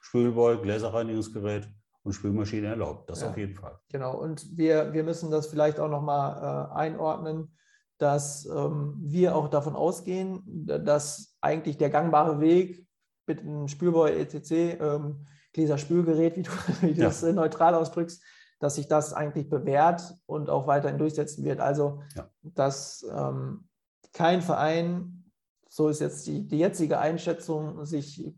Spülboy, 0.00 0.60
Gläserreinigungsgerät 0.60 1.68
und 2.04 2.12
Spülmaschine 2.12 2.68
erlaubt. 2.68 3.08
Das 3.10 3.20
Ja. 3.22 3.30
auf 3.30 3.36
jeden 3.36 3.54
Fall. 3.54 3.78
Genau, 3.90 4.16
und 4.18 4.56
wir, 4.56 4.92
wir 4.92 5.04
müssen 5.04 5.30
das 5.30 5.46
vielleicht 5.46 5.78
auch 5.78 5.88
nochmal 5.88 6.70
äh, 6.70 6.74
einordnen, 6.74 7.56
dass 7.98 8.46
ähm, 8.46 8.96
wir 9.00 9.36
auch 9.36 9.48
davon 9.48 9.76
ausgehen, 9.76 10.42
dass 10.66 11.36
eigentlich 11.40 11.78
der 11.78 11.90
gangbare 11.90 12.40
Weg 12.40 12.86
mit 13.26 13.40
einem 13.40 13.68
Spülboy 13.68 14.10
etc., 14.18 14.50
ähm, 14.80 15.26
Gläserspülgerät, 15.52 16.36
wie 16.36 16.42
du, 16.42 16.50
wie 16.80 16.94
du 16.94 17.00
Ja. 17.02 17.06
das 17.06 17.22
äh, 17.22 17.32
neutral 17.32 17.74
ausdrückst, 17.74 18.22
dass 18.58 18.76
sich 18.76 18.88
das 18.88 19.12
eigentlich 19.12 19.48
bewährt 19.48 20.14
und 20.26 20.48
auch 20.50 20.66
weiterhin 20.66 20.98
durchsetzen 20.98 21.44
wird. 21.44 21.60
Also, 21.60 22.02
Ja. 22.16 22.28
dass 22.42 23.06
ähm, 23.12 23.68
kein 24.12 24.42
Verein, 24.42 25.30
so 25.68 25.88
ist 25.88 26.00
jetzt 26.00 26.26
die, 26.26 26.46
die 26.46 26.58
jetzige 26.58 26.98
Einschätzung, 26.98 27.84
sich 27.84 28.34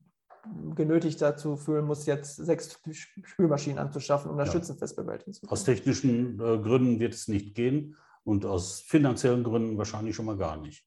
genötigt 0.75 1.21
dazu 1.23 1.57
fühlen 1.57 1.85
muss, 1.87 2.07
jetzt 2.07 2.37
sechs 2.37 2.79
Spülmaschinen 3.23 3.79
anzuschaffen, 3.79 4.31
um 4.31 4.39
das 4.39 4.49
Ja. 4.49 4.53
Schützenfest 4.55 4.97
bewältigen 4.97 5.33
zu 5.33 5.41
können. 5.41 5.53
Aus 5.53 5.65
technischen 5.65 6.35
äh, 6.41 6.59
Gründen 6.59 7.01
wird 7.01 7.15
es 7.15 7.29
nicht 7.29 7.55
gehen 7.55 7.97
und 8.25 8.45
aus 8.45 8.81
finanziellen 8.81 9.45
Gründen 9.45 9.79
wahrscheinlich 9.79 10.17
schon 10.17 10.27
mal 10.27 10.37
gar 10.37 10.57
nicht. 10.57 10.87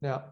Ja, 0.00 0.30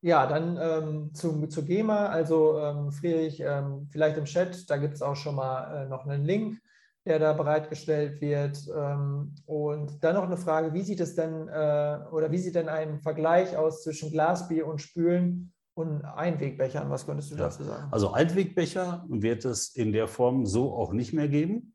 ja 0.00 0.26
dann 0.26 0.58
ähm, 0.60 1.14
zu, 1.14 1.46
zu 1.48 1.64
GEMA. 1.64 2.06
Also 2.06 2.58
ähm, 2.58 2.92
Friedrich, 2.92 3.40
ähm, 3.40 3.88
vielleicht 3.90 4.16
im 4.18 4.24
Chat, 4.24 4.68
da 4.70 4.76
gibt 4.76 4.94
es 4.94 5.02
auch 5.02 5.16
schon 5.16 5.34
mal 5.34 5.84
äh, 5.84 5.88
noch 5.88 6.06
einen 6.06 6.24
Link, 6.24 6.60
der 7.04 7.18
da 7.18 7.32
bereitgestellt 7.32 8.20
wird. 8.20 8.58
Ähm, 8.74 9.34
und 9.46 10.02
dann 10.04 10.14
noch 10.14 10.24
eine 10.24 10.36
Frage, 10.36 10.72
wie 10.74 10.82
sieht 10.82 11.00
es 11.00 11.14
denn 11.14 11.48
äh, 11.48 11.98
oder 12.12 12.30
wie 12.30 12.38
sieht 12.38 12.54
denn 12.54 12.68
ein 12.68 13.00
Vergleich 13.00 13.56
aus 13.56 13.82
zwischen 13.82 14.10
Glasbier 14.10 14.66
und 14.66 14.80
Spülen 14.80 15.52
und 15.76 16.04
Einwegbechern? 16.04 16.88
Was 16.90 17.04
könntest 17.06 17.30
du 17.30 17.34
Ja. 17.36 17.44
dazu 17.44 17.62
sagen? 17.64 17.88
Also 17.92 18.08
Altwegbecher 18.10 19.04
wird 19.08 19.44
es 19.44 19.74
in 19.74 19.92
der 19.92 20.08
Form 20.08 20.46
so 20.46 20.74
auch 20.74 20.92
nicht 20.92 21.12
mehr 21.12 21.28
geben. 21.28 21.74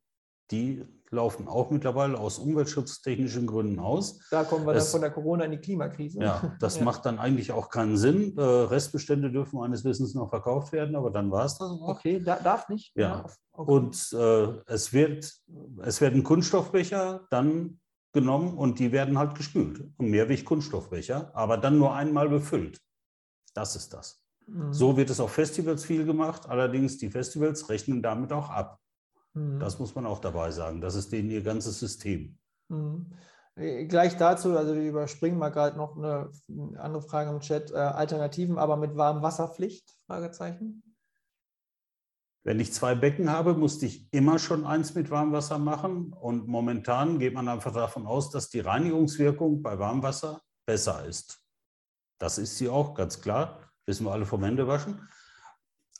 Die 0.50 0.84
laufen 1.12 1.48
auch 1.48 1.70
mittlerweile 1.70 2.18
aus 2.18 2.40
umweltschutztechnischen 2.40 3.46
Gründen 3.46 3.80
aus. 3.80 4.20
Da 4.32 4.44
kommen 4.44 4.66
wir 4.66 4.74
dann 4.74 4.82
es- 4.82 4.92
von 4.92 5.02
der 5.02 5.12
Corona 5.12 5.44
in 5.46 5.52
die 5.52 5.58
Klimakrise. 5.60 6.20
Ja, 6.20 6.56
das 6.60 6.78
Ja. 6.80 6.84
macht 6.84 7.06
dann 7.06 7.20
eigentlich 7.20 7.52
auch 7.52 7.70
keinen 7.70 7.96
Sinn. 7.98 8.36
Äh, 8.38 8.42
Restbestände 8.42 9.32
dürfen 9.32 9.60
meines 9.60 9.84
Wissens 9.86 10.16
noch 10.16 10.30
verkauft 10.30 10.72
werden, 10.74 10.96
aber 10.96 11.12
dann 11.12 11.30
war 11.30 11.46
es 11.46 11.58
das 11.58 11.70
auch. 11.70 11.90
Okay, 11.90 12.20
da, 12.24 12.38
darf 12.38 12.70
nicht. 12.70 12.94
Ja. 12.96 13.26
Okay. 13.54 13.72
Und 13.72 14.14
äh, 14.14 14.48
es, 14.68 14.94
wird, 14.94 15.32
es 15.84 16.02
werden 16.02 16.24
Kunststoffbecher 16.24 17.28
dann 17.30 17.80
genommen 18.14 18.58
und 18.58 18.80
die 18.80 18.92
werden 18.92 19.18
halt 19.18 19.36
gespült. 19.36 19.84
Mehrweg-Kunststoffbecher, 20.00 21.32
aber 21.36 21.58
dann 21.58 21.78
nur 21.78 21.94
einmal 21.94 22.28
befüllt. 22.30 22.80
Das 23.54 23.76
ist 23.76 23.94
das. 23.94 24.24
Mhm. 24.48 24.74
So 24.74 24.98
wird 24.98 25.10
es 25.10 25.20
auf 25.20 25.32
Festivals 25.32 25.86
viel 25.86 26.06
gemacht. 26.06 26.48
Allerdings 26.48 26.98
die 26.98 27.10
Festivals 27.10 27.70
rechnen 27.70 28.02
damit 28.02 28.32
auch 28.34 28.50
ab. 28.50 28.80
Mhm. 29.34 29.60
Das 29.60 29.80
muss 29.80 29.96
man 29.96 30.06
auch 30.06 30.20
dabei 30.20 30.52
sagen. 30.52 30.82
Das 30.82 30.96
ist 30.96 31.12
denen 31.12 31.30
ihr 31.30 31.44
ganzes 31.44 31.80
System. 31.80 32.38
Mhm. 32.70 33.12
Äh, 33.56 33.86
gleich 33.86 34.18
dazu, 34.18 34.58
also 34.58 34.76
wir 34.76 34.82
überspringen 34.82 35.38
mal 35.38 35.50
gerade 35.50 35.78
noch 35.78 35.98
eine 35.98 36.32
andere 36.78 37.02
Frage 37.02 37.32
im 37.32 37.42
Chat, 37.42 37.72
äh, 37.72 37.76
Alternativen, 37.76 38.58
aber 38.58 38.78
mit 38.78 38.96
Warmwasserpflicht? 38.96 39.90
Fragezeichen. 40.06 40.84
Wenn 42.44 42.60
ich 42.60 42.74
zwei 42.74 42.96
Becken 42.96 43.30
habe, 43.30 43.54
musste 43.54 43.86
ich 43.86 44.12
immer 44.12 44.40
schon 44.40 44.66
eins 44.66 44.96
mit 44.96 45.12
Warmwasser 45.12 45.60
machen. 45.60 46.12
Und 46.12 46.48
momentan 46.48 47.20
geht 47.20 47.36
man 47.36 47.48
einfach 47.48 47.72
davon 47.72 48.08
aus, 48.08 48.32
dass 48.32 48.50
die 48.50 48.62
Reinigungswirkung 48.62 49.62
bei 49.62 49.78
Warmwasser 49.78 50.42
besser 50.66 51.06
ist. 51.06 51.41
Das 52.22 52.38
ist 52.38 52.60
sie 52.60 52.70
auch, 52.70 52.94
ganz 52.94 53.20
klar. 53.20 53.72
Wissen 53.88 54.06
wir 54.06 54.12
alle 54.12 54.28
vom 54.28 54.44
Händewaschen. 54.44 55.10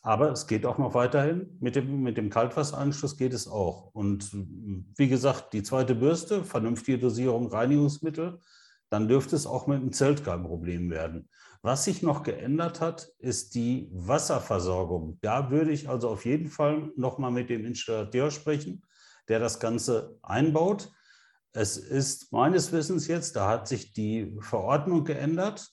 Aber 0.04 0.32
es 0.32 0.46
geht 0.46 0.68
auch 0.68 0.78
noch 0.78 0.94
weiterhin. 0.94 1.58
Mit 1.60 1.76
dem, 1.76 2.04
mit 2.04 2.16
dem 2.16 2.30
Kaltwasseranschluss 2.30 3.18
geht 3.18 3.34
es 3.34 3.48
auch. 3.48 3.90
Und 3.94 4.32
wie 4.32 5.08
gesagt, 5.08 5.54
die 5.54 5.64
zweite 5.64 5.96
Bürste, 5.96 6.44
vernünftige 6.44 7.00
Dosierung 7.00 7.48
Reinigungsmittel, 7.48 8.40
dann 8.92 9.08
dürfte 9.08 9.36
es 9.36 9.48
auch 9.48 9.66
mit 9.66 9.82
dem 9.82 9.94
Zelt 9.94 10.24
kein 10.24 10.44
Problem 10.44 10.92
werden. 10.92 11.28
Was 11.64 11.86
sich 11.86 12.04
noch 12.04 12.22
geändert 12.22 12.82
hat, 12.82 13.10
ist 13.18 13.56
die 13.56 13.90
Wasserversorgung. 13.92 15.18
Da 15.22 15.50
würde 15.50 15.72
ich 15.72 15.90
also 15.90 16.10
auf 16.10 16.26
jeden 16.26 16.50
Fall 16.50 16.92
nochmal 16.96 17.32
mit 17.32 17.50
dem 17.50 17.66
Installateur 17.66 18.30
sprechen, 18.30 18.84
der 19.28 19.40
das 19.40 19.60
Ganze 19.60 20.20
einbaut. 20.22 20.92
Es 21.52 21.78
ist 21.78 22.32
meines 22.32 22.72
Wissens 22.72 23.08
jetzt, 23.08 23.36
da 23.36 23.48
hat 23.48 23.68
sich 23.68 23.94
die 23.94 24.38
Verordnung 24.40 25.04
geändert, 25.04 25.72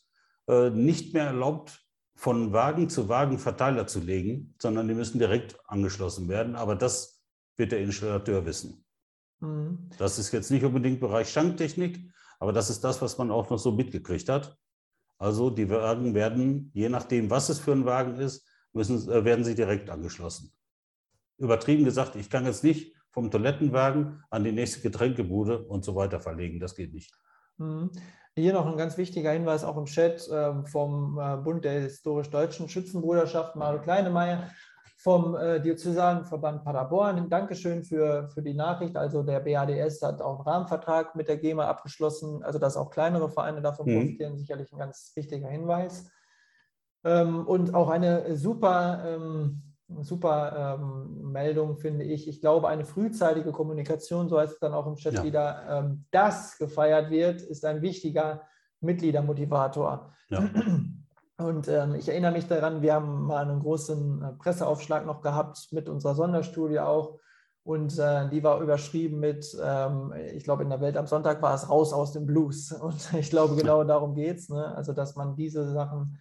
nicht 0.48 1.12
mehr 1.12 1.26
erlaubt, 1.26 1.88
von 2.18 2.52
Wagen 2.52 2.88
zu 2.88 3.08
Wagen 3.08 3.38
Verteiler 3.38 3.86
zu 3.86 4.00
legen, 4.00 4.54
sondern 4.58 4.88
die 4.88 4.94
müssen 4.94 5.20
direkt 5.20 5.56
angeschlossen 5.66 6.28
werden. 6.28 6.56
Aber 6.56 6.74
das 6.74 7.22
wird 7.56 7.70
der 7.70 7.80
Installateur 7.80 8.44
wissen. 8.44 8.84
Mhm. 9.40 9.90
Das 9.98 10.18
ist 10.18 10.32
jetzt 10.32 10.50
nicht 10.50 10.64
unbedingt 10.64 10.98
Bereich 10.98 11.30
Schanktechnik, 11.30 12.10
aber 12.40 12.52
das 12.52 12.70
ist 12.70 12.82
das, 12.82 13.00
was 13.02 13.18
man 13.18 13.30
auch 13.30 13.48
noch 13.50 13.58
so 13.58 13.72
mitgekriegt 13.72 14.28
hat. 14.28 14.56
Also 15.18 15.50
die 15.50 15.68
Wagen 15.70 16.14
werden, 16.14 16.70
je 16.74 16.88
nachdem, 16.88 17.30
was 17.30 17.48
es 17.48 17.58
für 17.58 17.72
ein 17.72 17.84
Wagen 17.84 18.16
ist, 18.16 18.48
müssen, 18.72 19.08
äh, 19.08 19.24
werden 19.24 19.44
sie 19.44 19.54
direkt 19.54 19.90
angeschlossen. 19.90 20.52
Übertrieben 21.36 21.84
gesagt, 21.84 22.16
ich 22.16 22.30
kann 22.30 22.46
jetzt 22.46 22.64
nicht 22.64 22.96
vom 23.10 23.30
Toilettenwagen 23.30 24.24
an 24.30 24.44
die 24.44 24.52
nächste 24.52 24.80
Getränkebude 24.80 25.64
und 25.66 25.84
so 25.84 25.94
weiter 25.94 26.20
verlegen. 26.20 26.60
Das 26.60 26.74
geht 26.74 26.92
nicht. 26.92 27.12
Mhm. 27.58 27.90
Hier 28.38 28.52
noch 28.52 28.66
ein 28.66 28.76
ganz 28.76 28.96
wichtiger 28.96 29.32
Hinweis 29.32 29.64
auch 29.64 29.76
im 29.76 29.86
Chat 29.86 30.28
äh, 30.28 30.64
vom 30.66 31.18
äh, 31.18 31.36
Bund 31.38 31.64
der 31.64 31.80
historisch-deutschen 31.80 32.68
Schützenbruderschaft, 32.68 33.56
Mario 33.56 33.80
Kleinemeier, 33.80 34.50
vom 34.96 35.34
äh, 35.34 35.60
Diözesanverband 35.60 36.64
Paderborn. 36.64 37.28
Dankeschön 37.28 37.82
für, 37.82 38.28
für 38.28 38.42
die 38.42 38.54
Nachricht. 38.54 38.96
Also 38.96 39.24
der 39.24 39.40
BADS 39.40 40.02
hat 40.02 40.22
auch 40.22 40.36
einen 40.36 40.48
Rahmenvertrag 40.48 41.16
mit 41.16 41.28
der 41.28 41.36
GEMA 41.36 41.66
abgeschlossen, 41.66 42.44
also 42.44 42.60
dass 42.60 42.76
auch 42.76 42.90
kleinere 42.90 43.28
Vereine 43.28 43.60
davon 43.60 43.86
mhm. 43.86 43.94
profitieren, 43.94 44.36
sicherlich 44.36 44.72
ein 44.72 44.78
ganz 44.78 45.12
wichtiger 45.16 45.48
Hinweis. 45.48 46.08
Ähm, 47.04 47.44
und 47.46 47.74
auch 47.74 47.88
eine 47.88 48.36
super 48.36 49.02
ähm, 49.04 49.67
super 50.00 50.78
ähm, 50.78 51.32
Meldung, 51.32 51.76
finde 51.76 52.04
ich. 52.04 52.28
Ich 52.28 52.40
glaube, 52.40 52.68
eine 52.68 52.84
frühzeitige 52.84 53.52
Kommunikation, 53.52 54.28
so 54.28 54.38
heißt 54.38 54.54
es 54.54 54.58
dann 54.58 54.74
auch 54.74 54.86
im 54.86 54.96
Chat 54.96 55.14
ja. 55.14 55.24
wieder, 55.24 55.64
ähm, 55.68 56.04
das 56.10 56.58
gefeiert 56.58 57.10
wird, 57.10 57.42
ist 57.42 57.64
ein 57.64 57.82
wichtiger 57.82 58.42
Mitgliedermotivator. 58.80 60.12
Ja. 60.28 60.48
Und 61.38 61.68
ähm, 61.68 61.94
ich 61.94 62.08
erinnere 62.08 62.32
mich 62.32 62.48
daran, 62.48 62.82
wir 62.82 62.94
haben 62.94 63.22
mal 63.22 63.48
einen 63.48 63.60
großen 63.60 64.22
äh, 64.22 64.32
Presseaufschlag 64.32 65.06
noch 65.06 65.22
gehabt 65.22 65.68
mit 65.70 65.88
unserer 65.88 66.16
Sonderstudie 66.16 66.80
auch. 66.80 67.20
Und 67.62 67.96
äh, 67.98 68.28
die 68.28 68.42
war 68.42 68.60
überschrieben 68.60 69.20
mit, 69.20 69.56
ähm, 69.62 70.12
ich 70.34 70.42
glaube, 70.42 70.64
in 70.64 70.70
der 70.70 70.80
Welt 70.80 70.96
am 70.96 71.06
Sonntag 71.06 71.40
war 71.40 71.54
es 71.54 71.68
raus 71.68 71.92
aus 71.92 72.12
dem 72.12 72.26
Blues. 72.26 72.72
Und 72.80 73.14
ich 73.14 73.30
glaube, 73.30 73.54
genau 73.54 73.84
darum 73.84 74.14
geht 74.14 74.38
es. 74.38 74.48
Ne? 74.48 74.74
Also, 74.74 74.92
dass 74.92 75.14
man 75.14 75.36
diese 75.36 75.70
Sachen 75.72 76.18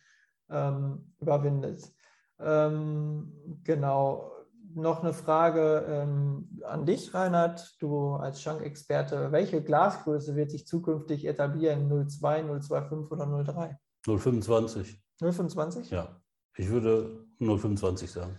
ähm, 0.51 1.13
überwindet. 1.19 1.91
Ähm, 2.39 3.33
genau. 3.63 4.31
Noch 4.73 5.01
eine 5.01 5.13
Frage 5.13 5.85
ähm, 5.89 6.61
an 6.63 6.85
dich, 6.85 7.13
Reinhard, 7.13 7.77
du 7.79 8.13
als 8.13 8.41
Schankexperte. 8.41 9.31
Welche 9.31 9.63
Glasgröße 9.63 10.35
wird 10.35 10.51
sich 10.51 10.67
zukünftig 10.67 11.25
etablieren? 11.25 11.89
02, 12.07 12.43
025 12.43 13.11
oder 13.11 13.43
03? 13.43 13.77
025. 14.05 15.01
025? 15.19 15.89
Ja, 15.89 16.21
ich 16.55 16.69
würde 16.69 17.25
025 17.39 18.11
sagen. 18.11 18.37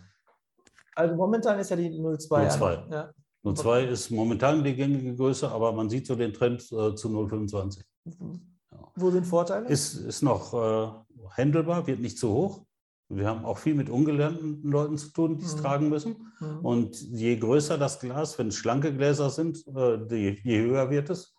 Also 0.94 1.16
momentan 1.16 1.58
ist 1.58 1.70
ja 1.70 1.76
die 1.76 1.90
02. 1.90 2.48
02. 2.48 2.86
Ja. 2.90 3.12
02 3.44 3.84
ist 3.84 4.10
momentan 4.10 4.62
die 4.62 4.74
gängige 4.74 5.16
Größe, 5.16 5.50
aber 5.50 5.72
man 5.72 5.88
sieht 5.88 6.06
so 6.06 6.14
den 6.14 6.32
Trend 6.32 6.62
äh, 6.72 6.94
zu 6.94 7.08
025. 7.08 7.84
Ja. 8.04 8.92
Wo 8.96 9.10
sind 9.10 9.26
Vorteile? 9.26 9.68
Ist, 9.68 9.94
ist 9.94 10.22
noch 10.22 10.54
äh, 10.54 10.88
handelbar, 11.36 11.86
wird 11.86 12.00
nicht 12.00 12.18
zu 12.18 12.30
hoch. 12.30 12.64
Wir 13.10 13.26
haben 13.26 13.44
auch 13.46 13.56
viel 13.56 13.74
mit 13.74 13.88
ungelernten 13.88 14.62
Leuten 14.62 14.98
zu 14.98 15.10
tun, 15.12 15.38
die 15.38 15.44
es 15.44 15.56
mhm. 15.56 15.60
tragen 15.60 15.88
müssen. 15.88 16.32
Mhm. 16.40 16.58
Und 16.64 17.00
je 17.00 17.36
größer 17.36 17.78
das 17.78 18.00
Glas, 18.00 18.38
wenn 18.38 18.48
es 18.48 18.56
schlanke 18.56 18.94
Gläser 18.94 19.30
sind, 19.30 19.66
äh, 19.66 20.14
je 20.14 20.62
höher 20.62 20.90
wird 20.90 21.08
es. 21.08 21.34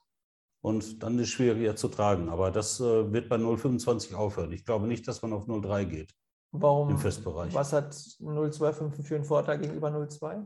Und 0.61 1.03
dann 1.03 1.19
ist 1.19 1.27
es 1.27 1.29
schwieriger 1.29 1.75
zu 1.75 1.87
tragen. 1.87 2.29
Aber 2.29 2.51
das 2.51 2.79
äh, 2.79 3.13
wird 3.13 3.29
bei 3.29 3.35
0,25 3.35 4.15
aufhören. 4.15 4.51
Ich 4.51 4.65
glaube 4.65 4.87
nicht, 4.87 5.07
dass 5.07 5.21
man 5.21 5.31
auf 5.31 5.47
0,3 5.47 5.85
geht. 5.85 6.13
Warum? 6.51 6.89
Im 6.89 6.97
Festbereich. 6.97 7.53
Was 7.53 7.71
hat 7.73 7.93
0,25 7.93 9.03
für 9.03 9.15
einen 9.15 9.23
Vorteil 9.23 9.59
gegenüber 9.59 9.89
0,2? 9.89 10.45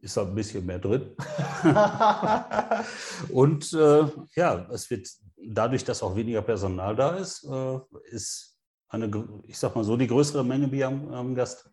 Ist 0.00 0.16
da 0.16 0.22
ein 0.22 0.34
bisschen 0.34 0.64
mehr 0.64 0.78
drin. 0.78 1.16
Und 3.32 3.72
äh, 3.72 4.04
ja, 4.36 4.68
es 4.70 4.90
wird 4.90 5.08
dadurch, 5.36 5.84
dass 5.84 6.02
auch 6.02 6.14
weniger 6.14 6.42
Personal 6.42 6.94
da 6.94 7.16
ist, 7.16 7.44
äh, 7.44 7.78
ist 8.10 8.47
eine, 8.88 9.10
ich 9.44 9.58
sag 9.58 9.74
mal 9.74 9.84
so, 9.84 9.96
die 9.96 10.06
größere 10.06 10.44
Menge 10.44 10.68
Bier 10.68 10.88
am, 10.88 11.12
am 11.12 11.34
Gast. 11.34 11.70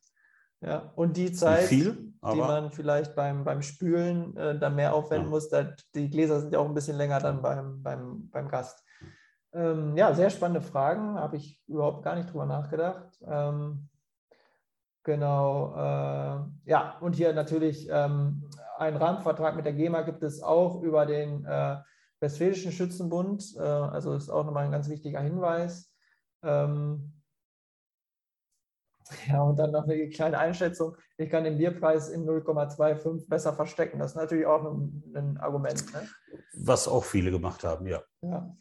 Ja, 0.61 0.91
und 0.95 1.17
die 1.17 1.31
Zeit, 1.31 1.65
viel, 1.65 2.13
die 2.33 2.37
man 2.37 2.71
vielleicht 2.71 3.15
beim, 3.15 3.43
beim 3.43 3.61
Spülen 3.61 4.35
äh, 4.35 4.57
dann 4.57 4.75
mehr 4.75 4.95
aufwenden 4.95 5.27
ja. 5.27 5.29
muss, 5.29 5.49
da, 5.49 5.75
die 5.93 6.09
Gläser 6.09 6.39
sind 6.39 6.53
ja 6.53 6.59
auch 6.59 6.65
ein 6.65 6.73
bisschen 6.73 6.97
länger 6.97 7.19
dann 7.19 7.41
beim, 7.41 7.83
beim, 7.83 8.29
beim 8.29 8.47
Gast. 8.47 8.83
Ähm, 9.53 9.95
ja, 9.95 10.13
sehr 10.13 10.29
spannende 10.29 10.61
Fragen, 10.61 11.19
habe 11.19 11.37
ich 11.37 11.61
überhaupt 11.67 12.03
gar 12.03 12.15
nicht 12.15 12.31
drüber 12.31 12.45
nachgedacht. 12.45 13.07
Ähm, 13.25 13.89
genau, 15.03 15.73
äh, 15.75 16.69
ja, 16.69 16.97
und 16.99 17.15
hier 17.15 17.33
natürlich 17.33 17.87
ähm, 17.91 18.49
einen 18.77 18.97
Rahmenvertrag 18.97 19.55
mit 19.55 19.65
der 19.65 19.73
GEMA 19.73 20.01
gibt 20.01 20.23
es 20.23 20.41
auch 20.41 20.81
über 20.81 21.05
den 21.05 21.45
äh, 21.45 21.77
Westfälischen 22.19 22.71
Schützenbund, 22.71 23.55
äh, 23.57 23.61
also 23.61 24.13
ist 24.13 24.29
auch 24.29 24.45
nochmal 24.45 24.65
ein 24.65 24.71
ganz 24.71 24.89
wichtiger 24.89 25.21
Hinweis. 25.21 25.94
Ähm, 26.43 27.13
ja, 29.27 29.41
und 29.41 29.57
dann 29.57 29.71
noch 29.71 29.83
eine 29.83 30.09
kleine 30.09 30.37
Einschätzung. 30.37 30.95
Ich 31.17 31.29
kann 31.29 31.43
den 31.43 31.57
Bierpreis 31.57 32.09
in 32.09 32.25
0,25 32.25 33.29
besser 33.29 33.53
verstecken. 33.53 33.99
Das 33.99 34.11
ist 34.11 34.17
natürlich 34.17 34.45
auch 34.45 34.65
ein, 34.65 35.03
ein 35.15 35.37
Argument. 35.37 35.93
Ne? 35.93 36.07
Was 36.53 36.87
auch 36.87 37.03
viele 37.03 37.31
gemacht 37.31 37.63
haben, 37.63 37.85
ja. 37.87 38.01
Ja. 38.21 38.55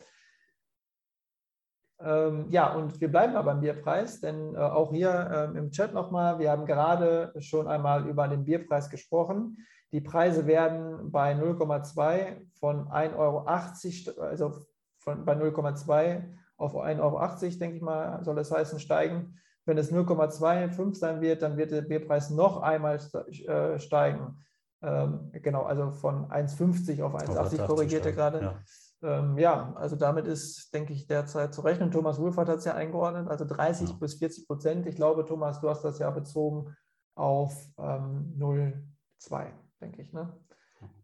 Ähm, 2.01 2.47
ja, 2.51 2.75
und 2.75 3.01
wir 3.01 3.11
bleiben 3.11 3.35
aber 3.35 3.53
beim 3.53 3.61
Bierpreis, 3.61 4.21
denn 4.21 4.55
äh, 4.55 4.59
auch 4.59 4.93
hier 4.93 5.31
ähm, 5.33 5.57
im 5.57 5.71
Chat 5.71 5.95
nochmal, 5.95 6.39
wir 6.39 6.51
haben 6.51 6.67
gerade 6.67 7.33
schon 7.39 7.67
einmal 7.67 8.07
über 8.07 8.29
den 8.29 8.45
Bierpreis 8.45 8.91
gesprochen. 8.91 9.57
Die 9.93 10.01
Preise 10.01 10.47
werden 10.47 11.11
bei 11.13 11.33
0,2 11.33 12.51
von 12.59 12.89
1,80 12.89 13.17
Euro, 13.17 14.21
also 14.21 14.67
von, 14.99 15.25
bei 15.25 15.35
0,2 15.35 16.25
auf 16.65 16.75
1,80 16.75 17.01
Euro, 17.01 17.59
denke 17.59 17.77
ich 17.77 17.83
mal, 17.83 18.25
soll 18.25 18.37
das 18.37 18.51
heißen, 18.51 18.81
steigen. 18.81 19.37
Wenn 19.67 19.79
es 19.79 19.93
0,25 19.93 20.95
sein 20.97 21.21
wird, 21.21 21.43
dann 21.43 21.57
wird 21.57 21.71
der 21.71 21.83
Bierpreis 21.83 22.31
noch 22.31 22.61
einmal 22.61 22.99
äh, 23.47 23.79
steigen. 23.79 24.39
Ähm, 24.83 25.31
genau, 25.33 25.63
also 25.63 25.93
von 25.93 26.29
1,50 26.29 27.03
auf 27.03 27.15
1,80 27.15 27.67
korrigiert 27.67 28.05
er 28.05 28.13
gerade. 28.13 28.41
Ja. 28.43 29.19
Ähm, 29.19 29.39
ja. 29.39 29.73
also 29.77 29.97
damit 29.97 30.27
ist, 30.27 30.73
denke 30.75 30.93
ich, 30.93 31.07
derzeit 31.07 31.55
zu 31.55 31.63
rechnen. 31.63 31.91
Thomas 31.91 32.19
Wohlfahrt 32.19 32.49
hat 32.49 32.59
es 32.59 32.65
ja 32.65 32.75
eingeordnet, 32.75 33.29
also 33.29 33.45
30 33.47 33.91
ja. 33.91 33.97
bis 33.97 34.15
40 34.15 34.47
Prozent. 34.47 34.87
Ich 34.87 34.97
glaube, 34.97 35.25
Thomas, 35.25 35.61
du 35.61 35.71
hast 35.71 35.83
das 35.83 35.99
ja 35.99 36.11
bezogen 36.11 36.75
auf 37.15 37.55
ähm, 37.79 38.35
0,2, 38.39 39.47
denke 39.81 40.03
ich. 40.03 40.13
Ne? 40.13 40.33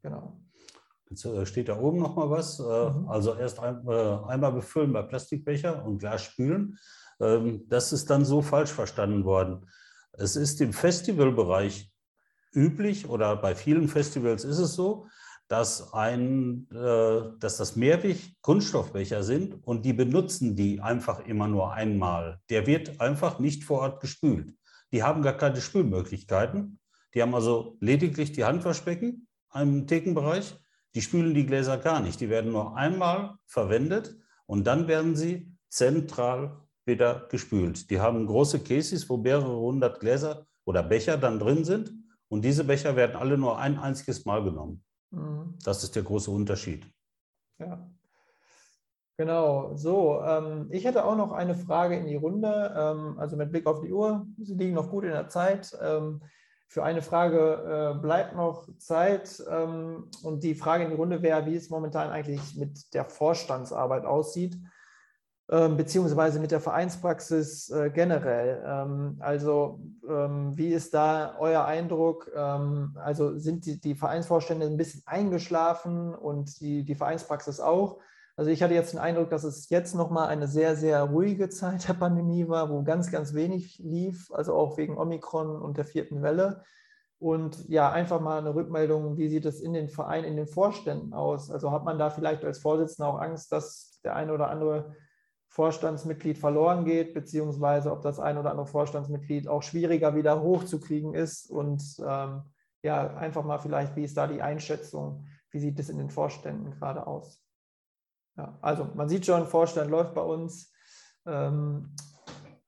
Genau. 0.03 0.39
Jetzt 1.11 1.25
äh, 1.25 1.45
steht 1.45 1.69
da 1.69 1.79
oben 1.79 1.99
noch 1.99 2.17
mal 2.17 2.31
was. 2.31 2.61
Äh, 2.61 2.63
mhm. 2.63 3.09
Also 3.09 3.35
erst 3.35 3.59
ein, 3.59 3.87
äh, 3.87 4.19
einmal 4.29 4.53
befüllen 4.53 4.93
bei 4.93 5.03
Plastikbecher 5.03 5.85
und 5.85 5.99
Glas 5.99 6.23
spülen. 6.23 6.79
Ähm, 7.21 7.65
das 7.69 7.93
ist 7.93 8.09
dann 8.09 8.25
so 8.25 8.41
falsch 8.41 8.71
verstanden 8.71 9.25
worden. 9.25 9.67
Es 10.13 10.37
ist 10.37 10.61
im 10.61 10.73
Festivalbereich 10.73 11.91
üblich 12.55 13.09
oder 13.09 13.37
bei 13.37 13.55
vielen 13.55 13.89
Festivals 13.89 14.45
ist 14.45 14.59
es 14.59 14.75
so, 14.75 15.07
dass, 15.47 15.93
ein, 15.95 16.69
dass 16.69 17.57
das 17.57 17.75
Mehrweg 17.75 18.37
Kunststoffbecher 18.41 19.25
sind 19.25 19.57
und 19.67 19.85
die 19.85 19.93
benutzen 19.93 20.55
die 20.55 20.81
einfach 20.81 21.27
immer 21.27 21.49
nur 21.49 21.73
einmal. 21.73 22.41
Der 22.51 22.67
wird 22.69 23.01
einfach 23.01 23.41
nicht 23.41 23.65
vor 23.65 23.81
Ort 23.81 24.01
gespült. 24.01 24.55
Die 24.93 25.03
haben 25.03 25.23
gar 25.23 25.37
keine 25.37 25.61
Spülmöglichkeiten. 25.61 26.79
Die 27.15 27.23
haben 27.23 27.35
also 27.35 27.77
lediglich 27.81 28.33
die 28.33 28.45
Handwaschbecken 28.45 29.27
im 29.55 29.87
Thekenbereich. 29.87 30.57
Die 30.95 31.03
spülen 31.03 31.35
die 31.35 31.47
Gläser 31.47 31.79
gar 31.79 32.01
nicht. 32.01 32.21
Die 32.21 32.29
werden 32.29 32.53
nur 32.53 32.77
einmal 32.77 33.37
verwendet 33.47 34.17
und 34.47 34.67
dann 34.67 34.89
werden 34.89 35.15
sie 35.15 35.57
zentral 35.69 36.61
wieder 36.85 37.29
gespült. 37.31 37.91
Die 37.91 38.01
haben 38.01 38.27
große 38.27 38.61
Cases, 38.61 39.09
wo 39.09 39.17
mehrere 39.17 39.57
hundert 39.57 40.01
Gläser 40.01 40.47
oder 40.65 40.83
Becher 40.83 41.17
dann 41.17 41.39
drin 41.39 41.65
sind. 41.65 41.93
Und 42.29 42.45
diese 42.45 42.65
Becher 42.65 42.97
werden 42.97 43.17
alle 43.17 43.39
nur 43.39 43.59
ein 43.59 43.79
einziges 43.79 44.25
Mal 44.25 44.43
genommen. 44.43 44.85
Mhm. 45.11 45.57
Das 45.65 45.83
ist 45.83 45.95
der 45.97 46.03
große 46.03 46.31
Unterschied. 46.31 46.87
Ja. 47.59 47.89
Genau, 49.17 49.77
so. 49.77 50.23
Ähm, 50.23 50.69
ich 50.71 50.85
hätte 50.85 51.05
auch 51.05 51.17
noch 51.17 51.33
eine 51.33 51.55
Frage 51.55 51.97
in 51.97 52.07
die 52.07 52.17
Runde. 52.17 52.75
Ähm, 52.75 53.19
also 53.19 53.37
mit 53.37 53.51
Blick 53.51 53.67
auf 53.67 53.81
die 53.83 53.93
Uhr, 53.93 54.27
Sie 54.39 54.55
liegen 54.55 54.75
noch 54.75 54.91
gut 54.91 55.05
in 55.05 55.11
der 55.11 55.29
Zeit. 55.29 55.77
Ähm, 55.81 56.23
für 56.71 56.85
eine 56.85 57.03
Frage 57.03 57.97
äh, 57.97 58.01
bleibt 58.01 58.37
noch 58.37 58.69
Zeit. 58.79 59.43
Ähm, 59.51 60.09
und 60.23 60.45
die 60.45 60.55
Frage 60.55 60.85
in 60.85 60.91
die 60.91 60.97
Runde 60.97 61.21
wäre, 61.21 61.45
wie 61.45 61.57
es 61.57 61.69
momentan 61.69 62.11
eigentlich 62.11 62.55
mit 62.55 62.95
der 62.95 63.05
Vorstandsarbeit 63.07 64.05
aussieht, 64.05 64.57
ähm, 65.51 65.77
beziehungsweise 65.77 66.39
mit 66.39 66.53
der 66.53 66.61
Vereinspraxis 66.61 67.71
äh, 67.71 67.91
generell. 67.91 68.63
Ähm, 68.65 69.17
also 69.19 69.81
ähm, 70.09 70.57
wie 70.57 70.69
ist 70.69 70.95
da 70.95 71.35
euer 71.41 71.65
Eindruck? 71.65 72.31
Ähm, 72.37 72.97
also 73.03 73.37
sind 73.37 73.67
die, 73.67 73.81
die, 73.81 73.97
Vereinsvorstände 73.97 74.67
ein 74.67 74.77
bisschen 74.77 75.03
eingeschlafen 75.07 76.15
und 76.15 76.61
die, 76.61 76.85
die 76.85 76.95
Vereinspraxis 76.95 77.59
auch? 77.59 77.99
Also 78.41 78.51
ich 78.51 78.63
hatte 78.63 78.73
jetzt 78.73 78.95
den 78.95 79.01
Eindruck, 79.01 79.29
dass 79.29 79.45
es 79.45 79.69
jetzt 79.69 79.95
nochmal 79.95 80.29
eine 80.29 80.49
sehr, 80.49 80.75
sehr 80.75 81.03
ruhige 81.03 81.51
Zeit 81.51 81.87
der 81.87 81.93
Pandemie 81.93 82.49
war, 82.49 82.71
wo 82.71 82.83
ganz, 82.83 83.13
ganz 83.13 83.35
wenig 83.35 83.79
lief, 83.81 84.33
also 84.33 84.55
auch 84.55 84.79
wegen 84.79 84.97
Omikron 84.97 85.61
und 85.61 85.77
der 85.77 85.85
vierten 85.85 86.23
Welle. 86.23 86.65
Und 87.19 87.69
ja, 87.69 87.93
einfach 87.93 88.19
mal 88.19 88.39
eine 88.39 88.55
Rückmeldung, 88.55 89.19
wie 89.19 89.29
sieht 89.29 89.45
es 89.45 89.61
in 89.61 89.75
den 89.75 89.91
Vereinen, 89.91 90.25
in 90.25 90.37
den 90.37 90.47
Vorständen 90.47 91.13
aus? 91.13 91.51
Also 91.51 91.71
hat 91.71 91.85
man 91.85 91.99
da 91.99 92.09
vielleicht 92.09 92.43
als 92.43 92.61
Vorsitzender 92.61 93.11
auch 93.11 93.21
Angst, 93.21 93.53
dass 93.53 94.01
der 94.05 94.17
eine 94.17 94.33
oder 94.33 94.49
andere 94.49 94.97
Vorstandsmitglied 95.49 96.39
verloren 96.39 96.87
geht, 96.87 97.13
beziehungsweise 97.13 97.93
ob 97.93 98.01
das 98.01 98.19
ein 98.21 98.39
oder 98.39 98.53
andere 98.53 98.67
Vorstandsmitglied 98.67 99.49
auch 99.49 99.63
schwieriger 99.63 100.15
wieder 100.15 100.41
hochzukriegen 100.41 101.13
ist. 101.13 101.51
Und 101.51 101.83
ähm, 101.99 102.45
ja, 102.83 103.07
einfach 103.19 103.45
mal 103.45 103.59
vielleicht, 103.59 103.97
wie 103.97 104.05
ist 104.05 104.17
da 104.17 104.27
die 104.27 104.41
Einschätzung? 104.41 105.27
Wie 105.51 105.59
sieht 105.59 105.79
es 105.79 105.91
in 105.91 105.99
den 105.99 106.09
Vorständen 106.09 106.71
gerade 106.71 107.07
aus? 107.07 107.40
Ja, 108.37 108.59
also 108.61 108.89
man 108.95 109.09
sieht 109.09 109.27
schon, 109.27 109.47
Vorstand 109.47 109.91
läuft 109.91 110.15
bei 110.15 110.23
uns. 110.23 110.73
Ähm, 111.27 111.95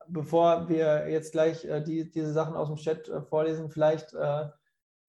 bevor 0.08 0.68
wir 0.68 1.08
jetzt 1.10 1.32
gleich 1.32 1.64
äh, 1.64 1.82
die, 1.82 2.10
diese 2.10 2.32
Sachen 2.32 2.54
aus 2.54 2.68
dem 2.68 2.76
Chat 2.76 3.08
äh, 3.08 3.22
vorlesen, 3.22 3.70
vielleicht 3.70 4.12
äh, 4.12 4.48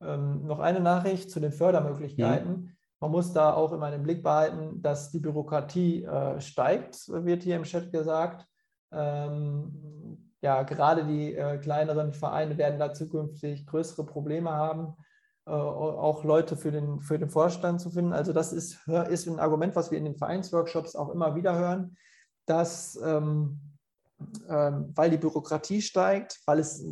ähm, 0.01 0.45
noch 0.45 0.59
eine 0.59 0.79
Nachricht 0.79 1.31
zu 1.31 1.39
den 1.39 1.51
Fördermöglichkeiten. 1.51 2.65
Ja. 2.65 2.71
Man 2.99 3.11
muss 3.11 3.33
da 3.33 3.53
auch 3.53 3.73
immer 3.73 3.87
einen 3.87 4.03
Blick 4.03 4.23
behalten, 4.23 4.81
dass 4.81 5.11
die 5.11 5.19
Bürokratie 5.19 6.03
äh, 6.05 6.39
steigt, 6.39 7.09
wird 7.09 7.43
hier 7.43 7.57
im 7.57 7.63
Chat 7.63 7.91
gesagt. 7.91 8.47
Ähm, 8.91 10.31
ja, 10.41 10.63
gerade 10.63 11.05
die 11.05 11.35
äh, 11.35 11.57
kleineren 11.57 12.13
Vereine 12.13 12.57
werden 12.57 12.79
da 12.79 12.93
zukünftig 12.93 13.65
größere 13.65 14.05
Probleme 14.05 14.51
haben, 14.51 14.95
auch 15.45 16.23
Leute 16.23 16.55
für 16.55 16.71
den, 16.71 17.01
für 17.01 17.19
den 17.19 17.29
Vorstand 17.29 17.81
zu 17.81 17.89
finden. 17.89 18.13
Also 18.13 18.31
das 18.31 18.53
ist, 18.53 18.87
ist 19.09 19.27
ein 19.27 19.39
Argument, 19.39 19.75
was 19.75 19.91
wir 19.91 19.97
in 19.97 20.05
den 20.05 20.15
Vereinsworkshops 20.15 20.95
auch 20.95 21.09
immer 21.09 21.35
wieder 21.35 21.57
hören, 21.57 21.97
dass 22.45 22.97
ähm, 23.03 23.59
ähm, 24.49 24.91
weil 24.95 25.09
die 25.09 25.17
Bürokratie 25.17 25.81
steigt, 25.81 26.41
weil 26.45 26.59
es 26.59 26.83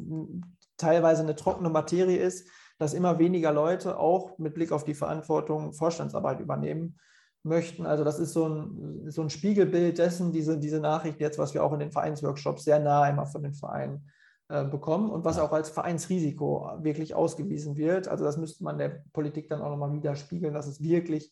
teilweise 0.77 1.23
eine 1.23 1.35
trockene 1.35 1.69
Materie 1.69 2.17
ist, 2.17 2.47
dass 2.79 2.93
immer 2.93 3.19
weniger 3.19 3.51
Leute 3.51 3.97
auch 3.99 4.37
mit 4.37 4.53
Blick 4.53 4.71
auf 4.71 4.83
die 4.83 4.95
Verantwortung 4.95 5.73
Vorstandsarbeit 5.73 6.39
übernehmen 6.39 6.97
möchten. 7.43 7.85
Also 7.85 8.03
das 8.03 8.19
ist 8.19 8.33
so 8.33 8.47
ein, 8.47 9.11
so 9.11 9.21
ein 9.21 9.29
Spiegelbild 9.29 9.97
dessen, 9.97 10.31
diese, 10.31 10.57
diese 10.57 10.79
Nachricht 10.79 11.19
jetzt, 11.19 11.37
was 11.37 11.53
wir 11.53 11.63
auch 11.63 11.73
in 11.73 11.79
den 11.79 11.91
Vereinsworkshops 11.91 12.63
sehr 12.63 12.79
nah 12.79 13.07
immer 13.07 13.25
von 13.25 13.43
den 13.43 13.53
Vereinen 13.53 13.97
äh, 13.97 14.20
bekommen 14.69 15.09
und 15.09 15.23
was 15.23 15.39
auch 15.39 15.51
als 15.51 15.69
Vereinsrisiko 15.69 16.69
wirklich 16.79 17.15
ausgewiesen 17.15 17.77
wird. 17.77 18.07
Also 18.07 18.23
das 18.23 18.37
müsste 18.37 18.63
man 18.63 18.77
der 18.77 19.03
Politik 19.13 19.47
dann 19.49 19.61
auch 19.61 19.69
nochmal 19.69 19.93
widerspiegeln, 19.93 20.53
dass 20.53 20.67
es 20.67 20.81
wirklich 20.81 21.31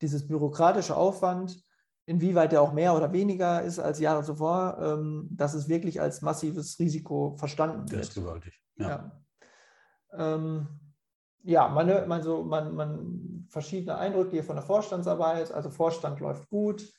dieses 0.00 0.26
bürokratische 0.26 0.96
Aufwand, 0.96 1.62
inwieweit 2.06 2.52
der 2.52 2.62
auch 2.62 2.72
mehr 2.72 2.94
oder 2.94 3.12
weniger 3.12 3.62
ist 3.62 3.78
als 3.78 3.98
Jahre 3.98 4.22
zuvor, 4.22 4.78
ähm, 4.80 5.28
dass 5.30 5.54
es 5.54 5.68
wirklich 5.68 6.00
als 6.00 6.22
massives 6.22 6.78
Risiko 6.78 7.36
verstanden 7.36 7.90
wird. 7.90 8.00
Das 8.00 8.08
ist 8.08 8.14
gewaltig. 8.14 8.60
Ja. 8.76 8.88
ja. 8.88 9.22
Ähm, 10.12 10.68
ja, 11.42 11.68
man, 11.68 12.08
man, 12.08 12.22
so, 12.22 12.42
man, 12.42 12.74
man 12.74 13.46
verschiedene 13.48 13.96
Eindrücke 13.96 14.32
hier 14.32 14.44
von 14.44 14.56
der 14.56 14.64
Vorstandsarbeit. 14.64 15.52
Also 15.52 15.70
Vorstand 15.70 16.20
läuft 16.20 16.48
gut. 16.50 16.92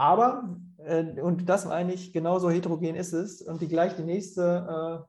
Aber, 0.00 0.56
äh, 0.78 1.20
und 1.20 1.46
das 1.50 1.66
meine 1.66 1.92
ich, 1.92 2.14
genauso 2.14 2.48
heterogen 2.48 2.94
ist 2.94 3.12
es. 3.12 3.42
Und 3.42 3.60
die 3.60 3.68
gleich 3.68 3.96
die 3.96 4.02
nächste 4.02 5.06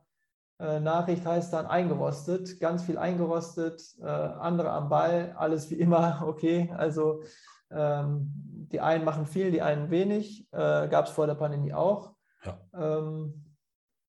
äh, 0.59 0.65
äh, 0.65 0.79
Nachricht 0.81 1.25
heißt 1.25 1.53
dann 1.53 1.65
eingerostet, 1.65 2.59
ganz 2.59 2.83
viel 2.83 2.97
eingerostet, 2.97 3.81
äh, 4.01 4.05
andere 4.05 4.69
am 4.71 4.89
Ball, 4.89 5.33
alles 5.37 5.69
wie 5.69 5.75
immer, 5.75 6.23
okay. 6.27 6.73
Also 6.75 7.23
ähm, 7.71 8.33
die 8.69 8.81
einen 8.81 9.05
machen 9.05 9.25
viel, 9.25 9.51
die 9.51 9.61
einen 9.61 9.91
wenig. 9.91 10.45
Äh, 10.51 10.89
Gab 10.89 11.05
es 11.05 11.11
vor 11.11 11.25
der 11.25 11.35
Pandemie 11.35 11.73
auch. 11.73 12.11
Ja. 12.43 12.57
Ähm, 12.73 13.45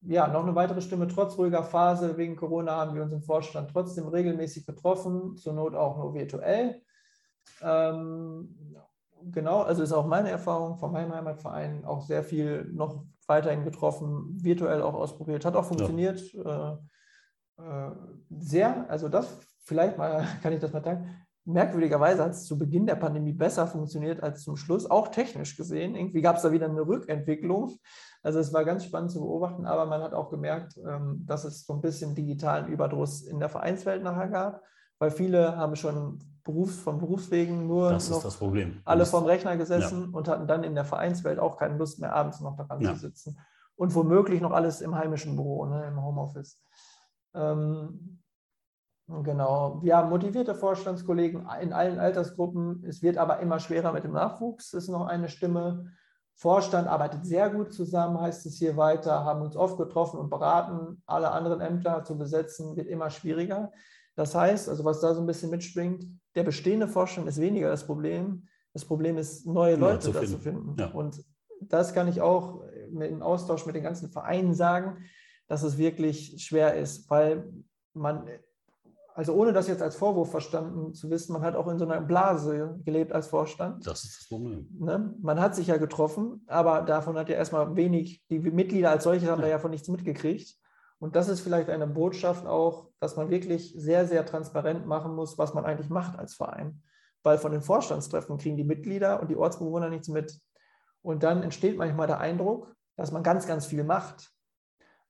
ja, 0.00 0.26
noch 0.26 0.42
eine 0.42 0.56
weitere 0.56 0.80
Stimme. 0.80 1.06
Trotz 1.06 1.38
ruhiger 1.38 1.62
Phase 1.62 2.16
wegen 2.16 2.34
Corona 2.34 2.72
haben 2.72 2.96
wir 2.96 3.04
uns 3.04 3.12
im 3.12 3.22
Vorstand 3.22 3.70
trotzdem 3.70 4.08
regelmäßig 4.08 4.66
getroffen, 4.66 5.36
zur 5.36 5.52
Not 5.52 5.76
auch 5.76 5.96
nur 5.96 6.12
virtuell. 6.12 6.82
Ähm, 7.62 8.71
genau, 9.30 9.62
also 9.62 9.82
ist 9.82 9.92
auch 9.92 10.06
meine 10.06 10.30
Erfahrung 10.30 10.76
von 10.76 10.92
meinem 10.92 11.14
Heimatverein 11.14 11.84
auch 11.84 12.02
sehr 12.02 12.24
viel 12.24 12.70
noch 12.72 13.04
weiterhin 13.26 13.64
getroffen, 13.64 14.38
virtuell 14.42 14.82
auch 14.82 14.94
ausprobiert, 14.94 15.44
hat 15.44 15.56
auch 15.56 15.64
funktioniert. 15.64 16.20
Ja. 16.32 16.72
Äh, 16.72 16.76
äh, 17.58 17.90
sehr, 18.30 18.90
also 18.90 19.08
das 19.08 19.38
vielleicht 19.64 19.98
mal, 19.98 20.26
kann 20.42 20.52
ich 20.52 20.60
das 20.60 20.72
mal 20.72 20.82
sagen, 20.82 21.08
merkwürdigerweise 21.44 22.22
hat 22.22 22.32
es 22.32 22.44
zu 22.44 22.58
Beginn 22.58 22.86
der 22.86 22.94
Pandemie 22.94 23.32
besser 23.32 23.66
funktioniert 23.66 24.22
als 24.22 24.42
zum 24.42 24.56
Schluss, 24.56 24.88
auch 24.88 25.08
technisch 25.08 25.56
gesehen. 25.56 25.96
Irgendwie 25.96 26.22
gab 26.22 26.36
es 26.36 26.42
da 26.42 26.52
wieder 26.52 26.68
eine 26.68 26.86
Rückentwicklung. 26.86 27.72
Also 28.22 28.38
es 28.38 28.52
war 28.52 28.64
ganz 28.64 28.84
spannend 28.84 29.10
zu 29.10 29.20
beobachten, 29.20 29.66
aber 29.66 29.86
man 29.86 30.02
hat 30.02 30.14
auch 30.14 30.30
gemerkt, 30.30 30.76
ähm, 30.86 31.24
dass 31.26 31.44
es 31.44 31.66
so 31.66 31.72
ein 31.74 31.80
bisschen 31.80 32.14
digitalen 32.14 32.68
Überdruss 32.68 33.22
in 33.22 33.40
der 33.40 33.48
Vereinswelt 33.48 34.02
nachher 34.02 34.28
gab, 34.28 34.62
weil 34.98 35.10
viele 35.10 35.56
haben 35.56 35.74
schon 35.74 36.20
Berufs, 36.44 36.78
von 36.78 36.98
Berufswegen 36.98 37.66
nur 37.66 37.90
das 37.90 38.10
noch 38.10 38.24
alle 38.84 39.06
vorm 39.06 39.24
Rechner 39.24 39.56
gesessen 39.56 40.10
ja. 40.10 40.18
und 40.18 40.28
hatten 40.28 40.46
dann 40.46 40.64
in 40.64 40.74
der 40.74 40.84
Vereinswelt 40.84 41.38
auch 41.38 41.56
keine 41.56 41.76
Lust 41.76 42.00
mehr, 42.00 42.12
abends 42.12 42.40
noch 42.40 42.56
daran 42.56 42.80
ja. 42.80 42.92
zu 42.92 43.00
sitzen. 43.00 43.38
Und 43.76 43.94
womöglich 43.94 44.40
noch 44.40 44.52
alles 44.52 44.80
im 44.80 44.94
heimischen 44.94 45.36
Büro, 45.36 45.66
ne, 45.66 45.86
im 45.86 46.02
Homeoffice. 46.02 46.60
Ähm, 47.34 48.22
Genau. 49.08 49.80
Wir 49.82 49.96
haben 49.96 50.08
motivierte 50.08 50.54
Vorstandskollegen 50.54 51.46
in 51.60 51.72
allen 51.72 51.98
Altersgruppen. 51.98 52.84
Es 52.86 53.02
wird 53.02 53.18
aber 53.18 53.40
immer 53.40 53.58
schwerer 53.58 53.92
mit 53.92 54.04
dem 54.04 54.12
Nachwuchs, 54.12 54.70
das 54.70 54.84
ist 54.84 54.90
noch 54.90 55.06
eine 55.06 55.28
Stimme. 55.28 55.92
Vorstand 56.34 56.88
arbeitet 56.88 57.26
sehr 57.26 57.50
gut 57.50 57.72
zusammen, 57.72 58.20
heißt 58.20 58.46
es 58.46 58.56
hier 58.56 58.76
weiter, 58.76 59.24
haben 59.24 59.42
uns 59.42 59.54
oft 59.54 59.76
getroffen 59.76 60.18
und 60.18 60.30
beraten. 60.30 61.02
Alle 61.06 61.30
anderen 61.30 61.60
Ämter 61.60 62.04
zu 62.04 62.16
besetzen 62.16 62.74
wird 62.74 62.88
immer 62.88 63.10
schwieriger. 63.10 63.70
Das 64.14 64.34
heißt, 64.34 64.68
also 64.68 64.84
was 64.84 65.00
da 65.00 65.14
so 65.14 65.20
ein 65.20 65.26
bisschen 65.26 65.50
mitspringt, 65.50 66.06
der 66.34 66.42
bestehende 66.42 66.88
Vorstand 66.88 67.28
ist 67.28 67.40
weniger 67.40 67.68
das 67.68 67.86
Problem. 67.86 68.48
Das 68.72 68.84
Problem 68.84 69.18
ist, 69.18 69.46
neue 69.46 69.76
Leute 69.76 70.10
ja, 70.10 70.12
zu 70.12 70.12
finden. 70.12 70.40
finden. 70.40 70.76
Ja. 70.78 70.86
Und 70.92 71.24
das 71.60 71.92
kann 71.92 72.08
ich 72.08 72.20
auch 72.20 72.62
im 72.90 73.22
Austausch 73.22 73.66
mit 73.66 73.74
den 73.74 73.82
ganzen 73.82 74.10
Vereinen 74.10 74.54
sagen, 74.54 75.04
dass 75.46 75.62
es 75.62 75.78
wirklich 75.78 76.42
schwer 76.42 76.74
ist, 76.74 77.08
weil 77.10 77.52
man 77.94 78.26
also 79.14 79.34
ohne 79.34 79.52
das 79.52 79.68
jetzt 79.68 79.82
als 79.82 79.96
Vorwurf 79.96 80.30
verstanden 80.30 80.94
zu 80.94 81.10
wissen, 81.10 81.32
man 81.32 81.42
hat 81.42 81.54
auch 81.54 81.68
in 81.68 81.78
so 81.78 81.84
einer 81.84 82.00
Blase 82.00 82.80
gelebt 82.84 83.12
als 83.12 83.26
Vorstand. 83.26 83.86
Das 83.86 84.04
ist 84.04 84.20
das 84.20 84.28
Problem. 84.28 84.66
Ne? 84.78 85.14
Man 85.20 85.40
hat 85.40 85.54
sich 85.54 85.66
ja 85.66 85.76
getroffen, 85.76 86.42
aber 86.46 86.82
davon 86.82 87.16
hat 87.18 87.28
ja 87.28 87.36
erstmal 87.36 87.76
wenig, 87.76 88.24
die 88.30 88.38
Mitglieder 88.38 88.90
als 88.90 89.04
solche 89.04 89.30
haben 89.30 89.40
ja. 89.40 89.46
da 89.46 89.50
ja 89.50 89.58
von 89.58 89.70
nichts 89.70 89.88
mitgekriegt. 89.88 90.56
Und 91.02 91.16
das 91.16 91.28
ist 91.28 91.40
vielleicht 91.40 91.68
eine 91.68 91.88
Botschaft 91.88 92.46
auch, 92.46 92.86
dass 93.00 93.16
man 93.16 93.28
wirklich 93.28 93.74
sehr, 93.76 94.06
sehr 94.06 94.24
transparent 94.24 94.86
machen 94.86 95.16
muss, 95.16 95.36
was 95.36 95.52
man 95.52 95.64
eigentlich 95.64 95.90
macht 95.90 96.16
als 96.16 96.36
Verein. 96.36 96.80
Weil 97.24 97.38
von 97.38 97.50
den 97.50 97.60
Vorstandstreffen 97.60 98.38
kriegen 98.38 98.56
die 98.56 98.62
Mitglieder 98.62 99.20
und 99.20 99.28
die 99.28 99.36
Ortsbewohner 99.36 99.88
nichts 99.88 100.06
mit. 100.06 100.38
Und 101.02 101.24
dann 101.24 101.42
entsteht 101.42 101.76
manchmal 101.76 102.06
der 102.06 102.20
Eindruck, 102.20 102.72
dass 102.94 103.10
man 103.10 103.24
ganz, 103.24 103.48
ganz 103.48 103.66
viel 103.66 103.82
macht, 103.82 104.30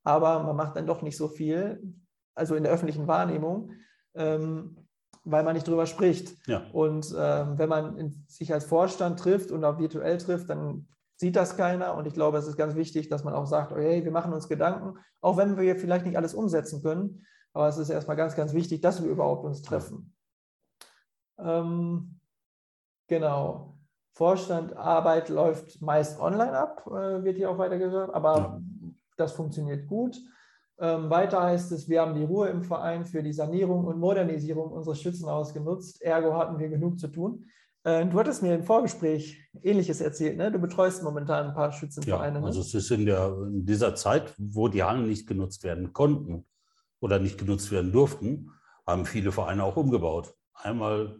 aber 0.03 0.43
man 0.43 0.57
macht 0.57 0.77
dann 0.77 0.87
doch 0.87 1.03
nicht 1.03 1.19
so 1.19 1.29
viel, 1.29 1.95
also 2.35 2.55
in 2.55 2.63
der 2.63 2.73
öffentlichen 2.73 3.07
Wahrnehmung, 3.07 3.73
ähm, 4.15 4.79
weil 5.25 5.45
man 5.45 5.53
nicht 5.53 5.69
drüber 5.69 5.85
spricht. 5.85 6.39
Ja. 6.47 6.71
Und 6.73 7.15
ähm, 7.19 7.59
wenn 7.59 7.69
man 7.69 7.99
in, 7.99 8.25
sich 8.29 8.55
als 8.55 8.65
Vorstand 8.65 9.19
trifft 9.21 9.51
und 9.51 9.63
auch 9.63 9.79
virtuell 9.79 10.17
trifft, 10.17 10.49
dann 10.49 10.89
sieht 11.23 11.37
das 11.37 11.57
keiner. 11.57 11.95
Und 11.95 12.09
ich 12.09 12.15
glaube, 12.15 12.37
es 12.39 12.49
ist 12.49 12.57
ganz 12.57 12.75
wichtig, 12.75 13.09
dass 13.09 13.23
man 13.23 13.33
auch 13.33 13.47
sagt, 13.47 13.71
oh, 13.71 13.77
hey, 13.77 14.05
wir 14.05 14.11
machen 14.11 14.33
uns 14.33 14.49
Gedanken, 14.49 14.99
auch 15.21 15.37
wenn 15.37 15.57
wir 15.57 15.77
vielleicht 15.77 16.05
nicht 16.05 16.17
alles 16.17 16.35
umsetzen 16.35 16.83
können. 16.83 17.25
Aber 17.53 17.69
es 17.69 17.79
ist 17.79 17.91
erstmal 17.91 18.17
ganz, 18.17 18.35
ganz 18.35 18.53
wichtig, 18.55 18.81
dass 18.81 19.01
wir 19.01 19.09
überhaupt 19.09 19.45
uns 19.45 19.63
treffen. 19.63 20.17
Ähm, 21.39 22.19
genau. 23.07 23.79
Vorstand 24.15 24.77
Arbeit 24.77 25.29
läuft 25.29 25.81
meist 25.81 26.19
online 26.21 26.59
ab, 26.59 26.85
äh, 26.89 27.23
wird 27.23 27.37
hier 27.37 27.51
auch 27.51 27.59
weiter 27.59 27.79
gesagt, 27.79 28.13
aber 28.13 28.61
das 29.17 29.33
funktioniert 29.33 29.87
gut. 29.87 30.21
Ähm, 30.81 31.09
weiter 31.09 31.41
heißt 31.41 31.71
es, 31.71 31.89
wir 31.89 32.01
haben 32.01 32.17
die 32.17 32.25
Ruhe 32.25 32.49
im 32.49 32.65
Verein 32.65 33.07
für 33.07 33.23
die 33.23 33.33
Sanierung 33.33 33.85
und 33.85 34.01
Modernisierung 34.01 34.73
unseres 34.73 35.01
Schützenhauses 35.01 35.55
genutzt. 35.55 36.03
Ergo 36.03 36.35
hatten 36.35 36.59
wir 36.59 36.69
genug 36.69 36.99
zu 36.99 37.07
tun. 37.07 37.47
Äh, 37.85 38.07
du 38.07 38.19
hattest 38.19 38.43
mir 38.43 38.55
im 38.55 38.63
Vorgespräch 38.63 39.39
Ähnliches 39.63 40.01
erzählt, 40.01 40.37
ne? 40.37 40.53
Du 40.53 40.59
betreust 40.59 41.03
momentan 41.03 41.49
ein 41.49 41.55
paar 41.55 41.73
Schützenvereine. 41.73 42.37
Ja, 42.37 42.41
ne? 42.41 42.47
also 42.47 42.61
es 42.61 42.75
ist 42.75 42.91
in, 42.91 43.07
der, 43.07 43.37
in 43.49 43.67
dieser 43.67 43.95
Zeit, 43.95 44.35
wo 44.39 44.69
die 44.69 44.83
Hallen 44.83 45.09
nicht 45.09 45.27
genutzt 45.27 45.65
werden 45.65 45.93
konnten 45.93 46.47
oder 47.01 47.19
nicht 47.19 47.39
genutzt 47.39 47.73
werden 47.73 47.93
durften, 47.93 48.51
haben 48.87 49.05
viele 49.05 49.33
Vereine 49.33 49.65
auch 49.65 49.77
umgebaut. 49.77 50.35
Einmal 50.55 51.19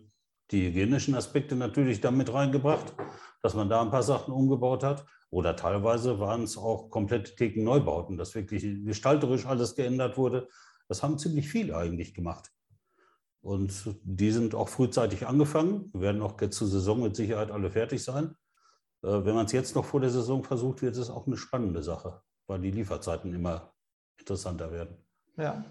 die 0.53 0.69
hygienischen 0.69 1.15
Aspekte 1.15 1.57
natürlich 1.57 2.01
damit 2.01 2.33
reingebracht, 2.33 2.95
dass 3.43 3.55
man 3.55 3.69
da 3.69 3.83
ein 3.83 3.91
paar 3.91 4.03
Sachen 4.03 4.33
umgebaut 4.33 4.85
hat. 4.85 5.05
Oder 5.31 5.57
teilweise 5.57 6.21
waren 6.21 6.43
es 6.43 6.59
auch 6.59 6.91
komplette 6.91 7.35
Thekenneubauten, 7.35 8.19
dass 8.19 8.35
wirklich 8.35 8.63
gestalterisch 8.85 9.47
alles 9.47 9.75
geändert 9.75 10.19
wurde. 10.19 10.49
Das 10.89 11.03
haben 11.03 11.19
ziemlich 11.19 11.49
viele 11.49 11.77
eigentlich 11.77 12.13
gemacht. 12.13 12.53
Und 13.43 13.97
die 14.05 14.31
sind 14.31 14.55
auch 14.55 14.69
frühzeitig 14.69 15.27
angefangen, 15.27 15.91
werden 15.93 16.23
auch 16.23 16.41
jetzt 16.41 16.57
zur 16.57 16.69
Saison 16.69 17.03
mit 17.03 17.17
Sicherheit 17.17 17.51
alle 17.51 17.71
fertig 17.71 18.03
sein. 18.03 18.37
Äh, 19.03 19.25
wenn 19.25 19.35
man 19.35 19.47
es 19.47 19.53
jetzt 19.53 19.75
noch 19.75 19.85
vor 19.85 20.01
der 20.01 20.11
Saison 20.11 20.45
versucht, 20.45 20.81
wird 20.81 20.97
es 20.97 21.11
auch 21.11 21.27
eine 21.27 21.37
spannende 21.37 21.83
Sache, 21.83 22.23
weil 22.47 22.61
die 22.61 22.71
Lieferzeiten 22.71 23.35
immer 23.35 23.73
interessanter 24.17 24.71
werden. 24.71 24.97
Ja. 25.37 25.65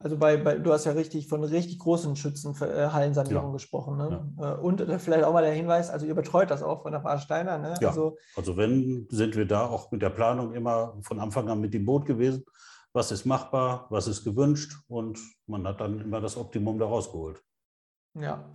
Also 0.00 0.16
bei, 0.16 0.36
bei, 0.36 0.58
du 0.58 0.70
hast 0.70 0.84
ja 0.84 0.92
richtig 0.92 1.26
von 1.26 1.42
richtig 1.42 1.78
großen 1.78 2.14
Schützenhallensanierungen 2.14 3.48
äh, 3.48 3.52
ja. 3.52 3.52
gesprochen. 3.52 3.96
Ne? 3.96 4.32
Ja. 4.38 4.54
Äh, 4.54 4.58
und 4.58 4.84
vielleicht 4.98 5.24
auch 5.24 5.32
mal 5.32 5.42
der 5.42 5.54
Hinweis, 5.54 5.88
also 5.88 6.04
ihr 6.04 6.14
betreut 6.14 6.50
das 6.50 6.62
auch 6.62 6.82
von 6.82 6.92
der 6.92 7.00
Bar 7.00 7.18
Steiner. 7.18 7.56
Ne? 7.56 7.74
Ja. 7.80 7.88
Also, 7.88 8.18
also 8.36 8.58
wenn, 8.58 9.08
sind 9.10 9.34
wir 9.34 9.46
da 9.46 9.66
auch 9.66 9.90
mit 9.90 10.02
der 10.02 10.10
Planung 10.10 10.52
immer 10.52 10.98
von 11.00 11.18
Anfang 11.18 11.48
an 11.48 11.60
mit 11.60 11.72
dem 11.72 11.86
Boot 11.86 12.04
gewesen 12.04 12.44
was 12.92 13.12
ist 13.12 13.24
machbar, 13.24 13.86
was 13.90 14.08
ist 14.08 14.24
gewünscht 14.24 14.76
und 14.88 15.18
man 15.46 15.66
hat 15.66 15.80
dann 15.80 16.00
immer 16.00 16.20
das 16.20 16.36
Optimum 16.36 16.78
daraus 16.78 17.12
geholt. 17.12 17.42
Ja, 18.14 18.50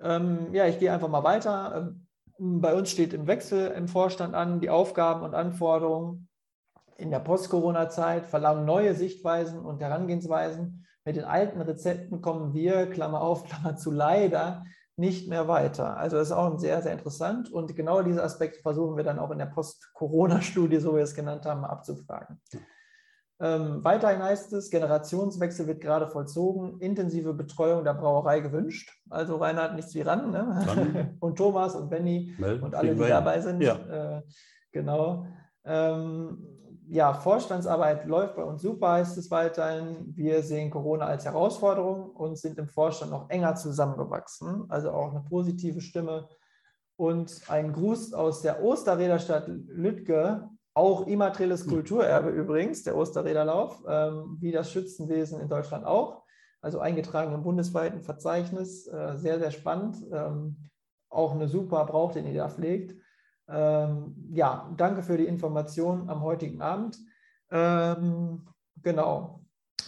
ähm, 0.00 0.52
ja 0.52 0.66
ich 0.66 0.78
gehe 0.78 0.92
einfach 0.92 1.08
mal 1.08 1.24
weiter. 1.24 1.76
Ähm, 1.76 2.06
bei 2.38 2.74
uns 2.74 2.90
steht 2.90 3.14
im 3.14 3.26
Wechsel 3.26 3.72
im 3.72 3.88
Vorstand 3.88 4.34
an, 4.34 4.60
die 4.60 4.70
Aufgaben 4.70 5.22
und 5.22 5.34
Anforderungen 5.34 6.28
in 6.96 7.10
der 7.10 7.20
Post-Corona-Zeit 7.20 8.26
verlangen 8.26 8.64
neue 8.64 8.94
Sichtweisen 8.94 9.60
und 9.60 9.80
Herangehensweisen. 9.80 10.86
Mit 11.04 11.16
den 11.16 11.24
alten 11.24 11.60
Rezepten 11.60 12.20
kommen 12.20 12.54
wir, 12.54 12.90
Klammer 12.90 13.22
auf, 13.22 13.44
Klammer 13.48 13.76
zu, 13.76 13.90
leider 13.90 14.64
nicht 14.96 15.28
mehr 15.28 15.46
weiter. 15.46 15.96
Also 15.96 16.16
das 16.16 16.28
ist 16.28 16.32
auch 16.32 16.58
sehr, 16.58 16.82
sehr 16.82 16.92
interessant 16.92 17.52
und 17.52 17.76
genau 17.76 18.02
diese 18.02 18.22
Aspekte 18.22 18.60
versuchen 18.60 18.96
wir 18.96 19.04
dann 19.04 19.20
auch 19.20 19.30
in 19.30 19.38
der 19.38 19.46
Post-Corona-Studie, 19.46 20.78
so 20.78 20.92
wie 20.92 20.96
wir 20.96 21.04
es 21.04 21.14
genannt 21.14 21.46
haben, 21.46 21.64
abzufragen. 21.64 22.40
Ähm, 23.40 23.84
weiterhin 23.84 24.22
heißt 24.22 24.52
es, 24.54 24.68
Generationswechsel 24.70 25.68
wird 25.68 25.80
gerade 25.80 26.08
vollzogen, 26.08 26.80
intensive 26.80 27.34
Betreuung 27.34 27.84
der 27.84 27.94
Brauerei 27.94 28.40
gewünscht. 28.40 28.92
Also 29.08 29.36
Reinhard, 29.36 29.76
nichts 29.76 29.94
wie 29.94 30.00
ran. 30.00 30.32
Ne? 30.32 31.16
und 31.20 31.36
Thomas 31.36 31.76
und 31.76 31.88
Benny 31.88 32.34
und 32.60 32.74
alle, 32.74 32.94
die 32.94 33.08
dabei 33.08 33.40
sind. 33.40 33.62
Ja. 33.62 33.76
Äh, 34.18 34.22
genau. 34.72 35.26
Ähm, 35.64 36.44
ja, 36.90 37.12
Vorstandsarbeit 37.12 38.06
läuft 38.06 38.34
bei 38.36 38.42
uns 38.42 38.62
super, 38.62 38.92
heißt 38.92 39.18
es 39.18 39.30
weiterhin. 39.30 40.12
Wir 40.16 40.42
sehen 40.42 40.70
Corona 40.70 41.04
als 41.06 41.24
Herausforderung 41.24 42.10
und 42.10 42.38
sind 42.38 42.58
im 42.58 42.68
Vorstand 42.68 43.12
noch 43.12 43.30
enger 43.30 43.54
zusammengewachsen. 43.54 44.64
Also 44.68 44.90
auch 44.90 45.10
eine 45.10 45.22
positive 45.28 45.80
Stimme. 45.80 46.28
Und 46.96 47.42
ein 47.48 47.72
Gruß 47.72 48.14
aus 48.14 48.42
der 48.42 48.64
Osterräderstadt 48.64 49.46
Lüttke 49.46 50.48
auch 50.78 51.08
immaterielles 51.08 51.64
hm. 51.64 51.70
Kulturerbe 51.70 52.30
übrigens, 52.30 52.84
der 52.84 52.96
Osterräderlauf, 52.96 53.82
ähm, 53.88 54.36
wie 54.40 54.52
das 54.52 54.70
Schützenwesen 54.70 55.40
in 55.40 55.48
Deutschland 55.48 55.84
auch. 55.84 56.22
Also 56.60 56.78
eingetragen 56.78 57.34
im 57.34 57.42
bundesweiten 57.42 58.02
Verzeichnis. 58.02 58.86
Äh, 58.86 59.16
sehr, 59.16 59.40
sehr 59.40 59.50
spannend. 59.50 59.96
Ähm, 60.12 60.70
auch 61.10 61.34
eine 61.34 61.48
super 61.48 61.84
Brauch, 61.84 62.12
den 62.12 62.26
ihr 62.26 62.34
da 62.34 62.48
pflegt. 62.48 62.94
Ähm, 63.48 64.14
ja, 64.30 64.72
danke 64.76 65.02
für 65.02 65.16
die 65.16 65.26
Information 65.26 66.08
am 66.08 66.22
heutigen 66.22 66.62
Abend. 66.62 66.98
Ähm, 67.50 68.46
genau. 68.80 69.40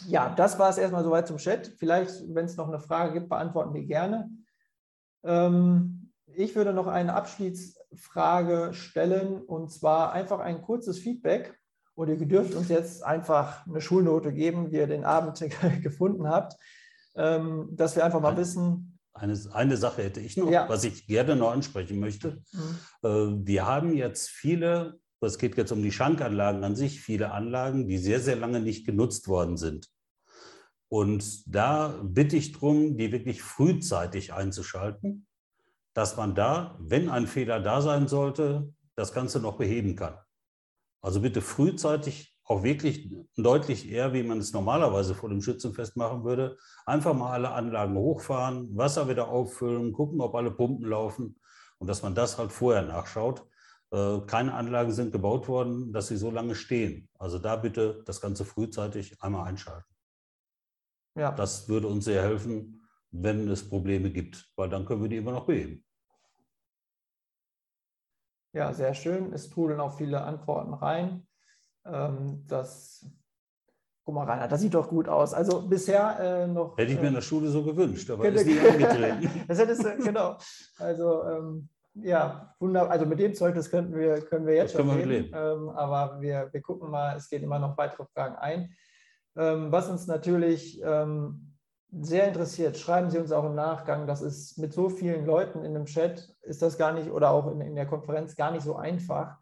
Ja, 0.08 0.34
das 0.34 0.58
war 0.58 0.70
es 0.70 0.78
erstmal 0.78 1.04
soweit 1.04 1.28
zum 1.28 1.36
Chat. 1.36 1.68
Vielleicht, 1.78 2.34
wenn 2.34 2.46
es 2.46 2.56
noch 2.56 2.68
eine 2.68 2.80
Frage 2.80 3.12
gibt, 3.12 3.28
beantworten 3.28 3.74
wir 3.74 3.84
gerne. 3.84 4.28
Ähm, 5.22 5.99
ich 6.34 6.54
würde 6.54 6.72
noch 6.72 6.86
eine 6.86 7.14
Abschließ 7.14 7.78
Frage 7.94 8.70
stellen 8.72 9.40
und 9.42 9.70
zwar 9.72 10.12
einfach 10.12 10.40
ein 10.40 10.62
kurzes 10.62 10.98
Feedback. 10.98 11.56
Und 11.94 12.08
ihr 12.08 12.16
dürft 12.16 12.54
uns 12.54 12.68
jetzt 12.68 13.04
einfach 13.04 13.66
eine 13.66 13.80
Schulnote 13.80 14.32
geben, 14.32 14.70
wie 14.70 14.76
ihr 14.76 14.86
den 14.86 15.04
Abend 15.04 15.44
gefunden 15.82 16.28
habt, 16.28 16.56
ähm, 17.14 17.68
dass 17.72 17.96
wir 17.96 18.04
einfach 18.04 18.20
mal 18.20 18.36
wissen. 18.36 18.98
Eine, 19.12 19.38
eine 19.52 19.76
Sache 19.76 20.04
hätte 20.04 20.20
ich 20.20 20.36
noch, 20.36 20.50
ja. 20.50 20.68
was 20.68 20.84
ich 20.84 21.06
gerne 21.06 21.36
noch 21.36 21.50
ansprechen 21.50 21.98
möchte. 21.98 22.42
Mhm. 22.52 22.78
Äh, 23.02 23.46
wir 23.46 23.66
haben 23.66 23.92
jetzt 23.92 24.30
viele, 24.30 24.98
es 25.20 25.36
geht 25.36 25.56
jetzt 25.56 25.72
um 25.72 25.82
die 25.82 25.92
Schankanlagen 25.92 26.64
an 26.64 26.76
sich, 26.76 27.02
viele 27.02 27.32
Anlagen, 27.32 27.86
die 27.86 27.98
sehr, 27.98 28.20
sehr 28.20 28.36
lange 28.36 28.60
nicht 28.60 28.86
genutzt 28.86 29.28
worden 29.28 29.58
sind. 29.58 29.88
Und 30.88 31.54
da 31.54 32.00
bitte 32.02 32.36
ich 32.36 32.52
darum, 32.52 32.96
die 32.96 33.12
wirklich 33.12 33.42
frühzeitig 33.42 34.32
einzuschalten 34.32 35.26
dass 35.94 36.16
man 36.16 36.34
da, 36.34 36.76
wenn 36.80 37.08
ein 37.08 37.26
Fehler 37.26 37.60
da 37.60 37.80
sein 37.80 38.08
sollte, 38.08 38.72
das 38.94 39.12
Ganze 39.12 39.40
noch 39.40 39.56
beheben 39.56 39.96
kann. 39.96 40.18
Also 41.02 41.20
bitte 41.20 41.40
frühzeitig, 41.40 42.38
auch 42.44 42.62
wirklich 42.62 43.14
deutlich 43.36 43.90
eher, 43.90 44.12
wie 44.12 44.22
man 44.22 44.38
es 44.38 44.52
normalerweise 44.52 45.14
vor 45.14 45.28
dem 45.28 45.40
Schützenfest 45.40 45.96
machen 45.96 46.24
würde, 46.24 46.58
einfach 46.84 47.14
mal 47.14 47.32
alle 47.32 47.52
Anlagen 47.52 47.96
hochfahren, 47.96 48.76
Wasser 48.76 49.08
wieder 49.08 49.28
auffüllen, 49.28 49.92
gucken, 49.92 50.20
ob 50.20 50.34
alle 50.34 50.50
Pumpen 50.50 50.86
laufen 50.88 51.40
und 51.78 51.86
dass 51.86 52.02
man 52.02 52.14
das 52.14 52.38
halt 52.38 52.52
vorher 52.52 52.82
nachschaut. 52.82 53.46
Äh, 53.92 54.20
keine 54.26 54.54
Anlagen 54.54 54.92
sind 54.92 55.12
gebaut 55.12 55.48
worden, 55.48 55.92
dass 55.92 56.08
sie 56.08 56.16
so 56.16 56.30
lange 56.30 56.54
stehen. 56.54 57.08
Also 57.18 57.38
da 57.38 57.56
bitte 57.56 58.02
das 58.04 58.20
Ganze 58.20 58.44
frühzeitig 58.44 59.20
einmal 59.22 59.46
einschalten. 59.46 59.88
Ja. 61.16 61.32
Das 61.32 61.68
würde 61.68 61.88
uns 61.88 62.04
sehr 62.04 62.22
helfen, 62.22 62.79
wenn 63.10 63.48
es 63.48 63.68
Probleme 63.68 64.10
gibt, 64.10 64.50
weil 64.56 64.68
dann 64.68 64.84
können 64.84 65.02
wir 65.02 65.08
die 65.08 65.16
immer 65.16 65.32
noch 65.32 65.46
beheben. 65.46 65.84
Ja, 68.52 68.72
sehr 68.72 68.94
schön. 68.94 69.32
Es 69.32 69.48
trudeln 69.48 69.80
auch 69.80 69.96
viele 69.96 70.22
Antworten 70.22 70.74
rein. 70.74 71.26
Ähm, 71.84 72.44
das, 72.48 73.06
guck 74.04 74.14
mal, 74.14 74.24
Rainer, 74.24 74.48
das 74.48 74.60
sieht 74.60 74.74
doch 74.74 74.88
gut 74.88 75.08
aus. 75.08 75.34
Also 75.34 75.62
bisher 75.68 76.18
äh, 76.18 76.46
noch. 76.48 76.76
Hätte 76.76 76.92
ich 76.92 77.00
mir 77.00 77.08
in 77.08 77.14
der 77.14 77.20
Schule 77.20 77.48
so 77.48 77.62
gewünscht, 77.64 78.10
aber 78.10 78.28
ist 78.28 78.46
nicht 78.46 78.60
angetreten. 78.64 79.44
das 79.46 79.58
hättest 79.58 79.84
du, 79.84 79.96
genau. 79.98 80.36
Also, 80.78 81.24
ähm, 81.24 81.68
ja, 81.94 82.54
wunderbar. 82.58 82.90
Also 82.90 83.06
mit 83.06 83.20
dem 83.20 83.34
Zeugnis 83.34 83.70
könnten 83.70 83.96
wir, 83.96 84.20
können 84.22 84.46
wir 84.46 84.54
jetzt 84.54 84.74
das 84.74 84.80
schon 84.80 84.90
reden. 84.90 85.32
Ähm, 85.32 85.68
aber 85.70 86.20
wir, 86.20 86.48
wir 86.52 86.60
gucken 86.60 86.90
mal, 86.90 87.16
es 87.16 87.28
gehen 87.28 87.42
immer 87.42 87.58
noch 87.58 87.76
weitere 87.76 88.04
Fragen 88.06 88.36
ein. 88.36 88.74
Ähm, 89.36 89.70
was 89.70 89.88
uns 89.88 90.06
natürlich 90.06 90.80
ähm, 90.84 91.50
sehr 91.92 92.28
interessiert, 92.28 92.76
schreiben 92.76 93.10
Sie 93.10 93.18
uns 93.18 93.32
auch 93.32 93.44
im 93.44 93.54
Nachgang. 93.54 94.06
Das 94.06 94.22
ist 94.22 94.58
mit 94.58 94.72
so 94.72 94.88
vielen 94.88 95.26
Leuten 95.26 95.64
in 95.64 95.74
dem 95.74 95.86
Chat, 95.86 96.34
ist 96.42 96.62
das 96.62 96.78
gar 96.78 96.92
nicht 96.92 97.10
oder 97.10 97.30
auch 97.30 97.50
in, 97.50 97.60
in 97.60 97.74
der 97.74 97.86
Konferenz 97.86 98.36
gar 98.36 98.52
nicht 98.52 98.62
so 98.62 98.76
einfach. 98.76 99.38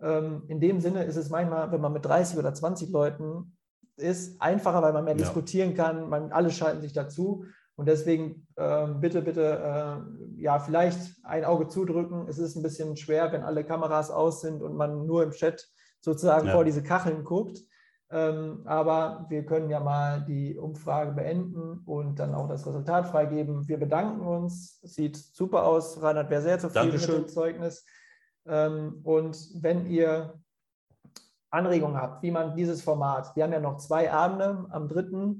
Ähm, 0.00 0.44
in 0.48 0.60
dem 0.60 0.80
Sinne 0.80 1.04
ist 1.04 1.16
es 1.16 1.30
manchmal, 1.30 1.72
wenn 1.72 1.80
man 1.80 1.92
mit 1.92 2.04
30 2.04 2.38
oder 2.38 2.54
20 2.54 2.90
Leuten 2.90 3.56
ist, 3.96 4.40
einfacher, 4.40 4.82
weil 4.82 4.92
man 4.92 5.04
mehr 5.04 5.14
ja. 5.14 5.18
diskutieren 5.18 5.74
kann. 5.74 6.08
Man, 6.08 6.32
alle 6.32 6.50
schalten 6.50 6.80
sich 6.80 6.92
dazu. 6.92 7.44
Und 7.76 7.86
deswegen 7.86 8.46
ähm, 8.56 9.00
bitte, 9.00 9.22
bitte, 9.22 9.58
äh, 9.58 10.40
ja, 10.42 10.58
vielleicht 10.58 10.98
ein 11.24 11.44
Auge 11.44 11.66
zudrücken. 11.68 12.28
Es 12.28 12.38
ist 12.38 12.54
ein 12.56 12.62
bisschen 12.62 12.96
schwer, 12.96 13.32
wenn 13.32 13.42
alle 13.42 13.64
Kameras 13.64 14.10
aus 14.10 14.42
sind 14.42 14.62
und 14.62 14.76
man 14.76 15.06
nur 15.06 15.22
im 15.22 15.30
Chat 15.30 15.66
sozusagen 16.00 16.46
ja. 16.46 16.52
vor 16.52 16.64
diese 16.64 16.82
Kacheln 16.82 17.24
guckt. 17.24 17.58
Ähm, 18.12 18.62
aber 18.64 19.26
wir 19.28 19.46
können 19.46 19.70
ja 19.70 19.78
mal 19.78 20.24
die 20.26 20.56
Umfrage 20.56 21.12
beenden 21.12 21.82
und 21.84 22.18
dann 22.18 22.34
auch 22.34 22.48
das 22.48 22.66
Resultat 22.66 23.06
freigeben. 23.06 23.68
Wir 23.68 23.78
bedanken 23.78 24.20
uns. 24.20 24.80
Sieht 24.82 25.16
super 25.16 25.64
aus. 25.64 26.02
Reinhard 26.02 26.28
wäre 26.28 26.42
sehr 26.42 26.58
zufrieden 26.58 26.90
Dankeschön. 26.90 27.18
mit 27.18 27.28
dem 27.28 27.32
Zeugnis. 27.32 27.86
Ähm, 28.46 29.00
und 29.04 29.62
wenn 29.62 29.86
ihr 29.86 30.34
Anregungen 31.50 32.00
habt, 32.00 32.22
wie 32.22 32.32
man 32.32 32.56
dieses 32.56 32.82
Format, 32.82 33.34
wir 33.36 33.44
haben 33.44 33.52
ja 33.52 33.60
noch 33.60 33.76
zwei 33.76 34.12
Abende 34.12 34.66
am 34.70 34.88
3. 34.88 35.36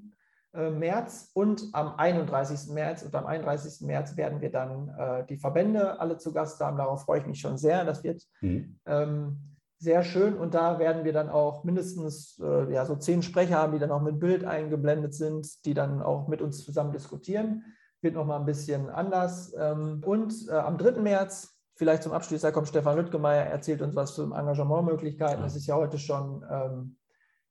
Äh, 0.52 0.70
März 0.70 1.30
und 1.34 1.68
am 1.72 1.94
31. 1.96 2.72
März 2.72 3.02
und 3.02 3.14
am 3.14 3.26
31. 3.26 3.86
März 3.86 4.16
werden 4.16 4.40
wir 4.40 4.50
dann 4.50 4.88
äh, 4.96 5.26
die 5.26 5.38
Verbände 5.38 6.00
alle 6.00 6.18
zu 6.18 6.32
Gast 6.32 6.60
haben. 6.60 6.76
Darauf 6.76 7.04
freue 7.04 7.20
ich 7.20 7.26
mich 7.26 7.40
schon 7.40 7.56
sehr. 7.56 7.84
Das 7.84 8.02
wird 8.02 8.22
mhm. 8.40 8.78
ähm, 8.86 9.49
sehr 9.80 10.04
schön. 10.04 10.36
Und 10.36 10.54
da 10.54 10.78
werden 10.78 11.04
wir 11.04 11.12
dann 11.12 11.30
auch 11.30 11.64
mindestens 11.64 12.38
äh, 12.38 12.72
ja, 12.72 12.84
so 12.84 12.96
zehn 12.96 13.22
Sprecher 13.22 13.56
haben, 13.56 13.72
die 13.72 13.78
dann 13.78 13.90
auch 13.90 14.02
mit 14.02 14.20
Bild 14.20 14.44
eingeblendet 14.44 15.14
sind, 15.14 15.64
die 15.64 15.74
dann 15.74 16.02
auch 16.02 16.28
mit 16.28 16.42
uns 16.42 16.64
zusammen 16.64 16.92
diskutieren. 16.92 17.64
Wird 18.02 18.14
nochmal 18.14 18.38
ein 18.38 18.46
bisschen 18.46 18.90
anders. 18.90 19.54
Ähm, 19.58 20.02
und 20.04 20.48
äh, 20.48 20.52
am 20.52 20.76
3. 20.76 21.00
März, 21.00 21.56
vielleicht 21.76 22.02
zum 22.02 22.12
Abschluss, 22.12 22.42
da 22.42 22.50
kommt 22.50 22.68
Stefan 22.68 22.96
Lüttgemeier, 22.96 23.46
erzählt 23.46 23.80
uns 23.80 23.96
was 23.96 24.14
zu 24.14 24.24
Engagementmöglichkeiten. 24.24 25.42
Das 25.42 25.56
ist 25.56 25.66
ja 25.66 25.76
heute 25.76 25.98
schon 25.98 26.44
ähm, 26.50 26.96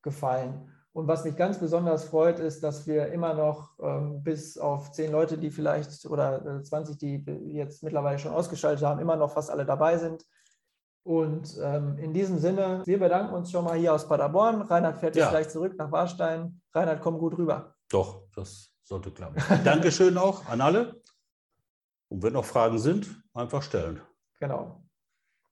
gefallen. 0.03 0.72
Und 0.91 1.07
was 1.07 1.23
mich 1.23 1.35
ganz 1.35 1.57
besonders 1.60 2.03
freut, 2.03 2.39
ist, 2.39 2.61
dass 2.64 2.85
wir 2.85 3.11
immer 3.11 3.34
noch 3.34 3.72
ähm, 3.81 4.22
bis 4.22 4.57
auf 4.57 4.91
zehn 4.91 5.11
Leute, 5.11 5.39
die 5.39 5.49
vielleicht 5.49 6.06
oder 6.06 6.61
20, 6.64 7.01
äh, 7.01 7.18
die 7.19 7.53
jetzt 7.53 7.81
mittlerweile 7.81 8.19
schon 8.19 8.34
ausgeschaltet 8.34 8.85
haben, 8.85 8.99
immer 8.99 9.15
noch 9.15 9.31
fast 9.31 9.49
alle 9.49 9.65
dabei 9.65 9.97
sind. 9.97 10.23
Und 11.10 11.57
ähm, 11.60 11.98
in 11.98 12.14
diesem 12.14 12.38
Sinne, 12.38 12.84
wir 12.86 12.99
bedanken 12.99 13.34
uns 13.34 13.49
schon 13.49 13.65
mal 13.65 13.76
hier 13.76 13.95
aus 13.95 14.07
Paderborn. 14.07 14.61
Reinhard 14.61 14.99
fährt 14.99 15.15
jetzt 15.15 15.31
gleich 15.31 15.49
zurück 15.49 15.73
nach 15.76 15.91
Warstein. 15.91 16.61
Reinhard, 16.72 17.02
komm 17.02 17.18
gut 17.18 17.36
rüber. 17.36 17.73
Doch, 17.90 18.27
das 18.36 18.69
sollte 18.84 19.10
klappen. 19.10 19.41
Dankeschön 19.64 20.19
auch 20.19 20.45
an 20.45 20.61
alle. 20.61 21.02
Und 22.10 22.22
wenn 22.22 22.34
noch 22.34 22.45
Fragen 22.45 22.77
sind, 22.77 23.23
einfach 23.34 23.64
stellen. 23.64 24.03
Genau. 24.40 24.84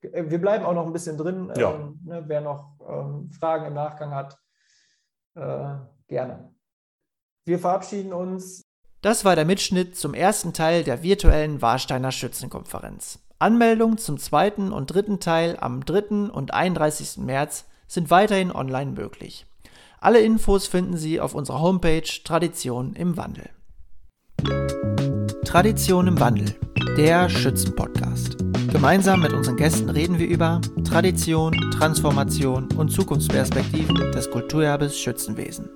Äh, 0.02 0.30
wir 0.30 0.40
bleiben 0.40 0.64
auch 0.64 0.76
noch 0.76 0.86
ein 0.86 0.94
bisschen 0.94 1.18
drin. 1.18 1.52
Ja. 1.58 1.74
Ähm, 1.74 2.02
ne, 2.04 2.24
wer 2.28 2.42
noch 2.42 2.76
ähm, 2.88 3.32
Fragen 3.32 3.66
im 3.66 3.74
Nachgang 3.74 4.12
hat, 4.14 4.38
äh, 5.34 5.74
gerne. 6.08 6.54
Wir 7.46 7.58
verabschieden 7.58 8.14
uns. 8.14 8.62
Das 9.02 9.26
war 9.26 9.36
der 9.36 9.46
Mitschnitt 9.46 9.98
zum 9.98 10.14
ersten 10.14 10.54
Teil 10.54 10.84
der 10.84 11.02
virtuellen 11.02 11.64
Warsteiner 11.64 12.12
Schützenkonferenz. 12.12 13.27
Anmeldungen 13.40 14.00
zum 14.00 14.18
zweiten 14.18 14.72
und 14.72 14.88
dritten 14.88 15.20
Teil 15.20 15.58
am 15.60 15.86
3. 15.86 16.32
und 16.32 16.54
31. 16.54 17.18
März 17.18 17.66
sind 17.88 18.10
weiterhin 18.10 18.52
online 18.52 18.92
möglich. 18.92 19.46
Alle 20.00 20.22
Infos 20.22 20.66
finden 20.66 20.98
Sie 20.98 21.20
auf 21.20 21.36
unserer 21.36 21.62
Homepage 21.62 22.08
Tradition 22.24 22.94
im 22.94 23.16
Wandel. 23.16 23.50
Tradition 25.46 26.08
im 26.08 26.20
Wandel, 26.20 26.56
der 26.98 27.30
Schützenpodcast. 27.30 28.38
Gemeinsam 28.72 29.22
mit 29.22 29.34
unseren 29.34 29.56
Gästen 29.56 29.90
reden 29.90 30.18
wir 30.18 30.28
über 30.28 30.60
Tradition, 30.84 31.54
Transformation 31.72 32.70
und 32.76 32.90
Zukunftsperspektiven 32.90 33.96
des 34.12 34.30
Kulturerbes 34.32 35.00
Schützenwesen. 35.00 35.70